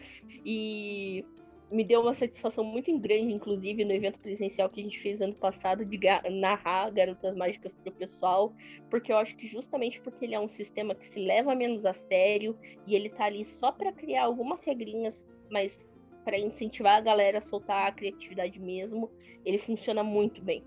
e 0.45 1.23
me 1.72 1.85
deu 1.85 2.02
uma 2.02 2.14
satisfação 2.14 2.64
muito 2.64 2.95
grande, 2.99 3.34
inclusive, 3.34 3.85
no 3.85 3.93
evento 3.93 4.19
presencial 4.19 4.69
que 4.69 4.81
a 4.81 4.84
gente 4.84 4.99
fez 4.99 5.22
ano 5.22 5.34
passado, 5.34 5.85
de 5.85 5.98
narrar 6.30 6.91
Garotas 6.91 7.35
Mágicas 7.35 7.73
para 7.73 7.89
o 7.89 7.95
pessoal, 7.95 8.53
porque 8.89 9.11
eu 9.11 9.18
acho 9.18 9.35
que 9.38 9.48
justamente 9.48 10.02
porque 10.02 10.26
ele 10.26 10.35
é 10.35 10.39
um 10.39 10.49
sistema 10.49 10.93
que 10.93 11.07
se 11.07 11.19
leva 11.19 11.56
menos 11.56 11.85
a 11.85 11.93
sério 11.93 12.57
e 12.85 12.93
ele 12.93 13.10
tá 13.10 13.26
ali 13.26 13.45
só 13.45 13.72
para 13.72 13.93
criar 13.93 14.26
algumas 14.26 14.64
regrinhas, 14.65 15.26
mas 15.49 15.89
para 16.26 16.38
incentivar 16.38 16.98
a 16.98 17.02
galera 17.02 17.38
a 17.38 17.41
soltar 17.41 17.88
a 17.88 17.91
criatividade 17.91 18.60
mesmo, 18.60 19.10
ele 19.45 19.57
funciona 19.57 20.03
muito 20.03 20.43
bem. 20.43 20.64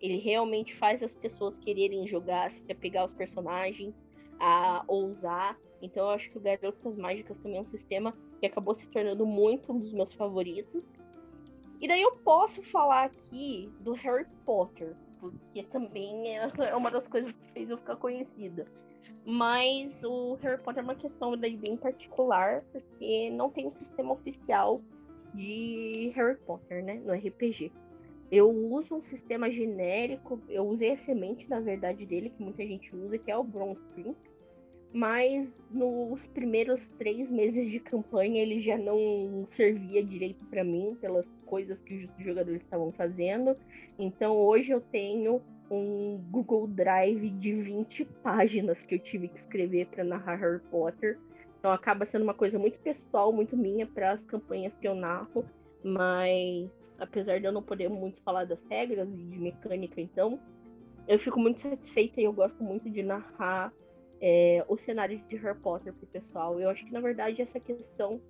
Ele 0.00 0.18
realmente 0.18 0.74
faz 0.74 1.02
as 1.02 1.14
pessoas 1.14 1.56
quererem 1.58 2.06
jogar, 2.06 2.50
se 2.50 2.60
pegar 2.74 3.04
os 3.04 3.12
personagens, 3.12 3.94
a 4.40 4.84
ousar. 4.88 5.56
Então 5.80 6.04
eu 6.04 6.10
acho 6.10 6.30
que 6.30 6.38
o 6.38 6.40
Garotas 6.40 6.96
Mágicas 6.96 7.38
também 7.38 7.58
é 7.58 7.60
um 7.60 7.66
sistema 7.66 8.14
que 8.38 8.46
acabou 8.46 8.74
se 8.74 8.88
tornando 8.88 9.26
muito 9.26 9.72
um 9.72 9.78
dos 9.78 9.92
meus 9.92 10.12
favoritos. 10.12 10.82
E 11.80 11.86
daí 11.86 12.02
eu 12.02 12.12
posso 12.16 12.62
falar 12.62 13.04
aqui 13.04 13.70
do 13.80 13.92
Harry 13.92 14.26
Potter, 14.44 14.96
porque 15.20 15.62
também 15.64 16.36
é, 16.36 16.46
é 16.70 16.74
uma 16.74 16.90
das 16.90 17.06
coisas 17.06 17.32
que 17.32 17.52
fez 17.52 17.70
eu 17.70 17.78
ficar 17.78 17.96
conhecida. 17.96 18.66
Mas 19.24 20.02
o 20.04 20.34
Harry 20.42 20.60
Potter 20.62 20.82
é 20.82 20.84
uma 20.84 20.94
questão 20.94 21.36
daí 21.36 21.56
bem 21.56 21.76
particular, 21.76 22.62
porque 22.72 23.30
não 23.30 23.50
tem 23.50 23.66
um 23.66 23.70
sistema 23.70 24.12
oficial 24.12 24.80
de 25.34 26.12
Harry 26.16 26.36
Potter, 26.38 26.84
né, 26.84 26.94
no 27.04 27.12
RPG. 27.12 27.72
Eu 28.30 28.50
uso 28.50 28.96
um 28.96 29.02
sistema 29.02 29.50
genérico, 29.50 30.40
eu 30.48 30.66
usei 30.66 30.92
a 30.92 30.96
semente, 30.96 31.48
na 31.48 31.60
verdade, 31.60 32.04
dele, 32.04 32.30
que 32.30 32.42
muita 32.42 32.62
gente 32.66 32.94
usa, 32.94 33.16
que 33.16 33.30
é 33.30 33.36
o 33.36 33.44
Bronze 33.44 33.80
Prince, 33.94 34.20
mas 34.92 35.52
nos 35.70 36.26
primeiros 36.26 36.88
três 36.90 37.30
meses 37.30 37.70
de 37.70 37.78
campanha 37.78 38.40
ele 38.40 38.60
já 38.60 38.78
não 38.78 39.46
servia 39.50 40.02
direito 40.02 40.44
para 40.46 40.64
mim 40.64 40.96
pelas 41.00 41.26
coisas 41.44 41.80
que 41.80 41.94
os 41.94 42.24
jogadores 42.24 42.62
estavam 42.62 42.90
fazendo. 42.92 43.56
Então 43.98 44.36
hoje 44.36 44.72
eu 44.72 44.80
tenho 44.80 45.42
um 45.70 46.16
Google 46.30 46.66
Drive 46.66 47.28
de 47.30 47.52
20 47.52 48.04
páginas 48.22 48.84
que 48.86 48.94
eu 48.94 48.98
tive 48.98 49.28
que 49.28 49.38
escrever 49.38 49.86
para 49.86 50.04
narrar 50.04 50.36
Harry 50.36 50.60
Potter. 50.70 51.18
Então 51.58 51.70
acaba 51.70 52.06
sendo 52.06 52.22
uma 52.22 52.34
coisa 52.34 52.58
muito 52.58 52.78
pessoal, 52.78 53.32
muito 53.32 53.56
minha 53.56 53.86
para 53.86 54.12
as 54.12 54.24
campanhas 54.24 54.74
que 54.76 54.88
eu 54.88 54.94
narro. 54.94 55.44
Mas 55.84 56.70
apesar 56.98 57.38
de 57.38 57.46
eu 57.46 57.52
não 57.52 57.62
poder 57.62 57.88
muito 57.88 58.22
falar 58.22 58.44
das 58.44 58.62
regras 58.70 59.08
e 59.08 59.22
de 59.22 59.38
mecânica, 59.38 60.00
então 60.00 60.40
eu 61.06 61.18
fico 61.18 61.38
muito 61.38 61.60
satisfeita 61.60 62.20
e 62.20 62.24
eu 62.24 62.32
gosto 62.32 62.62
muito 62.62 62.88
de 62.90 63.02
narrar 63.02 63.72
é, 64.20 64.64
o 64.68 64.76
cenário 64.76 65.18
de 65.28 65.36
Harry 65.36 65.58
Potter 65.58 65.92
pro 65.92 66.06
pessoal. 66.06 66.60
Eu 66.60 66.70
acho 66.70 66.84
que, 66.84 66.92
na 66.92 67.00
verdade, 67.00 67.42
essa 67.42 67.60
questão. 67.60 68.20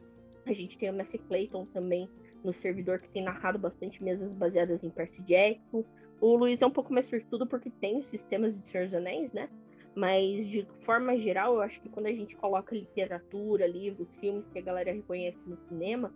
A 0.47 0.52
gente 0.52 0.78
tem 0.78 0.89
o 0.89 0.94
Messi 0.94 1.19
Clayton 1.19 1.66
também 1.66 2.09
no 2.43 2.52
servidor 2.52 3.01
que 3.01 3.10
tem 3.10 3.23
narrado 3.23 3.59
bastante 3.59 4.02
mesas 4.02 4.32
baseadas 4.32 4.82
em 4.82 4.89
Percy 4.89 5.23
Jackson. 5.23 5.85
O 6.20 6.36
Luiz 6.36 6.62
é 6.62 6.66
um 6.66 6.70
pouco 6.70 6.93
mais 6.93 7.06
sortudo 7.06 7.47
porque 7.47 7.70
tem 7.70 7.98
os 7.98 8.06
sistemas 8.06 8.59
de 8.59 8.66
Senhor 8.66 8.86
dos 8.86 8.94
Anéis, 8.94 9.32
né? 9.32 9.48
Mas 9.94 10.47
de 10.47 10.66
forma 10.81 11.16
geral, 11.19 11.55
eu 11.55 11.60
acho 11.60 11.81
que 11.81 11.89
quando 11.89 12.06
a 12.06 12.12
gente 12.12 12.36
coloca 12.36 12.74
literatura, 12.74 13.66
livros, 13.66 14.09
filmes 14.20 14.48
que 14.48 14.59
a 14.59 14.62
galera 14.62 14.93
reconhece 14.93 15.39
no 15.47 15.56
cinema 15.69 16.12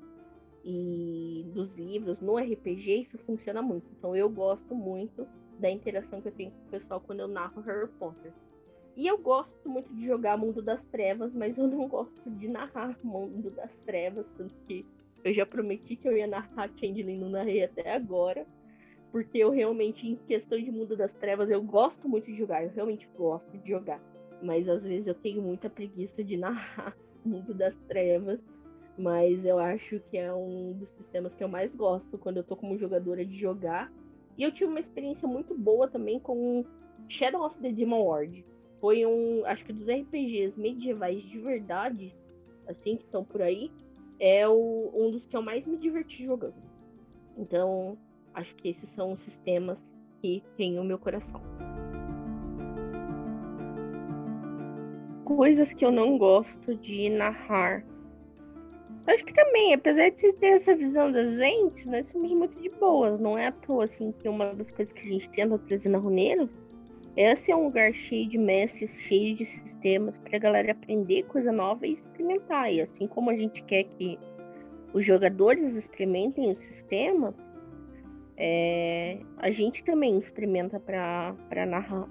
e 0.65 1.45
dos 1.53 1.75
livros 1.75 2.21
no 2.21 2.37
RPG, 2.37 3.03
isso 3.03 3.19
funciona 3.19 3.61
muito. 3.61 3.87
Então 3.99 4.15
eu 4.15 4.29
gosto 4.31 4.75
muito 4.75 5.27
da 5.59 5.71
interação 5.71 6.21
que 6.21 6.29
eu 6.29 6.33
tenho 6.33 6.51
com 6.53 6.67
o 6.67 6.71
pessoal 6.71 7.01
quando 7.01 7.21
eu 7.21 7.29
narro 7.29 7.61
Harry 7.63 7.89
Potter. 7.99 8.33
E 8.95 9.07
eu 9.07 9.17
gosto 9.17 9.69
muito 9.69 9.93
de 9.95 10.05
jogar 10.05 10.37
Mundo 10.37 10.61
das 10.61 10.85
Trevas, 10.85 11.33
mas 11.35 11.57
eu 11.57 11.67
não 11.67 11.89
gosto 11.89 12.31
de 12.31 12.47
narrar 12.47 12.99
Mundo 13.03 13.51
das 13.51 13.75
Trevas, 13.87 14.27
tanto 14.37 14.55
que 14.67 14.85
eu 15.25 15.33
já 15.33 15.47
prometi 15.47 15.97
que 15.97 16.07
eu 16.07 16.17
ia 16.17 16.27
narrar 16.27 16.69
Changeling, 16.77 17.19
não 17.19 17.31
narrei 17.31 17.65
até 17.65 17.95
agora. 17.95 18.47
Porque 19.11 19.39
eu 19.39 19.51
realmente, 19.51 20.07
em 20.07 20.17
questão 20.17 20.59
de 20.59 20.71
Mundo 20.71 20.97
das 20.97 21.13
Trevas, 21.15 21.51
eu 21.51 21.63
gosto 21.63 22.07
muito 22.09 22.27
de 22.27 22.37
jogar, 22.37 22.65
eu 22.65 22.71
realmente 22.71 23.09
gosto 23.17 23.57
de 23.59 23.71
jogar. 23.71 24.01
Mas 24.43 24.69
às 24.69 24.83
vezes 24.83 25.07
eu 25.07 25.15
tenho 25.15 25.41
muita 25.41 25.71
preguiça 25.71 26.23
de 26.23 26.37
narrar 26.37 26.97
Mundo 27.25 27.55
das 27.55 27.75
Trevas. 27.89 28.41
Mas 28.99 29.43
eu 29.45 29.59
acho 29.59 30.01
que 30.11 30.19
é 30.19 30.33
um 30.35 30.75
dos 30.75 30.91
sistemas 30.91 31.35
que 31.35 31.43
eu 31.43 31.49
mais 31.49 31.75
gosto 31.75 32.19
quando 32.19 32.39
eu 32.39 32.45
tô 32.45 32.55
como 32.57 32.77
jogadora 32.77 33.25
de 33.25 33.39
jogar. 33.39 33.91
E 34.37 34.43
eu 34.43 34.53
tive 34.53 34.67
uma 34.67 34.81
experiência 34.81 35.27
muito 35.27 35.55
boa 35.55 35.89
também 35.89 36.21
com 36.21 36.65
Shadow 37.09 37.45
of 37.45 37.59
the 37.61 37.73
Demon 37.73 38.05
Lord 38.05 38.52
foi 38.83 39.07
um, 39.07 39.47
acho 39.47 39.65
que 39.65 39.73
dos 39.73 39.87
RPGs 39.87 40.59
medievais 40.59 41.23
de 41.23 41.39
verdade, 41.39 42.13
assim, 42.67 42.97
que 42.97 43.05
estão 43.05 43.23
por 43.25 43.41
aí, 43.41 43.71
é 44.19 44.47
o, 44.49 44.91
um 44.93 45.13
dos 45.13 45.25
que 45.25 45.37
eu 45.37 45.41
mais 45.41 45.65
me 45.65 45.77
diverti 45.77 46.25
jogando. 46.25 46.61
Então, 47.39 47.97
acho 48.35 48.53
que 48.57 48.69
esses 48.69 48.91
são 48.91 49.13
os 49.13 49.21
sistemas 49.21 49.79
que 50.21 50.43
têm 50.57 50.81
o 50.81 50.85
meu 50.85 50.99
coração. 50.99 51.41
Coisas 55.27 55.73
que 55.73 55.85
eu 55.85 55.93
não 55.93 56.19
gosto 56.19 56.75
de 56.75 57.09
narrar. 57.09 57.85
Acho 59.07 59.25
que 59.25 59.33
também, 59.33 59.75
apesar 59.75 60.11
de 60.11 60.33
ter 60.33 60.47
essa 60.57 60.75
visão 60.75 61.13
das 61.13 61.37
gente, 61.37 61.87
nós 61.87 62.09
somos 62.09 62.33
muito 62.33 62.61
de 62.61 62.69
boas. 62.69 63.21
Não 63.21 63.39
é 63.39 63.47
à 63.47 63.53
toa, 63.53 63.85
assim, 63.85 64.11
que 64.11 64.29
uma 64.29 64.53
das 64.53 64.73
coisas 64.73 64.93
que 64.93 65.07
a 65.07 65.13
gente 65.13 65.31
tenta 65.31 65.57
trazer 65.57 65.89
na 65.89 65.99
Runeiro 65.99 66.51
esse 67.17 67.51
é 67.51 67.57
um 67.57 67.65
lugar 67.65 67.93
cheio 67.93 68.29
de 68.29 68.39
mestres, 68.39 68.91
cheio 69.01 69.37
de 69.37 69.45
sistemas 69.45 70.17
para 70.19 70.37
a 70.37 70.41
galera 70.41 70.73
aprender 70.73 71.25
coisa 71.25 71.53
nova 71.53 71.87
e 71.87 71.95
experimentar. 71.95 72.73
E 72.73 72.81
assim 72.81 73.07
como 73.07 73.31
a 73.31 73.37
gente 73.37 73.63
quer 73.65 73.85
que 73.85 74.19
os 74.95 75.05
jogadores 75.05 75.75
experimentem 75.77 76.51
os 76.51 76.61
sistemas, 76.61 77.35
é, 78.37 79.19
a 79.39 79.51
gente 79.51 79.85
também 79.85 80.19
experimenta 80.19 80.81
para 80.81 81.67
narrar. 81.67 82.09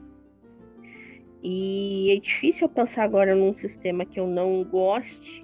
E 1.44 2.12
é 2.16 2.20
difícil 2.20 2.70
pensar 2.70 3.04
agora 3.04 3.36
num 3.36 3.56
sistema 3.56 4.06
que 4.06 4.20
eu 4.20 4.28
não 4.28 4.64
goste, 4.64 5.44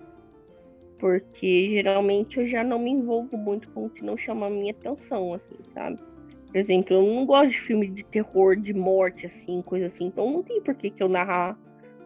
porque 1.00 1.72
geralmente 1.72 2.40
eu 2.40 2.48
já 2.48 2.64
não 2.64 2.78
me 2.78 2.92
envolvo 2.92 3.36
muito 3.36 3.68
com 3.70 3.88
o 3.88 3.90
que 3.90 4.04
não 4.04 4.16
chama 4.16 4.46
a 4.46 4.50
minha 4.50 4.72
atenção, 4.72 5.34
assim, 5.34 5.56
sabe? 5.74 6.00
Por 6.48 6.58
exemplo, 6.58 6.96
eu 6.96 7.02
não 7.02 7.26
gosto 7.26 7.52
de 7.52 7.62
filme 7.62 7.88
de 7.88 8.04
terror, 8.04 8.56
de 8.56 8.74
morte, 8.74 9.26
assim, 9.26 9.62
coisa 9.62 9.88
assim. 9.88 10.06
Então 10.06 10.32
não 10.32 10.44
tem 10.44 10.62
por 10.62 10.76
que, 10.76 10.90
que 10.90 11.04
eu 11.04 11.10
narrar 11.10 11.58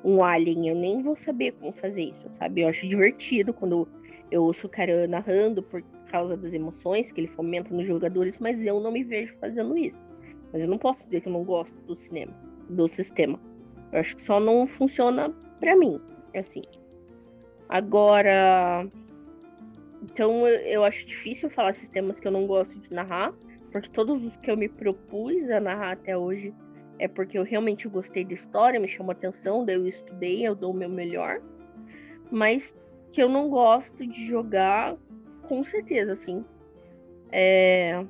um 0.04 0.24
alien. 0.24 0.68
Eu 0.68 0.76
nem 0.76 1.02
vou 1.02 1.16
saber 1.16 1.54
como 1.54 1.72
fazer 1.74 2.02
isso, 2.02 2.30
sabe? 2.40 2.62
Eu 2.62 2.68
acho 2.68 2.88
divertido 2.88 3.54
quando 3.54 3.88
eu 4.32 4.44
ouço 4.44 4.68
o 4.68 4.70
cara 4.70 5.08
narrando 5.08 5.62
por 5.62 5.84
causa 6.12 6.36
das 6.36 6.54
emoções 6.54 7.12
que 7.12 7.22
ele 7.22 7.28
fomenta 7.28 7.74
nos 7.74 7.86
jogadores, 7.86 8.38
mas 8.40 8.64
eu 8.64 8.80
não 8.80 8.92
me 8.92 9.04
vejo 9.04 9.34
fazendo 9.40 9.78
isso. 9.78 9.98
Mas 10.52 10.62
eu 10.62 10.68
não 10.68 10.78
posso 10.78 11.04
dizer 11.06 11.22
que 11.22 11.28
eu 11.28 11.34
não 11.34 11.44
gosto 11.44 11.74
do 11.86 11.96
cinema, 11.96 12.34
do 12.70 12.88
sistema. 12.90 13.40
Eu 13.92 14.00
acho 14.00 14.16
que 14.16 14.24
só 14.24 14.40
não 14.40 14.68
funciona 14.68 15.34
para 15.60 15.76
mim, 15.76 15.98
assim. 16.36 16.62
Agora, 17.70 18.86
então 20.04 20.48
eu 20.48 20.84
acho 20.84 21.06
difícil 21.06 21.50
falar 21.50 21.74
sistemas 21.74 22.20
que 22.20 22.28
eu 22.28 22.32
não 22.32 22.46
gosto 22.46 22.78
de 22.78 22.94
narrar, 22.94 23.34
porque 23.72 23.90
todos 23.90 24.24
os 24.24 24.36
que 24.38 24.52
eu 24.52 24.58
me 24.58 24.68
propus 24.68 25.50
a 25.50 25.60
narrar 25.60 25.94
até 25.94 26.18
hoje 26.18 26.54
é 27.00 27.08
porque 27.08 27.38
eu 27.38 27.44
realmente 27.44 27.88
gostei 27.88 28.24
da 28.24 28.34
história, 28.34 28.80
me 28.80 28.88
chamou 28.88 29.12
atenção, 29.12 29.66
daí 29.66 29.76
eu 29.76 29.88
estudei, 29.88 30.46
eu 30.46 30.54
dou 30.54 30.72
o 30.72 30.74
meu 30.74 30.90
melhor. 30.90 31.42
Mas 32.30 32.74
que 33.12 33.22
eu 33.22 33.28
não 33.28 33.50
gosto 33.50 34.06
de 34.06 34.28
jogar, 34.28 34.96
com 35.48 35.64
certeza, 35.64 36.14
assim. 36.14 36.46
É... 37.32 38.06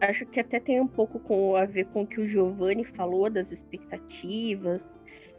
Acho 0.00 0.24
que 0.26 0.40
até 0.40 0.58
tem 0.58 0.80
um 0.80 0.86
pouco 0.86 1.20
com, 1.20 1.54
a 1.54 1.64
ver 1.64 1.84
com 1.86 2.02
o 2.02 2.06
que 2.06 2.20
o 2.20 2.26
Giovanni 2.26 2.84
falou 2.84 3.28
das 3.28 3.52
expectativas, 3.52 4.88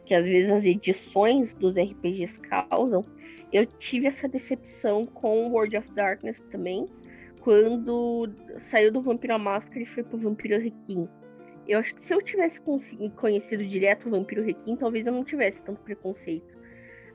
que 0.06 0.14
às 0.14 0.26
vezes 0.26 0.50
as 0.50 0.64
edições 0.64 1.52
dos 1.54 1.76
RPGs 1.76 2.40
causam. 2.40 3.04
Eu 3.52 3.66
tive 3.66 4.06
essa 4.06 4.28
decepção 4.28 5.04
com 5.04 5.50
World 5.50 5.76
of 5.76 5.92
Darkness 5.92 6.40
também, 6.50 6.86
quando 7.44 8.30
saiu 8.58 8.90
do 8.90 9.02
Vampiro 9.02 9.34
à 9.34 9.38
Máscara 9.38 9.80
e 9.80 9.86
foi 9.86 10.02
pro 10.02 10.16
Vampiro 10.16 10.58
Requiem. 10.58 11.06
Eu 11.68 11.78
acho 11.78 11.94
que 11.94 12.02
se 12.02 12.14
eu 12.14 12.22
tivesse 12.22 12.58
conhecido 13.16 13.66
direto 13.66 14.06
o 14.06 14.10
Vampiro 14.10 14.42
Requiem, 14.42 14.76
talvez 14.76 15.06
eu 15.06 15.12
não 15.12 15.22
tivesse 15.22 15.62
tanto 15.62 15.82
preconceito. 15.82 16.56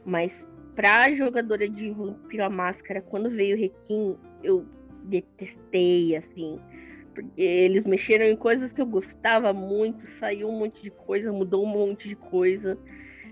Mas 0.06 0.48
pra 0.76 1.12
jogadora 1.14 1.68
de 1.68 1.90
Vampiro 1.90 2.44
à 2.44 2.50
Máscara, 2.50 3.02
quando 3.02 3.28
veio 3.32 3.58
o 3.58 3.60
Requiem, 3.60 4.16
eu 4.44 4.66
detestei, 5.06 6.16
assim. 6.16 6.60
Porque 7.16 7.42
eles 7.42 7.86
mexeram 7.86 8.26
em 8.26 8.36
coisas 8.36 8.72
que 8.72 8.80
eu 8.80 8.86
gostava 8.86 9.52
muito, 9.52 10.08
saiu 10.20 10.48
um 10.48 10.60
monte 10.60 10.84
de 10.84 10.92
coisa, 10.92 11.34
mudou 11.34 11.64
um 11.64 11.68
monte 11.68 12.08
de 12.08 12.16
coisa. 12.16 12.78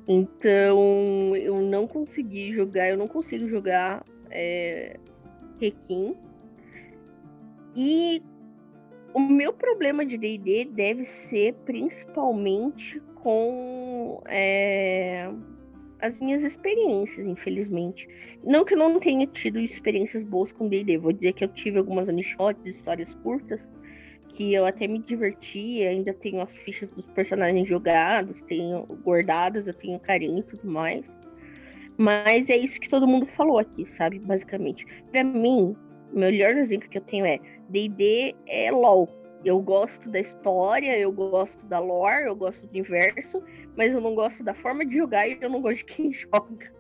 Então 0.08 1.36
eu 1.36 1.62
não 1.62 1.86
consegui 1.86 2.54
jogar, 2.54 2.90
eu 2.90 2.98
não 2.98 3.08
consigo 3.08 3.48
jogar 3.48 4.04
é, 4.32 4.98
Requiem. 5.62 6.16
E 7.78 8.24
o 9.14 9.20
meu 9.20 9.54
problema 9.54 10.04
de 10.04 10.18
D&D 10.18 10.66
deve 10.66 11.06
ser 11.06 11.54
principalmente 11.64 13.00
com 13.22 14.20
é, 14.28 15.30
as 16.02 16.18
minhas 16.20 16.42
experiências, 16.42 17.28
infelizmente. 17.28 18.10
Não 18.44 18.66
que 18.66 18.74
eu 18.74 18.80
não 18.80 19.00
tenha 19.00 19.28
tido 19.28 19.60
experiências 19.60 20.24
boas 20.24 20.52
com 20.52 20.68
D&D, 20.68 20.98
vou 20.98 21.14
dizer 21.14 21.34
que 21.34 21.44
eu 21.44 21.50
tive 21.50 21.78
algumas 21.78 22.08
one 22.08 22.24
shots, 22.24 22.66
histórias 22.66 23.14
curtas, 23.22 23.64
que 24.30 24.56
eu 24.56 24.66
até 24.66 24.88
me 24.88 24.98
diverti, 24.98 25.84
ainda 25.84 26.16
tenho 26.16 26.42
as 26.42 26.54
fichas 26.54 26.90
dos 26.90 27.06
personagens 27.10 27.68
jogados, 27.68 28.42
tenho 28.42 28.86
guardadas, 29.04 29.68
eu 29.68 29.74
tenho 29.76 30.00
carinho 30.00 30.40
e 30.40 30.44
tudo 30.44 30.68
mais. 30.68 31.06
Mas 31.96 32.50
é 32.50 32.58
isso 32.58 32.80
que 32.80 32.90
todo 32.90 33.08
mundo 33.08 33.28
falou 33.28 33.60
aqui, 33.60 33.86
sabe? 33.86 34.20
Basicamente. 34.20 34.84
Para 35.12 35.24
mim, 35.24 35.76
o 36.14 36.20
melhor 36.20 36.56
exemplo 36.56 36.90
que 36.90 36.98
eu 36.98 37.02
tenho 37.02 37.26
é 37.26 37.40
D&D 37.70 38.36
é 38.46 38.72
LoL. 38.72 39.10
Eu 39.46 39.60
gosto 39.62 40.10
da 40.10 40.20
história, 40.20 40.98
eu 40.98 41.12
gosto 41.12 41.66
da 41.68 41.80
lore, 41.80 42.26
eu 42.26 42.36
gosto 42.36 42.60
do 42.62 42.70
universo, 42.70 43.42
mas 43.76 43.94
eu 43.94 44.02
não 44.02 44.16
gosto 44.16 44.44
da 44.44 44.54
forma 44.54 44.86
de 44.86 44.98
jogar 44.98 45.28
e 45.28 45.38
eu 45.40 45.50
não 45.50 45.62
gosto 45.62 45.78
de 45.78 45.86
quem 45.86 46.12
joga. 46.14 46.74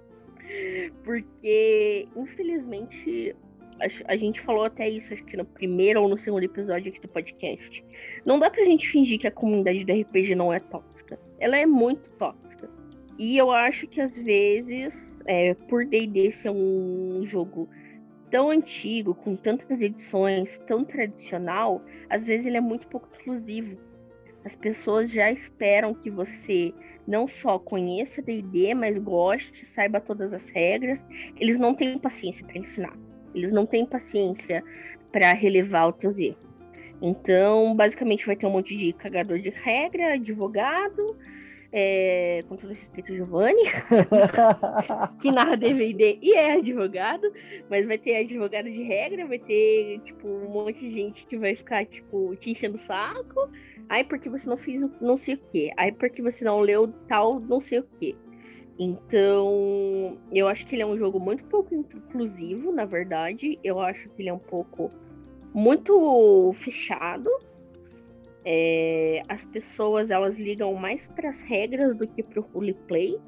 Porque, 1.03 2.07
infelizmente, 2.15 3.35
a, 4.07 4.17
gente 4.17 4.41
falou 4.41 4.63
até 4.63 4.89
isso, 4.89 5.13
acho 5.13 5.23
que 5.25 5.37
no 5.37 5.45
primeiro 5.45 6.01
ou 6.01 6.09
no 6.09 6.17
segundo 6.17 6.43
episódio 6.43 6.91
aqui 6.91 6.99
do 6.99 7.07
podcast. 7.07 7.85
Não 8.25 8.39
dá 8.39 8.49
pra 8.49 8.63
gente 8.63 8.87
fingir 8.87 9.19
que 9.19 9.27
a 9.27 9.31
comunidade 9.31 9.85
do 9.85 9.93
RPG 9.93 10.35
não 10.35 10.51
é 10.51 10.59
tóxica. 10.59 11.19
Ela 11.39 11.57
é 11.57 11.65
muito 11.65 12.09
tóxica. 12.13 12.69
E 13.19 13.37
eu 13.37 13.51
acho 13.51 13.87
que 13.87 14.01
às 14.01 14.15
vezes, 14.17 15.21
é, 15.25 15.53
por 15.53 15.85
D&D 15.85 16.31
ser 16.31 16.49
um 16.49 17.23
jogo 17.25 17.69
tão 18.29 18.49
antigo, 18.49 19.13
com 19.15 19.35
tantas 19.35 19.81
edições, 19.81 20.57
tão 20.67 20.83
tradicional, 20.83 21.81
às 22.09 22.27
vezes 22.27 22.45
ele 22.45 22.57
é 22.57 22.61
muito 22.61 22.87
pouco 22.87 23.07
exclusivo. 23.13 23.77
As 24.43 24.55
pessoas 24.55 25.11
já 25.11 25.31
esperam 25.31 25.93
que 25.93 26.09
você 26.09 26.73
não 27.07 27.27
só 27.27 27.57
conheça 27.57 28.21
D&D, 28.21 28.73
mas 28.73 28.97
goste, 28.97 29.65
saiba 29.65 29.99
todas 29.99 30.33
as 30.33 30.49
regras. 30.49 31.05
Eles 31.37 31.59
não 31.59 31.73
têm 31.73 31.97
paciência 31.97 32.45
para 32.45 32.57
ensinar. 32.57 32.97
Eles 33.33 33.51
não 33.51 33.65
têm 33.65 33.85
paciência 33.85 34.63
para 35.11 35.33
relevar 35.33 35.89
os 35.89 35.97
teus 35.97 36.19
erros. 36.19 36.59
Então, 37.01 37.75
basicamente 37.75 38.25
vai 38.25 38.35
ter 38.35 38.45
um 38.45 38.51
monte 38.51 38.75
de 38.75 38.91
cagador 38.93 39.39
de 39.39 39.49
regra, 39.49 40.13
advogado, 40.13 41.15
é, 41.71 42.43
com 42.47 42.55
todo 42.55 42.73
respeito, 42.73 43.13
Giovanni, 43.13 43.63
que 45.21 45.31
narra 45.31 45.57
DVD 45.57 46.17
e 46.21 46.33
é 46.33 46.53
advogado, 46.53 47.31
mas 47.69 47.85
vai 47.85 47.97
ter 47.97 48.17
advogado 48.17 48.65
de 48.65 48.83
regra, 48.83 49.27
vai 49.27 49.39
ter, 49.39 49.99
tipo, 50.01 50.27
um 50.27 50.49
monte 50.49 50.79
de 50.79 50.91
gente 50.91 51.25
que 51.25 51.37
vai 51.37 51.55
ficar, 51.55 51.85
tipo, 51.85 52.35
te 52.37 52.51
enchendo 52.51 52.75
o 52.75 52.79
saco. 52.79 53.49
Aí 53.89 54.03
porque 54.03 54.29
você 54.29 54.49
não 54.49 54.57
fez 54.57 54.81
não 55.01 55.17
sei 55.17 55.35
o 55.35 55.39
quê. 55.51 55.71
Aí 55.77 55.91
porque 55.91 56.21
você 56.21 56.43
não 56.43 56.59
leu 56.59 56.87
tal 57.07 57.39
não 57.39 57.61
sei 57.61 57.79
o 57.79 57.87
quê. 57.99 58.15
Então, 58.79 60.17
eu 60.31 60.47
acho 60.47 60.65
que 60.65 60.75
ele 60.75 60.83
é 60.83 60.85
um 60.85 60.97
jogo 60.97 61.19
muito 61.19 61.43
pouco 61.45 61.73
inclusivo, 61.73 62.71
na 62.71 62.85
verdade. 62.85 63.57
Eu 63.63 63.79
acho 63.79 64.07
que 64.09 64.21
ele 64.21 64.29
é 64.29 64.33
um 64.33 64.39
pouco 64.39 64.91
muito 65.53 66.53
fechado 66.59 67.29
é, 68.49 69.23
as 69.27 69.43
pessoas 69.43 70.09
elas 70.09 70.37
ligam 70.37 70.73
mais 70.73 71.05
para 71.07 71.27
as 71.27 71.41
regras 71.41 71.93
do 71.93 72.07
que 72.07 72.23
para 72.23 72.39
o 72.39 72.43
roleplay. 72.43 73.19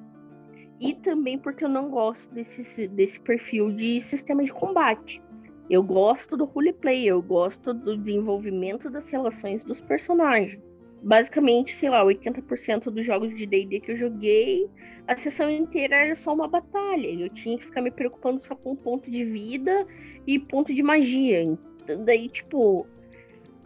E 0.80 0.94
também 0.94 1.38
porque 1.38 1.66
eu 1.66 1.68
não 1.68 1.90
gosto 1.90 2.34
desse, 2.34 2.88
desse 2.88 3.20
perfil 3.20 3.70
de 3.70 4.00
sistema 4.00 4.46
de 4.46 4.54
combate. 4.54 5.22
Eu 5.70 5.84
gosto 5.84 6.38
do 6.38 6.46
roleplay, 6.46 7.06
eu 7.06 7.22
gosto 7.22 7.74
do 7.74 7.98
desenvolvimento 7.98 8.90
das 8.90 9.10
relações 9.10 9.62
dos 9.62 9.82
personagens. 9.82 10.58
Basicamente, 11.04 11.76
sei 11.76 11.90
lá, 11.90 12.02
80% 12.02 12.86
dos 12.86 13.06
jogos 13.06 13.36
de 13.36 13.46
D&D 13.46 13.82
que 13.82 13.92
eu 13.92 13.98
joguei, 13.98 14.70
a 15.06 15.18
sessão 15.18 15.50
inteira 15.50 15.98
era 15.98 16.16
só 16.16 16.34
uma 16.34 16.48
batalha. 16.48 17.10
Eu 17.10 17.28
tinha 17.28 17.58
que 17.58 17.66
ficar 17.66 17.82
me 17.82 17.92
preocupando 17.92 18.42
só 18.46 18.56
com 18.56 18.74
ponto 18.74 19.12
de 19.12 19.26
vida 19.26 19.86
e 20.26 20.40
ponto 20.40 20.74
de 20.74 20.82
magia. 20.82 21.42
Então, 21.42 22.06
daí, 22.06 22.30
tipo, 22.30 22.88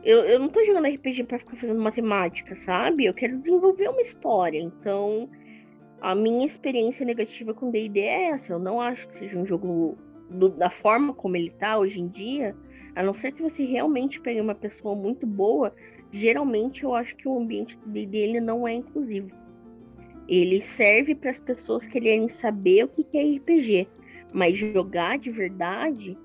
eu, 0.03 0.19
eu 0.19 0.39
não 0.39 0.49
tô 0.49 0.63
jogando 0.63 0.88
RPG 0.88 1.23
para 1.23 1.39
ficar 1.39 1.55
fazendo 1.55 1.80
matemática, 1.80 2.55
sabe? 2.55 3.05
Eu 3.05 3.13
quero 3.13 3.38
desenvolver 3.38 3.88
uma 3.88 4.01
história. 4.01 4.59
Então, 4.59 5.30
a 6.01 6.13
minha 6.13 6.45
experiência 6.45 7.05
negativa 7.05 7.53
com 7.53 7.71
D&D 7.71 8.01
é 8.01 8.30
essa. 8.31 8.53
Eu 8.53 8.59
não 8.59 8.81
acho 8.81 9.07
que 9.07 9.15
seja 9.15 9.39
um 9.39 9.45
jogo 9.45 9.97
do, 10.30 10.49
da 10.49 10.69
forma 10.69 11.13
como 11.13 11.38
ele 11.38 11.51
tá 11.51 11.77
hoje 11.77 12.01
em 12.01 12.07
dia. 12.09 12.53
A 12.95 13.01
não 13.01 13.13
ser 13.13 13.31
que 13.31 13.41
você 13.41 13.63
realmente 13.63 14.19
pegue 14.19 14.41
uma 14.41 14.53
pessoa 14.53 14.95
muito 14.95 15.25
boa, 15.25 15.73
geralmente 16.11 16.84
eu 16.84 16.93
acho 16.93 17.15
que 17.15 17.27
o 17.27 17.39
ambiente 17.39 17.77
do 17.77 17.89
D&D 17.89 18.41
não 18.41 18.67
é 18.67 18.73
inclusivo. 18.73 19.31
Ele 20.27 20.61
serve 20.61 21.15
para 21.15 21.31
as 21.31 21.39
pessoas 21.39 21.85
quererem 21.88 22.30
saber 22.30 22.85
o 22.85 22.88
que 22.88 23.17
é 23.17 23.38
RPG, 23.38 23.88
mas 24.34 24.57
jogar 24.57 25.17
de 25.17 25.31
verdade 25.31 26.17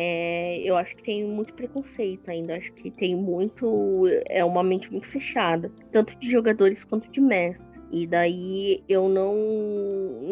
é, 0.00 0.60
eu 0.64 0.76
acho 0.76 0.94
que 0.94 1.02
tem 1.02 1.24
muito 1.24 1.52
preconceito 1.54 2.30
ainda. 2.30 2.54
Acho 2.54 2.72
que 2.74 2.88
tem 2.88 3.16
muito. 3.16 4.04
É 4.26 4.44
uma 4.44 4.62
mente 4.62 4.88
muito 4.92 5.08
fechada, 5.08 5.72
tanto 5.90 6.16
de 6.20 6.30
jogadores 6.30 6.84
quanto 6.84 7.10
de 7.10 7.20
mestres. 7.20 7.66
E 7.90 8.06
daí 8.06 8.84
eu 8.88 9.08
não, 9.08 9.34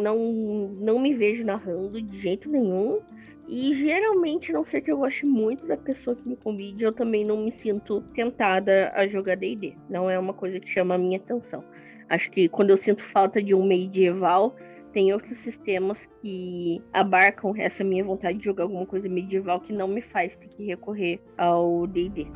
não, 0.01 0.69
não 0.79 1.01
me 1.01 1.13
vejo 1.15 1.45
narrando 1.45 2.01
de 2.01 2.17
jeito 2.17 2.49
nenhum. 2.49 3.01
E 3.49 3.75
geralmente, 3.75 4.53
a 4.53 4.55
não 4.55 4.65
ser 4.65 4.83
que 4.83 4.93
eu 4.93 4.99
goste 4.99 5.27
muito 5.27 5.67
da 5.67 5.77
pessoa 5.77 6.15
que 6.15 6.29
me 6.29 6.37
convide, 6.37 6.85
eu 6.85 6.93
também 6.93 7.25
não 7.25 7.37
me 7.37 7.51
sinto 7.51 8.03
tentada 8.15 8.93
a 8.95 9.09
jogar 9.09 9.37
DD. 9.37 9.75
Não 9.91 10.09
é 10.09 10.17
uma 10.17 10.33
coisa 10.33 10.61
que 10.61 10.71
chama 10.71 10.95
a 10.95 10.99
minha 10.99 11.19
atenção. 11.19 11.65
Acho 12.09 12.31
que 12.31 12.49
quando 12.49 12.71
eu 12.71 12.77
sinto 12.77 13.03
falta 13.03 13.43
de 13.43 13.53
um 13.53 13.67
medieval, 13.67 14.55
tem 14.97 15.13
outros 15.13 15.37
sistemas 15.41 16.09
que 16.23 16.83
abarcam 16.91 17.53
essa 17.59 17.85
minha 17.85 18.03
vontade 18.03 18.39
de 18.39 18.45
jogar 18.47 18.65
alguma 18.65 18.87
coisa 18.87 19.07
medieval 19.07 19.61
que 19.61 19.71
não 19.71 19.87
me 19.87 20.01
faz 20.01 20.35
ter 20.37 20.49
que 20.49 20.65
recorrer 20.65 21.21
ao 21.37 21.87
D&D. 21.87 22.27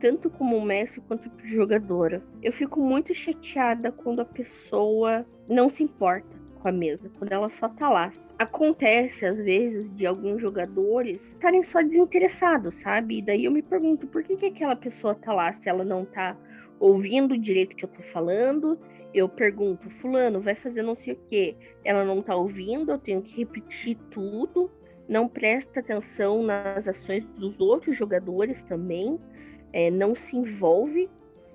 Tanto 0.00 0.28
como 0.28 0.60
mestre 0.60 1.00
quanto 1.08 1.30
jogadora. 1.46 2.22
Eu 2.42 2.52
fico 2.52 2.78
muito 2.78 3.14
chateada 3.14 3.90
quando 3.90 4.20
a 4.20 4.26
pessoa 4.26 5.24
não 5.48 5.70
se 5.70 5.82
importa 5.82 6.36
com 6.60 6.68
a 6.68 6.72
mesa, 6.72 7.10
quando 7.18 7.32
ela 7.32 7.48
só 7.48 7.70
tá 7.70 7.88
lá. 7.88 8.12
Acontece, 8.38 9.24
às 9.24 9.38
vezes, 9.38 9.90
de 9.96 10.04
alguns 10.04 10.42
jogadores 10.42 11.18
estarem 11.30 11.62
só 11.62 11.80
desinteressados, 11.80 12.74
sabe? 12.80 13.16
E 13.16 13.22
daí 13.22 13.46
eu 13.46 13.50
me 13.50 13.62
pergunto 13.62 14.06
por 14.06 14.22
que, 14.22 14.36
que 14.36 14.44
aquela 14.44 14.76
pessoa 14.76 15.14
tá 15.14 15.32
lá 15.32 15.54
se 15.54 15.70
ela 15.70 15.86
não 15.86 16.04
tá 16.04 16.36
ouvindo 16.78 17.36
direito 17.38 17.76
que 17.76 17.84
eu 17.84 17.88
tô 17.88 18.02
falando. 18.12 18.78
Eu 19.12 19.28
pergunto, 19.28 19.88
fulano, 20.00 20.40
vai 20.40 20.54
fazer 20.54 20.82
não 20.82 20.96
sei 20.96 21.12
o 21.14 21.18
que. 21.28 21.56
Ela 21.84 22.04
não 22.04 22.20
tá 22.20 22.34
ouvindo, 22.34 22.90
eu 22.90 22.98
tenho 22.98 23.22
que 23.22 23.36
repetir 23.36 23.96
tudo. 24.10 24.70
Não 25.08 25.28
presta 25.28 25.80
atenção 25.80 26.42
nas 26.42 26.88
ações 26.88 27.24
dos 27.36 27.60
outros 27.60 27.96
jogadores 27.96 28.62
também. 28.64 29.18
É, 29.72 29.90
não 29.90 30.14
se 30.14 30.36
envolve. 30.36 31.08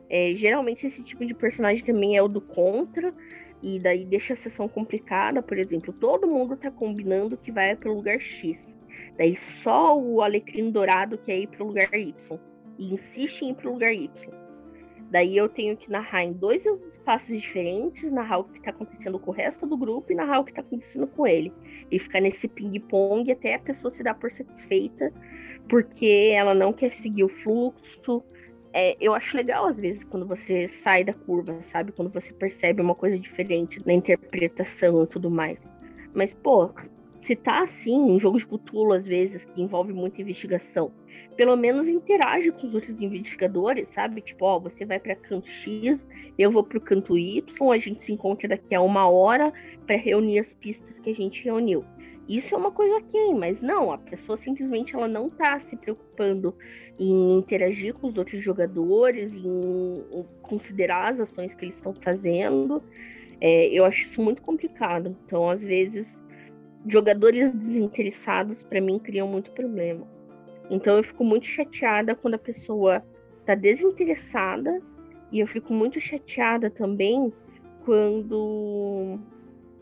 É, 0.09 0.33
geralmente 0.35 0.87
esse 0.87 1.03
tipo 1.03 1.25
de 1.25 1.33
personagem 1.33 1.83
também 1.83 2.15
é 2.15 2.21
o 2.21 2.27
do 2.27 2.41
contra. 2.41 3.13
E 3.61 3.77
daí 3.77 4.05
deixa 4.05 4.33
a 4.33 4.37
sessão 4.37 4.67
complicada. 4.69 5.41
Por 5.41 5.57
exemplo, 5.57 5.91
todo 5.91 6.27
mundo 6.27 6.55
tá 6.55 6.71
combinando 6.71 7.35
que 7.35 7.51
vai 7.51 7.75
para 7.75 7.91
o 7.91 7.95
lugar 7.95 8.19
X. 8.21 8.73
Daí 9.17 9.35
só 9.35 9.99
o 9.99 10.21
Alecrim 10.21 10.71
Dourado 10.71 11.17
quer 11.17 11.39
ir 11.39 11.47
para 11.47 11.63
o 11.63 11.67
lugar 11.67 11.93
Y. 11.93 12.39
E 12.77 12.93
insiste 12.93 13.41
em 13.41 13.49
ir 13.49 13.55
para 13.55 13.69
o 13.69 13.73
lugar 13.73 13.93
Y. 13.93 14.09
Daí 15.09 15.35
eu 15.35 15.49
tenho 15.49 15.75
que 15.75 15.89
narrar 15.89 16.23
em 16.23 16.33
dois 16.33 16.63
espaços 16.65 17.41
diferentes, 17.41 18.11
narrar 18.11 18.39
o 18.39 18.43
que 18.43 18.59
está 18.59 18.69
acontecendo 18.69 19.17
com 19.17 19.31
o 19.31 19.33
resto 19.33 19.65
do 19.65 19.75
grupo 19.75 20.11
e 20.11 20.15
narrar 20.15 20.39
o 20.39 20.43
que 20.43 20.51
está 20.51 20.61
acontecendo 20.61 21.07
com 21.07 21.25
ele. 21.25 21.51
E 21.89 21.97
ficar 21.97 22.21
nesse 22.21 22.47
ping-pong 22.47 23.31
até 23.31 23.55
a 23.55 23.59
pessoa 23.59 23.89
se 23.89 24.03
dar 24.03 24.13
por 24.13 24.31
satisfeita, 24.31 25.11
porque 25.67 26.31
ela 26.33 26.53
não 26.53 26.71
quer 26.71 26.93
seguir 26.93 27.23
o 27.23 27.29
fluxo. 27.29 28.23
É, 28.71 28.95
eu 29.01 29.15
acho 29.15 29.35
legal, 29.35 29.65
às 29.65 29.79
vezes, 29.79 30.03
quando 30.03 30.27
você 30.27 30.69
sai 30.83 31.03
da 31.03 31.13
curva, 31.13 31.59
sabe? 31.63 31.91
Quando 31.91 32.11
você 32.11 32.31
percebe 32.31 32.79
uma 32.79 32.93
coisa 32.93 33.17
diferente 33.17 33.79
na 33.85 33.93
interpretação 33.93 35.03
e 35.03 35.07
tudo 35.07 35.31
mais. 35.31 35.59
Mas, 36.13 36.35
pô, 36.35 36.71
se 37.21 37.35
tá 37.35 37.63
assim, 37.63 37.99
um 37.99 38.19
jogo 38.19 38.37
de 38.37 38.45
Cthulhu, 38.45 38.93
às 38.93 39.05
vezes, 39.05 39.45
que 39.45 39.61
envolve 39.61 39.93
muita 39.93 40.21
investigação, 40.21 40.91
pelo 41.35 41.55
menos 41.55 41.87
interage 41.87 42.51
com 42.51 42.67
os 42.67 42.75
outros 42.75 42.99
investigadores, 43.01 43.87
sabe? 43.89 44.21
Tipo, 44.21 44.45
ó, 44.45 44.59
você 44.59 44.85
vai 44.85 44.99
para 44.99 45.15
canto 45.15 45.49
X, 45.49 46.07
eu 46.37 46.51
vou 46.51 46.63
pro 46.63 46.81
canto 46.81 47.17
Y, 47.17 47.71
a 47.71 47.77
gente 47.77 48.01
se 48.03 48.11
encontra 48.11 48.47
daqui 48.47 48.75
a 48.75 48.81
uma 48.81 49.09
hora 49.09 49.53
para 49.85 49.95
reunir 49.95 50.39
as 50.39 50.53
pistas 50.53 50.99
que 50.99 51.09
a 51.09 51.15
gente 51.15 51.43
reuniu. 51.43 51.85
Isso 52.27 52.53
é 52.53 52.57
uma 52.57 52.71
coisa 52.71 52.97
ok, 52.97 53.33
mas 53.33 53.59
não, 53.59 53.91
a 53.91 53.97
pessoa 53.97 54.37
simplesmente 54.37 54.93
ela 54.95 55.07
não 55.07 55.31
tá 55.31 55.59
se 55.61 55.75
preocupando 55.75 56.53
em 56.99 57.33
interagir 57.37 57.93
com 57.95 58.07
os 58.07 58.17
outros 58.17 58.43
jogadores, 58.43 59.33
em, 59.33 60.03
considerar 60.43 61.13
as 61.13 61.19
ações 61.21 61.55
que 61.55 61.65
eles 61.65 61.75
estão 61.75 61.91
fazendo. 61.93 62.83
É, 63.41 63.67
eu 63.67 63.83
acho 63.83 64.05
isso 64.05 64.21
muito 64.21 64.43
complicado. 64.43 65.15
Então, 65.25 65.49
às 65.49 65.63
vezes, 65.63 66.19
jogadores 66.87 67.51
desinteressados 67.51 68.63
para 68.63 68.81
mim 68.81 68.99
criam 68.99 69.27
muito 69.27 69.51
problema. 69.51 70.07
Então 70.69 70.97
eu 70.97 71.03
fico 71.03 71.23
muito 71.23 71.45
chateada 71.45 72.15
quando 72.15 72.35
a 72.35 72.39
pessoa 72.39 73.03
tá 73.45 73.55
desinteressada 73.55 74.81
e 75.31 75.39
eu 75.39 75.47
fico 75.47 75.73
muito 75.73 75.99
chateada 75.99 76.69
também 76.69 77.33
quando 77.83 79.19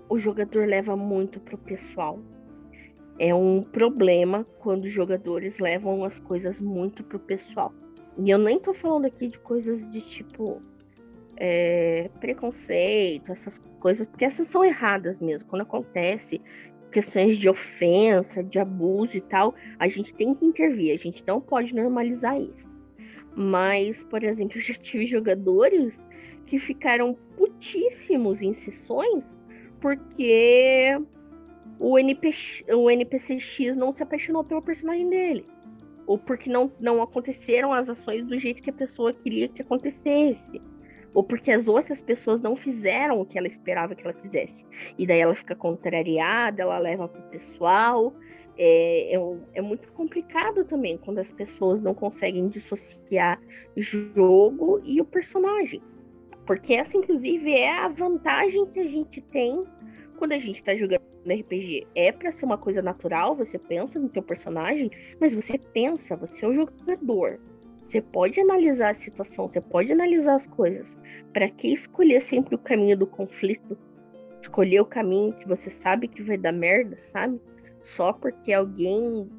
o 0.09 0.17
jogador 0.17 0.65
leva 0.67 0.95
muito 0.95 1.39
pro 1.39 1.57
pessoal. 1.57 2.19
É 3.19 3.33
um 3.33 3.63
problema 3.63 4.45
quando 4.59 4.85
os 4.85 4.91
jogadores 4.91 5.59
levam 5.59 6.05
as 6.05 6.17
coisas 6.19 6.61
muito 6.61 7.03
pro 7.03 7.19
pessoal. 7.19 7.73
E 8.17 8.29
eu 8.29 8.37
nem 8.37 8.59
tô 8.59 8.73
falando 8.73 9.05
aqui 9.05 9.27
de 9.27 9.39
coisas 9.39 9.89
de 9.91 10.01
tipo 10.01 10.61
é, 11.35 12.09
preconceito, 12.19 13.31
essas 13.31 13.57
coisas, 13.79 14.07
porque 14.07 14.25
essas 14.25 14.47
são 14.47 14.63
erradas 14.63 15.19
mesmo. 15.19 15.47
Quando 15.47 15.61
acontece 15.61 16.41
questões 16.97 17.37
de 17.37 17.47
ofensa, 17.47 18.43
de 18.43 18.57
abuso 18.57 19.15
e 19.15 19.21
tal, 19.21 19.53
a 19.77 19.87
gente 19.87 20.15
tem 20.15 20.33
que 20.33 20.43
intervir, 20.43 20.91
a 20.91 20.97
gente 20.97 21.23
não 21.27 21.39
pode 21.39 21.75
normalizar 21.75 22.41
isso. 22.41 22.67
Mas, 23.35 24.03
por 24.05 24.23
exemplo, 24.23 24.57
eu 24.57 24.61
já 24.63 24.73
tive 24.73 25.05
jogadores 25.05 25.99
que 26.47 26.57
ficaram 26.57 27.15
putíssimos 27.37 28.41
em 28.41 28.51
sessões 28.51 29.37
porque 29.79 30.99
o, 31.79 31.99
NP, 31.99 32.31
o 32.73 32.89
NPCX 32.89 33.75
não 33.75 33.93
se 33.93 34.01
apaixonou 34.01 34.43
pelo 34.43 34.63
personagem 34.63 35.07
dele. 35.07 35.45
Ou 36.07 36.17
porque 36.17 36.49
não, 36.49 36.71
não 36.79 37.03
aconteceram 37.03 37.71
as 37.73 37.87
ações 37.89 38.25
do 38.25 38.39
jeito 38.39 38.59
que 38.59 38.71
a 38.71 38.73
pessoa 38.73 39.13
queria 39.13 39.47
que 39.47 39.61
acontecesse 39.61 40.59
ou 41.13 41.23
porque 41.23 41.51
as 41.51 41.67
outras 41.67 42.01
pessoas 42.01 42.41
não 42.41 42.55
fizeram 42.55 43.19
o 43.19 43.25
que 43.25 43.37
ela 43.37 43.47
esperava 43.47 43.95
que 43.95 44.03
ela 44.03 44.13
fizesse. 44.13 44.65
E 44.97 45.05
daí 45.05 45.19
ela 45.19 45.35
fica 45.35 45.55
contrariada, 45.55 46.61
ela 46.61 46.77
leva 46.77 47.07
pro 47.07 47.21
pessoal. 47.23 48.13
É, 48.59 49.15
é, 49.15 49.37
é, 49.53 49.61
muito 49.61 49.91
complicado 49.93 50.65
também 50.65 50.97
quando 50.97 51.19
as 51.19 51.31
pessoas 51.31 51.79
não 51.79 51.93
conseguem 51.93 52.47
dissociar 52.47 53.39
jogo 53.75 54.81
e 54.83 54.99
o 54.99 55.05
personagem. 55.05 55.81
Porque 56.45 56.73
essa, 56.73 56.97
inclusive, 56.97 57.53
é 57.53 57.71
a 57.71 57.87
vantagem 57.87 58.65
que 58.67 58.79
a 58.79 58.87
gente 58.87 59.21
tem 59.21 59.63
quando 60.17 60.31
a 60.31 60.39
gente 60.39 60.59
está 60.59 60.75
jogando 60.75 61.01
RPG. 61.27 61.87
É 61.93 62.11
para 62.11 62.31
ser 62.31 62.45
uma 62.45 62.57
coisa 62.57 62.81
natural, 62.81 63.35
você 63.35 63.59
pensa 63.59 63.99
no 63.99 64.09
teu 64.09 64.23
personagem, 64.23 64.89
mas 65.19 65.33
você 65.33 65.57
pensa, 65.57 66.15
você 66.15 66.45
é 66.45 66.47
o 66.47 66.53
jogador. 66.53 67.39
Você 67.87 68.01
pode 68.01 68.37
analisar 68.37 68.91
a 68.91 68.99
situação, 68.99 69.47
você 69.47 69.61
pode 69.61 69.93
analisar 69.93 70.35
as 70.35 70.45
coisas. 70.45 70.97
Para 71.31 71.47
que 71.49 71.73
escolher 71.73 72.21
sempre 72.23 72.53
o 72.53 72.59
caminho 72.59 72.97
do 72.97 73.07
conflito? 73.07 73.77
Escolher 74.41 74.81
o 74.81 74.85
caminho 74.85 75.31
que 75.31 75.47
você 75.47 75.69
sabe 75.69 76.09
que 76.09 76.21
vai 76.21 76.37
dar 76.37 76.51
merda, 76.51 76.97
sabe? 77.13 77.39
Só 77.81 78.11
porque 78.11 78.51
alguém 78.51 79.29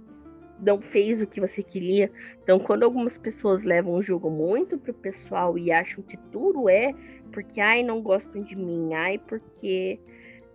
não 0.60 0.80
fez 0.80 1.20
o 1.20 1.26
que 1.26 1.42
você 1.42 1.62
queria. 1.62 2.10
Então, 2.42 2.58
quando 2.58 2.84
algumas 2.84 3.18
pessoas 3.18 3.64
levam 3.64 3.92
o 3.92 4.02
jogo 4.02 4.30
muito 4.30 4.78
pro 4.78 4.94
pessoal 4.94 5.58
e 5.58 5.70
acham 5.70 6.02
que 6.02 6.16
tudo 6.32 6.70
é 6.70 6.94
porque, 7.30 7.60
ai, 7.60 7.82
não 7.82 8.00
gostam 8.00 8.42
de 8.42 8.56
mim, 8.56 8.94
ai, 8.94 9.18
porque 9.18 10.00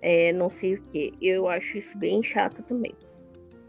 é, 0.01 0.33
não 0.33 0.49
sei 0.49 0.73
o 0.73 0.81
que, 0.85 1.13
eu 1.21 1.47
acho 1.47 1.77
isso 1.77 1.95
bem 1.95 2.23
chato 2.23 2.63
também. 2.63 2.95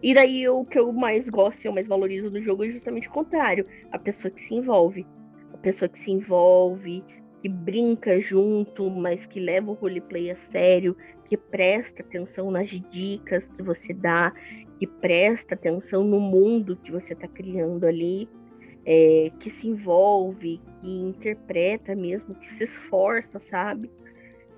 E 0.05 0.12
daí 0.12 0.47
o 0.47 0.66
que 0.66 0.78
eu 0.78 0.93
mais 0.93 1.31
gosto 1.31 1.64
e 1.64 1.66
eu 1.66 1.72
mais 1.72 1.86
valorizo 1.86 2.28
do 2.28 2.39
jogo 2.43 2.62
é 2.62 2.68
justamente 2.68 3.09
o 3.09 3.10
contrário. 3.10 3.66
A 3.90 3.98
pessoa 3.98 4.31
que 4.31 4.43
se 4.43 4.55
envolve. 4.55 5.06
A 5.55 5.56
pessoa 5.56 5.89
que 5.89 5.98
se 5.98 6.10
envolve, 6.10 7.02
que 7.40 7.48
brinca 7.48 8.20
junto, 8.20 8.90
mas 8.90 9.24
que 9.24 9.40
leva 9.40 9.70
o 9.70 9.74
roleplay 9.74 10.31
a 10.31 10.36
sério, 10.36 10.94
que 11.26 11.39
presta 11.39 12.02
atenção 12.02 12.51
nas 12.51 12.68
dicas 12.68 13.47
que 13.47 13.62
você 13.62 13.94
dá, 13.94 14.31
que 14.78 14.86
presta 14.86 15.55
atenção 15.55 16.05
no 16.05 16.20
mundo 16.20 16.76
que 16.85 16.93
você 16.93 17.14
está 17.14 17.26
criando 17.26 17.86
ali, 17.86 18.28
é, 18.85 19.32
que 19.40 19.48
se 19.48 19.68
envolve, 19.68 20.60
que 20.82 21.01
interpreta 21.01 21.94
mesmo, 21.94 22.35
que 22.35 22.52
se 22.56 22.64
esforça, 22.64 23.39
sabe? 23.39 23.90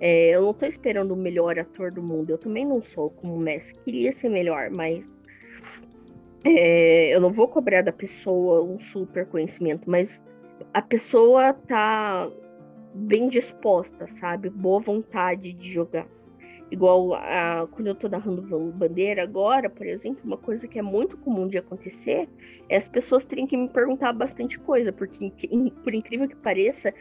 É, 0.01 0.31
eu 0.31 0.41
não 0.41 0.51
estou 0.51 0.67
esperando 0.67 1.13
o 1.13 1.17
melhor 1.17 1.57
ator 1.57 1.89
do 1.93 2.03
mundo, 2.03 2.31
eu 2.31 2.37
também 2.37 2.65
não 2.65 2.81
sou 2.81 3.09
como 3.11 3.37
Messi, 3.37 3.73
queria 3.85 4.11
ser 4.11 4.27
melhor, 4.27 4.69
mas 4.69 5.09
é, 6.43 7.13
eu 7.13 7.21
não 7.21 7.31
vou 7.31 7.47
cobrar 7.47 7.81
da 7.81 7.91
pessoa 7.91 8.63
um 8.63 8.79
super 8.79 9.25
conhecimento, 9.25 9.89
mas 9.89 10.21
a 10.73 10.81
pessoa 10.81 11.53
tá 11.53 12.29
bem 12.93 13.29
disposta, 13.29 14.07
sabe? 14.19 14.49
Boa 14.49 14.79
vontade 14.79 15.53
de 15.53 15.71
jogar. 15.71 16.07
Igual 16.69 17.13
a, 17.13 17.67
quando 17.71 17.87
eu 17.87 17.95
tô 17.95 18.09
narrando 18.09 18.71
bandeira 18.73 19.23
agora, 19.23 19.69
por 19.69 19.85
exemplo, 19.85 20.19
uma 20.25 20.37
coisa 20.37 20.67
que 20.67 20.77
é 20.77 20.81
muito 20.81 21.17
comum 21.17 21.47
de 21.47 21.57
acontecer 21.57 22.27
é 22.67 22.75
as 22.75 22.87
pessoas 22.87 23.23
terem 23.23 23.47
que 23.47 23.55
me 23.55 23.69
perguntar 23.69 24.11
bastante 24.11 24.59
coisa, 24.59 24.91
porque 24.91 25.31
por 25.83 25.93
incrível 25.93 26.27
que 26.27 26.35
pareça, 26.35 26.93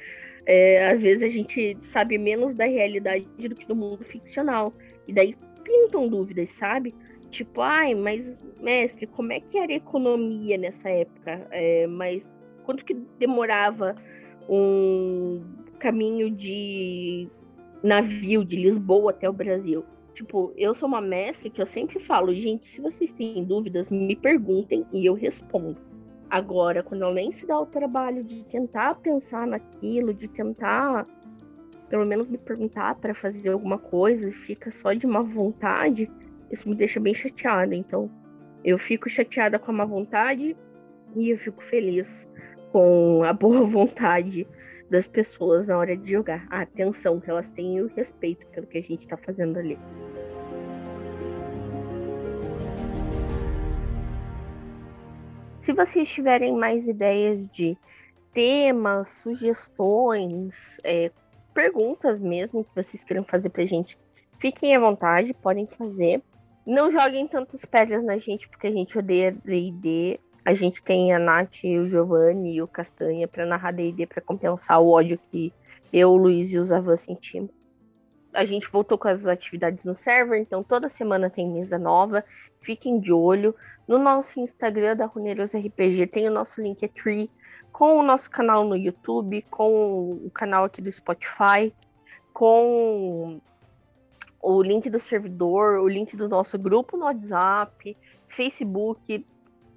é, 0.47 0.89
às 0.89 1.01
vezes 1.03 1.23
a 1.25 1.29
gente 1.29 1.77
sabe 1.91 2.17
menos 2.17 2.55
da 2.55 2.65
realidade 2.65 3.27
do 3.37 3.55
que 3.57 3.67
do 3.67 3.75
mundo 3.75 4.05
ficcional. 4.05 4.73
E 5.09 5.13
daí 5.13 5.37
pintam 5.65 6.05
dúvidas, 6.05 6.53
sabe? 6.53 6.95
Tipo, 7.31 7.61
ai, 7.61 7.95
mas 7.95 8.37
mestre, 8.61 9.07
como 9.07 9.33
é 9.33 9.41
que 9.41 9.59
era 9.59 9.73
a 9.73 9.77
economia 9.77 10.57
nessa 10.57 10.89
época? 10.89 11.47
É, 11.51 11.87
mas 11.87 12.23
quanto 12.65 12.85
que 12.85 12.95
demorava 13.19 13.95
um 14.49 15.43
caminho 15.79 16.31
de 16.31 17.29
navio 17.83 18.45
de 18.45 18.57
Lisboa 18.57 19.11
até 19.11 19.29
o 19.29 19.33
Brasil? 19.33 19.85
Tipo, 20.15 20.53
eu 20.57 20.75
sou 20.75 20.89
uma 20.89 21.01
mestre 21.01 21.51
que 21.51 21.61
eu 21.61 21.67
sempre 21.67 22.01
falo, 22.01 22.35
gente, 22.35 22.67
se 22.69 22.81
vocês 22.81 23.13
têm 23.13 23.45
dúvidas, 23.45 23.91
me 23.91 24.17
perguntem 24.17 24.87
e 24.93 25.05
eu 25.05 25.13
respondo. 25.13 25.77
Agora, 26.31 26.83
quando 26.83 27.03
ela 27.03 27.13
nem 27.13 27.31
se 27.33 27.47
dá 27.47 27.61
o 27.61 27.67
trabalho 27.67 28.25
de 28.25 28.43
tentar 28.45 28.95
pensar 28.97 29.47
naquilo, 29.47 30.15
de 30.15 30.27
tentar 30.27 31.07
pelo 31.89 32.05
menos 32.05 32.27
me 32.27 32.39
perguntar 32.39 32.97
para 32.97 33.15
fazer 33.15 33.51
alguma 33.51 33.79
coisa, 33.79 34.33
fica 34.33 34.71
só 34.71 34.93
de 34.93 35.07
má 35.07 35.21
vontade, 35.21 36.11
isso 36.51 36.69
me 36.69 36.75
deixa 36.75 37.01
bem 37.01 37.15
chateada. 37.15 37.75
Então, 37.75 38.11
eu 38.65 38.79
fico 38.79 39.09
chateada 39.09 39.59
com 39.59 39.71
a 39.71 39.75
má 39.75 39.85
vontade 39.85 40.57
e 41.15 41.31
eu 41.31 41.39
fico 41.39 41.63
feliz 41.63 42.29
com 42.73 43.23
a 43.25 43.33
boa 43.33 43.65
vontade 43.67 44.47
das 44.91 45.07
pessoas 45.07 45.67
na 45.67 45.77
hora 45.77 45.97
de 45.97 46.11
jogar. 46.11 46.47
A 46.51 46.63
atenção 46.63 47.21
que 47.21 47.31
elas 47.31 47.51
têm 47.51 47.77
e 47.77 47.83
o 47.83 47.89
respeito 47.89 48.47
pelo 48.49 48.67
que 48.67 48.79
a 48.79 48.83
gente 48.83 49.01
está 49.01 49.17
fazendo 49.17 49.59
ali. 49.59 49.79
Se 55.61 55.73
vocês 55.73 56.09
tiverem 56.09 56.57
mais 56.57 56.87
ideias 56.87 57.45
de 57.49 57.77
temas, 58.33 59.09
sugestões, 59.09 60.55
é, 60.85 61.11
perguntas 61.53 62.21
mesmo 62.21 62.63
que 62.63 62.71
vocês 62.73 63.03
queiram 63.03 63.25
fazer 63.25 63.51
pra 63.51 63.65
gente, 63.65 63.99
fiquem 64.39 64.77
à 64.77 64.79
vontade, 64.79 65.35
podem 65.35 65.67
fazer. 65.67 66.23
Não 66.67 66.91
joguem 66.91 67.29
tantas 67.29 67.65
pedras 67.65 68.03
na 68.03 68.19
gente, 68.19 68.49
porque 68.49 68.67
a 68.67 68.73
gente 68.73 68.99
odeia 68.99 69.31
D&D. 69.45 70.19
A 70.45 70.53
gente 70.53 70.83
tem 70.83 71.13
a 71.13 71.19
Nath, 71.19 71.63
o 71.65 71.87
Giovanni 71.87 72.57
e 72.57 72.63
o 72.63 72.67
Castanha 72.67 73.29
para 73.29 73.47
narrar 73.47 73.71
D&D 73.71 74.07
para 74.07 74.21
compensar 74.21 74.81
o 74.81 74.89
ódio 74.89 75.19
que 75.31 75.53
eu, 75.93 76.11
o 76.11 76.17
Luiz 76.17 76.53
e 76.53 76.59
o 76.59 76.65
Zavan 76.65 76.97
sentimos. 76.97 77.51
A 78.35 78.45
gente 78.45 78.69
voltou 78.69 78.99
com 78.99 79.09
as 79.09 79.27
atividades 79.27 79.85
no 79.85 79.95
server, 79.95 80.41
então 80.41 80.63
toda 80.63 80.89
semana 80.89 81.31
tem 81.31 81.49
mesa 81.49 81.79
nova. 81.79 82.25
Fiquem 82.61 82.99
de 82.99 83.13
olho. 83.13 83.55
No 83.87 83.99
nosso 83.99 84.41
Instagram 84.41 84.97
da 84.97 85.07
Runeiros 85.07 85.55
RPG 85.55 86.09
tem 86.09 86.29
o 86.29 86.33
nosso 86.33 86.61
Linktree 86.61 87.31
com 87.73 87.99
o 87.99 88.03
nosso 88.03 88.29
canal 88.31 88.65
no 88.65 88.75
YouTube, 88.75 89.43
com 89.51 90.13
o 90.13 90.31
canal 90.31 90.65
aqui 90.65 90.81
do 90.83 90.91
Spotify, 90.91 91.73
com 92.33 93.41
o 94.41 94.63
link 94.63 94.89
do 94.89 95.01
servidor, 95.01 95.81
o 95.81 95.89
link 95.89 96.17
do 96.17 96.29
nosso 96.29 96.59
grupo 96.59 96.97
no 96.97 97.05
WhatsApp, 97.05 97.97
Facebook, 98.29 99.25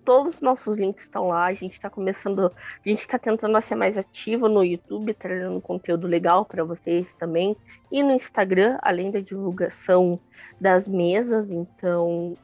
todos 0.05 0.35
os 0.35 0.41
nossos 0.41 0.75
links 0.75 1.03
estão 1.03 1.27
lá. 1.27 1.45
A 1.45 1.53
gente 1.53 1.73
está 1.73 1.89
começando, 1.89 2.47
a 2.47 2.89
gente 2.89 2.99
está 2.99 3.19
tentando 3.19 3.61
ser 3.61 3.75
mais 3.75 3.97
ativo 3.97 4.47
no 4.49 4.63
YouTube, 4.63 5.13
trazendo 5.13 5.61
conteúdo 5.61 6.07
legal 6.07 6.45
para 6.45 6.63
vocês 6.63 7.13
também, 7.13 7.55
e 7.91 8.01
no 8.01 8.11
Instagram, 8.11 8.77
além 8.81 9.11
da 9.11 9.19
divulgação 9.19 10.19
das 10.59 10.87
mesas. 10.87 11.51
Então, 11.51 12.35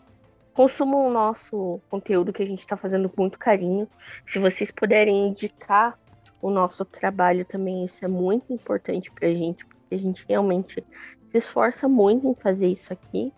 consumam 0.54 1.08
o 1.08 1.12
nosso 1.12 1.82
conteúdo 1.90 2.32
que 2.32 2.44
a 2.44 2.46
gente 2.46 2.60
está 2.60 2.78
fazendo 2.78 3.10
com 3.10 3.22
muito 3.22 3.40
carinho. 3.40 3.88
Se 4.28 4.40
vocês 4.40 4.72
puderem 4.72 5.30
indicar 5.30 5.98
o 6.42 6.52
nosso 6.52 6.86
trabalho 6.86 7.44
também, 7.46 7.86
isso 7.86 8.06
é 8.06 8.08
muito 8.08 8.54
importante 8.54 9.12
para 9.12 9.28
a 9.28 9.34
gente, 9.34 9.66
a 9.96 10.00
gente 10.00 10.26
realmente 10.28 10.84
se 11.28 11.38
esforça 11.38 11.88
muito 11.88 12.28
em 12.28 12.36
fazer 12.36 12.68
isso 12.68 12.94
aqui. 12.94 13.34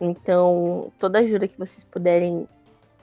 Então, 0.00 0.92
toda 0.98 1.20
ajuda 1.20 1.48
que 1.48 1.58
vocês 1.58 1.84
puderem 1.84 2.48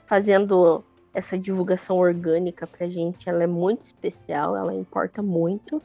fazendo 0.06 0.84
essa 1.12 1.38
divulgação 1.38 1.96
orgânica 1.96 2.66
pra 2.66 2.88
gente, 2.88 3.28
ela 3.28 3.42
é 3.42 3.46
muito 3.46 3.84
especial, 3.84 4.56
ela 4.56 4.74
importa 4.74 5.22
muito. 5.22 5.82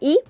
E 0.00 0.22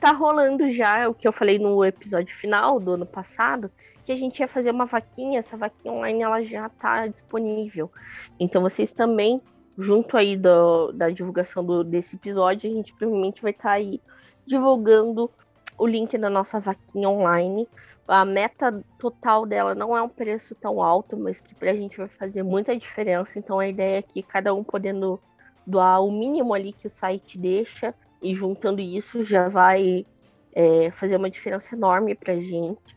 tá 0.00 0.12
rolando 0.12 0.68
já 0.70 1.08
o 1.08 1.14
que 1.14 1.26
eu 1.26 1.32
falei 1.32 1.58
no 1.58 1.84
episódio 1.84 2.34
final 2.34 2.78
do 2.78 2.92
ano 2.92 3.06
passado, 3.06 3.70
que 4.04 4.12
a 4.12 4.16
gente 4.16 4.38
ia 4.38 4.48
fazer 4.48 4.70
uma 4.70 4.86
vaquinha, 4.86 5.40
essa 5.40 5.56
vaquinha 5.56 5.92
online 5.92 6.22
ela 6.22 6.42
já 6.44 6.68
tá 6.68 7.08
disponível. 7.08 7.90
Então 8.38 8.62
vocês 8.62 8.92
também, 8.92 9.42
junto 9.76 10.16
aí 10.16 10.36
do, 10.36 10.92
da 10.92 11.10
divulgação 11.10 11.64
do, 11.64 11.84
desse 11.84 12.16
episódio, 12.16 12.70
a 12.70 12.72
gente 12.72 12.94
provavelmente 12.94 13.42
vai 13.42 13.50
estar 13.50 13.64
tá 13.64 13.72
aí 13.72 14.00
divulgando 14.46 15.30
o 15.78 15.86
link 15.86 16.18
da 16.18 16.28
nossa 16.28 16.58
vaquinha 16.58 17.08
online. 17.08 17.68
A 18.06 18.24
meta 18.24 18.84
total 18.98 19.46
dela 19.46 19.74
não 19.74 19.96
é 19.96 20.02
um 20.02 20.08
preço 20.08 20.54
tão 20.54 20.82
alto, 20.82 21.16
mas 21.16 21.40
que 21.40 21.54
pra 21.54 21.74
gente 21.74 21.96
vai 21.96 22.08
fazer 22.08 22.42
muita 22.42 22.76
diferença. 22.76 23.38
Então 23.38 23.58
a 23.58 23.68
ideia 23.68 23.98
é 23.98 24.02
que 24.02 24.22
cada 24.22 24.52
um 24.52 24.64
podendo 24.64 25.20
doar 25.66 26.02
o 26.02 26.10
mínimo 26.10 26.52
ali 26.52 26.72
que 26.72 26.86
o 26.86 26.90
site 26.90 27.38
deixa 27.38 27.94
e 28.20 28.34
juntando 28.34 28.80
isso 28.80 29.22
já 29.22 29.48
vai 29.48 30.04
é, 30.52 30.90
fazer 30.90 31.16
uma 31.16 31.30
diferença 31.30 31.74
enorme 31.74 32.14
pra 32.14 32.34
gente. 32.36 32.96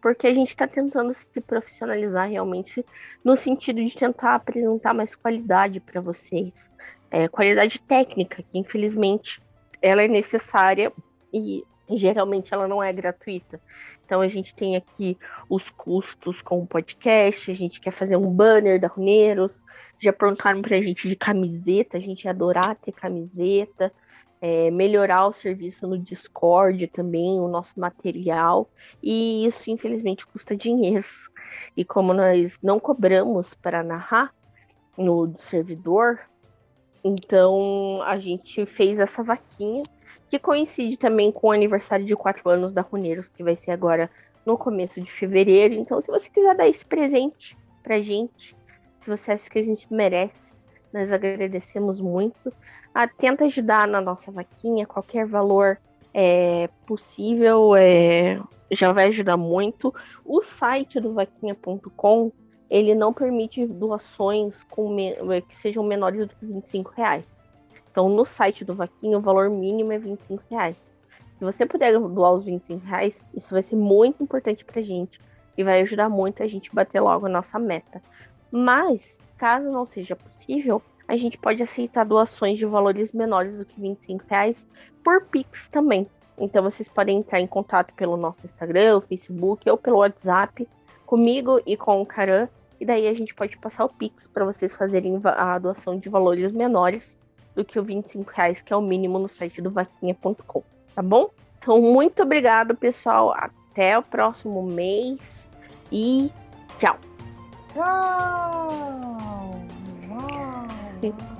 Porque 0.00 0.26
a 0.26 0.32
gente 0.32 0.48
está 0.48 0.66
tentando 0.66 1.12
se 1.12 1.40
profissionalizar 1.40 2.28
realmente 2.28 2.84
no 3.24 3.36
sentido 3.36 3.84
de 3.84 3.96
tentar 3.96 4.34
apresentar 4.34 4.94
mais 4.94 5.14
qualidade 5.14 5.80
para 5.80 6.00
vocês. 6.00 6.70
É, 7.10 7.26
qualidade 7.28 7.80
técnica, 7.80 8.42
que 8.42 8.58
infelizmente 8.58 9.42
ela 9.82 10.02
é 10.02 10.08
necessária 10.08 10.92
e 11.32 11.64
geralmente 11.96 12.52
ela 12.52 12.68
não 12.68 12.82
é 12.82 12.92
gratuita. 12.92 13.60
Então 14.04 14.20
a 14.20 14.28
gente 14.28 14.54
tem 14.54 14.76
aqui 14.76 15.16
os 15.48 15.70
custos 15.70 16.42
com 16.42 16.60
o 16.60 16.66
podcast, 16.66 17.50
a 17.50 17.54
gente 17.54 17.80
quer 17.80 17.92
fazer 17.92 18.16
um 18.16 18.28
banner 18.28 18.80
da 18.80 18.88
Runeiros, 18.88 19.64
já 19.98 20.12
perguntaram 20.12 20.60
pra 20.62 20.80
gente 20.80 21.08
de 21.08 21.14
camiseta, 21.14 21.96
a 21.96 22.00
gente 22.00 22.24
ia 22.24 22.32
adorar 22.32 22.76
ter 22.76 22.92
camiseta 22.92 23.92
é, 24.40 24.70
melhorar 24.70 25.26
o 25.26 25.32
serviço 25.32 25.86
no 25.86 25.98
Discord 25.98 26.86
também, 26.88 27.38
o 27.38 27.48
nosso 27.48 27.78
material, 27.78 28.68
e 29.02 29.46
isso 29.46 29.70
infelizmente 29.70 30.26
custa 30.26 30.56
dinheiro. 30.56 31.06
E 31.76 31.84
como 31.84 32.14
nós 32.14 32.58
não 32.62 32.80
cobramos 32.80 33.52
para 33.52 33.82
narrar 33.82 34.34
no 34.96 35.34
servidor, 35.38 36.20
então 37.04 38.02
a 38.02 38.18
gente 38.18 38.64
fez 38.64 38.98
essa 38.98 39.22
vaquinha, 39.22 39.82
que 40.30 40.38
coincide 40.38 40.96
também 40.96 41.32
com 41.32 41.48
o 41.48 41.52
aniversário 41.52 42.06
de 42.06 42.14
quatro 42.14 42.48
anos 42.48 42.72
da 42.72 42.82
Runeiros, 42.82 43.28
que 43.28 43.42
vai 43.42 43.56
ser 43.56 43.72
agora 43.72 44.08
no 44.46 44.56
começo 44.56 45.00
de 45.00 45.10
fevereiro. 45.10 45.74
Então, 45.74 46.00
se 46.00 46.06
você 46.06 46.30
quiser 46.30 46.54
dar 46.54 46.68
esse 46.68 46.86
presente 46.86 47.58
pra 47.82 48.00
gente, 48.00 48.56
se 49.02 49.10
você 49.10 49.32
acha 49.32 49.50
que 49.50 49.58
a 49.58 49.62
gente 49.62 49.92
merece, 49.92 50.54
nós 50.92 51.10
agradecemos 51.10 52.00
muito. 52.00 52.52
Ah, 52.94 53.08
tenta 53.08 53.44
ajudar 53.44 53.88
na 53.88 54.00
nossa 54.00 54.30
vaquinha, 54.30 54.86
qualquer 54.86 55.26
valor 55.26 55.78
é 56.14 56.68
possível, 56.86 57.74
é, 57.74 58.40
já 58.70 58.92
vai 58.92 59.06
ajudar 59.06 59.36
muito. 59.36 59.92
O 60.24 60.40
site 60.40 61.00
do 61.00 61.12
vaquinha.com 61.12 62.30
ele 62.70 62.94
não 62.94 63.12
permite 63.12 63.66
doações 63.66 64.62
com 64.62 64.94
que 65.48 65.56
sejam 65.56 65.82
menores 65.82 66.24
do 66.24 66.36
que 66.36 66.46
25 66.46 66.92
reais. 66.96 67.39
Então, 67.90 68.08
no 68.08 68.24
site 68.24 68.64
do 68.64 68.74
Vaquinha, 68.74 69.18
o 69.18 69.20
valor 69.20 69.50
mínimo 69.50 69.92
é 69.92 69.98
25 69.98 70.42
reais. 70.50 70.76
Se 71.38 71.44
você 71.44 71.64
puder 71.64 71.98
doar 71.98 72.32
os 72.32 72.44
25 72.44 72.84
reais, 72.86 73.24
isso 73.34 73.52
vai 73.52 73.62
ser 73.62 73.76
muito 73.76 74.22
importante 74.22 74.64
pra 74.64 74.82
gente 74.82 75.18
e 75.56 75.64
vai 75.64 75.80
ajudar 75.80 76.08
muito 76.08 76.42
a 76.42 76.46
gente 76.46 76.74
bater 76.74 77.00
logo 77.00 77.26
a 77.26 77.30
nossa 77.30 77.58
meta. 77.58 78.02
Mas, 78.50 79.18
caso 79.38 79.70
não 79.70 79.86
seja 79.86 80.14
possível, 80.14 80.82
a 81.08 81.16
gente 81.16 81.38
pode 81.38 81.62
aceitar 81.62 82.04
doações 82.04 82.58
de 82.58 82.66
valores 82.66 83.10
menores 83.12 83.56
do 83.56 83.64
que 83.64 83.80
25 83.80 84.24
reais 84.28 84.66
por 85.02 85.24
Pix 85.24 85.66
também. 85.68 86.06
Então 86.38 86.62
vocês 86.62 86.88
podem 86.88 87.18
entrar 87.18 87.40
em 87.40 87.46
contato 87.46 87.92
pelo 87.94 88.16
nosso 88.16 88.46
Instagram, 88.46 89.00
Facebook 89.00 89.68
ou 89.68 89.76
pelo 89.76 89.98
WhatsApp 89.98 90.68
comigo 91.04 91.60
e 91.66 91.76
com 91.76 92.00
o 92.00 92.06
Caran. 92.06 92.48
E 92.78 92.86
daí 92.86 93.08
a 93.08 93.14
gente 93.14 93.34
pode 93.34 93.58
passar 93.58 93.84
o 93.84 93.88
Pix 93.88 94.26
para 94.26 94.44
vocês 94.44 94.74
fazerem 94.74 95.20
a 95.24 95.58
doação 95.58 95.98
de 95.98 96.08
valores 96.08 96.52
menores 96.52 97.18
do 97.54 97.64
que 97.64 97.78
o 97.78 97.82
25 97.82 98.30
reais, 98.34 98.62
que 98.62 98.72
é 98.72 98.76
o 98.76 98.80
mínimo 98.80 99.18
no 99.18 99.28
site 99.28 99.60
do 99.60 99.70
vaquinha.com, 99.70 100.62
tá 100.94 101.02
bom? 101.02 101.30
Então, 101.58 101.80
muito 101.80 102.22
obrigado, 102.22 102.74
pessoal. 102.74 103.34
Até 103.36 103.98
o 103.98 104.02
próximo 104.02 104.62
mês 104.62 105.48
e 105.92 106.30
tchau! 106.78 106.98
Tchau! 107.74 109.08
Sim. 111.00 111.14